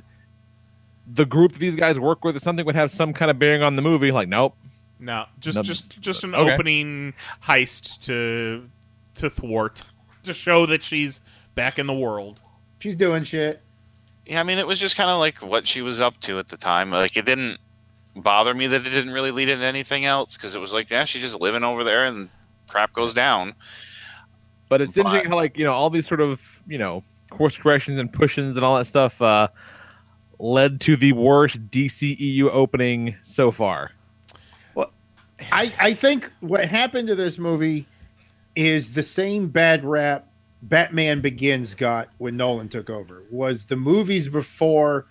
the 1.11 1.25
group 1.25 1.53
that 1.53 1.59
these 1.59 1.75
guys 1.75 1.99
work 1.99 2.23
with 2.23 2.35
or 2.35 2.39
something 2.39 2.63
would 2.63 2.75
have 2.75 2.91
some 2.91 3.11
kind 3.11 3.31
of 3.31 3.39
bearing 3.39 3.63
on 3.63 3.75
the 3.75 3.81
movie. 3.81 4.11
Like, 4.11 4.27
nope. 4.27 4.55
No, 4.99 5.25
just 5.39 5.55
No, 5.57 5.63
just 5.63 5.99
just 5.99 6.23
an 6.23 6.35
okay. 6.35 6.53
opening 6.53 7.15
heist 7.43 8.01
to 8.01 8.69
to 9.15 9.29
thwart 9.31 9.81
to 10.23 10.33
show 10.35 10.67
that 10.67 10.83
she's 10.83 11.21
back 11.55 11.79
in 11.79 11.87
the 11.87 11.93
world. 11.93 12.41
She's 12.79 12.95
doing 12.95 13.23
shit. 13.23 13.61
Yeah, 14.25 14.39
I 14.39 14.43
mean, 14.43 14.57
it 14.59 14.67
was 14.67 14.79
just 14.79 14.95
kind 14.95 15.09
of 15.09 15.19
like 15.19 15.41
what 15.41 15.67
she 15.67 15.81
was 15.81 15.99
up 15.99 16.19
to 16.21 16.39
at 16.39 16.49
the 16.49 16.57
time. 16.57 16.91
Like, 16.91 17.17
it 17.17 17.25
didn't 17.25 17.57
bother 18.15 18.53
me 18.53 18.67
that 18.67 18.81
it 18.85 18.89
didn't 18.89 19.11
really 19.11 19.31
lead 19.31 19.49
into 19.49 19.65
anything 19.65 20.05
else 20.05 20.35
because 20.37 20.55
it 20.55 20.61
was 20.61 20.71
like, 20.73 20.89
yeah, 20.89 21.05
she's 21.05 21.21
just 21.21 21.39
living 21.39 21.63
over 21.63 21.83
there 21.83 22.05
and 22.05 22.29
crap 22.67 22.93
goes 22.93 23.13
down. 23.13 23.53
But 24.69 24.81
it's 24.81 24.93
But- 24.93 25.07
interesting 25.07 25.31
how 25.31 25.35
like 25.37 25.57
you 25.57 25.65
know 25.65 25.73
all 25.73 25.89
these 25.89 26.07
sort 26.07 26.21
of 26.21 26.59
you 26.67 26.77
know 26.77 27.03
course 27.31 27.57
corrections 27.57 27.99
and 27.99 28.11
pushings 28.11 28.55
and 28.55 28.63
all 28.63 28.77
that 28.77 28.85
stuff 28.85 29.19
uh, 29.21 29.47
led 30.37 30.79
to 30.81 30.95
the 30.95 31.11
worst 31.13 31.69
DCEU 31.71 32.49
opening 32.51 33.15
so 33.23 33.51
far. 33.51 33.91
Well, 34.75 34.91
I, 35.51 35.73
I 35.79 35.93
think 35.95 36.31
what 36.41 36.65
happened 36.65 37.07
to 37.07 37.15
this 37.15 37.37
movie 37.39 37.87
is 38.55 38.93
the 38.93 39.03
same 39.03 39.47
bad 39.47 39.83
rap 39.83 40.27
Batman 40.61 41.21
Begins 41.21 41.73
got 41.75 42.09
when 42.17 42.35
Nolan 42.37 42.69
took 42.69 42.89
over. 42.89 43.23
Was 43.31 43.65
the 43.65 43.75
movies 43.75 44.27
before 44.27 45.05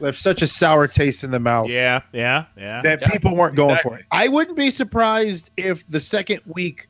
left 0.00 0.18
such 0.18 0.42
a 0.42 0.46
sour 0.46 0.88
taste 0.88 1.22
in 1.24 1.30
the 1.30 1.38
mouth 1.38 1.68
Yeah, 1.68 2.00
yeah, 2.12 2.46
yeah. 2.56 2.82
that 2.82 3.00
Yeah, 3.02 3.10
people 3.10 3.36
weren't 3.36 3.54
going 3.54 3.78
for 3.82 3.96
it. 3.98 4.06
I 4.10 4.28
wouldn't 4.28 4.56
be 4.56 4.70
surprised 4.70 5.50
if 5.56 5.86
the 5.88 6.00
second 6.00 6.40
week 6.46 6.86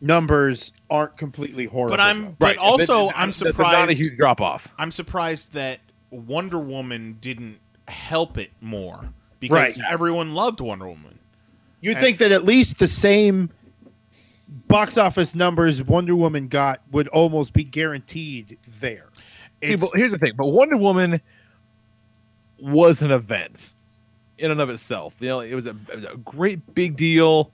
numbers 0.00 0.72
aren't 0.90 1.16
completely 1.18 1.66
horrible. 1.66 1.96
but 1.96 2.00
I'm 2.00 2.24
though. 2.24 2.36
but 2.38 2.56
also 2.58 3.06
But- 3.08 3.16
I'm 3.16 3.32
surprised 3.32 3.56
but 3.72 3.80
Not 3.80 3.90
a 3.90 3.94
huge 3.94 4.16
drop 4.16 4.40
off. 4.40 4.68
I'm 4.78 4.90
surprised 4.90 5.52
that 5.52 5.80
Wonder 6.10 6.58
Woman 6.58 7.18
didn't 7.20 7.58
help 7.88 8.38
it 8.38 8.50
more 8.60 9.12
because 9.40 9.76
Right. 9.78 9.86
everyone 9.90 10.34
loved 10.34 10.60
Wonder 10.60 10.86
Woman. 10.86 11.18
you 11.80 11.94
think 11.94 12.18
that 12.18 12.32
at 12.32 12.44
least 12.44 12.78
the 12.78 12.88
same 12.88 13.50
box 14.48 14.96
office 14.96 15.34
numbers 15.34 15.82
Wonder 15.82 16.14
Woman 16.16 16.48
got 16.48 16.82
would 16.90 17.08
almost 17.08 17.52
be 17.52 17.64
guaranteed 17.64 18.58
there. 18.80 19.08
See, 19.62 19.72
It's, 19.72 19.90
but 19.90 19.98
here's 19.98 20.12
the 20.12 20.18
thing, 20.18 20.32
but 20.36 20.46
Wonder 20.46 20.76
Woman 20.76 21.20
was 22.58 23.02
an 23.02 23.10
event 23.10 23.72
in 24.38 24.50
and 24.50 24.60
of 24.60 24.70
itself. 24.70 25.14
You 25.20 25.28
know, 25.28 25.40
it 25.40 25.54
was 25.54 25.66
a, 25.66 25.76
it 25.92 25.96
was 25.96 26.04
a 26.04 26.16
great 26.16 26.74
big 26.74 26.96
deal. 26.96 27.52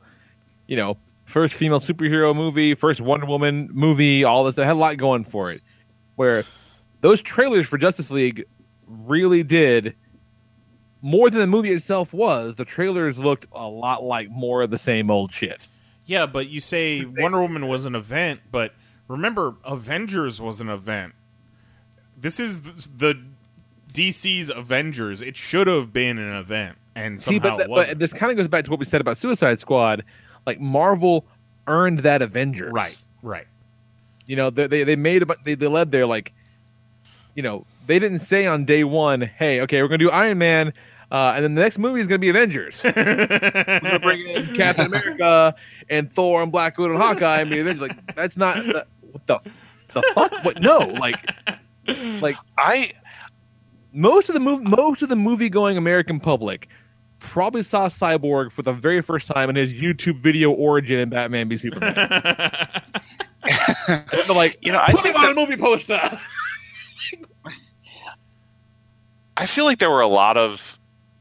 You 0.66 0.76
know, 0.76 0.96
first 1.26 1.54
female 1.54 1.80
superhero 1.80 2.34
movie, 2.34 2.74
first 2.74 3.00
Wonder 3.00 3.26
Woman 3.26 3.68
movie, 3.72 4.24
all 4.24 4.44
this. 4.44 4.58
It 4.58 4.64
had 4.64 4.72
a 4.72 4.78
lot 4.78 4.96
going 4.96 5.24
for 5.24 5.50
it. 5.50 5.62
Where 6.16 6.44
those 7.00 7.22
trailers 7.22 7.66
for 7.66 7.78
Justice 7.78 8.10
League 8.10 8.44
really 8.86 9.42
did 9.42 9.94
more 11.02 11.30
than 11.30 11.40
the 11.40 11.46
movie 11.46 11.70
itself 11.70 12.12
was. 12.12 12.56
The 12.56 12.64
trailers 12.64 13.18
looked 13.18 13.46
a 13.52 13.66
lot 13.66 14.02
like 14.02 14.30
more 14.30 14.62
of 14.62 14.70
the 14.70 14.78
same 14.78 15.10
old 15.10 15.32
shit. 15.32 15.66
Yeah, 16.10 16.26
but 16.26 16.48
you 16.48 16.60
say 16.60 17.04
Wonder 17.04 17.40
Woman 17.40 17.68
was 17.68 17.84
an 17.84 17.94
event, 17.94 18.40
but 18.50 18.74
remember 19.06 19.54
Avengers 19.64 20.40
was 20.40 20.60
an 20.60 20.68
event. 20.68 21.14
This 22.20 22.40
is 22.40 22.62
th- 22.62 22.88
the 22.96 23.22
DC's 23.92 24.50
Avengers. 24.50 25.22
It 25.22 25.36
should 25.36 25.68
have 25.68 25.92
been 25.92 26.18
an 26.18 26.34
event, 26.34 26.78
and 26.96 27.20
See, 27.20 27.36
somehow 27.36 27.58
but, 27.58 27.60
it 27.60 27.70
wasn't. 27.70 27.90
but 27.90 27.98
this 28.00 28.12
kind 28.12 28.32
of 28.32 28.36
goes 28.36 28.48
back 28.48 28.64
to 28.64 28.72
what 28.72 28.80
we 28.80 28.86
said 28.86 29.00
about 29.00 29.18
Suicide 29.18 29.60
Squad. 29.60 30.04
Like 30.46 30.58
Marvel 30.58 31.24
earned 31.68 32.00
that 32.00 32.22
Avengers, 32.22 32.72
right, 32.72 32.98
right. 33.22 33.46
You 34.26 34.34
know, 34.34 34.50
they 34.50 34.66
they, 34.66 34.82
they 34.82 34.96
made 34.96 35.22
about 35.22 35.44
they, 35.44 35.54
they 35.54 35.68
led 35.68 35.92
there 35.92 36.06
like, 36.06 36.32
you 37.36 37.44
know, 37.44 37.66
they 37.86 38.00
didn't 38.00 38.18
say 38.18 38.46
on 38.46 38.64
day 38.64 38.82
one, 38.82 39.20
hey, 39.20 39.60
okay, 39.60 39.80
we're 39.80 39.86
gonna 39.86 39.98
do 39.98 40.10
Iron 40.10 40.38
Man, 40.38 40.72
uh, 41.10 41.32
and 41.34 41.44
then 41.44 41.54
the 41.54 41.62
next 41.62 41.78
movie 41.78 42.00
is 42.00 42.06
gonna 42.06 42.18
be 42.18 42.28
Avengers. 42.28 42.82
we're 42.84 42.92
gonna 42.92 44.00
bring 44.00 44.26
in 44.28 44.54
Captain 44.54 44.86
America 44.86 45.54
and 45.88 46.12
Thor 46.12 46.42
and 46.42 46.52
Black 46.52 46.78
Widow 46.78 46.94
and 46.94 47.02
Hawkeye 47.02 47.40
and 47.40 47.50
be 47.50 47.58
Avengers. 47.58 47.88
Like 47.88 48.14
that's 48.16 48.36
not 48.36 48.56
that, 48.56 48.86
what 49.10 49.26
the 49.26 49.40
the 49.94 50.02
fuck. 50.14 50.32
What 50.44 50.60
no, 50.60 50.78
like 50.78 51.18
like 52.20 52.36
I 52.58 52.92
most 53.92 54.28
of 54.28 54.34
the 54.34 54.40
movie 54.40 54.64
most 54.64 55.02
of 55.02 55.08
the 55.08 55.16
movie 55.16 55.48
going 55.48 55.76
American 55.76 56.20
public 56.20 56.68
probably 57.18 57.62
saw 57.62 57.86
Cyborg 57.88 58.50
for 58.50 58.62
the 58.62 58.72
very 58.72 59.02
first 59.02 59.26
time 59.26 59.50
in 59.50 59.56
his 59.56 59.72
YouTube 59.72 60.20
video 60.20 60.50
origin 60.50 60.98
in 60.98 61.10
Batman 61.10 61.48
v 61.48 61.56
Superman. 61.56 61.94
they're 63.86 64.24
like, 64.28 64.58
You 64.62 64.72
know, 64.72 64.80
I 64.82 64.92
think 64.92 65.14
on 65.16 65.22
that- 65.22 65.32
a 65.32 65.34
movie 65.34 65.56
poster. 65.56 66.00
I 69.36 69.46
feel 69.46 69.64
like 69.64 69.78
there 69.78 69.90
were 69.90 70.00
a 70.00 70.08
lot 70.08 70.36
of 70.36 70.78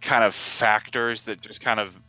kind 0.09 0.23
of 0.23 0.33
factors 0.33 1.23
that 1.25 1.39
just 1.39 1.61
kind 1.61 1.79
of 1.79 1.99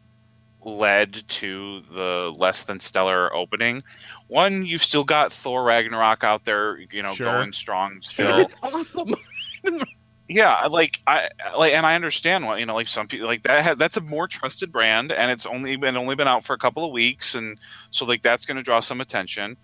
led 0.65 1.23
to 1.29 1.81
the 1.93 2.35
less 2.39 2.65
than 2.65 2.81
stellar 2.81 3.35
opening. 3.35 3.83
One, 4.29 4.65
you've 4.65 4.83
still 4.83 5.05
got 5.05 5.33
Thor 5.35 5.63
Ragnarok 5.63 6.25
out 6.25 6.45
there, 6.47 6.79
you 6.79 7.03
know, 7.03 7.13
Sure. 7.13 7.31
going 7.33 7.53
strong 7.53 8.01
still. 8.03 8.39
it's 8.39 8.55
awesome. 8.63 9.15
yeah, 10.29 10.67
like 10.67 10.99
I 11.07 11.29
like, 11.59 11.75
and 11.75 11.85
I 11.85 11.95
understand 11.95 12.47
what 12.47 12.59
you 12.61 12.65
know, 12.67 12.75
like 12.75 12.89
some 12.89 13.07
people 13.07 13.27
like 13.27 13.43
that. 13.43 13.65
ha- 13.65 13.75
That's 13.75 13.97
a 13.99 14.01
more 14.01 14.27
trusted 14.29 14.73
brand, 14.73 15.13
and 15.13 15.31
it's 15.31 15.45
only 15.45 15.77
been 15.77 15.97
only 15.99 16.15
been 16.15 16.29
out 16.29 16.45
for 16.45 16.55
a 16.55 16.59
couple 16.59 16.85
of 16.87 16.93
weeks, 16.93 17.35
and 17.35 17.59
so 17.91 18.05
like 18.07 18.23
that's 18.23 18.47
going 18.47 18.57
to 18.57 18.63
draw 18.63 18.81
some 18.81 19.01
attention. 19.03 19.57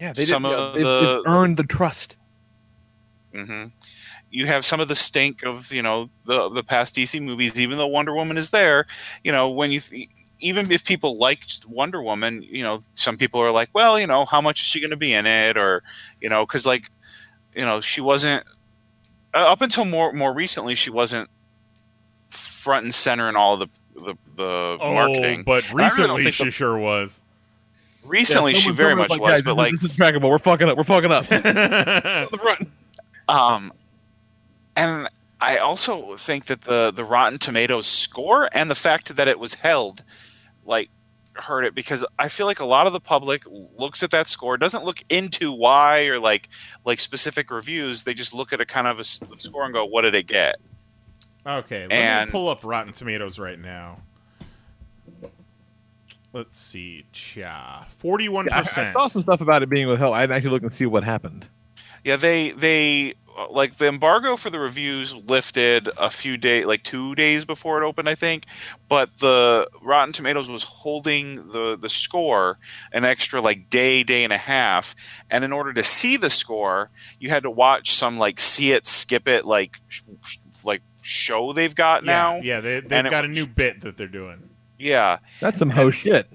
Yeah, 0.00 0.12
they 0.14 0.24
Some 0.24 0.42
did, 0.44 0.52
of 0.52 0.74
they've, 0.74 0.82
the- 0.84 1.22
they've 1.24 1.32
earned 1.32 1.56
the 1.58 1.64
trust. 1.64 2.16
hmm 3.34 3.66
you 4.32 4.46
have 4.46 4.64
some 4.64 4.80
of 4.80 4.88
the 4.88 4.94
stink 4.96 5.44
of 5.44 5.72
you 5.72 5.82
know 5.82 6.08
the 6.24 6.48
the 6.48 6.64
past 6.64 6.94
DC 6.96 7.20
movies. 7.22 7.60
Even 7.60 7.78
though 7.78 7.86
Wonder 7.86 8.14
Woman 8.14 8.36
is 8.38 8.50
there, 8.50 8.86
you 9.22 9.30
know 9.30 9.48
when 9.48 9.70
you 9.70 9.78
th- 9.80 10.08
even 10.40 10.72
if 10.72 10.84
people 10.84 11.16
liked 11.18 11.64
Wonder 11.68 12.02
Woman, 12.02 12.42
you 12.42 12.62
know 12.64 12.80
some 12.94 13.16
people 13.16 13.40
are 13.40 13.50
like, 13.52 13.68
well, 13.74 14.00
you 14.00 14.06
know 14.08 14.24
how 14.24 14.40
much 14.40 14.60
is 14.60 14.66
she 14.66 14.80
going 14.80 14.90
to 14.90 14.96
be 14.96 15.12
in 15.12 15.26
it, 15.26 15.56
or 15.56 15.82
you 16.20 16.28
know 16.28 16.44
because 16.46 16.66
like 16.66 16.90
you 17.54 17.62
know 17.62 17.80
she 17.80 18.00
wasn't 18.00 18.42
uh, 19.34 19.38
up 19.52 19.60
until 19.60 19.84
more 19.84 20.12
more 20.12 20.32
recently 20.34 20.74
she 20.74 20.90
wasn't 20.90 21.28
front 22.30 22.84
and 22.84 22.94
center 22.94 23.28
in 23.28 23.36
all 23.36 23.56
the 23.56 23.68
the, 23.94 24.14
the 24.36 24.78
Oh, 24.80 24.94
marketing. 24.94 25.42
but 25.44 25.64
And 25.70 25.80
I 25.80 25.84
really 25.84 25.84
recently 26.24 26.30
she 26.32 26.44
the- 26.44 26.50
sure 26.50 26.78
was. 26.78 27.20
recently 28.04 28.52
Yeah, 28.54 28.58
she 28.60 28.70
very 28.70 28.96
much 28.96 29.10
was 29.10 29.18
was, 29.20 29.30
"Guys, 29.30 29.42
but 29.42 29.56
like 29.56 29.72
this 29.78 29.90
is 29.92 29.96
trackable. 29.96 30.30
We're 30.30 30.38
fucking 30.38 30.68
up. 30.68 30.76
We're 30.78 30.84
fucking 30.84 31.12
up. 31.12 31.26
the 31.28 32.38
front. 32.42 32.68
Um, 33.28 33.72
and 34.76 35.08
I 35.40 35.56
also 35.58 36.16
think 36.16 36.46
that 36.46 36.62
the 36.62 36.90
the 36.94 37.04
Rotten 37.04 37.38
Tomatoes 37.38 37.86
score 37.86 38.48
and 38.52 38.70
the 38.70 38.74
fact 38.74 39.14
that 39.16 39.28
it 39.28 39.38
was 39.38 39.54
held, 39.54 40.02
like, 40.64 40.88
hurt 41.34 41.64
it 41.64 41.74
because 41.74 42.04
I 42.18 42.28
feel 42.28 42.46
like 42.46 42.60
a 42.60 42.64
lot 42.66 42.86
of 42.86 42.92
the 42.92 43.00
public 43.00 43.42
looks 43.46 44.02
at 44.02 44.10
that 44.10 44.28
score, 44.28 44.56
doesn't 44.58 44.84
look 44.84 45.02
into 45.10 45.50
why 45.52 46.04
or 46.06 46.18
like 46.20 46.48
like 46.84 47.00
specific 47.00 47.50
reviews. 47.50 48.04
They 48.04 48.14
just 48.14 48.32
look 48.34 48.52
at 48.52 48.60
a 48.60 48.66
kind 48.66 48.86
of 48.86 49.00
a 49.00 49.04
score 49.04 49.64
and 49.64 49.72
go, 49.74 49.84
"What 49.84 50.02
did 50.02 50.14
it 50.14 50.26
get?" 50.26 50.56
Okay, 51.46 51.82
let 51.82 51.92
And- 51.92 52.28
me 52.28 52.32
pull 52.32 52.48
up 52.48 52.64
Rotten 52.64 52.92
Tomatoes 52.92 53.38
right 53.38 53.58
now. 53.58 54.00
Let's 56.32 56.58
see, 56.58 57.04
cha, 57.12 57.84
forty-one 57.88 58.48
I, 58.50 58.60
I 58.60 58.62
saw 58.92 59.06
some 59.06 59.22
stuff 59.22 59.42
about 59.42 59.62
it 59.62 59.68
being 59.68 59.86
withheld. 59.86 60.14
I 60.14 60.22
didn't 60.22 60.36
actually 60.36 60.50
look 60.52 60.62
and 60.62 60.72
see 60.72 60.86
what 60.86 61.04
happened. 61.04 61.46
Yeah, 62.04 62.16
they 62.16 62.50
they 62.50 63.14
uh, 63.36 63.48
like 63.50 63.74
the 63.76 63.88
embargo 63.88 64.36
for 64.36 64.50
the 64.50 64.58
reviews 64.58 65.14
lifted 65.14 65.88
a 65.96 66.10
few 66.10 66.36
days, 66.36 66.66
like 66.66 66.82
two 66.82 67.14
days 67.14 67.44
before 67.44 67.80
it 67.82 67.86
opened, 67.86 68.08
I 68.08 68.14
think. 68.14 68.44
But 68.88 69.18
the 69.18 69.68
Rotten 69.80 70.12
Tomatoes 70.12 70.50
was 70.50 70.62
holding 70.62 71.48
the 71.48 71.78
the 71.80 71.88
score 71.88 72.58
an 72.92 73.04
extra 73.04 73.40
like 73.40 73.70
day, 73.70 74.02
day 74.02 74.24
and 74.24 74.32
a 74.32 74.38
half. 74.38 74.94
And 75.30 75.44
in 75.44 75.52
order 75.52 75.72
to 75.72 75.82
see 75.82 76.16
the 76.16 76.30
score, 76.30 76.90
you 77.18 77.30
had 77.30 77.44
to 77.44 77.50
watch 77.50 77.94
some 77.94 78.18
like 78.18 78.38
see 78.40 78.72
it, 78.72 78.86
skip 78.86 79.28
it, 79.28 79.44
like 79.44 79.76
sh- 79.88 80.02
sh- 80.24 80.36
like 80.64 80.82
show 81.00 81.52
they've 81.52 81.74
got 81.74 82.04
now. 82.04 82.36
Yeah, 82.42 82.60
they, 82.60 82.80
they've 82.80 82.92
And 82.92 83.06
it 83.06 83.10
got 83.10 83.24
a 83.24 83.28
new 83.28 83.46
bit 83.46 83.80
that 83.82 83.96
they're 83.96 84.06
doing. 84.08 84.50
Yeah. 84.78 85.18
That's 85.40 85.58
some 85.58 85.70
ho 85.70 85.90
shit. 85.90 86.28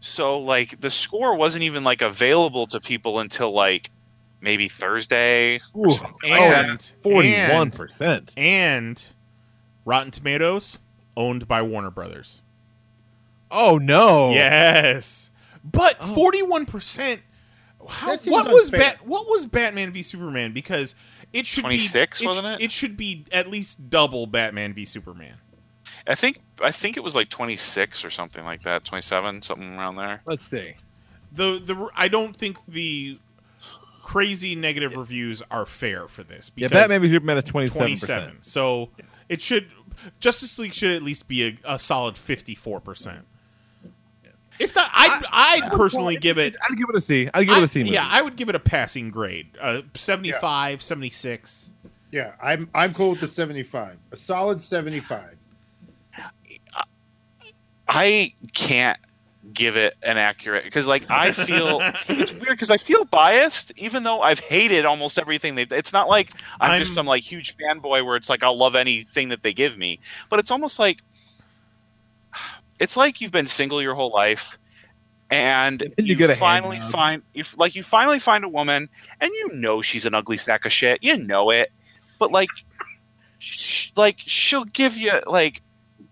So 0.00 0.38
like 0.38 0.80
the 0.80 0.90
score 0.90 1.34
wasn't 1.34 1.64
even 1.64 1.82
like 1.82 2.02
available 2.02 2.66
to 2.68 2.80
people 2.80 3.18
until 3.18 3.52
like 3.52 3.90
maybe 4.44 4.68
Thursday. 4.68 5.60
or 5.72 5.88
Ooh. 5.88 5.90
something 5.90 6.30
like 6.30 6.40
oh, 6.40 6.50
that. 6.50 6.68
And 6.68 6.92
Forty-one 7.02 7.70
percent. 7.72 8.32
and 8.36 9.02
Rotten 9.84 10.12
Tomatoes 10.12 10.78
owned 11.16 11.48
by 11.48 11.62
Warner 11.62 11.90
Brothers. 11.90 12.42
Oh 13.50 13.78
no. 13.78 14.30
Yes, 14.30 15.30
but 15.64 15.96
Oh. 16.00 16.14
forty-one 16.14 16.66
percent. 16.66 17.22
How, 17.86 18.16
what 18.16 18.48
was 18.48 18.72
unfair. 18.72 18.92
Bat, 18.92 19.06
What 19.06 19.28
was 19.28 19.44
Batman 19.44 19.92
v 19.92 20.02
Superman? 20.02 20.52
Because 20.52 20.94
it 21.34 21.44
should 21.44 21.64
26, 21.64 22.20
be 22.20 22.26
wasn't 22.26 22.46
sh- 22.46 22.50
it? 22.62 22.64
It 22.64 22.72
should 22.72 22.96
be 22.96 23.26
at 23.30 23.48
least 23.50 23.90
double 23.90 24.26
Batman 24.26 24.72
v 24.72 24.84
Superman. 24.86 25.34
I 26.06 26.14
think 26.14 26.40
I 26.62 26.70
think 26.70 26.96
it 26.96 27.00
was 27.04 27.14
like 27.14 27.28
26 27.28 28.04
or 28.04 28.10
something 28.10 28.42
like 28.44 28.62
that, 28.62 28.84
27, 28.84 29.42
something 29.42 29.74
around 29.76 29.96
there. 29.96 30.22
Let's 30.26 30.46
see. 30.46 30.74
the 31.32 31.60
the 31.62 31.88
I 31.94 32.08
don't 32.08 32.34
think 32.36 32.56
the 32.66 33.18
crazy 34.04 34.54
negative 34.54 34.94
reviews 34.96 35.42
are 35.50 35.66
fair 35.66 36.06
for 36.06 36.22
this. 36.22 36.52
Yeah, 36.54 36.68
Because 36.68 36.82
Batman 36.82 37.00
v 37.02 37.08
Superman 37.10 37.38
is 37.38 37.44
twenty-seven 37.44 37.78
27. 37.80 38.24
percent. 38.28 38.44
So 38.44 38.90
it 39.28 39.40
should 39.40 39.68
Justice 40.20 40.58
League 40.58 40.74
should 40.74 40.92
at 40.92 41.02
least 41.02 41.26
be 41.28 41.46
a, 41.64 41.74
a 41.74 41.78
solid 41.78 42.16
54 42.16 42.80
percent. 42.80 43.24
If 44.60 44.72
not, 44.76 44.88
I'd, 44.94 45.22
I'd 45.64 45.72
personally 45.72 46.16
give 46.16 46.38
it. 46.38 46.54
I'd 46.70 46.76
give 46.78 46.86
it 46.88 46.94
a 46.94 47.00
C. 47.00 47.28
I'd 47.34 47.44
give 47.46 47.56
it 47.56 47.60
I- 47.60 47.64
a 47.64 47.66
C. 47.66 47.80
movie. 47.80 47.90
yeah, 47.90 48.08
I 48.08 48.22
would 48.22 48.36
give 48.36 48.48
it 48.48 48.54
a 48.54 48.60
passing 48.60 49.10
grade, 49.10 49.48
uh, 49.60 49.80
75, 49.94 50.80
76. 50.80 51.70
Yeah, 52.12 52.34
I'm 52.40 52.68
I'm 52.72 52.94
cool 52.94 53.10
with 53.10 53.20
the 53.20 53.26
75. 53.26 53.96
A 54.12 54.16
solid 54.16 54.60
75. 54.62 55.34
I 57.88 58.32
can't 58.54 58.98
give 59.52 59.76
it 59.76 59.94
an 60.02 60.16
accurate 60.16 60.64
because 60.64 60.86
like 60.86 61.08
I 61.10 61.30
feel 61.46 61.80
it's 62.08 62.32
weird 62.32 62.48
because 62.48 62.70
I 62.70 62.76
feel 62.76 63.04
biased 63.04 63.72
even 63.76 64.02
though 64.02 64.20
I've 64.22 64.40
hated 64.40 64.84
almost 64.84 65.18
everything 65.18 65.54
they 65.54 65.62
it's 65.70 65.92
not 65.92 66.08
like 66.08 66.30
I'm, 66.60 66.78
just 66.78 66.92
I'm- 66.92 66.94
some 66.94 67.06
like 67.06 67.22
huge 67.22 67.56
fanboy 67.56 68.04
where 68.04 68.16
it's 68.16 68.28
like 68.30 68.42
I'll 68.42 68.56
love 68.56 68.74
anything 68.74 69.28
that 69.28 69.42
they 69.42 69.52
give 69.52 69.76
me 69.76 70.00
but 70.30 70.38
it's 70.38 70.50
almost 70.50 70.78
like 70.78 71.00
it's 72.80 72.96
like 72.96 73.20
you've 73.20 73.32
been 73.32 73.46
single 73.46 73.80
your 73.82 73.94
whole 73.94 74.10
life 74.10 74.58
and 75.30 75.82
And 75.82 75.94
you 75.98 76.04
you, 76.12 76.16
get 76.16 76.30
a 76.30 76.34
hand 76.34 76.40
finally 76.40 76.80
find 76.80 77.22
you 77.34 77.44
like 77.56 77.74
you 77.74 77.82
finally 77.82 78.18
find 78.18 78.44
a 78.44 78.48
woman 78.48 78.88
and 79.20 79.30
you 79.32 79.50
know 79.54 79.82
she's 79.82 80.06
an 80.06 80.14
ugly 80.14 80.36
sack 80.36 80.64
of 80.64 80.72
shit 80.72 80.98
you 81.02 81.16
know 81.18 81.50
it 81.50 81.70
but 82.18 82.32
like 82.32 82.50
sh- 83.38 83.90
like 83.96 84.18
she'll 84.24 84.64
give 84.64 84.96
you 84.96 85.12
like 85.26 85.62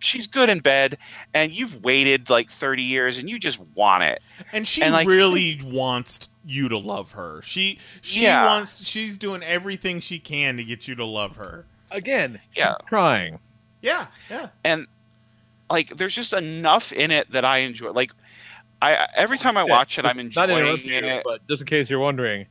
she's 0.03 0.27
good 0.27 0.49
in 0.49 0.61
bed 0.61 0.99
and 1.33 1.53
you've 1.53 1.83
waited 1.85 2.29
like 2.31 2.51
30 2.51 2.83
years 2.83 3.19
and 3.19 3.31
you 3.31 3.39
just 3.39 3.59
want 3.75 4.03
it 4.05 4.21
And 4.53 4.67
she 4.67 4.83
And, 4.83 4.93
like, 4.93 5.07
really 5.07 5.61
wants 5.65 6.29
you 6.45 6.69
to 6.69 6.79
love 6.79 7.13
her. 7.13 7.41
She 7.43 7.79
she 8.01 8.23
Yeah. 8.23 8.45
wants 8.47 8.85
she's 8.85 9.17
doing 9.17 9.43
everything 9.43 10.01
she 10.01 10.19
can 10.19 10.57
to 10.57 10.65
get 10.65 10.89
you 10.89 10.95
to 10.97 11.05
love 11.05 11.37
her. 11.37 11.67
Again, 11.91 12.41
Yeah. 12.57 12.75
trying. 12.87 13.39
Yeah, 13.81 14.07
yeah. 14.31 14.49
and 14.65 14.87
like 15.71 15.89
there's 15.97 16.15
just 16.15 16.33
enough 16.33 16.93
in 16.93 17.11
it 17.11 17.31
that 17.33 17.45
i 17.45 17.59
enjoy 17.59 17.91
like 17.93 18.13
i 18.83 19.09
every 19.17 19.39
time 19.39 19.57
i 19.57 19.65
watch 19.65 19.99
it 19.99 20.05
i'm 20.05 20.17
Not 20.19 20.25
enjoying 20.27 20.51
interrupt 20.51 20.83
you, 20.85 20.95
it 20.95 21.23
but 21.25 21.47
just 21.49 21.63
in 21.63 21.67
case 21.67 21.89
you're 21.91 21.99
wondering, 21.99 22.47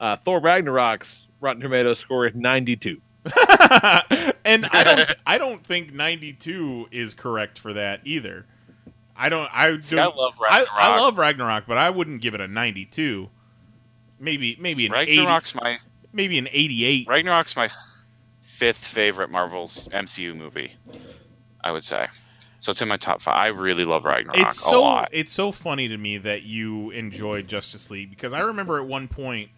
uh, 0.00 0.16
Thor 0.16 0.40
Ragnarok's 0.40 1.18
Rotten 1.40 1.62
Tomatoes 1.62 1.98
score 1.98 2.26
is 2.26 2.34
ninety-two. 2.34 3.00
and 4.44 4.66
I 4.66 4.82
don't 4.84 5.10
I 5.26 5.38
don't 5.38 5.64
think 5.64 5.92
92 5.92 6.88
is 6.90 7.14
correct 7.14 7.58
for 7.58 7.72
that 7.72 8.00
either. 8.04 8.46
I 9.16 9.28
don't 9.28 9.48
I 9.52 9.70
do 9.72 9.82
See, 9.82 9.98
I 9.98 10.06
love 10.06 10.38
Ragnarok. 10.40 10.68
I 10.72 11.00
love 11.00 11.18
Ragnarok, 11.18 11.64
but 11.66 11.76
I 11.76 11.90
wouldn't 11.90 12.20
give 12.20 12.34
it 12.34 12.40
a 12.40 12.48
92. 12.48 13.28
Maybe 14.20 14.56
maybe 14.60 14.86
an 14.86 14.94
80, 14.94 15.18
ragnarok's 15.18 15.54
my 15.54 15.78
maybe 16.12 16.38
an 16.38 16.48
88. 16.50 17.06
ragnarok's 17.08 17.54
my 17.54 17.68
fifth 18.40 18.84
favorite 18.84 19.30
marvel's 19.30 19.86
mcu 19.92 20.34
movie 20.34 20.72
i 21.62 21.70
would 21.70 21.84
say 21.84 22.06
so 22.58 22.72
it's 22.72 22.82
in 22.82 22.88
my 22.88 22.96
top 22.96 23.22
five 23.22 23.36
i 23.36 23.46
really 23.46 23.84
love 23.84 24.04
ragnarok 24.04 24.36
It's 24.36 24.66
a 24.66 24.76
lot 24.76 25.10
it's 25.12 25.30
so 25.30 25.52
funny 25.52 25.86
to 25.86 25.96
me 25.96 26.18
that 26.18 26.42
you 26.42 26.90
enjoyed 26.90 27.46
Justice 27.46 27.88
League 27.92 28.10
because 28.10 28.32
I 28.32 28.40
remember 28.40 28.80
at 28.80 28.86
one 28.88 29.06
point 29.06 29.50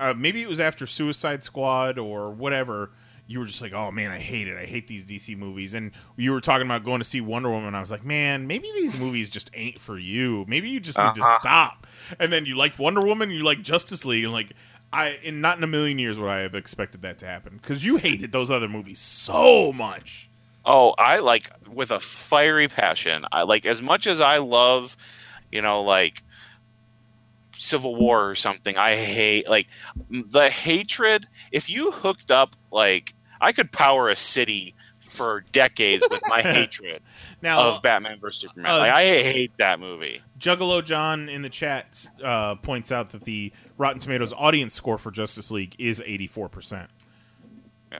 uh, 0.00 0.14
maybe 0.16 0.42
it 0.42 0.48
was 0.48 0.60
after 0.60 0.86
Suicide 0.86 1.44
Squad 1.44 1.98
or 1.98 2.30
whatever 2.30 2.90
you 3.26 3.38
were 3.38 3.46
just 3.46 3.62
like, 3.62 3.72
"Oh 3.72 3.90
man, 3.90 4.10
I 4.10 4.18
hate 4.18 4.48
it. 4.48 4.56
I 4.58 4.66
hate 4.66 4.86
these 4.86 5.06
DC 5.06 5.36
movies." 5.36 5.72
And 5.72 5.92
you 6.16 6.30
were 6.32 6.40
talking 6.42 6.66
about 6.66 6.84
going 6.84 6.98
to 6.98 7.04
see 7.06 7.20
Wonder 7.22 7.48
Woman. 7.50 7.68
And 7.68 7.76
I 7.76 7.80
was 7.80 7.90
like, 7.90 8.04
"Man, 8.04 8.46
maybe 8.46 8.70
these 8.74 8.98
movies 9.00 9.30
just 9.30 9.50
ain't 9.54 9.80
for 9.80 9.98
you. 9.98 10.44
Maybe 10.46 10.68
you 10.68 10.78
just 10.80 10.98
need 10.98 11.14
to 11.14 11.20
Uh-huh. 11.22 11.38
stop." 11.40 11.86
And 12.18 12.30
then 12.32 12.44
you 12.44 12.54
liked 12.54 12.78
Wonder 12.78 13.00
Woman, 13.00 13.30
you 13.30 13.42
like 13.42 13.62
Justice 13.62 14.04
League, 14.04 14.24
and 14.24 14.32
like 14.32 14.52
I, 14.92 15.18
in 15.22 15.40
not 15.40 15.56
in 15.56 15.64
a 15.64 15.66
million 15.66 15.98
years 15.98 16.18
would 16.18 16.28
I 16.28 16.40
have 16.40 16.54
expected 16.54 17.00
that 17.02 17.18
to 17.20 17.26
happen 17.26 17.58
because 17.60 17.84
you 17.84 17.96
hated 17.96 18.30
those 18.32 18.50
other 18.50 18.68
movies 18.68 18.98
so 19.00 19.72
much. 19.72 20.28
Oh, 20.66 20.94
I 20.98 21.18
like 21.20 21.50
with 21.66 21.90
a 21.90 22.00
fiery 22.00 22.68
passion. 22.68 23.24
I 23.32 23.42
like 23.42 23.64
as 23.66 23.80
much 23.82 24.06
as 24.06 24.20
I 24.20 24.36
love, 24.38 24.96
you 25.50 25.62
know, 25.62 25.82
like 25.82 26.22
Civil 27.58 27.96
War 27.96 28.28
or 28.28 28.34
something. 28.34 28.76
I 28.76 28.96
hate 28.96 29.48
like 29.48 29.66
the 30.10 30.50
hatred. 30.50 31.26
If 31.52 31.70
you 31.70 31.90
hooked 31.92 32.30
up, 32.30 32.56
like 32.70 33.14
I 33.40 33.52
could 33.52 33.72
power 33.72 34.08
a 34.08 34.16
city 34.16 34.74
for 35.00 35.44
decades 35.52 36.04
with 36.10 36.22
my 36.26 36.42
hatred 36.42 37.00
Now, 37.40 37.68
of 37.68 37.82
Batman 37.82 38.18
vs 38.20 38.40
Superman. 38.40 38.72
uh, 38.72 38.78
like 38.78 38.92
I 38.92 39.02
hate 39.04 39.52
that 39.58 39.78
movie. 39.78 40.20
Juggalo 40.38 40.84
John 40.84 41.28
in 41.28 41.42
the 41.42 41.48
chat 41.48 42.04
uh, 42.22 42.56
points 42.56 42.90
out 42.90 43.10
that 43.10 43.22
the 43.22 43.52
Rotten 43.78 44.00
Tomatoes 44.00 44.32
audience 44.32 44.74
score 44.74 44.98
for 44.98 45.10
Justice 45.12 45.50
League 45.52 45.76
is 45.78 46.00
84%. 46.00 46.88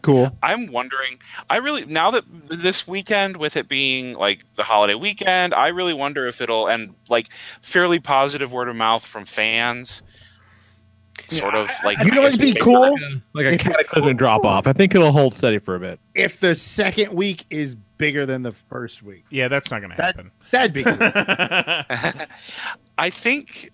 Cool. 0.02 0.36
I'm 0.42 0.66
wondering. 0.66 1.18
I 1.50 1.56
really 1.58 1.84
now 1.84 2.10
that 2.12 2.24
this 2.48 2.86
weekend, 2.88 3.36
with 3.36 3.56
it 3.56 3.68
being 3.68 4.14
like 4.14 4.44
the 4.56 4.62
holiday 4.64 4.94
weekend, 4.94 5.54
I 5.54 5.68
really 5.68 5.94
wonder 5.94 6.26
if 6.26 6.40
it'll 6.40 6.66
and 6.66 6.94
like 7.08 7.28
fairly 7.62 7.98
positive 8.00 8.52
word 8.52 8.68
of 8.68 8.76
mouth 8.76 9.04
from 9.06 9.24
fans. 9.24 10.02
Sort 11.28 11.54
of 11.54 11.70
like 11.84 11.98
You 12.00 12.10
know 12.10 12.20
I 12.20 12.24
what'd 12.24 12.40
be 12.40 12.52
based 12.52 12.64
cool? 12.64 12.82
on- 12.82 13.22
Like 13.32 13.46
a 13.46 13.52
If- 13.54 13.60
cataclysmic 13.62 14.16
drop 14.18 14.44
off. 14.44 14.66
I 14.66 14.72
think 14.74 14.94
it'll 14.94 15.12
hold 15.12 15.38
steady 15.38 15.58
for 15.58 15.74
a 15.74 15.80
bit. 15.80 15.98
If 16.14 16.40
the 16.40 16.54
second 16.54 17.14
week 17.14 17.46
is 17.50 17.76
bigger 17.96 18.26
than 18.26 18.42
the 18.42 18.52
first 18.52 19.02
week, 19.02 19.24
Yeah, 19.30 19.48
that's 19.48 19.70
not 19.70 19.80
going 19.80 19.94
to 19.96 20.02
happen. 20.02 20.30
that'd 20.50 20.72
be 20.74 20.82
cool. 20.82 20.96
I 22.98 23.08
think 23.10 23.70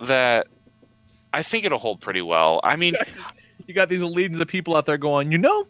that 0.00 0.48
I 1.32 1.42
think 1.42 1.64
it'll 1.64 1.78
hold 1.78 2.00
pretty 2.00 2.22
well. 2.22 2.60
I 2.62 2.76
mean, 2.76 2.94
you 3.66 3.74
got 3.74 3.88
these 3.88 4.02
legions 4.02 4.40
of 4.40 4.48
people 4.48 4.76
out 4.76 4.86
there 4.86 4.98
going, 4.98 5.32
you 5.32 5.38
know, 5.38 5.66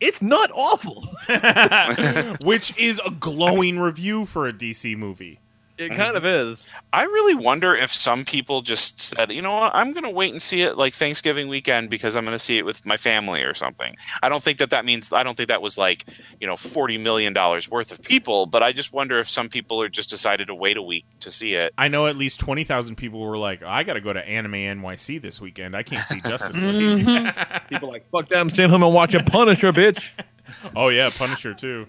it's 0.00 0.22
not 0.22 0.50
awful. 0.54 1.08
which 2.44 2.76
is 2.78 3.00
a 3.04 3.10
glowing 3.10 3.78
review 3.78 4.26
for 4.26 4.46
a 4.46 4.52
DC 4.52 4.96
movie. 4.96 5.40
It 5.78 5.90
mm-hmm. 5.90 5.96
kind 5.96 6.16
of 6.16 6.24
is. 6.24 6.66
I 6.92 7.04
really 7.04 7.34
wonder 7.34 7.74
if 7.76 7.92
some 7.92 8.24
people 8.24 8.62
just 8.62 9.00
said, 9.00 9.30
you 9.30 9.42
know 9.42 9.54
what, 9.54 9.74
I'm 9.74 9.92
going 9.92 10.04
to 10.04 10.10
wait 10.10 10.32
and 10.32 10.42
see 10.42 10.62
it 10.62 10.76
like 10.76 10.92
Thanksgiving 10.92 11.48
weekend 11.48 11.88
because 11.88 12.16
I'm 12.16 12.24
going 12.24 12.34
to 12.34 12.38
see 12.38 12.58
it 12.58 12.64
with 12.64 12.84
my 12.84 12.96
family 12.96 13.42
or 13.42 13.54
something. 13.54 13.96
I 14.22 14.28
don't 14.28 14.42
think 14.42 14.58
that 14.58 14.70
that 14.70 14.84
means, 14.84 15.12
I 15.12 15.22
don't 15.22 15.36
think 15.36 15.48
that 15.48 15.62
was 15.62 15.78
like, 15.78 16.04
you 16.40 16.46
know, 16.46 16.54
$40 16.54 17.00
million 17.00 17.32
worth 17.70 17.92
of 17.92 18.02
people, 18.02 18.46
but 18.46 18.62
I 18.62 18.72
just 18.72 18.92
wonder 18.92 19.18
if 19.18 19.28
some 19.28 19.48
people 19.48 19.80
are 19.80 19.88
just 19.88 20.10
decided 20.10 20.48
to 20.48 20.54
wait 20.54 20.76
a 20.76 20.82
week 20.82 21.04
to 21.20 21.30
see 21.30 21.54
it. 21.54 21.72
I 21.78 21.88
know 21.88 22.06
at 22.06 22.16
least 22.16 22.40
twenty 22.40 22.64
thousand 22.64 22.96
people 22.96 23.20
were 23.20 23.38
like, 23.38 23.62
"I 23.62 23.84
got 23.84 23.94
to 23.94 24.00
go 24.00 24.12
to 24.12 24.26
Anime 24.26 24.52
NYC 24.52 25.20
this 25.22 25.40
weekend. 25.40 25.76
I 25.76 25.82
can't 25.82 26.06
see 26.06 26.20
Justice 26.20 26.60
League." 26.62 26.78
Mm-hmm. 27.08 27.68
People 27.68 27.88
like, 27.88 28.08
fuck 28.10 28.28
that, 28.28 28.38
I'm 28.38 28.50
staying 28.50 28.70
home 28.70 28.82
and 28.82 28.92
watching 28.92 29.24
Punisher, 29.24 29.72
bitch. 29.72 30.10
oh 30.76 30.88
yeah, 30.88 31.10
Punisher 31.10 31.54
too. 31.54 31.86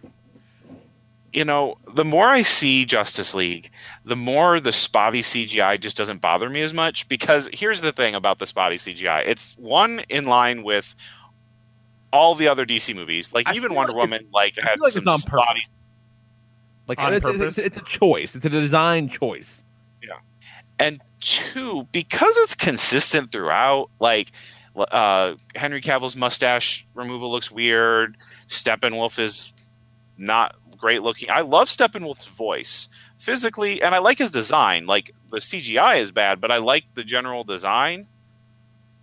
You 1.34 1.46
know, 1.46 1.78
the 1.94 2.06
more 2.06 2.28
I 2.28 2.42
see 2.42 2.86
Justice 2.86 3.34
League, 3.34 3.70
the 4.06 4.16
more 4.16 4.60
the 4.60 4.72
spotty 4.72 5.22
CGI 5.22 5.80
just 5.80 5.96
doesn't 5.98 6.22
bother 6.22 6.50
me 6.50 6.62
as 6.62 6.74
much. 6.74 7.08
Because 7.08 7.50
here's 7.54 7.82
the 7.82 7.92
thing 7.92 8.16
about 8.16 8.40
the 8.40 8.48
spotty 8.48 8.76
CGI: 8.78 9.24
it's 9.26 9.54
one 9.58 10.02
in 10.10 10.26
line 10.26 10.64
with 10.64 10.96
all 12.12 12.36
the 12.36 12.48
other 12.48 12.66
DC 12.66 12.96
movies. 12.96 13.34
Like 13.34 13.48
I 13.48 13.54
even 13.56 13.74
Wonder 13.74 13.94
like 13.94 14.02
Woman, 14.02 14.28
like 14.34 14.56
had 14.58 14.80
like 14.80 14.94
some 14.94 15.04
it's 15.08 15.22
spotty. 15.22 15.64
Like 16.88 17.00
On 17.00 17.14
it's, 17.14 17.18
it's- 17.26 17.38
purpose? 17.38 17.58
it's, 17.60 17.68
it's 17.68 17.78
a 17.78 17.82
choice. 17.84 18.36
It's 18.36 18.46
a 18.46 18.50
design 18.50 19.10
choice. 19.10 19.64
Yeah, 20.02 20.14
and 20.80 21.00
two 21.20 21.88
because 21.92 22.36
it's 22.38 22.56
consistent 22.56 23.32
throughout 23.32 23.90
like 24.00 24.32
uh 24.92 25.34
henry 25.54 25.82
cavill's 25.82 26.16
mustache 26.16 26.88
removal 26.94 27.30
looks 27.30 27.52
weird 27.52 28.16
steppenwolf 28.48 29.20
is 29.20 29.52
not 30.18 30.56
great 30.80 31.02
looking. 31.04 31.30
I 31.30 31.42
love 31.42 31.68
steppenwolf's 31.70 32.28
voice 32.28 32.88
physically 33.18 33.82
and 33.82 33.94
i 33.94 33.98
like 33.98 34.18
his 34.18 34.32
design. 34.32 34.86
Like 34.86 35.14
the 35.30 35.40
cgi 35.40 36.00
is 36.00 36.12
bad 36.12 36.40
but 36.40 36.52
i 36.52 36.58
like 36.58 36.86
the 36.94 37.04
general 37.04 37.44
design. 37.44 38.08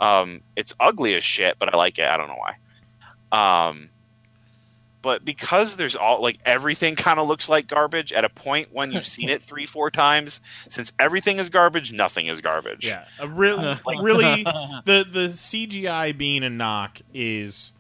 Um 0.01 0.41
it's 0.57 0.75
ugly 0.81 1.15
as 1.15 1.23
shit 1.25 1.57
but 1.59 1.73
i 1.73 1.77
like 1.77 1.99
it. 1.99 2.07
I 2.09 2.17
don't 2.17 2.29
know 2.29 2.39
why. 3.31 3.69
Um 3.69 3.91
but 5.03 5.25
because 5.25 5.77
there's 5.77 5.95
all 5.95 6.21
like 6.21 6.39
everything 6.45 6.97
kind 6.97 7.21
of 7.21 7.29
looks 7.29 7.49
like 7.49 7.69
garbage 7.69 8.13
at 8.13 8.25
a 8.25 8.29
point 8.29 8.71
when 8.73 8.91
you've 8.91 9.07
seen 9.07 9.29
it 9.29 9.41
three 9.51 9.65
four 9.67 9.89
times 9.91 10.41
since 10.69 10.91
everything 10.99 11.39
is 11.39 11.49
garbage 11.49 11.93
nothing 11.93 12.27
is 12.27 12.41
garbage. 12.41 12.85
Yeah, 12.85 13.05
a 13.21 13.29
real, 13.29 13.57
Like- 13.87 14.03
really, 14.03 14.43
the 14.85 15.07
the 15.09 15.29
CGI 15.29 16.17
being 16.17 16.43
a 16.43 16.51
knock 16.51 17.01
is 17.15 17.73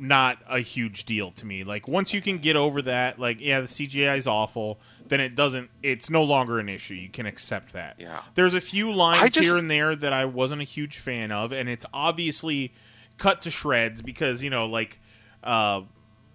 not 0.00 0.38
a 0.48 0.60
huge 0.60 1.04
deal 1.04 1.30
to 1.32 1.44
me. 1.46 1.62
Like 1.62 1.86
once 1.86 2.14
you 2.14 2.20
can 2.22 2.38
get 2.38 2.56
over 2.56 2.80
that, 2.82 3.18
like 3.18 3.40
yeah, 3.40 3.60
the 3.60 3.66
CGI 3.66 4.16
is 4.16 4.26
awful, 4.26 4.80
then 5.08 5.20
it 5.20 5.34
doesn't. 5.34 5.70
It's 5.82 6.08
no 6.10 6.22
longer 6.24 6.58
an 6.58 6.68
issue. 6.68 6.94
You 6.94 7.08
can 7.10 7.26
accept 7.26 7.74
that. 7.74 7.96
Yeah. 7.98 8.22
There's 8.34 8.54
a 8.54 8.60
few 8.60 8.90
lines 8.92 9.34
just- 9.34 9.44
here 9.44 9.56
and 9.58 9.70
there 9.70 9.94
that 9.94 10.12
I 10.12 10.24
wasn't 10.24 10.62
a 10.62 10.64
huge 10.64 10.98
fan 10.98 11.30
of, 11.30 11.52
and 11.52 11.68
it's 11.68 11.84
obviously 11.92 12.72
cut 13.18 13.42
to 13.42 13.50
shreds 13.50 14.00
because 14.02 14.42
you 14.42 14.48
know, 14.50 14.66
like, 14.66 14.98
uh, 15.44 15.82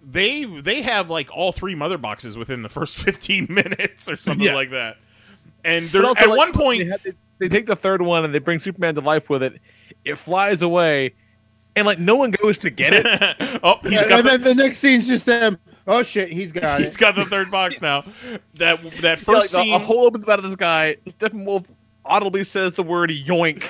they 0.08 0.44
they 0.44 0.82
have 0.82 1.10
like 1.10 1.28
all 1.36 1.50
three 1.50 1.74
mother 1.74 1.98
boxes 1.98 2.36
within 2.38 2.62
the 2.62 2.68
first 2.68 2.96
15 3.04 3.46
minutes 3.50 4.08
or 4.08 4.14
something 4.16 4.46
Yeah. 4.46 4.54
like 4.54 4.70
that. 4.70 4.96
And 5.64 5.86
But 5.86 5.92
there, 5.92 6.06
also, 6.06 6.20
at 6.22 6.28
like, 6.28 6.38
one 6.38 6.52
point, 6.52 6.78
they, 6.84 6.84
have- 6.86 7.02
they- 7.02 7.12
they 7.38 7.48
take 7.48 7.66
the 7.66 7.76
third 7.76 8.00
one 8.00 8.24
and 8.24 8.32
they 8.32 8.38
bring 8.38 8.58
Superman 8.60 8.94
to 8.94 9.00
life 9.02 9.28
with 9.28 9.42
it. 9.42 9.60
It 10.06 10.16
flies 10.16 10.62
away, 10.62 11.14
and 11.76 11.86
like 11.86 11.98
no 11.98 12.16
one 12.16 12.30
goes 12.32 12.58
to 12.58 12.70
get 12.70 12.92
it. 12.94 13.60
oh, 13.62 13.78
he's 13.82 14.04
got 14.06 14.24
the, 14.24 14.30
then 14.30 14.42
the 14.42 14.54
next 14.54 14.78
scene's 14.78 15.06
just 15.06 15.26
them. 15.26 15.58
Oh 15.86 16.02
shit, 16.02 16.30
he's 16.32 16.50
got 16.50 16.80
he's 16.80 16.96
it. 16.96 16.98
got 16.98 17.14
the 17.14 17.24
third 17.26 17.50
box 17.50 17.80
now. 17.80 18.02
That 18.54 18.82
that 18.82 19.02
Yeah, 19.02 19.14
first 19.16 19.54
like, 19.54 19.62
a- 19.62 19.66
scene. 19.66 19.74
a, 19.74 19.78
hole 19.78 20.06
opens 20.06 20.26
out 20.26 20.38
of 20.40 20.44
the 20.44 20.52
sky. 20.52 20.96
Steppenwolf 21.06 21.66
audibly 22.06 22.44
says 22.44 22.74
the 22.74 22.82
word 22.82 23.10
yoink. 23.10 23.62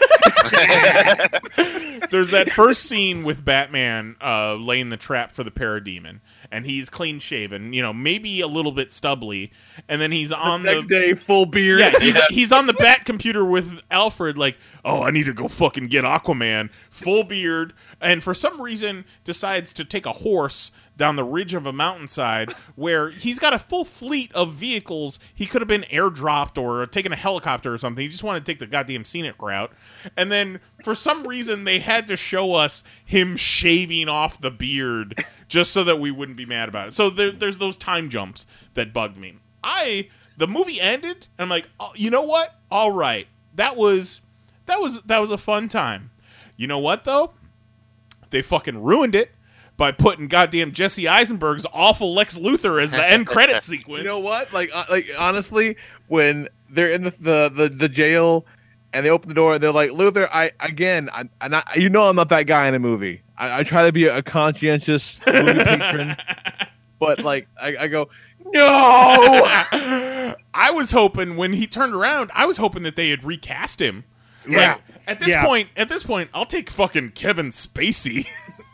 There's 2.10 2.30
that 2.30 2.50
first 2.50 2.84
scene 2.84 3.24
with 3.24 3.44
Batman 3.44 4.16
uh, 4.20 4.54
laying 4.54 4.90
the 4.90 4.96
trap 4.96 5.32
for 5.32 5.42
the 5.42 5.50
parademon, 5.50 6.20
and 6.52 6.64
he's 6.64 6.88
clean 6.88 7.18
shaven, 7.18 7.72
you 7.72 7.82
know, 7.82 7.92
maybe 7.92 8.40
a 8.40 8.46
little 8.46 8.72
bit 8.72 8.92
stubbly, 8.92 9.52
and 9.88 10.00
then 10.00 10.12
he's 10.12 10.30
on 10.32 10.62
the, 10.62 10.74
Next 10.74 10.86
day, 10.86 11.14
full 11.14 11.46
beard. 11.46 11.80
yeah, 11.80 11.98
he's 11.98 12.16
he's 12.26 12.52
on 12.52 12.66
the 12.66 12.74
bat 12.74 13.04
computer 13.04 13.44
with 13.44 13.80
Alfred, 13.90 14.38
like, 14.38 14.56
oh, 14.84 15.02
I 15.02 15.10
need 15.10 15.26
to 15.26 15.32
go 15.32 15.48
fucking 15.48 15.88
get 15.88 16.04
Aquaman, 16.04 16.70
full 16.90 17.24
beard, 17.24 17.72
and 18.00 18.22
for 18.22 18.34
some 18.34 18.60
reason 18.60 19.04
decides 19.24 19.72
to 19.74 19.84
take 19.84 20.06
a 20.06 20.12
horse 20.12 20.70
down 20.96 21.16
the 21.16 21.24
ridge 21.24 21.54
of 21.54 21.66
a 21.66 21.72
mountainside 21.72 22.52
where 22.74 23.10
he's 23.10 23.38
got 23.38 23.52
a 23.52 23.58
full 23.58 23.84
fleet 23.84 24.32
of 24.34 24.52
vehicles. 24.52 25.18
He 25.34 25.46
could 25.46 25.60
have 25.60 25.68
been 25.68 25.84
airdropped 25.92 26.60
or 26.60 26.86
taken 26.86 27.12
a 27.12 27.16
helicopter 27.16 27.72
or 27.72 27.78
something. 27.78 28.02
He 28.02 28.08
just 28.08 28.24
wanted 28.24 28.44
to 28.44 28.52
take 28.52 28.58
the 28.58 28.66
goddamn 28.66 29.04
scenic 29.04 29.40
route, 29.40 29.72
and 30.16 30.32
then 30.32 30.60
for 30.84 30.94
some 30.94 31.26
reason 31.26 31.64
they 31.64 31.78
had 31.78 32.06
to 32.08 32.16
show 32.16 32.54
us 32.54 32.82
him 33.04 33.36
shaving 33.36 34.08
off 34.08 34.40
the 34.40 34.50
beard 34.50 35.24
just 35.48 35.72
so 35.72 35.84
that 35.84 36.00
we 36.00 36.10
wouldn't 36.10 36.38
be 36.38 36.46
mad 36.46 36.68
about 36.68 36.88
it. 36.88 36.92
So 36.92 37.10
there, 37.10 37.30
there's 37.30 37.58
those 37.58 37.76
time 37.76 38.08
jumps 38.08 38.46
that 38.74 38.92
bugged 38.92 39.16
me. 39.16 39.36
I 39.62 40.08
the 40.36 40.46
movie 40.46 40.80
ended, 40.80 41.26
and 41.38 41.44
I'm 41.44 41.48
like, 41.48 41.68
oh, 41.80 41.92
you 41.94 42.10
know 42.10 42.22
what? 42.22 42.54
All 42.70 42.92
right, 42.92 43.26
that 43.54 43.76
was 43.76 44.20
that 44.66 44.80
was 44.80 45.02
that 45.02 45.18
was 45.18 45.30
a 45.30 45.38
fun 45.38 45.68
time. 45.68 46.10
You 46.56 46.66
know 46.66 46.78
what 46.78 47.04
though? 47.04 47.32
They 48.30 48.42
fucking 48.42 48.82
ruined 48.82 49.14
it 49.14 49.30
by 49.76 49.92
putting 49.92 50.26
goddamn 50.28 50.72
Jesse 50.72 51.06
Eisenberg's 51.06 51.66
awful 51.72 52.14
Lex 52.14 52.38
Luthor 52.38 52.82
as 52.82 52.92
the 52.92 53.04
end 53.06 53.26
credit 53.26 53.62
sequence. 53.62 54.02
You 54.04 54.08
know 54.08 54.20
what? 54.20 54.52
Like, 54.52 54.70
uh, 54.74 54.84
like 54.90 55.08
honestly, 55.18 55.76
when 56.08 56.48
they're 56.70 56.90
in 56.92 57.04
the, 57.04 57.10
the 57.10 57.50
the 57.54 57.68
the 57.68 57.88
jail 57.88 58.46
and 58.92 59.04
they 59.04 59.10
open 59.10 59.28
the 59.28 59.34
door 59.34 59.54
and 59.54 59.62
they're 59.62 59.72
like, 59.72 59.90
"Luthor, 59.90 60.28
I 60.32 60.52
again, 60.60 61.10
I, 61.12 61.24
I 61.40 61.48
not, 61.48 61.76
you 61.76 61.90
know, 61.90 62.08
I'm 62.08 62.16
not 62.16 62.28
that 62.30 62.44
guy 62.44 62.66
in 62.68 62.74
a 62.74 62.78
movie. 62.78 63.22
I, 63.36 63.60
I 63.60 63.62
try 63.64 63.84
to 63.86 63.92
be 63.92 64.06
a 64.06 64.22
conscientious 64.22 65.20
movie 65.26 65.52
patron, 65.64 66.16
but 66.98 67.20
like, 67.22 67.46
I, 67.60 67.76
I 67.80 67.86
go, 67.88 68.08
no. 68.46 68.64
I 70.54 70.70
was 70.70 70.90
hoping 70.92 71.36
when 71.36 71.52
he 71.52 71.66
turned 71.66 71.94
around, 71.94 72.30
I 72.34 72.46
was 72.46 72.56
hoping 72.56 72.82
that 72.84 72.96
they 72.96 73.10
had 73.10 73.24
recast 73.24 73.80
him. 73.80 74.04
Yeah. 74.48 74.72
Like, 74.74 74.80
at 75.06 75.18
this 75.20 75.28
Yeah. 75.28 75.44
point, 75.44 75.68
at 75.76 75.88
this 75.90 76.02
point, 76.02 76.30
I'll 76.32 76.46
take 76.46 76.70
fucking 76.70 77.10
Kevin 77.10 77.50
Spacey. 77.50 78.26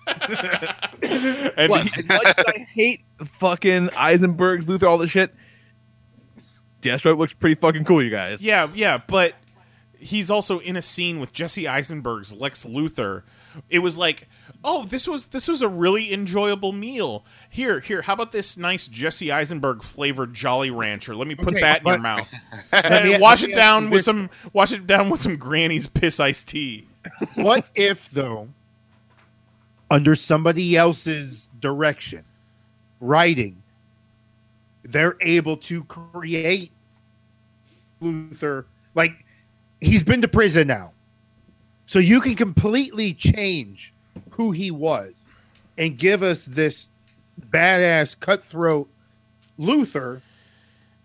and 1.03 1.71
What? 1.71 1.83
he- 1.89 2.01
As 2.01 2.09
much 2.09 2.27
as 2.39 2.45
I 2.47 2.67
hate 2.75 3.05
fucking 3.25 3.91
Eisenberg's 3.97 4.67
Luthor, 4.67 4.89
all 4.89 4.99
this 4.99 5.11
shit. 5.11 5.35
Deathstroke 6.81 7.19
looks 7.19 7.33
pretty 7.35 7.55
fucking 7.55 7.85
cool, 7.85 8.03
you 8.03 8.11
guys. 8.11 8.43
Yeah, 8.43 8.69
yeah, 8.75 8.99
but 9.07 9.35
he's 9.99 10.31
also 10.31 10.59
in 10.59 10.75
a 10.77 10.83
scene 10.83 11.21
with 11.21 11.33
Jesse 11.33 11.69
Eisenberg's 11.69 12.35
Lex 12.35 12.65
Luthor. 12.67 13.23
It 13.71 13.79
was 13.81 13.97
like, 13.97 14.27
oh, 14.65 14.83
this 14.85 15.07
was 15.07 15.29
this 15.29 15.47
was 15.47 15.63
a 15.63 15.69
really 15.69 16.13
enjoyable 16.13 16.73
meal. 16.73 17.25
Here, 17.51 17.79
here, 17.79 18.03
how 18.03 18.15
about 18.15 18.33
this 18.33 18.57
nice 18.57 18.89
Jesse 18.89 19.31
Eisenberg 19.31 19.85
flavored 19.85 20.35
Jolly 20.35 20.71
Rancher? 20.73 21.15
Let 21.15 21.29
me 21.29 21.37
put 21.37 21.49
Okay, 21.51 21.61
that 21.61 21.83
in 21.83 21.87
your 21.87 21.99
mouth. 21.99 22.27
Let 22.73 23.05
me- 23.05 23.19
wash 23.21 23.45
it 23.45 23.55
down 23.55 23.85
with 23.85 23.99
this. 23.99 24.05
some 24.07 24.31
wash 24.53 24.73
it 24.73 24.87
down 24.87 25.09
with 25.09 25.21
some 25.21 25.37
Granny's 25.37 25.87
piss 25.87 26.19
iced 26.19 26.49
tea. 26.49 26.89
What 27.37 27.67
if 27.77 28.11
though, 28.11 28.49
under 29.93 30.17
somebody 30.17 30.75
else's 30.75 31.51
direction, 31.61 32.25
writing, 32.99 33.63
they're 34.85 35.17
able 35.21 35.59
to 35.59 35.85
create 35.85 36.73
Luthor 38.01 38.65
like 38.95 39.27
he's 39.83 40.03
been 40.03 40.23
to 40.23 40.29
prison 40.29 40.67
now. 40.67 40.93
So 41.85 41.99
you 41.99 42.23
can 42.23 42.37
completely 42.37 43.13
change 43.13 43.93
who 44.31 44.51
he 44.51 44.71
was 44.71 45.29
and 45.77 45.99
give 45.99 46.23
us 46.23 46.47
this 46.47 46.89
badass 47.51 48.19
cutthroat 48.19 48.89
Luthor 49.61 50.23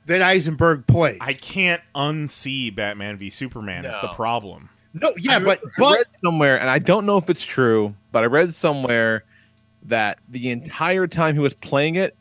that 0.06 0.22
Eisenberg 0.22 0.88
plays. 0.88 1.18
I 1.20 1.34
can't 1.34 1.82
unsee 1.94 2.74
Batman 2.74 3.18
v 3.18 3.30
Superman. 3.30 3.84
Is 3.84 4.00
the 4.00 4.08
problem? 4.08 4.70
No, 5.02 5.14
yeah, 5.18 5.36
I 5.36 5.40
but 5.40 5.46
read- 5.46 5.60
I 5.64 5.70
but 5.80 5.98
read 5.98 6.06
somewhere, 6.24 6.60
and 6.60 6.70
I 6.70 6.80
don't 6.80 7.06
know 7.06 7.18
if 7.18 7.30
it's 7.30 7.44
true, 7.44 7.94
but 8.12 8.24
I 8.24 8.28
read 8.28 8.54
somewhere 8.54 9.24
that 9.84 10.20
the 10.30 10.50
entire 10.52 11.08
time 11.08 11.34
he 11.36 11.40
was 11.40 11.54
playing 11.54 11.96
it, 11.96 12.16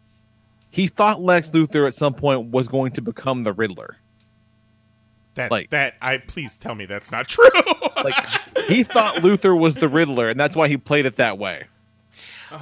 he 0.70 0.86
thought 0.86 1.20
Lex 1.22 1.50
Luthor 1.50 1.86
at 1.88 1.94
some 1.94 2.14
point 2.14 2.50
was 2.50 2.68
going 2.68 2.92
to 2.92 3.00
become 3.00 3.42
the 3.42 3.52
Riddler. 3.52 3.96
That 5.34 5.50
Like- 5.50 5.70
that 5.70 5.94
I 6.00 6.18
please 6.18 6.56
tell 6.56 6.74
me 6.74 6.86
that's 6.86 7.10
not 7.12 7.28
true. 7.28 7.48
Like 8.04 8.14
he 8.68 8.82
thought 8.82 9.16
Luthor 9.16 9.58
was 9.58 9.74
the 9.74 9.88
Riddler, 9.88 10.28
and 10.28 10.38
that's 10.40 10.54
why 10.56 10.68
he 10.68 10.76
played 10.76 11.06
it 11.06 11.16
that 11.16 11.38
way. 11.38 11.64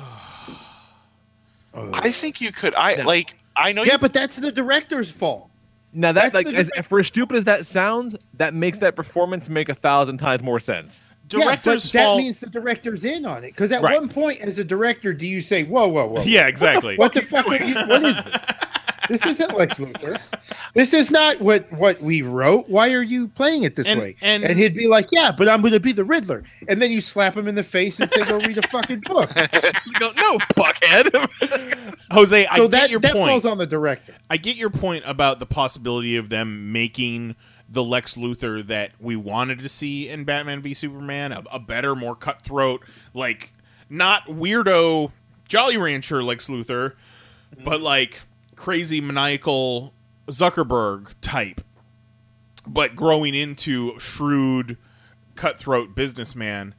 Oh. 1.76 1.90
I 1.92 2.12
think 2.12 2.40
you 2.40 2.52
could. 2.52 2.72
I 2.76 2.94
No. 2.94 3.04
like. 3.04 3.34
I 3.56 3.72
know. 3.72 3.82
yeah, 3.82 3.94
you, 3.94 3.98
but 3.98 4.12
that's 4.12 4.36
the 4.36 4.52
director's 4.52 5.10
fault. 5.10 5.50
Now 5.94 6.12
that 6.12 6.32
That's 6.32 6.34
like 6.34 6.46
the 6.46 6.56
as, 6.56 6.86
for 6.86 6.98
as 6.98 7.06
stupid 7.06 7.36
as 7.36 7.44
that 7.44 7.66
sounds, 7.66 8.16
that 8.34 8.52
makes 8.52 8.78
that 8.78 8.96
performance 8.96 9.48
make 9.48 9.68
a 9.68 9.74
thousand 9.74 10.18
times 10.18 10.42
more 10.42 10.58
sense. 10.60 11.00
director's 11.28 11.94
yeah, 11.94 12.04
but 12.04 12.10
that 12.10 12.16
means 12.18 12.40
the 12.40 12.48
director's 12.50 13.04
in 13.04 13.24
on 13.24 13.44
it. 13.44 13.52
Because 13.52 13.70
at 13.72 13.80
Right. 13.80 13.98
one 13.98 14.08
point, 14.08 14.40
as 14.40 14.58
a 14.58 14.64
director, 14.64 15.12
do 15.14 15.26
you 15.26 15.40
say, 15.40 15.62
"Whoa, 15.62 15.88
whoa, 15.88 16.06
whoa"? 16.08 16.22
yeah, 16.24 16.48
exactly. 16.48 16.96
What 16.96 17.14
the 17.14 17.22
fuck? 17.22 17.46
Are 17.46 17.62
you, 17.64 17.74
what 17.74 18.02
is 18.04 18.22
this? 18.24 18.44
This 19.08 19.24
isn't 19.26 19.56
Lex 19.56 19.78
Luthor. 19.78 20.20
This 20.74 20.92
is 20.94 21.10
not 21.10 21.40
what 21.40 21.70
what 21.72 22.00
we 22.00 22.22
wrote. 22.22 22.68
Why 22.68 22.92
are 22.92 23.02
you 23.02 23.28
playing 23.28 23.62
it 23.64 23.76
this 23.76 23.86
And- 23.86 24.00
way? 24.00 24.16
and- 24.22 24.44
And, 24.44 24.58
he'd 24.58 24.74
be 24.74 24.86
like, 24.86 25.08
"Yeah, 25.12 25.30
but 25.36 25.48
I'm 25.48 25.60
going 25.60 25.72
to 25.74 25.80
be 25.80 25.92
the 25.92 26.04
Riddler." 26.04 26.42
And 26.68 26.80
then 26.82 26.90
you 26.92 27.00
slap 27.00 27.36
him 27.36 27.46
in 27.48 27.54
the 27.54 27.62
face 27.62 28.00
and 28.00 28.10
say, 28.10 28.24
"Go 28.24 28.38
read 28.38 28.58
a 28.58 28.66
fucking 28.68 29.00
book." 29.00 29.30
Go, 29.98 30.10
no, 30.16 30.38
fuckhead. 30.54 31.94
Jose, 32.10 32.46
I 32.46 32.56
So 32.56 32.62
get 32.64 32.70
that 32.72 32.90
your 32.90 33.00
that 33.00 33.12
point. 33.12 33.26
falls 33.28 33.44
on 33.44 33.58
the 33.58 33.66
director. 33.66 34.14
I 34.30 34.36
get 34.36 34.56
your 34.56 34.70
point 34.70 35.04
about 35.06 35.38
the 35.38 35.46
possibility 35.46 36.16
of 36.16 36.28
them 36.28 36.72
making 36.72 37.36
the 37.68 37.82
Lex 37.82 38.16
Luthor 38.16 38.64
that 38.66 38.92
we 39.00 39.16
wanted 39.16 39.58
to 39.60 39.68
see 39.68 40.08
in 40.08 40.24
Batman 40.24 40.60
v 40.62 40.74
Superman 40.74 41.32
a, 41.32 41.42
a 41.52 41.58
better, 41.58 41.94
more 41.94 42.14
cutthroat, 42.14 42.82
like 43.14 43.52
not 43.88 44.26
weirdo 44.26 45.12
Jolly 45.48 45.76
Rancher 45.76 46.22
Lex 46.22 46.48
Luthor, 46.48 46.92
but 47.64 47.80
like 47.80 48.22
crazy 48.64 48.98
maniacal 48.98 49.92
Zuckerberg 50.28 51.12
type, 51.20 51.60
but 52.66 52.96
growing 52.96 53.34
into 53.34 53.98
shrewd, 54.00 54.78
cutthroat 55.34 55.94
businessman. 55.94 56.74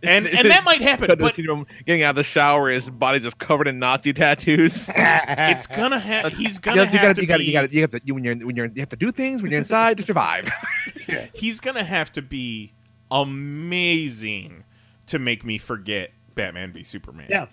And 0.00 0.28
and 0.28 0.48
that 0.48 0.64
might 0.64 0.80
happen, 0.80 1.08
but 1.18 1.34
getting 1.34 2.04
out 2.04 2.10
of 2.10 2.16
the 2.16 2.22
shower, 2.22 2.70
his 2.70 2.88
body 2.88 3.18
just 3.18 3.38
covered 3.38 3.66
in 3.66 3.80
Nazi 3.80 4.12
tattoos. 4.12 4.88
it's 4.88 5.66
gonna 5.66 5.98
have. 5.98 6.32
He's 6.34 6.60
gonna 6.60 6.82
you, 6.82 6.86
have 6.86 7.02
gotta, 7.02 7.14
to 7.14 7.20
you 7.22 7.26
gotta, 7.26 7.38
be. 7.40 7.44
you 7.46 7.52
gotta, 7.52 7.74
you 7.74 7.80
have 7.80 7.90
to, 7.90 8.00
you, 8.04 8.14
when 8.14 8.22
you're, 8.22 8.36
when 8.36 8.54
you're, 8.54 8.66
you 8.66 8.80
have 8.80 8.90
to 8.90 8.96
do 8.96 9.10
things 9.10 9.42
when 9.42 9.50
you're 9.50 9.58
inside 9.58 9.96
to 9.96 10.04
survive. 10.04 10.48
he's 11.34 11.60
gonna 11.60 11.82
have 11.82 12.12
to 12.12 12.22
be 12.22 12.74
amazing 13.10 14.62
to 15.06 15.18
make 15.18 15.44
me 15.44 15.58
forget 15.58 16.12
Batman 16.36 16.70
v 16.70 16.84
Superman. 16.84 17.26
Yeah. 17.28 17.46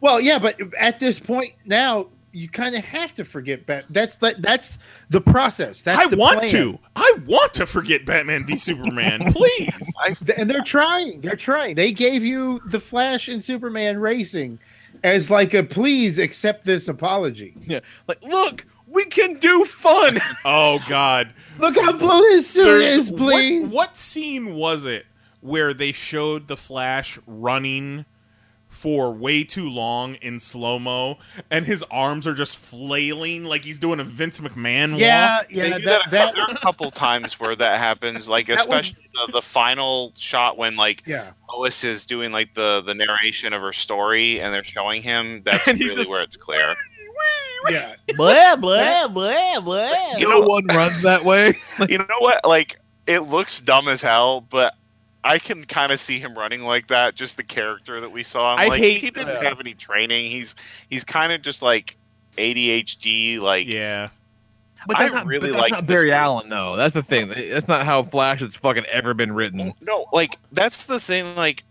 Well, 0.00 0.20
yeah, 0.20 0.40
but 0.40 0.60
at 0.80 0.98
this 0.98 1.20
point 1.20 1.52
now, 1.64 2.08
you 2.32 2.48
kind 2.48 2.74
of 2.74 2.84
have 2.84 3.14
to 3.14 3.24
forget 3.24 3.66
Bat. 3.66 3.86
That's 3.90 4.16
the, 4.16 4.34
that's 4.38 4.78
the 5.10 5.20
process. 5.20 5.82
That's 5.82 5.98
I 5.98 6.08
the 6.08 6.16
want 6.16 6.38
plan. 6.40 6.50
to. 6.52 6.78
I 6.96 7.14
want 7.26 7.54
to 7.54 7.66
forget 7.66 8.04
Batman 8.04 8.44
v 8.46 8.56
Superman. 8.56 9.32
Please. 9.32 9.94
Th- 10.24 10.38
and 10.38 10.48
they're 10.50 10.62
trying. 10.62 11.20
They're 11.20 11.36
trying. 11.36 11.74
They 11.74 11.92
gave 11.92 12.24
you 12.24 12.60
the 12.66 12.80
Flash 12.80 13.28
and 13.28 13.42
Superman 13.42 13.98
racing 13.98 14.58
as 15.04 15.30
like 15.30 15.54
a 15.54 15.62
please 15.62 16.18
accept 16.18 16.64
this 16.64 16.88
apology. 16.88 17.54
yeah, 17.66 17.80
like 18.08 18.22
look, 18.24 18.66
we 18.86 19.04
can 19.04 19.38
do 19.38 19.64
fun. 19.64 20.18
oh 20.44 20.82
God. 20.88 21.32
Look 21.58 21.76
how 21.76 21.92
blue 21.92 22.22
his 22.30 22.48
suit 22.48 22.64
There's- 22.64 22.96
is, 22.96 23.10
please. 23.10 23.62
What, 23.64 23.72
what 23.72 23.96
scene 23.96 24.54
was 24.54 24.86
it 24.86 25.06
where 25.40 25.72
they 25.74 25.92
showed 25.92 26.48
the 26.48 26.56
Flash 26.56 27.18
running 27.26 28.04
for 28.68 29.12
way 29.12 29.42
too 29.44 29.68
long 29.68 30.14
in 30.16 30.38
slow 30.38 30.78
mo, 30.78 31.18
and 31.50 31.64
his 31.66 31.82
arms 31.90 32.26
are 32.26 32.34
just 32.34 32.56
flailing 32.56 33.44
like 33.44 33.64
he's 33.64 33.78
doing 33.80 33.98
a 33.98 34.04
Vince 34.04 34.38
McMahon 34.38 34.98
Yeah, 34.98 35.38
walk? 35.38 35.46
yeah, 35.50 35.62
They 35.70 35.78
do 35.78 35.84
that, 35.86 36.06
a 36.06 36.10
that, 36.10 36.34
there 36.34 36.44
are 36.44 36.50
a 36.50 36.56
couple 36.58 36.90
times 36.90 37.40
where 37.40 37.56
that 37.56 37.78
happens, 37.78 38.28
like 38.28 38.46
That 38.46 38.56
was- 38.58 38.64
especially 38.66 39.04
the, 39.26 39.32
the 39.32 39.42
final 39.42 40.12
shot 40.16 40.56
when 40.58 40.76
like 40.76 41.02
yeah. 41.06 41.30
Lois 41.52 41.82
is 41.82 42.06
doing 42.06 42.30
like 42.30 42.54
the 42.54 42.82
the 42.84 42.94
narration 42.94 43.52
of 43.52 43.62
her 43.62 43.72
story 43.72 44.40
and 44.40 44.52
they're 44.54 44.62
showing 44.64 45.02
him. 45.02 45.42
That's 45.44 45.66
really 45.66 45.96
just- 45.96 46.10
where 46.10 46.22
it's 46.22 46.36
clear. 46.36 46.74
Yeah. 47.70 47.94
Blah 48.16 48.54
blah 48.60 49.08
blah 49.08 49.60
blah. 49.60 49.90
You 50.16 50.28
no 50.28 50.40
know- 50.40 50.48
one 50.48 50.66
runs 50.66 51.02
that 51.02 51.24
way. 51.24 51.58
you 51.88 51.98
know 51.98 52.18
what? 52.20 52.46
Like 52.46 52.78
it 53.08 53.20
looks 53.20 53.60
dumb 53.60 53.88
as 53.88 54.00
hell, 54.00 54.42
but 54.42 54.74
I 55.24 55.38
can 55.38 55.64
kind 55.64 55.90
of 55.92 56.00
see 56.00 56.18
him 56.18 56.36
running 56.38 56.62
like 56.62 56.86
that. 56.88 57.14
Just 57.14 57.36
the 57.36 57.42
character 57.42 58.00
that 58.00 58.10
we 58.10 58.22
saw. 58.22 58.54
I'm 58.54 58.60
I 58.60 58.66
like, 58.68 58.80
hate- 58.80 59.00
he 59.00 59.10
didn't 59.10 59.42
Yeah. 59.42 59.48
have 59.48 59.60
any 59.60 59.74
training. 59.74 60.30
He's 60.30 60.54
he's 60.88 61.04
kind 61.04 61.32
of 61.32 61.42
just 61.42 61.60
like 61.62 61.96
ADHD. 62.36 63.38
Like 63.40 63.66
Yeah. 63.68 64.08
But 64.86 64.98
I 64.98 65.08
not, 65.08 65.26
really 65.26 65.48
but 65.48 65.54
that's 65.54 65.60
like 65.62 65.72
not 65.72 65.86
Barry 65.86 66.02
movie. 66.06 66.12
Allen. 66.12 66.48
No, 66.48 66.76
that's 66.76 66.94
the 66.94 67.02
thing. 67.02 67.28
That's 67.28 67.66
not 67.68 67.84
how 67.84 68.02
Flash 68.04 68.40
has 68.40 68.54
fucking 68.54 68.84
ever 68.86 69.12
been 69.12 69.32
written. 69.32 69.74
no, 69.80 70.06
like 70.12 70.36
that's 70.52 70.84
the 70.84 71.00
thing. 71.00 71.34
Like 71.34 71.64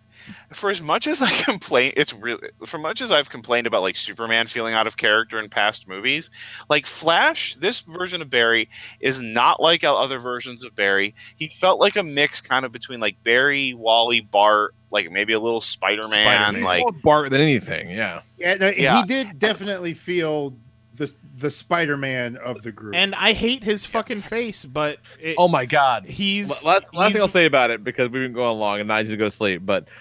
for 0.54 0.70
as 0.70 0.82
much 0.82 1.08
as 1.08 1.22
I 1.22 1.30
complain, 1.44 1.92
it's 1.98 2.14
really 2.14 2.50
for 2.66 2.78
much 2.78 3.02
as 3.02 3.12
I've 3.12 3.30
complained 3.30 3.68
about 3.68 3.82
like 3.82 3.96
Superman 3.98 4.48
feeling 4.48 4.74
out 4.74 4.88
of 4.88 4.96
character 4.98 5.40
in 5.40 5.50
past 5.50 5.88
movies. 5.88 6.30
Like 6.70 6.86
Flash, 6.86 7.56
this 7.56 7.82
version 7.82 8.22
of 8.22 8.30
Barry 8.30 8.70
is 9.00 9.22
not 9.22 9.62
like 9.62 9.84
other 9.84 10.20
versions 10.20 10.64
of 10.64 10.76
Barry. 10.76 11.16
He 11.36 11.48
felt 11.50 11.80
like 11.80 11.96
a 11.96 12.04
mix, 12.04 12.40
kind 12.42 12.66
of 12.66 12.72
between 12.72 13.00
like 13.00 13.22
Barry, 13.24 13.74
Wally, 13.74 14.22
Bart, 14.22 14.74
like 14.92 15.12
maybe 15.12 15.34
a 15.34 15.40
little 15.40 15.60
Spider-Man. 15.62 16.10
Spider-Man. 16.12 16.64
Like 16.64 16.82
More 16.82 16.92
Bart 16.92 17.30
than 17.32 17.42
anything. 17.42 17.90
Yeah. 17.90 18.22
Yeah, 18.38 18.54
no, 18.56 18.68
Yeah. 18.70 19.02
he 19.02 19.08
did 19.08 19.40
definitely 19.40 19.94
feel 19.94 20.54
the 20.96 21.14
the 21.38 21.52
Spider-Man 21.52 22.38
of 22.38 22.64
the 22.64 22.72
group. 22.72 22.96
And 22.96 23.14
I 23.14 23.34
hate 23.34 23.64
his 23.64 23.86
fucking 23.86 24.22
face, 24.22 24.66
but 24.66 24.98
it, 25.20 25.36
Oh 25.38 25.48
my 25.48 25.66
god. 25.68 26.06
he's 26.08 26.64
Last, 26.66 26.86
last 26.94 27.10
he's- 27.10 27.12
thing 27.14 27.22
I'll 27.22 27.28
say 27.28 27.46
about 27.46 27.70
it 27.70 27.84
because 27.84 28.10
we've 28.10 28.24
been 28.24 28.34
going 28.34 28.58
long 28.58 28.80
and 28.80 28.92
I 28.92 29.04
just 29.04 29.16
go 29.20 29.26
to 29.26 29.32
sleep. 29.32 29.62
But 29.64 29.84
we're- 29.84 29.92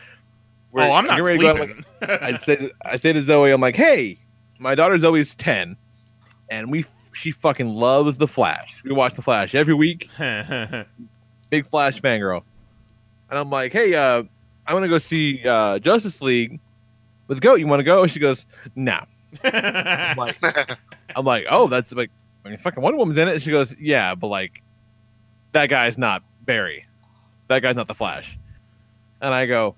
Oh, 0.77 0.93
I'm 0.93 1.07
not 1.07 1.23
getting 1.23 1.25
ready 1.25 1.39
to 1.39 1.45
go 1.45 1.57
sleeping. 1.57 1.85
out, 2.03 2.09
like, 2.09 2.23
I 2.35 2.37
say 2.39 2.71
I 2.85 2.97
say 2.97 3.13
to 3.13 3.23
Zoe, 3.23 3.51
I'm 3.51 3.61
like, 3.61 3.77
hey, 3.77 4.19
my 4.59 4.75
daughter 4.75 4.99
Zoe's 4.99 5.35
ten, 5.35 5.77
and 6.51 6.71
we 6.71 6.85
she 7.13 7.31
fucking 7.31 7.69
loves 7.69 8.19
the 8.19 8.29
Flash. 8.29 8.81
We 8.85 8.93
watch 8.93 9.15
the 9.15 9.23
Flash 9.23 9.55
every 9.55 9.75
week. 9.75 10.11
Big 11.51 11.67
Flash 11.67 12.01
fangirl, 12.01 12.43
and 13.31 13.39
I'm 13.39 13.51
like, 13.51 13.73
hey, 13.73 13.95
uh, 13.95 14.25
I 14.67 14.75
want 14.75 14.85
to 14.85 14.89
go 14.89 14.99
see 14.99 15.43
uh, 15.47 15.79
Justice 15.79 16.21
League 16.21 16.61
with 17.29 17.41
Goat. 17.41 17.61
You 17.61 17.67
want 17.67 17.81
to 17.81 17.85
go? 17.85 18.07
She 18.07 18.19
goes, 18.19 18.47
no. 18.75 19.01
I'm 19.45 20.17
like, 20.17 20.37
I'm 21.17 21.25
like, 21.25 21.47
oh, 21.51 21.69
that's 21.69 21.93
like, 21.93 22.11
I 22.45 22.49
mean, 22.49 22.59
fucking 22.59 22.83
Wonder 22.83 22.99
Woman's 22.99 23.19
in 23.19 23.29
it. 23.29 23.35
And 23.35 23.43
she 23.43 23.51
goes, 23.51 23.77
yeah, 23.79 24.15
but 24.15 24.29
like, 24.29 24.63
that 25.53 25.69
guy's 25.69 25.97
not 25.97 26.23
Barry. 26.43 26.87
That 27.49 27.63
guy's 27.63 27.77
not 27.77 27.87
the 27.87 27.95
Flash. 27.95 28.39
And 29.21 29.33
I 29.33 29.47
go, 29.47 29.77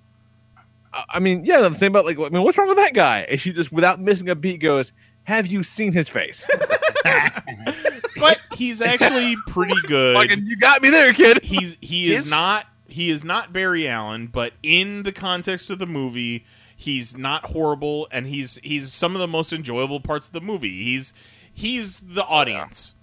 I 0.98 1.16
I 1.16 1.18
mean, 1.20 1.44
yeah, 1.44 1.64
I'm 1.64 1.76
saying 1.76 1.90
about 1.90 2.04
like, 2.04 2.18
I 2.18 2.28
mean, 2.28 2.42
what's 2.42 2.58
wrong 2.58 2.68
with 2.68 2.78
that 2.78 2.94
guy? 2.94 3.20
And 3.28 3.40
she 3.40 3.52
just, 3.52 3.72
without 3.72 4.00
missing 4.00 4.28
a 4.28 4.34
beat, 4.34 4.58
goes, 4.60 4.92
"Have 5.24 5.46
you 5.46 5.62
seen 5.62 5.92
his 5.92 6.08
face?" 6.08 6.48
but 8.16 8.38
he's 8.54 8.82
actually 8.82 9.36
pretty 9.46 9.80
good. 9.86 10.16
Fucking, 10.16 10.46
you 10.46 10.56
got 10.56 10.82
me 10.82 10.90
there, 10.90 11.12
kid. 11.12 11.42
he's 11.42 11.76
he 11.80 12.12
is 12.12 12.22
His- 12.24 12.30
not 12.30 12.66
he 12.88 13.10
is 13.10 13.24
not 13.24 13.52
Barry 13.52 13.86
Allen, 13.86 14.26
but 14.26 14.54
in 14.62 15.02
the 15.02 15.12
context 15.12 15.70
of 15.70 15.78
the 15.78 15.86
movie, 15.86 16.44
he's 16.76 17.16
not 17.16 17.46
horrible, 17.46 18.08
and 18.10 18.26
he's 18.26 18.58
he's 18.62 18.92
some 18.92 19.14
of 19.14 19.20
the 19.20 19.28
most 19.28 19.52
enjoyable 19.52 20.00
parts 20.00 20.26
of 20.26 20.32
the 20.32 20.40
movie. 20.40 20.84
He's 20.84 21.12
he's 21.52 22.00
the 22.00 22.24
audience. 22.24 22.94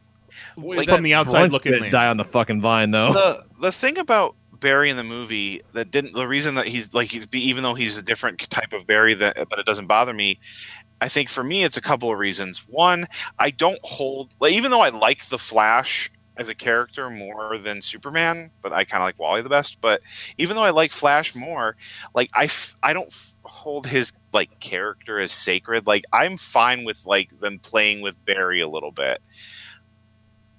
Like 0.57 0.89
from 0.89 1.03
the 1.03 1.13
outside 1.13 1.51
looking 1.51 1.73
in. 1.73 1.91
die 1.91 2.07
on 2.07 2.17
the 2.17 2.23
fucking 2.23 2.61
vine 2.61 2.91
though. 2.91 3.13
the 3.13 3.45
the 3.61 3.71
thing 3.71 3.97
about 3.97 4.35
Barry 4.59 4.89
in 4.89 4.97
the 4.97 5.03
movie 5.03 5.61
that 5.73 5.91
didn't 5.91 6.13
the 6.13 6.27
reason 6.27 6.55
that 6.55 6.67
he's 6.67 6.93
like 6.93 7.11
he's 7.11 7.27
even 7.33 7.63
though 7.63 7.73
he's 7.73 7.97
a 7.97 8.03
different 8.03 8.39
type 8.49 8.73
of 8.73 8.87
Barry 8.87 9.13
that 9.15 9.47
but 9.49 9.59
it 9.59 9.65
doesn't 9.65 9.87
bother 9.87 10.13
me. 10.13 10.39
I 11.01 11.09
think 11.09 11.29
for 11.29 11.43
me 11.43 11.63
it's 11.63 11.77
a 11.77 11.81
couple 11.81 12.11
of 12.11 12.17
reasons. 12.17 12.59
One, 12.67 13.07
I 13.39 13.51
don't 13.51 13.79
hold 13.83 14.33
like 14.39 14.53
even 14.53 14.71
though 14.71 14.81
I 14.81 14.89
like 14.89 15.25
the 15.25 15.37
Flash 15.37 16.09
as 16.37 16.49
a 16.49 16.55
character 16.55 17.09
more 17.09 17.57
than 17.57 17.81
Superman, 17.81 18.51
but 18.61 18.73
I 18.73 18.83
kind 18.83 19.01
of 19.01 19.07
like 19.07 19.19
Wally 19.19 19.41
the 19.41 19.49
best. 19.49 19.79
But 19.79 20.01
even 20.37 20.55
though 20.55 20.63
I 20.63 20.71
like 20.71 20.91
Flash 20.91 21.33
more, 21.35 21.75
like 22.13 22.29
I 22.33 22.45
f- 22.45 22.75
I 22.83 22.93
don't 22.93 23.07
f- 23.07 23.33
hold 23.43 23.87
his 23.87 24.13
like 24.33 24.59
character 24.59 25.19
as 25.19 25.31
sacred. 25.31 25.87
Like 25.87 26.03
I'm 26.11 26.37
fine 26.37 26.83
with 26.83 27.05
like 27.05 27.39
them 27.39 27.59
playing 27.59 28.01
with 28.01 28.23
Barry 28.25 28.61
a 28.61 28.67
little 28.67 28.91
bit 28.91 29.21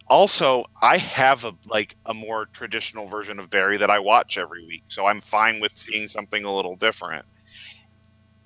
also 0.08 0.64
i 0.82 0.96
have 0.98 1.44
a 1.44 1.52
like 1.66 1.96
a 2.06 2.14
more 2.14 2.46
traditional 2.46 3.06
version 3.08 3.38
of 3.38 3.50
barry 3.50 3.76
that 3.76 3.90
i 3.90 3.98
watch 3.98 4.38
every 4.38 4.64
week 4.66 4.84
so 4.88 5.06
i'm 5.06 5.20
fine 5.20 5.60
with 5.60 5.76
seeing 5.76 6.06
something 6.06 6.44
a 6.44 6.54
little 6.54 6.76
different. 6.76 7.24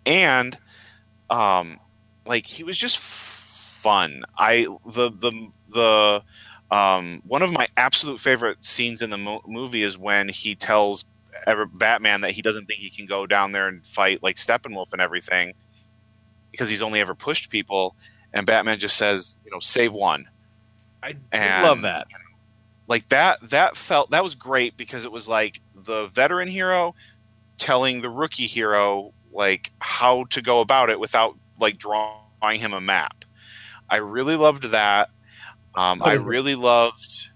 And 0.07 0.57
um 1.29 1.79
like 2.27 2.47
he 2.47 2.65
was 2.65 2.79
just 2.79 2.99
fun. 2.99 4.23
I 4.39 4.67
the 4.87 5.11
the 5.11 5.49
the 5.69 6.23
um 6.75 7.23
one 7.27 7.43
of 7.43 7.53
my 7.53 7.69
absolute 7.77 8.21
favorite 8.21 8.65
scenes 8.65 9.03
in 9.03 9.11
the 9.11 9.19
mo- 9.19 9.43
movie 9.47 9.83
is 9.83 9.99
when 9.99 10.29
he 10.29 10.55
tells 10.55 11.05
ever 11.47 11.67
batman 11.67 12.21
that 12.23 12.33
he 12.33 12.43
doesn't 12.43 12.67
think 12.67 12.81
he 12.81 12.91
can 12.91 13.07
go 13.07 13.27
down 13.27 13.53
there 13.53 13.69
and 13.69 13.87
fight 13.87 14.23
like 14.23 14.37
steppenwolf 14.37 14.93
and 14.93 15.01
everything 15.01 15.55
because 16.51 16.69
he's 16.69 16.83
only 16.83 17.01
ever 17.01 17.15
pushed 17.15 17.51
people 17.51 17.97
and 18.33 18.47
batman 18.47 18.79
just 18.79 18.97
says 18.97 19.39
you 19.45 19.51
know 19.51 19.61
save 19.61 19.93
one 19.93 20.27
I 21.03 21.17
and- 21.33 21.65
love 21.65 21.83
that. 21.83 22.07
like 22.87 23.09
that 23.09 23.39
that 23.51 23.77
felt 23.77 24.11
that 24.11 24.23
was 24.23 24.35
great 24.35 24.77
because 24.77 25.05
it 25.05 25.13
was 25.13 25.29
like 25.29 25.61
the 25.75 26.09
veteran 26.09 26.49
hero 26.49 26.95
telling 27.59 28.01
the 28.01 28.11
rookie 28.11 28.47
hero 28.47 29.13
like 29.33 29.71
how 29.81 30.25
to 30.25 30.43
go 30.43 30.61
about 30.61 30.91
it 30.91 30.99
without 30.99 31.37
like 31.59 31.79
drawing 31.79 32.59
him 32.59 32.73
a 32.73 32.81
map 32.81 33.25
i 33.89 33.97
really 33.97 34.35
loved 34.37 34.65
that 34.65 35.11
um, 35.75 36.03
i 36.03 36.15
really 36.15 36.55
loved 36.55 37.29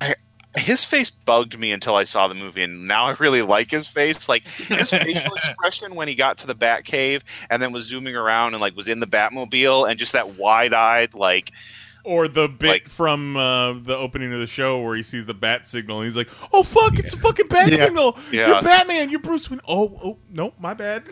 I, 0.00 0.14
his 0.56 0.84
face 0.84 1.08
bugged 1.10 1.58
me 1.58 1.72
until 1.72 1.94
I 1.94 2.04
saw 2.04 2.28
the 2.28 2.34
movie, 2.34 2.62
and 2.62 2.86
now 2.86 3.04
I 3.04 3.12
really 3.12 3.40
like 3.40 3.70
his 3.70 3.86
face. 3.86 4.28
Like 4.28 4.46
his 4.46 4.90
facial 4.90 5.34
expression 5.36 5.94
when 5.94 6.08
he 6.08 6.14
got 6.14 6.36
to 6.38 6.46
the 6.46 6.54
Bat 6.54 6.84
Cave 6.84 7.24
and 7.48 7.62
then 7.62 7.72
was 7.72 7.86
zooming 7.86 8.14
around 8.16 8.52
and 8.52 8.60
like 8.60 8.76
was 8.76 8.86
in 8.88 9.00
the 9.00 9.06
Batmobile, 9.06 9.88
and 9.88 9.98
just 9.98 10.12
that 10.12 10.36
wide-eyed 10.36 11.14
like 11.14 11.52
Or 12.04 12.26
the 12.26 12.48
bit 12.48 12.68
Like- 12.68 12.88
from 12.88 13.36
uh, 13.36 13.74
the 13.74 13.96
opening 13.96 14.32
of 14.32 14.40
the 14.40 14.46
show 14.48 14.80
where 14.80 14.96
he 14.96 15.02
sees 15.04 15.24
the 15.26 15.34
bat 15.34 15.68
signal 15.68 15.98
and 15.98 16.06
he's 16.06 16.16
like, 16.16 16.28
"Oh 16.52 16.62
fuck, 16.64 16.98
it's 16.98 17.14
a 17.14 17.16
fucking 17.18 17.46
bat 17.48 17.70
Yeah. 17.70 17.76
signal! 17.76 18.18
Yeah. 18.32 18.48
You're 18.48 18.62
Batman! 18.62 19.08
You're 19.10 19.20
Bruce 19.20 19.48
Wayne!" 19.48 19.60
Oh, 19.68 20.00
oh, 20.04 20.18
no, 20.28 20.52
my 20.58 20.74
bad. 20.74 21.04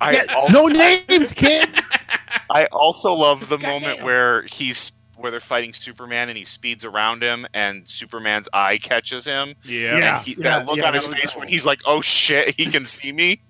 I 0.00 0.14
Yeah, 0.14 0.34
also, 0.34 0.52
no 0.52 0.66
names, 0.66 1.32
kid. 1.32 1.68
I 2.50 2.64
also 2.72 3.12
love 3.12 3.48
the 3.48 3.58
moment 3.58 4.02
where 4.02 4.42
he's 4.42 4.90
where 5.16 5.30
they're 5.30 5.38
fighting 5.38 5.72
Superman 5.72 6.28
and 6.28 6.36
he 6.36 6.42
speeds 6.44 6.84
around 6.84 7.22
him 7.22 7.46
and 7.54 7.88
Superman's 7.88 8.48
eye 8.52 8.78
catches 8.78 9.24
him. 9.24 9.54
Yeah, 9.62 9.96
Yeah. 9.98 10.16
And 10.16 10.26
he, 10.26 10.34
that 10.42 10.66
look 10.66 10.82
on 10.82 10.94
his 10.94 11.06
face 11.06 11.30
cool. 11.30 11.40
when 11.40 11.48
he's 11.48 11.64
like, 11.64 11.82
"Oh 11.84 12.00
shit, 12.00 12.56
he 12.56 12.66
can 12.66 12.84
see 12.84 13.12
me." 13.12 13.40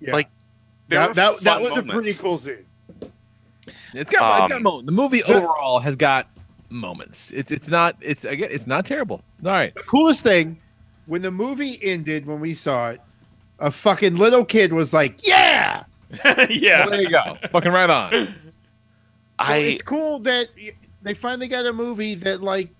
Yeah. 0.00 0.14
Like, 0.14 0.30
that, 0.88 1.14
that, 1.16 1.40
that 1.40 1.60
fun 1.60 1.62
was 1.62 1.76
a 1.78 1.82
pretty 1.82 2.14
cool 2.14 2.38
scene. 2.38 2.64
It's 3.94 4.10
got, 4.10 4.42
it's 4.42 4.48
got 4.48 4.52
Um, 4.52 4.62
moments. 4.62 4.86
The 4.86 4.92
movie 4.92 5.22
overall 5.24 5.80
has 5.80 5.96
got 5.96 6.26
moments. 6.70 7.30
It's 7.32 7.52
it's 7.52 7.68
not 7.68 7.96
it's 8.00 8.24
again 8.24 8.48
it's 8.50 8.66
not 8.66 8.86
terrible. 8.86 9.22
All 9.44 9.50
right. 9.52 9.74
The 9.74 9.82
coolest 9.82 10.22
thing 10.22 10.58
when 11.06 11.22
the 11.22 11.30
movie 11.30 11.78
ended, 11.82 12.26
when 12.26 12.40
we 12.40 12.54
saw 12.54 12.90
it, 12.90 13.00
a 13.58 13.70
fucking 13.70 14.16
little 14.16 14.44
kid 14.44 14.72
was 14.72 14.92
like, 14.92 15.26
"Yeah." 15.26 15.84
yeah. 16.50 16.80
Well, 16.80 16.90
there 16.90 17.02
you 17.02 17.10
go. 17.10 17.36
Fucking 17.50 17.72
right 17.72 17.90
on. 17.90 18.12
So 18.12 18.28
I 19.38 19.56
it's 19.56 19.82
cool 19.82 20.18
that 20.20 20.48
they 21.02 21.14
finally 21.14 21.48
got 21.48 21.66
a 21.66 21.72
movie 21.72 22.14
that 22.16 22.42
like 22.42 22.70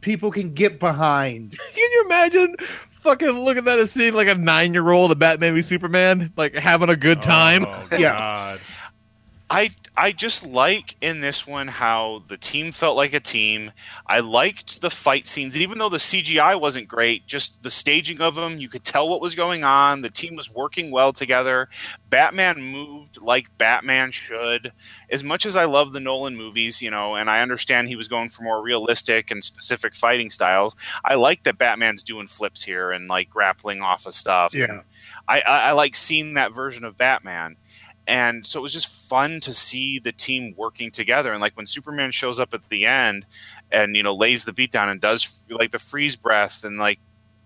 people 0.00 0.30
can 0.30 0.52
get 0.52 0.78
behind. 0.80 1.52
Can 1.74 1.90
you 1.92 2.02
imagine 2.06 2.56
fucking 3.00 3.28
looking 3.30 3.66
at 3.68 3.78
a 3.78 3.86
scene 3.86 4.14
like 4.14 4.28
a 4.28 4.34
nine 4.34 4.74
year 4.74 4.90
old 4.90 5.12
a 5.12 5.14
Batman 5.14 5.54
v 5.54 5.62
Superman, 5.62 6.32
like 6.36 6.54
having 6.54 6.88
a 6.90 6.96
good 6.96 7.22
time? 7.22 7.64
Oh, 7.66 7.86
Yeah. 7.92 8.12
God. 8.18 8.60
I 9.50 9.70
I 9.96 10.10
just 10.10 10.44
like 10.44 10.96
in 11.00 11.20
this 11.20 11.46
one 11.46 11.68
how 11.68 12.24
the 12.26 12.36
team 12.36 12.72
felt 12.72 12.96
like 12.96 13.12
a 13.12 13.20
team. 13.20 13.70
I 14.06 14.20
liked 14.20 14.80
the 14.80 14.90
fight 14.90 15.26
scenes, 15.28 15.56
even 15.56 15.78
though 15.78 15.88
the 15.88 15.98
CGI 15.98 16.60
wasn't 16.60 16.88
great. 16.88 17.26
Just 17.28 17.62
the 17.62 17.70
staging 17.70 18.20
of 18.20 18.34
them, 18.34 18.58
you 18.58 18.68
could 18.68 18.82
tell 18.82 19.08
what 19.08 19.20
was 19.20 19.36
going 19.36 19.62
on. 19.62 20.02
The 20.02 20.10
team 20.10 20.34
was 20.34 20.50
working 20.50 20.90
well 20.90 21.12
together. 21.12 21.68
Batman 22.10 22.60
moved 22.60 23.20
like 23.20 23.56
Batman 23.56 24.10
should. 24.10 24.72
As 25.10 25.22
much 25.22 25.46
as 25.46 25.54
I 25.54 25.64
love 25.64 25.92
the 25.92 26.00
Nolan 26.00 26.36
movies, 26.36 26.82
you 26.82 26.90
know, 26.90 27.14
and 27.14 27.30
I 27.30 27.40
understand 27.40 27.86
he 27.86 27.96
was 27.96 28.08
going 28.08 28.30
for 28.30 28.42
more 28.42 28.62
realistic 28.62 29.30
and 29.30 29.44
specific 29.44 29.94
fighting 29.94 30.30
styles, 30.30 30.74
I 31.04 31.14
like 31.14 31.44
that 31.44 31.58
Batman's 31.58 32.02
doing 32.02 32.26
flips 32.26 32.64
here 32.64 32.90
and 32.90 33.06
like 33.06 33.30
grappling 33.30 33.80
off 33.80 34.06
of 34.06 34.14
stuff. 34.14 34.54
Yeah. 34.54 34.82
I, 35.28 35.40
I, 35.40 35.58
I 35.68 35.72
like 35.72 35.94
seeing 35.94 36.34
that 36.34 36.52
version 36.52 36.84
of 36.84 36.96
Batman. 36.96 37.56
And 38.06 38.46
so 38.46 38.58
it 38.58 38.62
was 38.62 38.72
just 38.72 39.08
fun 39.08 39.40
to 39.40 39.52
see 39.52 39.98
the 39.98 40.12
team 40.12 40.54
working 40.56 40.90
together. 40.90 41.32
And 41.32 41.40
like 41.40 41.56
when 41.56 41.66
Superman 41.66 42.10
shows 42.10 42.38
up 42.38 42.52
at 42.52 42.68
the 42.68 42.86
end 42.86 43.24
and, 43.72 43.96
you 43.96 44.02
know, 44.02 44.14
lays 44.14 44.44
the 44.44 44.52
beat 44.52 44.70
down 44.70 44.88
and 44.88 45.00
does 45.00 45.42
like 45.48 45.70
the 45.70 45.78
freeze 45.78 46.16
breath 46.16 46.64
and 46.64 46.78
like, 46.78 46.98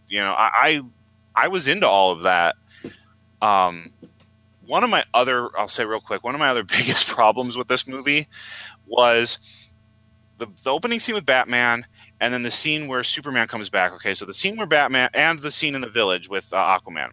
you 0.08 0.18
know, 0.18 0.32
I, 0.32 0.50
I, 0.54 1.44
I 1.44 1.48
was 1.48 1.68
into 1.68 1.86
all 1.86 2.10
of 2.10 2.22
that. 2.22 2.56
Um, 3.40 3.92
one 4.66 4.82
of 4.82 4.90
my 4.90 5.04
other, 5.14 5.56
I'll 5.56 5.68
say 5.68 5.84
real 5.84 6.00
quick, 6.00 6.24
one 6.24 6.34
of 6.34 6.40
my 6.40 6.48
other 6.48 6.64
biggest 6.64 7.06
problems 7.06 7.56
with 7.56 7.68
this 7.68 7.86
movie 7.86 8.26
was 8.86 9.70
the, 10.38 10.48
the 10.64 10.70
opening 10.70 10.98
scene 10.98 11.14
with 11.14 11.26
Batman 11.26 11.86
and 12.20 12.34
then 12.34 12.42
the 12.42 12.50
scene 12.50 12.88
where 12.88 13.04
Superman 13.04 13.46
comes 13.46 13.68
back. 13.70 13.92
Okay, 13.92 14.14
so 14.14 14.24
the 14.24 14.34
scene 14.34 14.56
where 14.56 14.66
Batman 14.66 15.08
and 15.14 15.38
the 15.38 15.52
scene 15.52 15.76
in 15.76 15.80
the 15.82 15.88
village 15.88 16.28
with 16.28 16.52
uh, 16.52 16.78
Aquaman. 16.78 17.10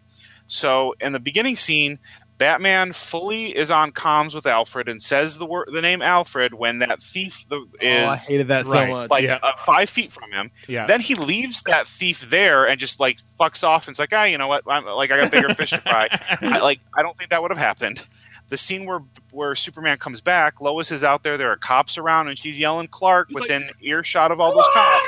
So 0.48 0.94
in 1.00 1.12
the 1.12 1.20
beginning 1.20 1.56
scene, 1.56 1.98
Batman 2.38 2.92
fully 2.92 3.56
is 3.56 3.70
on 3.70 3.92
comms 3.92 4.34
with 4.34 4.46
Alfred 4.46 4.88
and 4.88 5.00
says 5.00 5.38
the 5.38 5.46
word, 5.46 5.68
the 5.72 5.80
name 5.80 6.02
Alfred 6.02 6.54
when 6.54 6.80
that 6.80 7.02
thief 7.02 7.44
the, 7.48 7.66
is 7.80 8.04
oh, 8.04 8.08
I 8.08 8.16
hated 8.16 8.48
that 8.48 8.66
Right. 8.66 8.88
so 8.88 8.94
much. 8.94 9.10
like 9.10 9.24
Yeah. 9.24 9.38
uh, 9.42 9.56
five 9.56 9.88
feet 9.88 10.12
from 10.12 10.30
him. 10.32 10.50
Yeah. 10.68 10.86
Then 10.86 11.00
he 11.00 11.14
leaves 11.14 11.62
that 11.62 11.88
thief 11.88 12.28
there 12.28 12.66
and 12.68 12.78
just 12.78 13.00
like 13.00 13.18
fucks 13.40 13.64
off 13.64 13.86
and 13.86 13.92
it's 13.94 13.98
like, 13.98 14.12
ah, 14.12 14.24
you 14.24 14.36
know 14.38 14.48
what? 14.48 14.64
I'm 14.66 14.84
like, 14.84 15.10
I 15.10 15.20
got 15.22 15.30
bigger 15.32 15.54
fish 15.54 15.70
to 15.70 15.80
fry. 15.80 16.08
I, 16.42 16.58
like, 16.58 16.80
I 16.94 17.02
don't 17.02 17.16
think 17.16 17.30
that 17.30 17.40
would 17.40 17.50
have 17.50 17.58
happened. 17.58 18.02
The 18.48 18.56
scene 18.56 18.86
where 18.86 19.00
where 19.32 19.56
Superman 19.56 19.98
comes 19.98 20.20
back, 20.20 20.60
Lois 20.60 20.92
is 20.92 21.02
out 21.02 21.24
there. 21.24 21.36
There 21.36 21.50
are 21.50 21.56
cops 21.56 21.98
around, 21.98 22.28
and 22.28 22.38
she's 22.38 22.56
yelling 22.56 22.86
Clark 22.86 23.30
within 23.30 23.70
earshot 23.82 24.30
of 24.30 24.40
all 24.40 24.54
those 24.54 24.68
cops. 24.72 25.04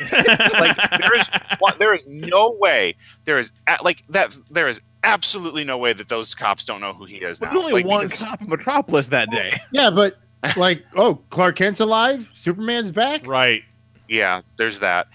like 0.12 0.76
there 1.00 1.16
is 1.18 1.28
there 1.78 1.94
is 1.94 2.06
no 2.06 2.52
way 2.52 2.94
there 3.24 3.38
is 3.38 3.52
like 3.82 4.04
that 4.08 4.36
there 4.50 4.68
is 4.68 4.80
absolutely 5.04 5.64
no 5.64 5.78
way 5.78 5.92
that 5.92 6.08
those 6.08 6.34
cops 6.34 6.64
don't 6.64 6.80
know 6.80 6.92
who 6.92 7.04
he 7.04 7.16
is 7.16 7.38
There's 7.38 7.52
now. 7.52 7.58
only 7.60 7.72
Like, 7.72 7.86
one 7.86 8.06
because- 8.06 8.20
cop 8.20 8.40
in 8.42 8.48
Metropolis 8.48 9.08
that 9.08 9.30
day. 9.30 9.52
Yeah, 9.72 9.90
but 9.90 10.16
like, 10.56 10.84
oh, 10.96 11.16
Clark 11.30 11.56
Kent's 11.56 11.80
alive. 11.80 12.30
Superman's 12.34 12.92
back. 12.92 13.26
right. 13.26 13.62
Yeah, 14.08 14.42
there's 14.56 14.80
that. 14.80 15.08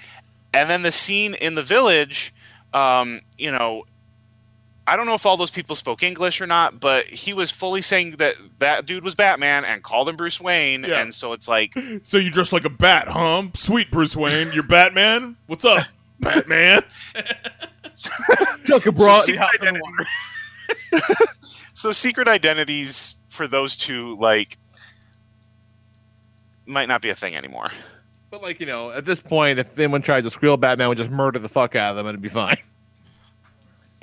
And 0.53 0.69
then 0.69 0.81
the 0.84 0.91
scene 0.91 1.34
in 1.34 1.55
the 1.55 1.64
village, 1.64 2.34
um, 2.73 3.22
you 3.38 3.51
know, 3.51 3.84
I 4.85 4.97
don't 4.97 5.05
know 5.05 5.14
if 5.14 5.26
all 5.26 5.38
those 5.38 5.51
people 5.51 5.76
spoke 5.77 6.03
English 6.03 6.41
or 6.41 6.47
not, 6.47 6.80
but 6.81 7.05
he 7.05 7.34
was 7.34 7.49
fully 7.51 7.81
saying 7.81 8.18
that 8.18 8.35
that 8.60 8.85
dude 8.85 9.03
was 9.03 9.15
Batman 9.15 9.64
and 9.64 9.81
called 9.81 10.10
him 10.10 10.18
Bruce 10.18 10.41
Wayne, 10.41 10.84
Yeah. 10.84 10.99
and 11.01 11.15
so 11.15 11.31
it's 11.34 11.47
like, 11.47 11.73
So 12.03 12.18
you 12.18 12.30
dress 12.30 12.51
like 12.51 12.65
a 12.65 12.69
bat, 12.69 13.07
huh? 13.07 13.43
Sweet 13.53 13.89
Bruce 13.91 14.15
Wayne. 14.15 14.49
You're 14.53 14.64
Batman. 14.64 15.38
What's 15.47 15.64
up, 15.64 15.85
Batman? 16.19 16.84
Took 18.65 18.85
a 18.88 18.97
so 18.97 19.22
secret, 19.22 19.49
identity- 19.61 19.81
so 21.73 21.91
secret 21.91 22.27
identities 22.27 23.15
for 23.30 23.47
those 23.47 23.76
two, 23.77 24.18
like, 24.19 24.57
might 26.65 26.88
not 26.88 27.01
be 27.01 27.10
a 27.10 27.15
thing 27.15 27.35
anymore. 27.35 27.72
But 28.31 28.41
like 28.41 28.60
you 28.60 28.65
know, 28.65 28.91
at 28.91 29.05
this 29.05 29.19
point, 29.19 29.60
if 29.60 29.77
anyone 29.77 30.01
tries 30.01 30.23
to 30.23 30.31
squeal, 30.31 30.57
Batman 30.57 30.89
would 30.89 30.97
just 30.97 31.11
murder 31.11 31.39
the 31.39 31.49
fuck 31.49 31.76
out 31.76 31.91
of 31.91 31.95
them, 31.97 32.07
and 32.07 32.15
it'd 32.15 32.22
be 32.22 32.30
fine. 32.30 32.57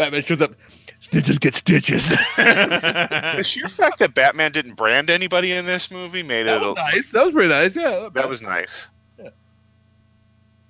Batman 0.01 0.23
shows 0.23 0.41
up. 0.41 0.55
Stitches 0.99 1.39
get 1.39 1.55
stitches. 1.55 2.09
the 2.37 3.43
sheer 3.45 3.69
fact 3.69 3.99
that 3.99 4.15
Batman 4.15 4.51
didn't 4.51 4.75
brand 4.75 5.11
anybody 5.11 5.53
in 5.53 5.67
this 5.67 5.91
movie 5.91 6.23
made 6.23 6.45
that 6.45 6.63
it. 6.63 6.65
was 6.65 6.73
a- 6.73 6.75
nice. 6.81 7.11
That 7.13 7.25
was 7.27 7.35
pretty 7.35 7.51
nice. 7.51 7.77
Yeah. 7.77 8.09
That 8.15 8.27
was 8.27 8.41
nice. 8.41 8.89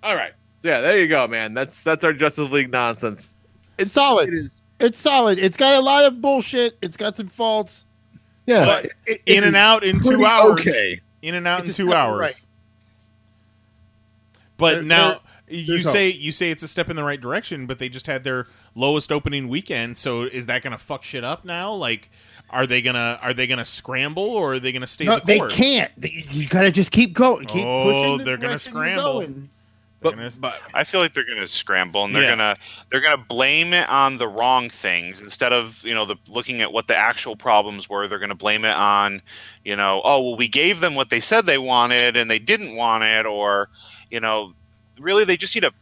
all 0.03 0.17
right. 0.17 0.33
Yeah, 0.65 0.81
there 0.81 1.01
you 1.01 1.07
go, 1.07 1.29
man. 1.29 1.55
That's 1.55 1.83
that's 1.85 2.03
our 2.03 2.13
Justice 2.13 2.51
League 2.51 2.71
nonsense. 2.73 3.37
It's 3.79 3.93
solid. 3.93 4.29
It 4.29 4.35
is. 4.47 4.63
It's 4.81 4.99
solid. 4.99 5.39
It's 5.39 5.57
got 5.57 5.75
a 5.75 5.81
lot 5.81 6.05
of 6.05 6.21
bullshit. 6.21 6.77
It's 6.83 6.97
got 6.97 7.17
some 7.17 7.29
faults. 7.29 7.87
Yeah. 8.47 8.65
But 8.65 8.85
It- 8.87 8.93
it- 9.07 9.23
in 9.27 9.45
and 9.45 9.55
out 9.57 9.85
in 9.85 10.01
two 10.01 10.25
hours. 10.25 10.59
Okay. 10.61 11.01
In 11.23 11.37
and 11.37 11.47
out 11.47 11.61
It's 11.67 11.79
in 11.79 11.87
two 11.87 11.93
hours. 11.95 12.19
right. 12.21 12.47
But 14.57 14.75
There- 14.75 14.83
now 14.83 15.09
there- 15.09 15.19
you 15.61 15.67
there's 15.67 15.91
say 15.91 16.09
you 16.09 16.33
say 16.33 16.51
it's 16.51 16.63
a 16.63 16.69
step 16.69 16.89
in 16.91 16.97
the 16.97 17.05
right 17.05 17.21
direction, 17.21 17.67
but 17.67 17.79
they 17.79 17.89
just 17.89 18.07
had 18.07 18.25
their 18.25 18.47
lowest 18.75 19.11
opening 19.13 19.49
weekend. 19.49 19.99
So 19.99 20.23
is 20.23 20.47
that 20.47 20.63
going 20.63 20.73
to 20.73 20.79
fuck 20.79 21.03
shit 21.05 21.25
up 21.25 21.45
now? 21.45 21.73
Like, 21.73 22.11
are 22.51 22.67
they 22.67 22.83
gonna 22.83 23.17
are 23.23 23.33
they 23.33 23.47
gonna 23.47 23.65
scramble 23.65 24.25
or 24.25 24.55
are 24.55 24.59
they 24.59 24.73
gonna 24.73 24.87
stay 24.89 25.05
No, 25.05 25.21
the 25.21 25.25
they 25.25 25.39
can't. 25.51 25.93
You 26.03 26.49
gotta 26.49 26.73
just 26.73 26.91
keep 26.91 27.13
going. 27.13 27.47
Keep 27.47 27.65
Oh, 27.65 27.85
pushing. 27.85 28.19
the 28.19 28.25
they're 28.25 28.37
gonna 28.39 28.59
scramble. 28.59 29.21
going. 29.21 29.51
But, 30.03 30.17
gonna- 30.17 30.31
but 30.41 30.61
I 30.75 30.83
feel 30.85 31.01
like 31.01 31.13
they're 31.13 31.27
going 31.27 31.39
to 31.41 31.47
scramble 31.47 32.05
and 32.07 32.15
they're 32.17 32.23
Yeah. 32.23 32.35
going 32.37 32.55
to 32.57 32.61
they're 32.91 33.03
going 33.03 33.19
to 33.19 33.23
blame 33.25 33.75
it 33.75 33.87
on 33.91 34.17
the 34.17 34.27
wrong 34.27 34.71
things 34.71 35.21
instead 35.21 35.53
of 35.53 35.85
you 35.85 35.93
know 35.95 36.07
the 36.07 36.17
looking 36.27 36.63
at 36.63 36.73
what 36.73 36.87
the 36.89 36.97
actual 36.97 37.37
problems 37.37 37.87
were. 37.89 38.09
They're 38.09 38.19
going 38.19 38.31
to 38.31 38.35
blame 38.35 38.65
it 38.65 38.75
on 38.75 39.21
you 39.63 39.77
know 39.77 40.01
oh 40.03 40.23
well 40.23 40.37
we 40.37 40.49
gave 40.49 40.81
them 40.81 40.95
what 40.95 41.11
they 41.11 41.21
said 41.21 41.45
they 41.45 41.59
wanted 41.59 42.17
and 42.17 42.31
they 42.31 42.39
didn't 42.39 42.75
want 42.77 43.05
it 43.05 43.27
or 43.27 43.69
you 44.11 44.21
know 44.21 44.55
really 44.99 45.25
they 45.27 45.37
just 45.37 45.55
need 45.55 45.61
to 45.61 45.67
l- 45.67 45.73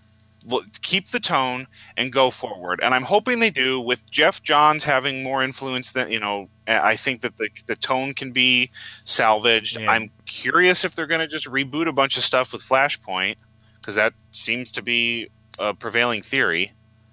keep 0.83 1.09
the 1.09 1.21
tone 1.21 1.67
and 1.97 2.13
go 2.13 2.31
forward. 2.31 2.81
And 2.83 2.95
I'm 2.95 3.03
hoping 3.03 3.39
they 3.41 3.51
do 3.51 3.81
with 3.81 4.09
Geoff 4.11 4.43
Johns 4.43 4.85
having 4.85 5.23
more 5.23 5.43
influence 5.43 5.93
than 5.93 6.11
you 6.11 6.21
know. 6.21 6.49
I 6.67 6.97
think 6.97 7.23
that 7.23 7.37
the 7.37 7.49
the 7.67 7.77
tone 7.77 8.15
can 8.15 8.31
be 8.33 8.71
salvaged. 9.05 9.79
Yeah. 9.81 9.91
I'm 9.91 10.11
curious 10.27 10.85
if 10.85 10.95
they're 10.95 11.07
going 11.07 11.21
to 11.21 11.27
just 11.29 11.47
reboot 11.47 11.87
a 11.87 11.93
bunch 11.93 12.17
of 12.17 12.25
stuff 12.25 12.53
with 12.53 12.63
Flashpoint 12.63 13.37
because 13.81 13.95
that 13.95 14.13
seems 14.33 14.71
to 14.73 14.83
be 14.83 15.29
a 15.59 15.73
prevailing 15.75 16.21
theory. 16.23 16.73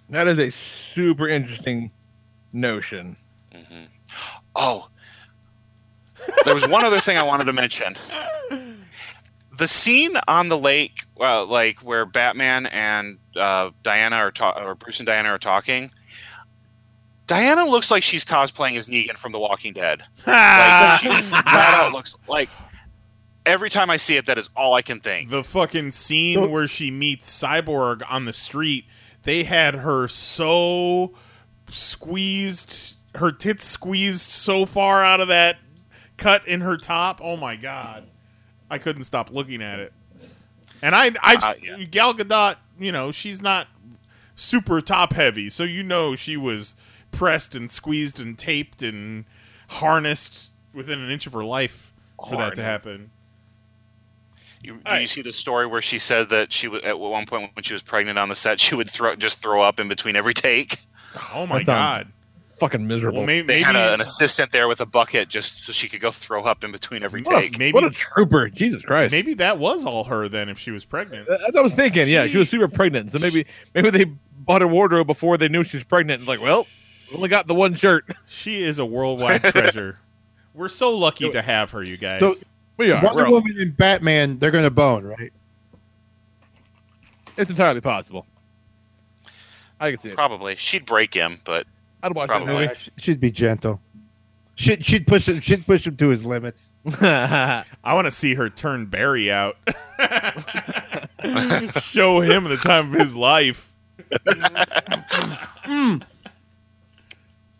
that 0.09 0.27
is 0.27 0.39
a 0.39 0.49
super 0.51 1.27
interesting 1.27 1.91
notion. 2.53 3.15
hmm 3.53 3.83
Oh, 4.55 4.87
there 6.45 6.53
was 6.55 6.67
one 6.67 6.85
other 6.85 6.99
thing 6.99 7.17
I 7.17 7.23
wanted 7.23 7.45
to 7.45 7.53
mention. 7.53 7.95
The 9.57 9.67
scene 9.67 10.17
on 10.27 10.49
the 10.49 10.57
lake, 10.57 11.05
well, 11.15 11.45
like 11.45 11.79
where 11.79 12.05
Batman 12.05 12.65
and 12.67 13.17
uh, 13.35 13.71
Diana 13.83 14.17
are 14.17 14.31
ta- 14.31 14.51
or 14.61 14.75
Bruce 14.75 14.99
and 14.99 15.05
Diana 15.05 15.29
are 15.29 15.37
talking. 15.39 15.91
Diana 17.27 17.65
looks 17.65 17.89
like 17.89 18.03
she's 18.03 18.23
cosplaying 18.25 18.77
as 18.77 18.87
Negan 18.87 19.17
from 19.17 19.31
The 19.31 19.39
Walking 19.39 19.73
Dead. 19.73 20.03
Like, 20.27 21.01
she 21.01 21.21
flat 21.21 21.45
out 21.47 21.91
looks 21.93 22.15
like 22.27 22.49
every 23.45 23.69
time 23.69 23.89
I 23.89 23.97
see 23.97 24.15
it, 24.17 24.25
that 24.27 24.37
is 24.37 24.49
all 24.55 24.73
I 24.73 24.81
can 24.81 24.99
think. 24.99 25.29
The 25.29 25.43
fucking 25.43 25.91
scene 25.91 26.35
So- 26.37 26.49
where 26.49 26.67
she 26.67 26.91
meets 26.91 27.29
Cyborg 27.41 28.01
on 28.09 28.25
the 28.25 28.33
street, 28.33 28.85
they 29.23 29.43
had 29.43 29.75
her 29.75 30.07
so 30.07 31.13
squeezed, 31.69 32.95
her 33.15 33.31
tits 33.31 33.63
squeezed 33.65 34.29
so 34.29 34.65
far 34.65 35.03
out 35.03 35.19
of 35.21 35.27
that 35.29 35.57
cut 36.17 36.47
in 36.47 36.61
her 36.61 36.77
top. 36.77 37.19
Oh 37.23 37.37
my 37.37 37.55
god, 37.55 38.05
I 38.69 38.77
couldn't 38.77 39.03
stop 39.03 39.31
looking 39.31 39.61
at 39.61 39.79
it. 39.79 39.93
And 40.81 40.95
I, 40.95 41.11
I've 41.21 41.43
Uh, 41.43 41.53
yeah. 41.61 41.83
Gal 41.85 42.13
Gadot, 42.13 42.57
you 42.79 42.91
know, 42.91 43.11
she's 43.11 43.41
not 43.41 43.67
super 44.35 44.81
top 44.81 45.13
heavy, 45.13 45.49
so 45.49 45.63
you 45.63 45.83
know 45.83 46.15
she 46.15 46.37
was 46.37 46.75
pressed 47.11 47.55
and 47.55 47.71
squeezed 47.71 48.19
and 48.19 48.37
taped 48.37 48.83
and 48.83 49.25
harnessed 49.69 50.51
within 50.73 50.99
an 50.99 51.09
inch 51.09 51.25
of 51.25 51.33
her 51.33 51.43
life 51.43 51.93
for 52.27 52.35
that 52.35 52.55
to 52.55 52.63
happen. 52.63 53.11
You, 54.61 54.73
do 54.73 54.79
Alright. 54.85 55.03
you 55.03 55.07
see 55.07 55.21
the 55.21 55.31
story 55.31 55.67
where 55.67 55.81
she 55.81 55.99
said 55.99 56.29
that 56.29 56.51
she 56.51 56.67
would 56.67 56.83
at 56.83 56.99
one 56.99 57.25
point 57.27 57.51
when 57.53 57.63
she 57.63 57.73
was 57.73 57.83
pregnant 57.83 58.17
on 58.17 58.29
the 58.29 58.35
set, 58.35 58.59
she 58.59 58.73
would 58.73 58.89
throw 58.89 59.15
just 59.15 59.39
throw 59.39 59.61
up 59.61 59.79
in 59.79 59.87
between 59.87 60.15
every 60.15 60.33
take. 60.33 60.79
Oh 61.33 61.45
my 61.45 61.59
That 61.59 61.65
sounds 61.65 62.05
god. 62.05 62.07
Fucking 62.59 62.87
miserable. 62.87 63.17
Well, 63.19 63.27
may- 63.27 63.41
They 63.41 63.55
maybe 63.55 63.63
had 63.63 63.75
a, 63.75 63.93
an 63.95 64.01
assistant 64.01 64.51
there 64.51 64.67
with 64.69 64.79
a 64.79 64.85
bucket 64.85 65.27
just 65.27 65.65
so 65.65 65.73
she 65.73 65.89
could 65.89 65.99
go 65.99 66.09
throw 66.11 66.43
up 66.43 66.63
in 66.63 66.71
between 66.71 67.03
every 67.03 67.21
what, 67.21 67.41
take. 67.41 67.55
a, 67.55 67.59
Maybe- 67.59 67.73
what 67.73 67.83
a 67.83 67.89
trooper! 67.89 68.47
Jesus 68.49 68.81
Christ. 68.83 69.11
maybe 69.11 69.33
that 69.35 69.57
was 69.59 69.85
all 69.85 70.05
her 70.05 70.29
then 70.29 70.47
if 70.47 70.57
she 70.57 70.71
was 70.71 70.85
pregnant. 70.85 71.27
That's 71.27 71.43
what 71.43 71.57
I 71.57 71.61
was 71.61 71.75
thinking. 71.75 72.07
Yeah, 72.07 72.27
she 72.27 72.37
was 72.37 72.49
super 72.49 72.67
pregnant. 72.69 73.11
So 73.11 73.19
maybe 73.19 73.45
maybe 73.73 73.89
they 73.89 74.05
bought 74.05 74.61
her 74.61 74.67
wardrobe 74.67 75.07
before 75.07 75.37
they 75.37 75.49
knew 75.49 75.63
she 75.63 75.77
was 75.77 75.83
pregnant. 75.83 76.19
And 76.19 76.27
like, 76.27 76.39
well, 76.41 76.65
only 77.13 77.27
got 77.29 77.47
the 77.47 77.55
one 77.55 77.73
shirt. 77.73 78.05
She 78.25 78.61
is 78.63 78.79
a 78.79 78.85
worldwide 78.85 79.43
treasure. 79.43 79.99
We're 80.53 80.69
so 80.69 80.95
lucky 80.95 81.29
to 81.29 81.41
have 81.41 81.71
her, 81.71 81.83
you 81.83 81.97
guys. 81.97 82.19
So 82.21 82.31
We 82.77 82.89
are. 82.91 83.03
Wonder 83.03 83.29
Woman 83.29 83.57
and 83.59 83.75
Batman, 83.75 84.39
they're 84.39 84.51
gonna 84.51 84.69
bone, 84.71 85.03
right? 85.03 85.33
It's 87.37 87.49
entirely 87.49 87.81
possible. 87.81 88.25
I 89.77 89.91
can 89.91 89.99
see 89.99 90.09
it. 90.09 90.15
Probably 90.15 90.55
she'd 90.55 90.85
break 90.85 91.13
him, 91.13 91.41
but 91.43 91.67
I'd 92.05 92.13
watch 92.13 92.27
Probably. 92.29 92.53
that 92.53 92.61
Yeah, 92.61 92.73
sh- 92.75 92.89
She'd 92.97 93.19
be 93.19 93.31
gentle. 93.31 93.81
Should 94.53 94.85
should 94.85 95.07
push 95.07 95.27
him. 95.27 95.41
Should 95.41 95.65
push 95.65 95.85
him 95.87 95.97
to 95.97 96.07
his 96.09 96.23
limits. 96.23 96.69
I 97.01 97.63
want 97.83 98.05
to 98.05 98.11
see 98.11 98.35
her 98.35 98.47
turn 98.49 98.85
Barry 98.85 99.31
out. 99.31 99.57
Show 101.81 102.21
him 102.21 102.43
the 102.45 102.59
time 102.63 102.93
of 102.93 102.99
his 102.99 103.15
life. 103.15 103.73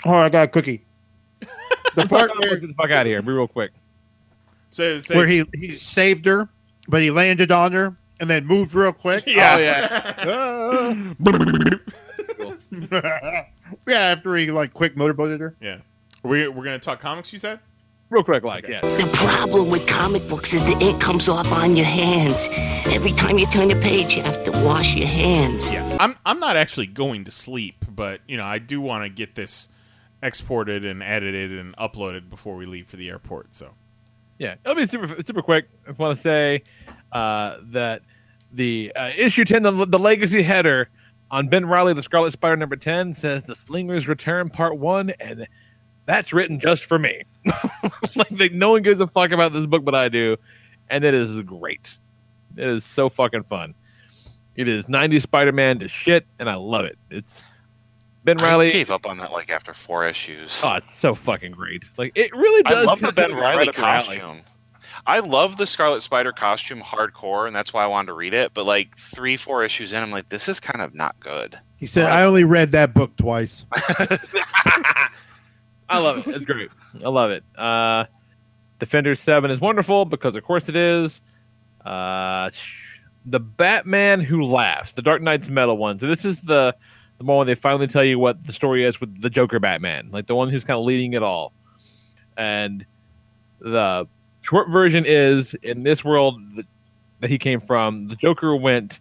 Oh, 0.05 0.13
I 0.13 0.29
got 0.29 0.43
a 0.43 0.47
cookie. 0.47 0.85
The 1.95 2.05
part 2.09 2.31
where, 2.39 2.57
Get 2.57 2.67
the 2.67 2.73
fuck 2.75 2.91
out 2.91 3.01
of 3.01 3.07
here. 3.07 3.21
Be 3.21 3.31
real 3.31 3.47
quick. 3.47 3.71
So, 4.71 4.99
say, 4.99 5.15
where 5.15 5.27
he 5.27 5.43
he 5.55 5.71
saved 5.73 6.25
her, 6.27 6.47
but 6.87 7.01
he 7.01 7.09
landed 7.09 7.51
on 7.51 7.71
her 7.73 7.97
and 8.19 8.29
then 8.29 8.45
moved 8.45 8.73
real 8.75 8.93
quick. 8.93 9.25
yeah. 9.25 9.55
Oh 9.55 9.59
yeah. 9.59 10.13
Ah. 12.91 13.45
Yeah, 13.87 13.97
after 13.97 14.35
he 14.35 14.51
like 14.51 14.73
quick 14.73 14.95
motorboated 14.95 15.39
her. 15.39 15.55
yeah. 15.61 15.77
We, 16.23 16.47
we're 16.47 16.63
going 16.63 16.79
to 16.79 16.83
talk 16.83 16.99
comics, 16.99 17.31
you 17.31 17.37
said? 17.37 17.59
Real 18.09 18.23
quick, 18.23 18.43
like 18.43 18.67
yeah. 18.67 18.81
The 18.81 19.09
problem 19.13 19.69
with 19.69 19.85
comic 19.87 20.27
books 20.27 20.53
is 20.53 20.63
the 20.65 20.77
ink 20.79 20.99
comes 21.01 21.29
off 21.29 21.51
on 21.51 21.75
your 21.75 21.85
hands. 21.85 22.47
Every 22.87 23.11
time 23.11 23.37
you 23.37 23.45
turn 23.47 23.69
a 23.71 23.75
page, 23.75 24.15
you 24.15 24.23
have 24.23 24.43
to 24.43 24.51
wash 24.63 24.95
your 24.95 25.07
hands. 25.07 25.69
Yeah. 25.71 25.97
I'm, 25.99 26.15
I'm 26.25 26.39
not 26.39 26.55
actually 26.55 26.87
going 26.87 27.25
to 27.25 27.31
sleep, 27.31 27.75
but, 27.89 28.21
you 28.27 28.37
know, 28.37 28.45
I 28.45 28.57
do 28.59 28.81
want 28.81 29.03
to 29.03 29.09
get 29.09 29.35
this 29.35 29.69
exported 30.23 30.83
and 30.85 31.03
edited 31.03 31.51
and 31.51 31.75
uploaded 31.77 32.29
before 32.29 32.55
we 32.55 32.65
leave 32.65 32.87
for 32.87 32.95
the 32.97 33.09
airport. 33.09 33.53
So, 33.53 33.71
Yeah, 34.39 34.55
it'll 34.63 34.75
be 34.75 34.85
super 34.87 35.21
super 35.21 35.41
quick. 35.41 35.67
I 35.87 35.91
want 35.91 36.15
to 36.15 36.21
say 36.21 36.63
uh, 37.11 37.57
that 37.65 38.01
the 38.51 38.91
uh, 38.95 39.11
issue 39.15 39.45
ten, 39.45 39.63
the, 39.63 39.71
the 39.85 39.99
legacy 39.99 40.41
header 40.43 40.89
on 41.35 41.49
Ben 41.49 41.65
Reilly, 41.65 41.91
the 41.91 42.01
Scarlet 42.01 42.31
Spider 42.31 42.55
number 42.55 42.77
ten, 42.77 43.13
says 43.13 43.43
the 43.43 43.55
Slingers 43.55 44.07
Return 44.07 44.49
Part 44.49 44.77
One, 44.77 45.09
and 45.19 45.45
that's 46.05 46.31
written 46.31 46.61
just 46.61 46.85
for 46.85 46.97
me. 46.97 47.23
like, 48.15 48.31
like, 48.31 48.51
no 48.53 48.71
one 48.71 48.83
gives 48.83 49.01
a 49.01 49.07
fuck 49.07 49.31
about 49.31 49.51
this 49.51 49.65
book, 49.65 49.83
but 49.83 49.93
I 49.93 50.07
do, 50.07 50.37
and 50.89 51.03
it 51.03 51.13
is 51.13 51.41
great. 51.41 51.97
It 52.55 52.65
is 52.65 52.85
so 52.85 53.09
fucking 53.09 53.43
fun. 53.43 53.75
It 54.55 54.69
is 54.69 54.85
'90s 54.85 55.23
Spider-Man 55.23 55.79
to 55.79 55.89
shit, 55.89 56.25
and 56.39 56.49
I 56.49 56.55
love 56.55 56.85
it. 56.85 56.97
It's 57.11 57.43
Ben 58.23 58.39
I 58.39 58.43
Reilly. 58.51 58.71
gave 58.71 58.89
up 58.89 59.05
on 59.05 59.17
that 59.17 59.33
like 59.33 59.49
after 59.49 59.73
four 59.73 60.07
issues. 60.07 60.61
Oh, 60.63 60.75
it's 60.75 60.93
so 60.93 61.15
fucking 61.15 61.51
great. 61.51 61.83
Like 61.97 62.13
it 62.15 62.33
really 62.33 62.63
does. 62.63 62.85
I 62.85 62.87
love 62.87 63.01
the 63.01 63.11
Ben 63.11 63.35
Reilly 63.35 63.57
right 63.57 63.67
up 63.67 63.75
your 63.75 63.85
alley. 63.85 64.19
costume. 64.19 64.41
I 65.05 65.19
love 65.19 65.57
the 65.57 65.67
Scarlet 65.67 66.01
Spider 66.01 66.31
costume 66.31 66.81
hardcore, 66.81 67.47
and 67.47 67.55
that's 67.55 67.73
why 67.73 67.83
I 67.83 67.87
wanted 67.87 68.07
to 68.07 68.13
read 68.13 68.33
it. 68.33 68.53
But 68.53 68.65
like 68.65 68.97
three, 68.97 69.37
four 69.37 69.63
issues 69.63 69.93
in, 69.93 70.01
I'm 70.01 70.11
like, 70.11 70.29
this 70.29 70.47
is 70.47 70.59
kind 70.59 70.81
of 70.81 70.93
not 70.93 71.19
good. 71.19 71.57
He 71.77 71.87
said, 71.87 72.11
"I 72.11 72.23
only 72.23 72.43
read 72.43 72.71
that 72.71 72.93
book 72.93 73.15
twice." 73.17 73.65
I 75.87 75.99
love 75.99 76.27
it. 76.27 76.35
It's 76.35 76.45
great. 76.45 76.71
I 77.03 77.09
love 77.09 77.31
it. 77.31 77.43
Uh, 77.57 78.05
Defender 78.79 79.15
Seven 79.15 79.51
is 79.51 79.59
wonderful 79.59 80.05
because, 80.05 80.35
of 80.35 80.43
course, 80.43 80.67
it 80.69 80.75
is. 80.75 81.21
Uh, 81.85 82.49
sh- 82.49 82.99
the 83.25 83.39
Batman 83.39 84.21
Who 84.21 84.43
Laughs, 84.43 84.93
the 84.93 85.01
Dark 85.01 85.21
Nights 85.21 85.49
Metal 85.49 85.77
one. 85.77 85.99
So 85.99 86.07
this 86.07 86.25
is 86.25 86.41
the 86.41 86.75
the 87.17 87.23
one 87.23 87.37
where 87.37 87.45
they 87.45 87.55
finally 87.55 87.87
tell 87.87 88.03
you 88.03 88.19
what 88.19 88.43
the 88.43 88.51
story 88.51 88.83
is 88.83 88.99
with 88.99 89.21
the 89.21 89.29
Joker 89.29 89.59
Batman, 89.59 90.09
like 90.11 90.27
the 90.27 90.35
one 90.35 90.49
who's 90.49 90.65
kind 90.65 90.77
of 90.77 90.85
leading 90.85 91.13
it 91.13 91.23
all. 91.23 91.53
And 92.37 92.85
the 93.59 94.07
short 94.45 94.69
version 94.69 95.03
is 95.05 95.55
in 95.63 95.83
this 95.83 96.03
world 96.03 96.39
that, 96.55 96.65
that 97.19 97.29
he 97.29 97.37
came 97.37 97.59
from, 97.59 98.07
the 98.07 98.15
Joker 98.15 98.55
went 98.55 98.99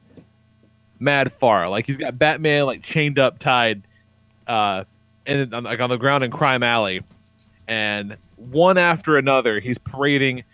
mad 0.99 1.33
far. 1.33 1.69
Like 1.69 1.87
he's 1.87 1.97
got 1.97 2.19
Batman 2.19 2.65
like 2.65 2.83
chained 2.83 3.19
up, 3.19 3.39
tied, 3.39 3.83
uh, 4.47 4.85
and 5.27 5.53
like 5.53 5.81
on 5.81 5.91
the 5.91 5.97
ground 5.97 6.25
in 6.25 6.31
Crime 6.31 6.63
Alley, 6.63 7.03
and 7.69 8.17
one 8.37 8.79
after 8.79 9.17
another, 9.17 9.61
he's 9.61 9.79
parading 9.79 10.45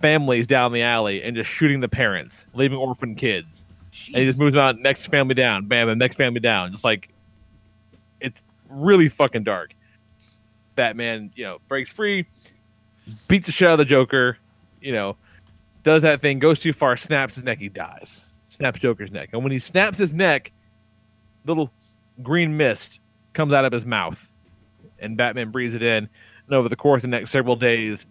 families 0.00 0.46
down 0.46 0.72
the 0.72 0.82
alley 0.82 1.22
and 1.22 1.36
just 1.36 1.48
shooting 1.48 1.80
the 1.80 1.88
parents, 1.88 2.44
leaving 2.54 2.78
orphan 2.78 3.14
kids. 3.14 3.64
And 4.08 4.16
he 4.16 4.24
just 4.24 4.38
moves 4.38 4.56
on 4.56 4.82
next 4.82 5.06
family 5.06 5.34
down, 5.34 5.66
bam, 5.66 5.88
and 5.88 5.98
next 5.98 6.16
family 6.16 6.40
down. 6.40 6.72
Just 6.72 6.84
like 6.84 7.10
it's 8.20 8.40
really 8.68 9.08
fucking 9.08 9.44
dark. 9.44 9.74
Batman, 10.74 11.30
you 11.36 11.44
know, 11.44 11.58
breaks 11.68 11.92
free, 11.92 12.26
beats 13.28 13.46
the 13.46 13.52
shit 13.52 13.68
out 13.68 13.72
of 13.72 13.78
the 13.78 13.84
Joker, 13.84 14.38
you 14.80 14.92
know, 14.92 15.16
does 15.82 16.02
that 16.02 16.20
thing, 16.20 16.38
goes 16.38 16.60
too 16.60 16.72
far, 16.72 16.96
snaps 16.96 17.34
his 17.34 17.44
neck, 17.44 17.58
he 17.58 17.68
dies. 17.68 18.22
Snaps 18.50 18.80
Joker's 18.80 19.10
neck. 19.10 19.30
And 19.32 19.42
when 19.42 19.52
he 19.52 19.58
snaps 19.58 19.98
his 19.98 20.12
neck, 20.12 20.52
little 21.44 21.72
green 22.22 22.56
mist 22.56 23.00
comes 23.32 23.52
out 23.52 23.64
of 23.64 23.72
his 23.72 23.86
mouth. 23.86 24.30
And 24.98 25.16
Batman 25.16 25.50
breathes 25.50 25.74
it 25.74 25.82
in. 25.82 26.08
And 26.46 26.54
over 26.54 26.68
the 26.68 26.76
course 26.76 27.02
of 27.02 27.10
the 27.10 27.16
next 27.16 27.30
several 27.30 27.56
days, 27.56 28.06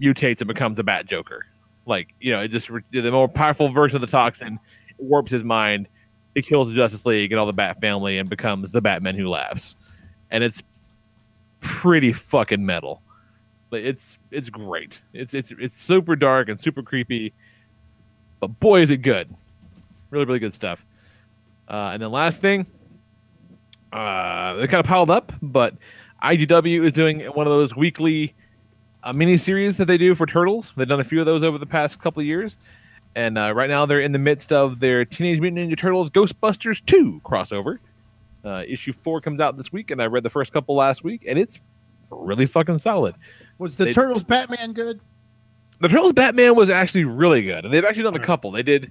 mutates 0.00 0.40
and 0.40 0.48
becomes 0.48 0.78
a 0.78 0.84
Bat 0.84 1.06
Joker. 1.06 1.46
Like, 1.86 2.14
you 2.20 2.32
know, 2.32 2.40
it 2.40 2.48
just 2.48 2.70
the 2.90 3.10
more 3.10 3.28
powerful 3.28 3.68
version 3.68 3.96
of 3.96 4.00
the 4.00 4.06
toxin 4.06 4.58
warps 4.98 5.30
his 5.30 5.44
mind. 5.44 5.88
It 6.34 6.46
kills 6.46 6.68
the 6.68 6.74
Justice 6.74 7.04
League 7.04 7.30
and 7.32 7.38
all 7.38 7.46
the 7.46 7.52
Bat 7.52 7.80
family 7.80 8.18
and 8.18 8.28
becomes 8.28 8.72
the 8.72 8.80
Batman 8.80 9.16
who 9.16 9.28
laughs. 9.28 9.76
And 10.30 10.42
it's 10.42 10.62
pretty 11.60 12.12
fucking 12.12 12.64
metal. 12.64 13.02
Like 13.74 13.82
it's 13.84 14.20
it's 14.30 14.50
great. 14.50 15.02
It's 15.12 15.34
it's 15.34 15.52
it's 15.58 15.76
super 15.76 16.14
dark 16.14 16.48
and 16.48 16.60
super 16.60 16.80
creepy. 16.80 17.32
But 18.38 18.60
boy 18.60 18.82
is 18.82 18.92
it 18.92 18.98
good. 18.98 19.34
Really, 20.10 20.26
really 20.26 20.38
good 20.38 20.54
stuff. 20.54 20.86
Uh, 21.66 21.90
and 21.92 22.00
then 22.00 22.12
last 22.12 22.40
thing, 22.40 22.66
uh, 23.92 24.54
they 24.54 24.68
kind 24.68 24.78
of 24.78 24.86
piled 24.86 25.10
up, 25.10 25.32
but 25.42 25.74
IDW 26.22 26.84
is 26.84 26.92
doing 26.92 27.22
one 27.22 27.48
of 27.48 27.52
those 27.52 27.74
weekly 27.74 28.36
uh, 29.02 29.12
mini 29.12 29.36
series 29.36 29.76
that 29.78 29.86
they 29.86 29.98
do 29.98 30.14
for 30.14 30.24
Turtles. 30.24 30.72
They've 30.76 30.86
done 30.86 31.00
a 31.00 31.04
few 31.04 31.18
of 31.18 31.26
those 31.26 31.42
over 31.42 31.58
the 31.58 31.66
past 31.66 31.98
couple 31.98 32.20
of 32.20 32.26
years, 32.26 32.58
and 33.16 33.36
uh, 33.36 33.52
right 33.54 33.68
now 33.68 33.86
they're 33.86 34.00
in 34.00 34.12
the 34.12 34.20
midst 34.20 34.52
of 34.52 34.78
their 34.78 35.04
Teenage 35.04 35.40
Mutant 35.40 35.68
Ninja 35.68 35.76
Turtles 35.76 36.10
Ghostbusters 36.10 36.84
2 36.86 37.22
crossover. 37.24 37.78
Uh, 38.44 38.62
issue 38.68 38.92
four 38.92 39.20
comes 39.20 39.40
out 39.40 39.56
this 39.56 39.72
week, 39.72 39.90
and 39.90 40.00
I 40.00 40.06
read 40.06 40.22
the 40.22 40.30
first 40.30 40.52
couple 40.52 40.76
last 40.76 41.02
week, 41.02 41.24
and 41.26 41.40
it's 41.40 41.58
really 42.10 42.46
fucking 42.46 42.78
solid. 42.78 43.16
Was 43.58 43.76
the 43.76 43.86
They- 43.86 43.92
Turtles 43.92 44.22
Batman 44.24 44.72
good? 44.72 45.00
The 45.80 45.88
Turtles 45.88 46.12
Batman 46.12 46.54
was 46.54 46.70
actually 46.70 47.04
really 47.04 47.42
good, 47.42 47.64
and 47.64 47.74
they've 47.74 47.84
actually 47.84 48.04
done 48.04 48.14
a 48.16 48.20
couple. 48.20 48.50
They 48.52 48.62
did, 48.62 48.90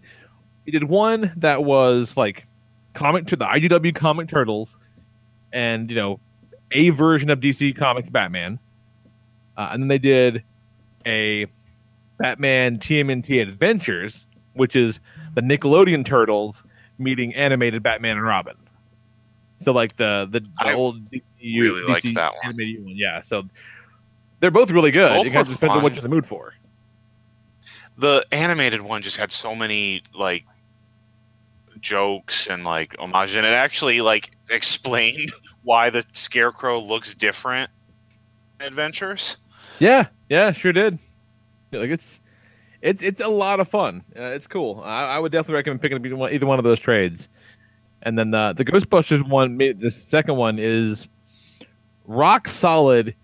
they 0.66 0.72
did 0.72 0.84
one 0.84 1.32
that 1.38 1.64
was 1.64 2.18
like 2.18 2.46
comic 2.94 3.26
to 3.28 3.36
the 3.36 3.46
IDW 3.46 3.96
comic 3.96 4.28
Turtles, 4.28 4.78
and 5.54 5.90
you 5.90 5.96
know, 5.96 6.20
a 6.72 6.90
version 6.90 7.30
of 7.30 7.40
DC 7.40 7.76
Comics 7.76 8.10
Batman, 8.10 8.60
uh, 9.58 9.70
and 9.72 9.82
then 9.84 9.88
they 9.88 9.98
did 9.98 10.44
a 11.06 11.48
Batman 12.20 12.78
TMNT 12.78 13.42
Adventures, 13.42 14.26
which 14.54 14.76
is 14.76 15.00
the 15.36 15.42
Nickelodeon 15.42 16.06
Turtles 16.06 16.64
meeting 16.98 17.34
animated 17.34 17.82
Batman 17.82 18.18
and 18.18 18.26
Robin. 18.26 18.56
So 19.60 19.72
like 19.72 19.96
the 19.96 20.28
the, 20.30 20.42
the 20.42 20.50
I 20.60 20.74
old 20.74 21.10
DCU, 21.10 21.22
really 21.62 21.84
liked 21.84 22.06
DC 22.06 22.14
that 22.16 22.34
one. 22.34 22.40
animated 22.44 22.84
one, 22.84 22.96
yeah. 22.96 23.22
So 23.22 23.44
they're 24.44 24.52
both 24.52 24.72
really 24.72 24.92
good. 24.92 25.08
Both 25.08 25.26
it 25.26 25.30
kind 25.30 25.48
of 25.48 25.54
depends 25.54 25.74
on 25.74 25.84
what 25.84 25.94
you're 25.94 26.04
in 26.04 26.10
the 26.10 26.14
mood 26.14 26.28
for. 26.28 26.54
the 27.98 28.26
animated 28.34 28.82
one 28.82 29.02
just 29.02 29.16
had 29.16 29.32
so 29.32 29.56
many 29.56 30.04
like 30.14 30.44
jokes 31.80 32.48
and 32.48 32.66
like 32.66 32.94
homage, 33.00 33.38
and 33.38 33.46
it 33.46 33.54
actually 33.54 34.02
like 34.02 34.32
explained 34.50 35.32
why 35.64 35.90
the 35.90 36.04
scarecrow 36.12 36.78
looks 36.82 37.16
different. 37.16 37.72
in 38.60 38.66
Adventures. 38.66 39.38
Yeah, 39.80 40.08
yeah, 40.28 40.52
sure 40.52 40.74
did. 40.74 41.00
Yeah, 41.72 41.80
Like 41.80 41.92
it's 41.92 42.20
it's 42.82 43.02
it's 43.02 43.22
a 43.22 43.30
lot 43.30 43.62
of 43.62 43.70
fun. 43.70 44.04
Uh, 44.14 44.24
it's 44.24 44.46
cool. 44.46 44.82
I, 44.84 45.06
I 45.06 45.20
would 45.20 45.32
definitely 45.32 45.56
recommend 45.56 45.82
picking 45.82 46.22
up 46.22 46.32
either 46.34 46.46
one, 46.46 46.60
of 46.60 46.66
those 46.66 46.82
trades. 46.82 47.30
And 48.02 48.20
then 48.20 48.32
the 48.32 48.52
the 48.52 48.66
Ghostbusters 48.66 49.26
one, 49.26 49.58
the 49.58 49.90
second 49.90 50.36
one 50.36 50.60
is 50.60 51.08
rock 52.06 52.50
solid 52.50 53.16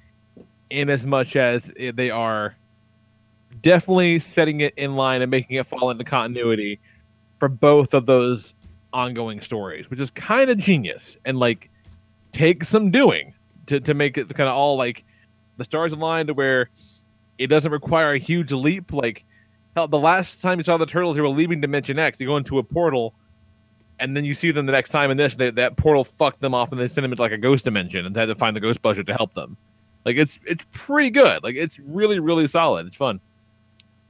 in 0.69 0.89
as 0.89 1.05
much 1.05 1.35
as 1.35 1.71
they 1.93 2.09
are 2.09 2.55
definitely 3.61 4.19
setting 4.19 4.61
it 4.61 4.73
in 4.77 4.95
line 4.95 5.21
and 5.21 5.31
making 5.31 5.57
it 5.57 5.65
fall 5.65 5.89
into 5.89 6.03
continuity 6.03 6.79
for 7.39 7.49
both 7.49 7.93
of 7.93 8.05
those 8.05 8.53
ongoing 8.93 9.41
stories, 9.41 9.89
which 9.89 9.99
is 9.99 10.09
kind 10.11 10.49
of 10.49 10.57
genius 10.57 11.17
and 11.25 11.39
like 11.39 11.69
takes 12.31 12.69
some 12.69 12.91
doing 12.91 13.33
to, 13.67 13.79
to 13.79 13.93
make 13.93 14.17
it 14.17 14.27
kind 14.29 14.49
of 14.49 14.55
all 14.55 14.77
like 14.77 15.03
the 15.57 15.63
stars 15.63 15.93
aligned 15.93 16.27
to 16.27 16.33
where 16.33 16.69
it 17.37 17.47
doesn't 17.47 17.71
require 17.71 18.13
a 18.13 18.17
huge 18.17 18.51
leap. 18.51 18.91
Like 18.91 19.25
hell, 19.75 19.87
the 19.87 19.99
last 19.99 20.41
time 20.41 20.59
you 20.59 20.63
saw 20.63 20.77
the 20.77 20.85
turtles, 20.85 21.15
they 21.15 21.21
were 21.21 21.29
leaving 21.29 21.61
Dimension 21.61 21.99
X. 21.99 22.17
They 22.17 22.25
go 22.25 22.37
into 22.37 22.59
a 22.59 22.63
portal, 22.63 23.13
and 23.99 24.15
then 24.15 24.25
you 24.25 24.33
see 24.33 24.51
them 24.51 24.65
the 24.65 24.71
next 24.71 24.89
time 24.89 25.11
in 25.11 25.17
this. 25.17 25.35
They, 25.35 25.49
that 25.51 25.77
portal 25.77 26.03
fucked 26.03 26.41
them 26.41 26.53
off, 26.53 26.71
and 26.71 26.79
they 26.79 26.87
sent 26.87 27.03
them 27.03 27.11
into 27.11 27.21
like 27.21 27.31
a 27.31 27.37
ghost 27.37 27.65
dimension, 27.65 28.05
and 28.05 28.15
they 28.15 28.19
had 28.21 28.29
to 28.29 28.35
find 28.35 28.55
the 28.55 28.61
Ghostbuster 28.61 29.05
to 29.05 29.13
help 29.13 29.33
them. 29.33 29.57
Like 30.09 30.17
it's 30.17 30.39
it's 30.43 30.65
pretty 30.71 31.11
good. 31.11 31.43
Like 31.43 31.55
it's 31.55 31.77
really 31.77 32.19
really 32.19 32.47
solid. 32.47 32.87
It's 32.87 32.95
fun. 32.95 33.21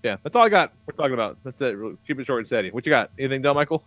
Yeah, 0.01 0.15
that's 0.23 0.33
all 0.33 0.45
I 0.45 0.47
got. 0.47 0.71
We're 0.85 0.93
talking 0.93 1.13
about. 1.13 1.37
That's 1.43 1.59
it. 1.59 1.75
Keep 2.07 2.21
it 2.21 2.25
short 2.25 2.39
and 2.39 2.47
steady. 2.47 2.71
What 2.71 2.85
you 2.85 2.89
got? 2.89 3.11
Anything, 3.19 3.41
Del 3.41 3.53
Michael? 3.53 3.83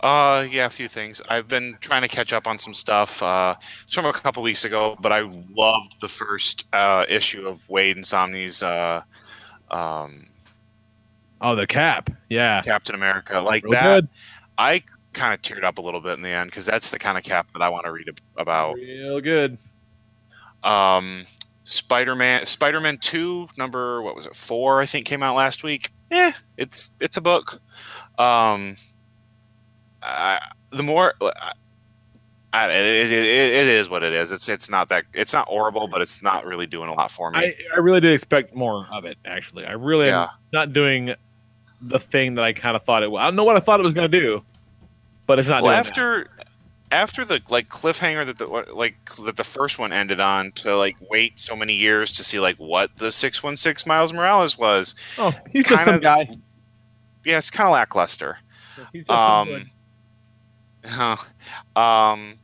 Uh, 0.00 0.46
yeah, 0.50 0.64
a 0.64 0.70
few 0.70 0.88
things. 0.88 1.20
I've 1.28 1.46
been 1.46 1.76
trying 1.82 2.00
to 2.00 2.08
catch 2.08 2.32
up 2.32 2.46
on 2.46 2.58
some 2.58 2.72
stuff. 2.72 3.22
Uh, 3.22 3.54
it's 3.82 3.92
from 3.92 4.06
a 4.06 4.14
couple 4.14 4.42
weeks 4.42 4.64
ago, 4.64 4.96
but 4.98 5.12
I 5.12 5.30
loved 5.54 6.00
the 6.00 6.08
first 6.08 6.64
uh, 6.72 7.04
issue 7.06 7.46
of 7.46 7.60
Waid 7.68 7.96
and 7.96 8.04
Samnee's 8.04 8.62
uh, 8.62 9.02
um, 9.70 10.26
Oh, 11.42 11.54
the 11.54 11.66
cap. 11.66 12.08
Yeah, 12.30 12.62
Captain 12.62 12.94
America. 12.94 13.40
Like 13.40 13.64
Real 13.64 13.72
that, 13.72 13.82
good. 13.82 14.08
I 14.56 14.82
kind 15.12 15.34
of 15.34 15.42
teared 15.42 15.64
up 15.64 15.76
a 15.76 15.82
little 15.82 16.00
bit 16.00 16.14
in 16.14 16.22
the 16.22 16.30
end 16.30 16.50
because 16.50 16.64
that's 16.64 16.88
the 16.88 16.98
kind 16.98 17.18
of 17.18 17.24
cap 17.24 17.52
that 17.52 17.60
I 17.60 17.68
want 17.68 17.84
to 17.84 17.92
read 17.92 18.08
about. 18.38 18.76
real 18.76 19.20
good. 19.20 19.58
Um, 20.64 21.26
Spider-Man, 21.64 22.46
Spider-Man 22.46 22.98
Two, 22.98 23.48
number 23.56 24.02
what 24.02 24.14
was 24.16 24.26
it, 24.26 24.36
four? 24.36 24.80
I 24.80 24.86
think 24.86 25.06
came 25.06 25.22
out 25.22 25.34
last 25.36 25.62
week. 25.62 25.90
Yeah, 26.10 26.32
it's 26.56 26.90
it's 27.00 27.16
a 27.16 27.20
book. 27.20 27.60
Um, 28.18 28.76
I, 30.02 30.38
the 30.70 30.82
more. 30.82 31.14
I, 31.20 31.52
I, 32.54 32.70
it, 32.70 33.10
it, 33.10 33.12
it 33.12 33.66
is 33.66 33.88
what 33.88 34.02
it 34.02 34.12
is. 34.12 34.30
It's 34.30 34.48
it's 34.48 34.68
not 34.68 34.90
that 34.90 35.04
it's 35.14 35.32
not 35.32 35.48
horrible, 35.48 35.88
but 35.88 36.02
it's 36.02 36.22
not 36.22 36.44
really 36.44 36.66
doing 36.66 36.90
a 36.90 36.94
lot 36.94 37.10
for 37.10 37.30
me. 37.30 37.38
I, 37.38 37.54
I 37.74 37.78
really 37.78 38.00
did 38.00 38.12
expect 38.12 38.54
more 38.54 38.86
of 38.92 39.06
it. 39.06 39.16
Actually, 39.24 39.64
I 39.64 39.72
really 39.72 40.06
Yeah. 40.08 40.24
am 40.24 40.28
not 40.52 40.72
doing 40.74 41.14
the 41.80 41.98
thing 41.98 42.34
that 42.34 42.44
I 42.44 42.52
kind 42.52 42.76
of 42.76 42.84
thought 42.84 43.02
it. 43.02 43.10
was. 43.10 43.20
I 43.20 43.24
don't 43.24 43.36
know 43.36 43.44
what 43.44 43.56
I 43.56 43.60
thought 43.60 43.80
it 43.80 43.84
was 43.84 43.94
going 43.94 44.10
to 44.10 44.20
do, 44.20 44.42
but 45.26 45.38
it's 45.38 45.48
not 45.48 45.62
well, 45.62 45.72
doing 45.72 45.82
that. 45.82 46.28
After 46.92 47.24
the 47.24 47.40
like 47.48 47.68
cliffhanger 47.68 48.24
that 48.26 48.38
the 48.38 48.46
like 48.46 48.94
that 49.24 49.36
the 49.36 49.44
first 49.44 49.78
one 49.78 49.92
ended 49.92 50.20
on 50.20 50.52
to 50.52 50.76
like 50.76 50.96
wait 51.10 51.40
so 51.40 51.56
many 51.56 51.72
years 51.72 52.12
to 52.12 52.22
see 52.22 52.38
like 52.38 52.56
what 52.56 52.96
the 52.98 53.10
six 53.10 53.42
one 53.42 53.56
six 53.56 53.86
Miles 53.86 54.12
Morales 54.12 54.56
was. 54.58 54.94
Oh, 55.18 55.32
he's 55.50 55.66
just 55.66 55.84
some 55.84 56.00
kinda- 56.00 56.26
guy. 56.26 56.36
Yeah, 57.24 57.38
it's 57.38 57.50
kind 57.50 57.68
of 57.68 57.72
lackluster. 57.72 58.38
He's 58.92 59.04
just 59.06 59.16
some 59.16 59.48
dude. 59.48 59.70
Um, 60.94 61.18
um, 61.82 62.38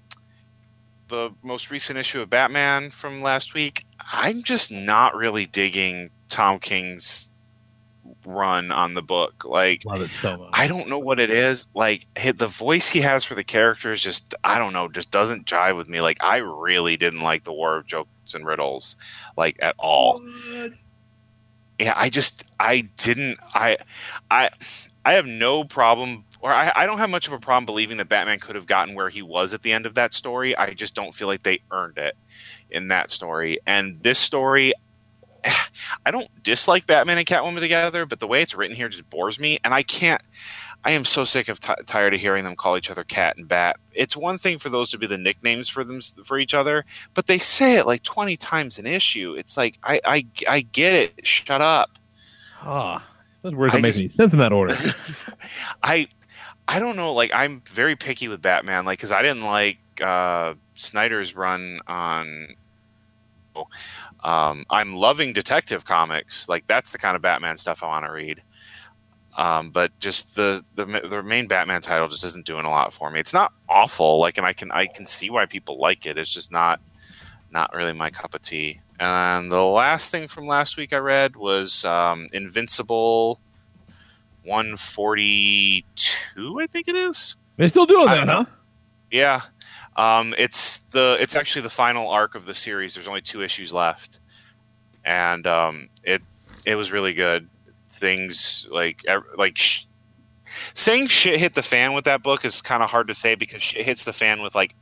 the 1.08 1.30
most 1.42 1.70
recent 1.70 1.98
issue 1.98 2.20
of 2.20 2.30
Batman 2.30 2.90
from 2.90 3.22
last 3.22 3.54
week. 3.54 3.84
I'm 4.12 4.42
just 4.42 4.70
not 4.70 5.14
really 5.16 5.46
digging 5.46 6.10
Tom 6.28 6.58
King's 6.58 7.30
run 8.24 8.70
on 8.70 8.94
the 8.94 9.02
book. 9.02 9.44
Like, 9.44 9.84
Love 9.84 10.02
it 10.02 10.10
so 10.10 10.36
much. 10.36 10.50
I 10.52 10.66
don't 10.66 10.88
know 10.88 10.98
what 10.98 11.20
it 11.20 11.30
is. 11.30 11.68
Like, 11.74 12.06
the 12.14 12.46
voice 12.46 12.90
he 12.90 13.00
has 13.00 13.24
for 13.24 13.34
the 13.34 13.44
characters 13.44 14.00
just, 14.00 14.34
I 14.44 14.58
don't 14.58 14.72
know, 14.72 14.88
just 14.88 15.10
doesn't 15.10 15.46
jive 15.46 15.76
with 15.76 15.88
me. 15.88 16.00
Like, 16.00 16.22
I 16.22 16.38
really 16.38 16.96
didn't 16.96 17.20
like 17.20 17.44
the 17.44 17.52
War 17.52 17.76
of 17.76 17.86
Jokes 17.86 18.34
and 18.34 18.46
Riddles, 18.46 18.96
like 19.36 19.56
at 19.60 19.74
all. 19.78 20.22
Yeah, 21.78 21.94
I 21.96 22.10
just, 22.10 22.44
I 22.58 22.82
didn't, 22.96 23.38
I, 23.54 23.76
I, 24.30 24.50
I 25.04 25.12
have 25.14 25.26
no 25.26 25.64
problem, 25.64 26.24
or 26.40 26.52
I, 26.52 26.72
I 26.74 26.86
don't 26.86 26.98
have 26.98 27.08
much 27.08 27.28
of 27.28 27.32
a 27.32 27.38
problem 27.38 27.66
believing 27.66 27.96
that 27.98 28.08
Batman 28.08 28.40
could 28.40 28.56
have 28.56 28.66
gotten 28.66 28.94
where 28.94 29.08
he 29.08 29.22
was 29.22 29.54
at 29.54 29.62
the 29.62 29.72
end 29.72 29.86
of 29.86 29.94
that 29.94 30.12
story. 30.12 30.56
I 30.56 30.74
just 30.74 30.94
don't 30.94 31.14
feel 31.14 31.28
like 31.28 31.44
they 31.44 31.60
earned 31.70 31.96
it 31.98 32.16
in 32.70 32.88
that 32.88 33.10
story. 33.10 33.58
And 33.66 34.02
this 34.02 34.18
story, 34.18 34.72
I 36.06 36.10
don't 36.10 36.28
dislike 36.42 36.86
Batman 36.86 37.18
and 37.18 37.26
Catwoman 37.26 37.60
together, 37.60 38.06
but 38.06 38.20
the 38.20 38.26
way 38.26 38.42
it's 38.42 38.54
written 38.54 38.76
here 38.76 38.88
just 38.88 39.08
bores 39.10 39.38
me, 39.38 39.58
and 39.64 39.74
I 39.74 39.82
can't. 39.82 40.22
I 40.84 40.92
am 40.92 41.04
so 41.04 41.24
sick 41.24 41.48
of 41.48 41.58
t- 41.58 41.72
tired 41.86 42.14
of 42.14 42.20
hearing 42.20 42.44
them 42.44 42.54
call 42.54 42.76
each 42.76 42.90
other 42.90 43.02
Cat 43.02 43.36
and 43.36 43.48
Bat. 43.48 43.78
It's 43.92 44.16
one 44.16 44.38
thing 44.38 44.58
for 44.58 44.68
those 44.68 44.90
to 44.90 44.98
be 44.98 45.06
the 45.06 45.18
nicknames 45.18 45.68
for 45.68 45.82
them 45.82 46.00
for 46.24 46.38
each 46.38 46.54
other, 46.54 46.84
but 47.14 47.26
they 47.26 47.38
say 47.38 47.76
it 47.76 47.86
like 47.86 48.02
twenty 48.04 48.36
times 48.36 48.78
an 48.78 48.86
issue. 48.86 49.34
It's 49.36 49.56
like 49.56 49.78
I 49.82 50.00
I, 50.04 50.26
I 50.48 50.60
get 50.60 50.94
it. 50.94 51.26
Shut 51.26 51.60
up. 51.60 51.98
Ah, 52.62 53.04
those 53.42 53.54
words 53.54 53.74
make 53.74 53.96
any 53.96 54.08
sense 54.08 54.32
in 54.32 54.38
that 54.38 54.52
order. 54.52 54.76
I 55.82 56.08
I 56.68 56.78
don't 56.78 56.96
know. 56.96 57.12
Like 57.12 57.32
I'm 57.34 57.62
very 57.66 57.96
picky 57.96 58.28
with 58.28 58.42
Batman. 58.42 58.84
Like 58.84 58.98
because 58.98 59.12
I 59.12 59.22
didn't 59.22 59.44
like 59.44 59.78
uh, 60.00 60.54
Snyder's 60.74 61.34
run 61.34 61.80
on. 61.86 62.54
Um, 64.24 64.64
I'm 64.70 64.94
loving 64.94 65.32
Detective 65.32 65.84
Comics. 65.84 66.48
Like 66.48 66.66
that's 66.66 66.92
the 66.92 66.98
kind 66.98 67.16
of 67.16 67.22
Batman 67.22 67.56
stuff 67.56 67.82
I 67.82 67.86
want 67.86 68.06
to 68.06 68.12
read. 68.12 68.42
Um, 69.36 69.70
but 69.70 69.96
just 70.00 70.34
the, 70.34 70.64
the 70.74 70.84
the 70.84 71.22
main 71.22 71.46
Batman 71.46 71.80
title 71.80 72.08
just 72.08 72.24
isn't 72.24 72.44
doing 72.44 72.64
a 72.64 72.70
lot 72.70 72.92
for 72.92 73.10
me. 73.10 73.20
It's 73.20 73.32
not 73.32 73.52
awful. 73.68 74.18
Like, 74.18 74.36
and 74.36 74.46
I 74.46 74.52
can 74.52 74.70
I 74.72 74.86
can 74.86 75.06
see 75.06 75.30
why 75.30 75.46
people 75.46 75.78
like 75.78 76.06
it. 76.06 76.18
It's 76.18 76.32
just 76.32 76.50
not 76.50 76.80
not 77.50 77.72
really 77.74 77.92
my 77.92 78.10
cup 78.10 78.34
of 78.34 78.42
tea. 78.42 78.80
And 79.00 79.52
the 79.52 79.62
last 79.62 80.10
thing 80.10 80.26
from 80.26 80.46
last 80.46 80.76
week 80.76 80.92
I 80.92 80.98
read 80.98 81.36
was 81.36 81.84
um, 81.84 82.26
Invincible 82.32 83.40
142, 84.42 86.60
I 86.60 86.66
think 86.66 86.88
it 86.88 86.96
is. 86.96 87.36
They're 87.56 87.68
still 87.68 87.86
doing 87.86 88.06
that, 88.06 88.16
don't 88.16 88.28
huh? 88.28 88.44
Yeah. 89.10 89.42
Um, 89.98 90.32
it's 90.38 90.78
the 90.78 91.16
it's 91.20 91.34
actually 91.34 91.62
the 91.62 91.70
final 91.70 92.08
arc 92.08 92.36
of 92.36 92.46
the 92.46 92.54
series. 92.54 92.94
There's 92.94 93.08
only 93.08 93.20
two 93.20 93.42
issues 93.42 93.72
left, 93.72 94.20
and 95.04 95.44
um, 95.46 95.88
it 96.04 96.22
it 96.64 96.76
was 96.76 96.92
really 96.92 97.12
good. 97.12 97.48
Things 97.90 98.68
like 98.70 99.04
like 99.36 99.58
sh- 99.58 99.86
saying 100.72 101.08
shit 101.08 101.40
hit 101.40 101.54
the 101.54 101.62
fan 101.62 101.94
with 101.94 102.04
that 102.04 102.22
book 102.22 102.44
is 102.44 102.62
kind 102.62 102.80
of 102.82 102.90
hard 102.90 103.08
to 103.08 103.14
say 103.14 103.34
because 103.34 103.60
shit 103.60 103.84
hits 103.84 104.04
the 104.04 104.12
fan 104.12 104.40
with 104.40 104.54
like 104.54 104.72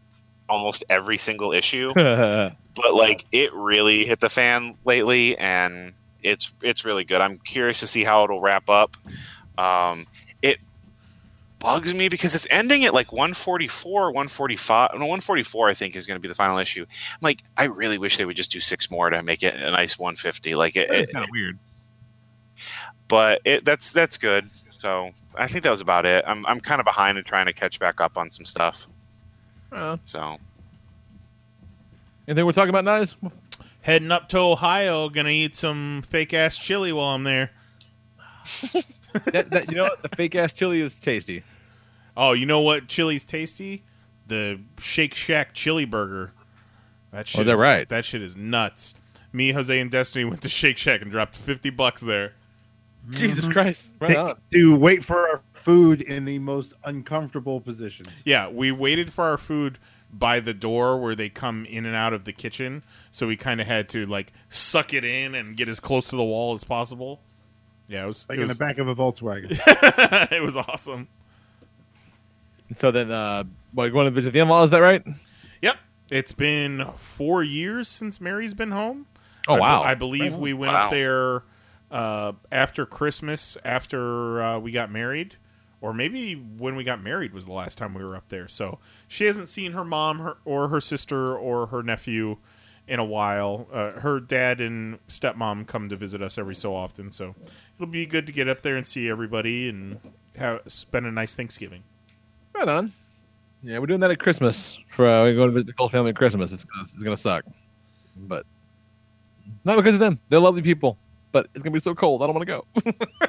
almost 0.51 0.85
every 0.91 1.17
single 1.17 1.51
issue. 1.51 1.95
but 1.95 2.95
like 2.95 3.25
it 3.33 3.55
really 3.55 4.05
hit 4.05 4.21
the 4.21 4.29
fan 4.29 4.77
lately, 4.85 5.39
and 5.39 5.95
it's 6.23 6.53
it's 6.63 6.85
really 6.85 7.05
good. 7.05 7.23
I'm 7.23 7.39
curious 7.39 7.81
to 7.81 7.87
see 7.87 8.05
how 8.05 8.25
it'll 8.25 8.41
wrap 8.41 8.69
up. 8.69 8.99
Um, 9.57 10.07
bugs 11.59 11.95
me 11.95 12.09
because 12.09 12.35
it's 12.35 12.47
ending 12.51 12.85
at 12.85 12.93
like 12.93 13.13
144 13.13 14.11
145 14.13 14.91
no 14.95 15.07
144 15.07 15.69
i 15.71 15.75
think 15.75 15.97
is 15.97 16.07
going 16.07 16.17
to 16.17 16.21
be 16.21 16.29
the 16.29 16.35
final 16.35 16.59
issue 16.59 16.83
i'm 16.89 17.19
like 17.23 17.43
i 17.57 17.65
really 17.65 17.97
wish 17.99 18.19
they 18.19 18.25
would 18.27 18.37
just 18.37 18.51
do 18.51 18.61
six 18.61 18.91
more 18.91 19.09
to 19.11 19.23
make 19.23 19.43
it 19.43 19.55
a 19.55 19.71
nice 19.71 19.99
150 19.99 20.55
like 20.55 20.77
it, 20.77 20.91
It's 20.91 21.09
it 21.11 21.13
kind 21.15 21.25
of 21.25 21.31
weird. 21.33 21.59
but 23.09 23.41
it, 23.45 23.65
that's 23.65 23.91
that's 23.93 24.19
good 24.19 24.51
so 24.71 25.11
i 25.35 25.47
think 25.49 25.63
that 25.65 25.71
was 25.71 25.81
about 25.81 26.05
it 26.05 26.25
i'm, 26.27 26.45
I'm 26.47 26.61
kind 26.61 26.79
of 26.81 26.85
behind 26.85 27.17
and 27.17 27.27
trying 27.27 27.47
to 27.47 27.53
catch 27.55 27.79
back 27.79 28.01
up 28.01 28.19
on 28.19 28.31
some 28.31 28.45
stuff 28.45 28.87
Uh, 29.73 29.97
so 30.05 30.37
anything 32.29 32.45
we're 32.47 32.53
talking 32.53 32.71
about, 32.71 32.85
Nice? 32.85 33.17
Heading 33.83 34.11
up 34.11 34.29
to 34.31 34.39
Ohio, 34.39 35.09
gonna 35.09 35.31
eat 35.31 35.55
some 35.55 36.03
fake 36.03 36.35
ass 36.35 36.59
chili 36.59 36.93
while 36.93 37.15
I'm 37.15 37.23
there. 37.25 37.51
that, 39.27 39.51
that, 39.51 39.71
you 39.71 39.77
know 39.77 39.85
what? 39.85 40.03
The 40.03 40.09
fake 40.17 40.35
ass 40.35 40.53
chili 40.53 40.81
is 40.81 40.95
tasty. 40.95 41.43
Oh, 42.17 42.33
you 42.33 42.47
know 42.47 42.61
what? 42.61 42.89
Chili's 42.89 43.25
tasty. 43.25 43.85
The 44.27 44.61
Shake 44.79 45.15
Shack 45.15 45.53
chili 45.53 45.85
burger. 45.85 46.33
That 47.13 47.21
oh, 47.21 47.25
shit. 47.25 47.49
Oh, 47.49 47.53
is 47.53 47.61
right? 47.61 47.89
That 47.89 48.05
shit 48.05 48.23
is 48.23 48.37
nuts. 48.37 48.95
Me, 49.33 49.53
Jose, 49.53 49.79
and 49.79 49.91
Destiny 49.91 50.25
went 50.25 50.43
to 50.43 50.49
Shake 50.49 50.79
Shack 50.79 51.03
and 51.03 51.11
dropped 51.11 51.37
fifty 51.37 51.71
bucks 51.71 52.01
there. 52.01 52.33
Jesus 53.11 53.45
mm-hmm. 53.45 53.53
Christ! 53.53 53.93
Right 54.01 54.17
on. 54.17 54.37
to 54.53 54.77
wait 54.77 55.05
for 55.05 55.29
our 55.29 55.43
food 55.53 56.03
in 56.03 56.25
the 56.25 56.39
most 56.39 56.73
uncomfortable 56.85 57.61
positions. 57.61 58.23
Yeah, 58.25 58.49
we 58.49 58.73
waited 58.73 59.13
for 59.13 59.25
our 59.25 59.39
food 59.39 59.79
by 60.13 60.41
the 60.41 60.55
door 60.55 60.99
where 60.99 61.15
they 61.15 61.29
come 61.29 61.67
in 61.67 61.85
and 61.87 61.95
out 61.95 62.13
of 62.13 62.25
the 62.25 62.33
kitchen, 62.33 62.83
so 63.11 63.27
we 63.27 63.37
kind 63.37 63.61
of 63.61 63.67
had 63.67 63.89
to 63.91 64.07
like 64.07 64.33
suck 64.49 64.93
it 64.93 65.05
in 65.05 65.35
and 65.35 65.57
get 65.57 65.69
as 65.69 65.79
close 65.79 66.09
to 66.09 66.17
the 66.17 66.25
wall 66.25 66.55
as 66.55 66.65
possible. 66.65 67.21
Yeah, 67.89 68.05
it 68.05 68.07
was. 68.07 68.27
like 68.29 68.39
it 68.39 68.43
in 68.43 68.49
was, 68.49 68.59
the 68.59 68.65
back 68.65 68.79
of 68.79 68.89
a 68.89 68.95
Volkswagen. 68.95 69.51
it 70.33 70.43
was 70.43 70.57
awesome. 70.57 71.09
So 72.75 72.91
then, 72.91 73.11
uh, 73.13 73.45
what, 73.73 73.93
going 73.93 74.07
to 74.07 74.11
visit 74.11 74.33
the 74.33 74.41
in-laws? 74.41 74.67
Is 74.67 74.71
that 74.73 74.79
right? 74.81 75.05
Yep. 75.63 75.77
It's 76.11 76.33
been 76.33 76.85
four 76.97 77.43
years 77.45 77.89
since 77.89 78.21
Mary's 78.21 78.55
been 78.55 78.73
home. 78.73 79.07
Oh, 79.49 79.59
wow. 79.59 79.83
I 79.83 79.95
believe 79.95 80.33
Right 80.33 80.41
we 80.41 80.53
went 80.53 80.73
Wow. 80.73 80.85
up 80.87 80.91
there 80.91 81.43
uh, 81.93 82.33
after 82.51 82.85
Christmas, 82.85 83.57
after 83.65 84.43
uh, 84.43 84.59
we 84.59 84.73
got 84.73 84.91
married, 84.91 85.37
or 85.81 85.95
maybe 85.95 86.35
when 86.35 86.75
we 86.75 86.83
got 86.83 87.01
married 87.01 87.33
was 87.33 87.47
the 87.47 87.53
last 87.53 87.79
time 87.79 87.95
we 87.95 88.03
were 88.05 88.17
up 88.17 88.29
there. 88.29 88.49
So 88.49 88.81
she 89.07 89.27
hasn't 89.27 89.49
seen 89.49 89.71
her 89.73 89.85
mom 89.85 90.19
her, 90.19 90.37
or 90.45 90.69
her 90.69 90.81
sister 90.81 91.37
or 91.37 91.67
her 91.69 91.85
nephew 91.85 92.39
in 92.89 92.99
a 92.99 93.05
while. 93.05 93.67
Uh, 93.73 93.93
her 93.93 94.21
dad 94.21 94.61
and 94.61 94.99
stepmom 95.09 95.67
come 95.67 95.89
to 95.89 95.97
visit 95.97 96.23
us 96.23 96.39
every 96.39 96.55
so 96.55 96.75
often, 96.75 97.11
so 97.11 97.35
it'll 97.77 97.87
be 97.87 98.07
good 98.07 98.27
to 98.27 98.33
get 98.33 98.49
up 98.49 98.63
there 98.63 98.77
and 98.77 98.87
see 98.87 99.09
everybody 99.09 99.69
and 99.69 100.01
have, 100.37 100.61
spend 100.67 101.07
a 101.07 101.11
nice 101.11 101.35
Thanksgiving. 101.35 101.83
Right 102.55 102.69
on. 102.69 102.93
Yeah, 103.63 103.79
we're 103.79 103.87
doing 103.87 104.01
that 104.01 104.11
at 104.11 104.19
Christmas. 104.19 104.79
For 104.91 105.09
uh, 105.09 105.23
we're 105.23 105.35
going 105.35 105.49
to 105.49 105.55
visit 105.55 105.67
the 105.69 105.75
whole 105.77 105.89
family 105.89 106.11
at 106.11 106.17
Christmas. 106.17 106.53
It's 106.53 106.65
gonna, 106.65 106.89
it's 106.95 107.03
gonna 107.03 107.17
suck, 107.17 107.45
but 108.17 108.47
not 109.65 109.77
because 109.77 109.95
of 109.95 110.01
them. 110.01 110.21
They're 110.29 110.41
lovely 110.41 110.63
people, 110.63 110.97
but 111.33 111.49
it's 111.55 111.63
gonna 111.63 111.75
be 111.75 111.81
so 111.81 111.95
cold. 111.95 112.23
I 112.23 112.27
don't 112.27 112.35
want 112.35 112.47
to 112.47 112.93
go. 112.93 113.27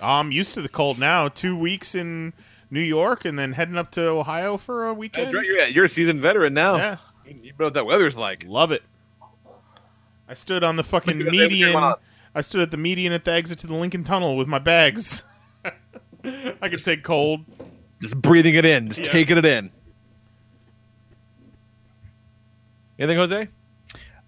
I'm 0.00 0.30
used 0.30 0.54
to 0.54 0.62
the 0.62 0.68
cold 0.68 0.98
now. 0.98 1.28
Two 1.28 1.58
weeks 1.58 1.94
in 1.94 2.34
New 2.70 2.80
York 2.80 3.24
and 3.24 3.38
then 3.38 3.52
heading 3.52 3.78
up 3.78 3.90
to 3.92 4.02
Ohio 4.02 4.56
for 4.56 4.86
a 4.86 4.94
weekend. 4.94 5.32
Right. 5.34 5.46
You're, 5.46 5.66
you're 5.68 5.84
a 5.86 5.88
seasoned 5.88 6.20
veteran 6.20 6.54
now. 6.54 6.76
Yeah. 6.76 6.96
You 7.26 7.34
you 7.42 7.52
know 7.58 7.66
what 7.66 7.74
that 7.74 7.86
weather's 7.86 8.16
like. 8.16 8.44
Love 8.46 8.72
it. 8.72 8.82
I 10.28 10.34
stood 10.34 10.64
on 10.64 10.76
the 10.76 10.82
fucking 10.84 11.18
Look 11.18 11.28
at 11.28 11.32
that, 11.32 11.36
look 11.38 11.44
at 11.44 11.50
median. 11.50 11.94
I 12.34 12.40
stood 12.40 12.60
at 12.60 12.70
the 12.70 12.76
median 12.76 13.12
at 13.12 13.24
the 13.24 13.32
exit 13.32 13.58
to 13.60 13.66
the 13.66 13.74
Lincoln 13.74 14.04
Tunnel 14.04 14.36
with 14.36 14.48
my 14.48 14.58
bags. 14.58 15.24
I 16.24 16.68
could 16.68 16.84
take 16.84 17.02
cold. 17.02 17.44
Just 18.00 18.20
breathing 18.20 18.54
it 18.56 18.64
in, 18.66 18.88
just 18.88 19.00
Yeah. 19.00 19.12
taking 19.12 19.38
it 19.38 19.44
in. 19.46 19.70
Anything, 22.98 23.18
Jose? 23.18 23.48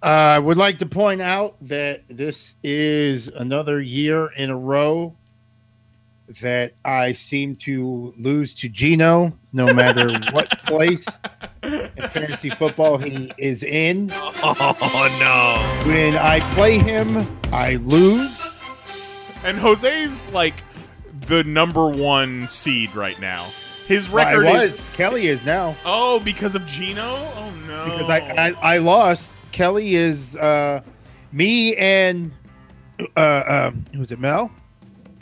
I 0.01 0.37
uh, 0.37 0.41
would 0.43 0.57
like 0.57 0.79
to 0.79 0.87
point 0.87 1.21
out 1.21 1.57
that 1.63 2.05
this 2.09 2.55
is 2.63 3.29
another 3.29 3.81
year 3.81 4.27
in 4.37 4.51
a 4.51 4.57
row 4.57 5.17
that 6.41 6.75
I 6.85 7.13
seem 7.13 7.57
to 7.57 8.15
lose 8.17 8.55
to 8.55 8.69
Gino, 8.69 9.37
no 9.53 9.73
matter 9.75 10.09
what 10.33 10.49
place 10.67 11.05
in 11.63 12.09
fantasy 12.11 12.51
football 12.51 12.99
he 12.99 13.33
is 13.39 13.63
in. 13.63 14.13
Oh 14.41 15.09
no! 15.21 15.89
When 15.93 16.17
I 16.17 16.41
play 16.55 16.79
him, 16.79 17.27
I 17.53 17.77
lose. 17.77 18.41
And 19.45 19.59
Jose's 19.59 20.29
like 20.31 20.63
the 21.27 21.45
number 21.45 21.89
one 21.89 22.47
seed 22.49 22.95
right 22.95 23.19
now. 23.21 23.47
His 23.87 24.09
Well, 24.11 24.27
I 24.27 24.35
record 24.35 24.55
was. 24.61 24.73
is 24.81 24.89
Kelly 24.91 25.27
is 25.29 25.45
now 25.45 25.75
oh 25.85 26.21
because 26.21 26.55
of 26.55 26.65
Gino. 26.67 27.03
Oh 27.37 27.51
no! 27.67 27.85
because 27.85 28.11
I, 28.11 28.19
I 28.37 28.75
I 28.75 28.79
lost. 28.79 29.31
Kelly 29.53 29.95
is 29.95 30.37
uh, 30.37 30.83
me 31.33 31.75
and 31.77 32.31
uh, 33.17 33.21
uh, 33.21 33.71
who's 33.95 34.13
it? 34.13 34.19
Mel? 34.21 34.51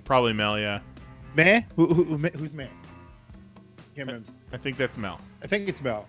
probably 0.04 0.32
Mel. 0.32 0.58
Yeah, 0.58 0.80
Man? 1.34 1.64
Who, 1.76 1.86
who, 1.92 2.04
who- 2.04 2.28
who's 2.38 2.52
man? 2.52 2.68
Can't 3.94 4.06
remember. 4.08 4.28
I 4.52 4.56
think 4.56 4.76
that's 4.76 4.96
Mel. 4.98 5.20
I 5.42 5.46
think 5.46 5.68
it's 5.68 5.82
Mel. 5.82 6.06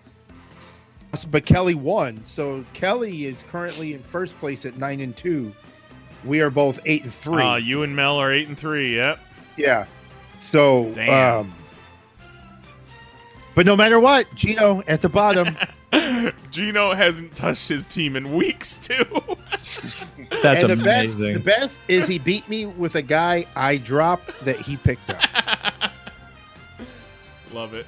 But 1.24 1.46
Kelly 1.46 1.74
won, 1.74 2.20
so 2.24 2.64
Kelly 2.74 3.26
is 3.26 3.44
currently 3.50 3.94
in 3.94 4.02
first 4.02 4.38
place 4.38 4.64
at 4.66 4.76
nine 4.78 5.00
and 5.00 5.16
two. 5.16 5.52
We 6.24 6.40
are 6.40 6.50
both 6.50 6.80
eight 6.84 7.04
and 7.04 7.12
three. 7.12 7.42
Uh, 7.42 7.56
you 7.56 7.82
and 7.82 7.94
Mel 7.94 8.16
are 8.16 8.32
eight 8.32 8.48
and 8.48 8.58
three. 8.58 8.96
Yep. 8.96 9.18
yeah. 9.56 9.86
So, 10.40 10.90
Damn. 10.92 11.40
um, 11.40 11.54
but 13.54 13.66
no 13.66 13.76
matter 13.76 13.98
what, 13.98 14.32
Gino 14.34 14.82
at 14.86 15.02
the 15.02 15.08
bottom. 15.08 15.56
Gino 16.50 16.92
hasn't 16.92 17.34
touched 17.34 17.68
his 17.68 17.84
team 17.86 18.16
in 18.16 18.34
weeks 18.34 18.76
too. 18.76 19.04
That's 20.42 20.62
and 20.62 20.70
the 20.70 20.76
best, 20.76 21.16
amazing. 21.16 21.32
the 21.32 21.40
best 21.40 21.80
is 21.88 22.06
he 22.06 22.18
beat 22.18 22.48
me 22.48 22.66
with 22.66 22.94
a 22.94 23.02
guy 23.02 23.46
I 23.56 23.78
dropped 23.78 24.32
that 24.44 24.60
he 24.60 24.76
picked 24.76 25.10
up. 25.10 25.22
Love 27.52 27.74
it. 27.74 27.86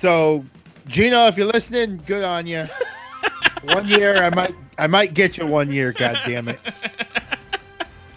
So, 0.00 0.44
Gino, 0.86 1.26
if 1.26 1.36
you're 1.36 1.46
listening, 1.46 2.02
good 2.06 2.24
on 2.24 2.46
you. 2.46 2.64
one 3.64 3.86
year, 3.88 4.22
I 4.22 4.30
might, 4.30 4.54
I 4.78 4.86
might 4.86 5.14
get 5.14 5.36
you 5.38 5.46
one 5.46 5.72
year. 5.72 5.92
God 5.92 6.18
damn 6.24 6.48
it! 6.48 6.60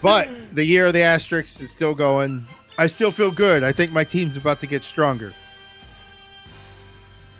But 0.02 0.28
the 0.52 0.64
year 0.64 0.86
of 0.86 0.92
the 0.92 1.00
asterisks 1.02 1.60
is 1.60 1.70
still 1.70 1.94
going. 1.94 2.46
I 2.78 2.86
still 2.86 3.10
feel 3.12 3.30
good. 3.30 3.62
I 3.64 3.72
think 3.72 3.92
my 3.92 4.04
team's 4.04 4.36
about 4.36 4.60
to 4.60 4.66
get 4.66 4.84
stronger. 4.84 5.34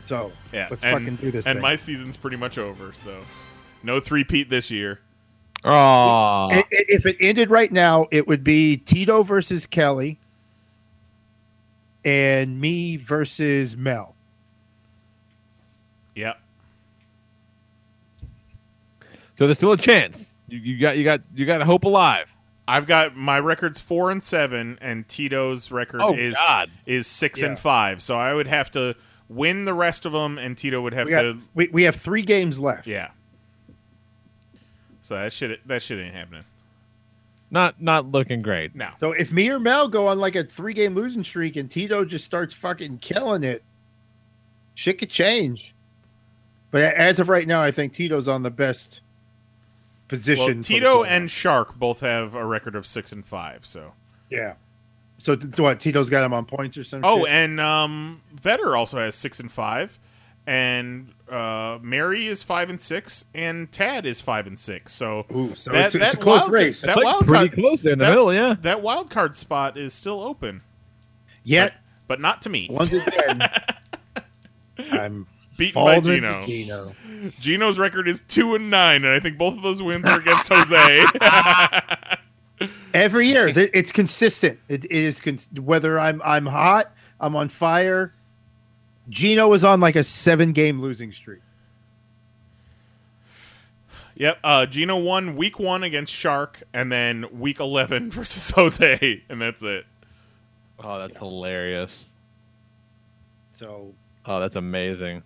So 0.05 0.33
Yeah, 0.53 0.67
let's 0.71 0.85
and, 0.85 0.93
fucking 0.99 1.17
do 1.17 1.31
this. 1.31 1.47
And 1.47 1.57
thing. 1.57 1.63
my 1.63 1.77
season's 1.77 2.17
pretty 2.17 2.37
much 2.37 2.59
over, 2.59 2.93
so 2.93 3.21
no 3.85 4.01
three 4.01 4.25
peat 4.25 4.51
this 4.51 4.71
year. 4.71 4.99
Oh, 5.65 5.71
I- 6.51 6.59
i- 6.59 6.65
if 6.71 7.07
it 7.07 7.17
ended 7.21 7.49
right 7.51 7.71
now, 7.71 8.07
it 8.11 8.27
would 8.27 8.43
be 8.43 8.77
Tito 8.79 9.23
versus 9.23 9.67
Kelly, 9.67 10.19
and 12.05 12.61
me 12.61 12.97
versus 12.97 13.77
Mel. 13.77 14.17
Yep. 16.17 16.41
So 19.41 19.47
there's 19.47 19.57
still 19.57 19.73
a 19.73 19.77
chance. 19.79 20.35
You, 20.49 20.59
you 20.59 20.79
got 20.79 20.99
you 20.99 21.05
got 21.05 21.23
you 21.35 21.47
got 21.47 21.63
hope 21.63 21.85
alive. 21.85 22.31
I've 22.69 22.87
got 22.87 23.17
my 23.17 23.41
records 23.41 23.81
four 23.81 24.11
and 24.11 24.23
seven, 24.23 24.77
and 24.83 25.09
Tito's 25.09 25.73
record 25.73 26.03
Oh, 26.03 26.13
is 26.15 26.35
God. 26.35 26.71
is 26.85 27.07
six 27.07 27.41
Yeah. 27.41 27.49
and 27.49 27.59
five. 27.59 28.03
So 28.03 28.19
I 28.19 28.35
would 28.35 28.47
have 28.49 28.71
to 28.73 28.95
win 29.31 29.65
the 29.65 29.73
rest 29.73 30.05
of 30.05 30.13
them, 30.13 30.37
and 30.37 30.59
Tito 30.59 30.83
would 30.83 30.93
have 30.93 31.07
We, 31.07 31.11
got, 31.11 31.23
to 31.23 31.39
we, 31.55 31.69
we 31.69 31.83
have 31.85 31.97
three 31.97 32.21
games 32.21 32.61
left. 32.61 32.87
yeah. 32.87 33.13
So 35.01 35.15
that 35.15 35.33
shit 35.33 35.67
that 35.67 35.81
shit 35.81 35.99
ain't 35.99 36.15
happening. 36.15 36.45
Not 37.51 37.81
not 37.81 38.05
looking 38.13 38.41
great. 38.43 38.75
No. 38.75 38.91
So 39.01 39.13
if 39.13 39.33
me 39.33 39.49
or 39.49 39.59
Mel 39.59 39.89
go 39.89 40.07
on 40.09 40.19
like 40.19 40.37
a 40.37 40.45
three 40.45 40.75
game 40.75 40.95
losing 40.95 41.25
streak 41.25 41.57
and 41.57 41.71
Tito 41.71 42.05
just 42.05 42.27
starts 42.27 42.53
fucking 42.53 42.99
killing 42.99 43.43
it, 43.43 43.65
shit 44.75 44.99
could 44.99 45.09
change. 45.09 45.75
But 46.71 46.83
as 46.83 47.19
of 47.19 47.31
right 47.31 47.49
now, 47.49 47.63
I 47.63 47.71
think 47.71 47.95
Tito's 47.95 48.29
on 48.29 48.43
the 48.43 48.51
best 48.51 49.01
position. 50.11 50.57
Well, 50.57 50.63
Tito 50.63 51.03
and 51.05 51.31
Shark 51.31 51.79
both 51.79 52.01
have 52.01 52.35
a 52.35 52.45
record 52.45 52.77
of 52.77 52.87
six 52.87 53.13
and 53.13 53.25
five. 53.25 53.65
So 53.65 53.93
yeah. 54.29 54.55
So 55.19 55.37
th- 55.37 55.59
what? 55.59 55.81
Tito's 55.81 56.11
got 56.11 56.25
him 56.25 56.33
on 56.35 56.45
points 56.47 56.77
or 56.77 56.85
something. 56.85 57.09
oh, 57.09 57.25
and 57.27 57.59
um, 57.61 58.21
Vetter 58.35 58.77
also 58.77 58.99
has 58.99 59.15
six 59.15 59.39
and 59.41 59.53
five, 59.53 59.99
and 60.47 61.13
uh, 61.29 61.79
Mary 61.83 62.27
is 62.27 62.43
five 62.43 62.71
and 62.71 62.81
six, 62.81 63.27
and 63.35 63.71
Tad 63.71 64.07
is 64.07 64.21
five 64.23 64.47
and 64.47 64.59
six. 64.59 64.95
So 64.95 65.27
Ooh, 65.35 65.55
so 65.55 65.73
that- 65.73 65.87
it's, 65.87 65.95
it's 65.95 66.15
a 66.15 66.17
close 66.17 66.41
wild- 66.41 66.53
race. 66.53 66.81
That 66.83 66.97
Like, 66.97 67.05
wild 67.05 67.27
pretty 67.27 67.49
card, 67.49 67.59
close 67.61 67.83
there 67.83 67.93
in 67.93 67.99
the 67.99 68.05
that- 68.07 68.11
middle. 68.11 68.33
Yeah. 68.33 68.57
that 68.63 68.81
wild 68.83 69.11
card 69.11 69.37
spot 69.37 69.77
is 69.77 69.93
still 69.93 70.23
open, 70.23 70.63
Yet 71.45 71.75
but 72.07 72.19
not 72.21 72.41
to 72.43 72.49
me. 72.51 72.69
once 72.71 72.91
again, 72.93 73.43
I'm 74.93 75.27
Beaten 75.61 75.85
by 75.85 76.01
falling 76.01 76.21
Gino. 76.21 76.45
Gino. 76.47 76.93
Gino's 77.39 77.79
record 77.79 78.09
is 78.09 78.23
two 78.27 78.55
and 78.57 78.71
nine, 78.71 79.05
and 79.05 79.15
I 79.15 79.21
think 79.21 79.39
both 79.39 79.55
of 79.57 79.63
those 79.63 79.81
wins 79.83 80.07
are 80.07 80.19
against 80.19 80.49
Jose. 80.53 81.05
Every 82.95 83.29
year, 83.29 83.49
it's 83.55 83.93
consistent. 83.93 84.59
It, 84.69 84.85
it 84.87 84.91
is 84.91 85.21
con- 85.21 85.39
whether 85.63 85.99
I'm 86.01 86.21
I'm 86.25 86.47
hot, 86.47 86.93
I'm 87.21 87.37
on 87.37 87.49
fire. 87.49 88.13
Gino 89.09 89.53
is 89.53 89.65
on 89.65 89.81
like 89.81 89.97
a 89.97 90.05
seven 90.05 90.53
game 90.53 90.81
losing 90.81 91.13
streak. 91.13 91.41
yep. 94.15 94.39
Uh, 94.45 94.67
Gino 94.67 94.97
won 94.99 95.37
week 95.37 95.59
one 95.59 95.83
against 95.83 96.13
Shark, 96.13 96.63
and 96.75 96.91
then 96.93 97.27
week 97.39 97.61
eleven 97.61 98.11
versus 98.11 98.51
Jose, 98.51 99.23
and 99.29 99.41
that's 99.41 99.63
it. 99.63 99.87
Oh, 100.79 100.99
that's 100.99 101.17
hilarious. 101.19 102.07
So 103.55 103.95
Oh, 104.27 104.39
that's 104.41 104.57
amazing. 104.57 105.23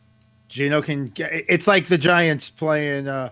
Gino 0.55 0.81
can 0.81 1.07
get. 1.07 1.31
It's 1.49 1.67
like 1.67 1.87
the 1.87 1.99
Giants 1.99 2.49
playing 2.49 3.09
uh, 3.09 3.31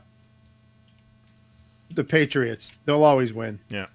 the 1.94 2.02
Patriots. 2.02 2.76
They'll 2.84 3.04
always 3.04 3.32
win. 3.32 3.60
Yeah. 3.68 3.86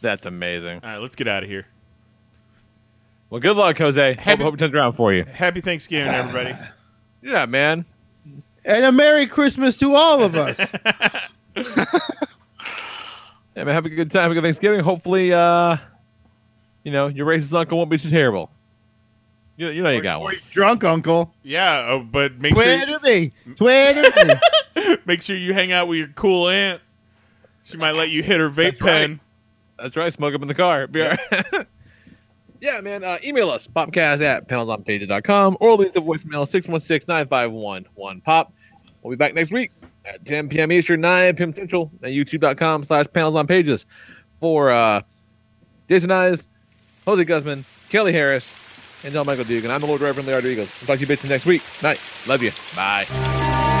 That's 0.00 0.26
amazing. 0.26 0.80
All 0.82 0.90
right, 0.90 0.98
let's 0.98 1.14
get 1.14 1.28
out 1.28 1.44
of 1.44 1.48
here. 1.48 1.64
Well, 3.30 3.40
good 3.40 3.56
luck, 3.56 3.78
Jose. 3.78 4.14
Hope, 4.14 4.18
Happy- 4.20 4.42
hope 4.42 4.54
it 4.54 4.56
turns 4.56 4.74
around 4.74 4.94
for 4.94 5.14
you. 5.14 5.22
Happy 5.24 5.60
Thanksgiving, 5.60 6.12
everybody. 6.12 6.54
Yeah, 7.24 7.44
man. 7.46 7.84
And 8.64 8.84
a 8.84 8.90
Merry 8.90 9.26
Christmas 9.28 9.76
to 9.76 9.94
all 9.94 10.24
of 10.24 10.34
us. 10.34 10.58
Yeah, 13.54 13.64
man. 13.64 13.74
Have 13.74 13.84
a 13.84 13.90
good 13.90 14.10
time. 14.10 14.22
Have 14.22 14.30
a 14.32 14.34
good 14.34 14.42
Thanksgiving. 14.42 14.80
Hopefully, 14.80 15.32
uh, 15.32 15.76
you 16.84 16.90
know, 16.90 17.06
your 17.08 17.26
racist 17.26 17.52
uncle 17.52 17.76
won't 17.78 17.90
be 17.90 17.98
too 17.98 18.08
terrible. 18.10 18.50
You, 19.56 19.68
you 19.68 19.82
know 19.82 19.90
you 19.90 20.02
got 20.02 20.20
one. 20.20 20.34
Drunk 20.50 20.82
uncle. 20.84 21.34
Yeah, 21.42 21.72
uh, 21.72 21.98
but 21.98 22.38
make 22.40 22.54
sure 22.54 22.64
Twitter 22.64 23.00
me. 23.00 23.32
Twitter 23.54 24.26
me. 24.74 24.96
make 25.06 25.22
sure 25.22 25.36
you 25.36 25.52
hang 25.52 25.72
out 25.72 25.88
with 25.88 25.98
your 25.98 26.08
cool 26.08 26.48
aunt. 26.48 26.80
She 27.64 27.76
might 27.76 27.94
let 27.94 28.10
you 28.10 28.22
hit 28.22 28.40
her 28.40 28.48
vape 28.48 28.56
That's 28.56 28.80
right. 28.82 28.90
pen. 28.90 29.20
That's 29.78 29.96
right. 29.96 30.12
Smoke 30.12 30.34
up 30.34 30.42
in 30.42 30.48
the 30.48 30.54
car. 30.54 30.86
Be 30.86 31.02
all 31.02 31.16
right. 31.30 31.66
yeah, 32.60 32.80
man. 32.80 33.04
Uh, 33.04 33.18
email 33.24 33.50
us, 33.50 33.68
popcast 33.68 34.20
at 34.20 34.48
panelsonpages.com 34.48 35.58
or 35.60 35.76
leave 35.76 35.92
the 35.92 36.00
voicemail 36.00 36.48
616 36.48 37.06
951 37.08 37.86
1pop. 37.96 38.52
We'll 39.02 39.10
be 39.10 39.16
back 39.16 39.34
next 39.34 39.50
week 39.50 39.72
at 40.04 40.24
10 40.24 40.48
p.m. 40.48 40.72
Eastern, 40.72 41.00
9 41.00 41.36
p.m. 41.36 41.54
Central 41.54 41.90
at 42.02 42.10
youtube.com 42.10 42.84
slash 42.84 43.06
panels 43.12 43.34
on 43.34 43.46
pages 43.46 43.86
for 44.40 44.70
uh, 44.70 45.02
Jason 45.88 46.10
Eyes, 46.10 46.48
Jose 47.04 47.24
Guzman, 47.24 47.64
Kelly 47.88 48.12
Harris, 48.12 48.54
and 49.04 49.14
Michael 49.26 49.44
Duggan. 49.44 49.70
I'm 49.70 49.80
the 49.80 49.86
Lord 49.86 50.00
Reverend 50.00 50.26
Lee 50.26 50.34
Rodriguez. 50.34 50.72
We'll 50.80 50.86
talk 50.86 50.98
to 50.98 51.06
you 51.06 51.06
bitches 51.06 51.28
next 51.28 51.46
week. 51.46 51.62
Night. 51.82 52.00
Love 52.26 52.42
you. 52.42 52.50
Bye. 52.76 53.80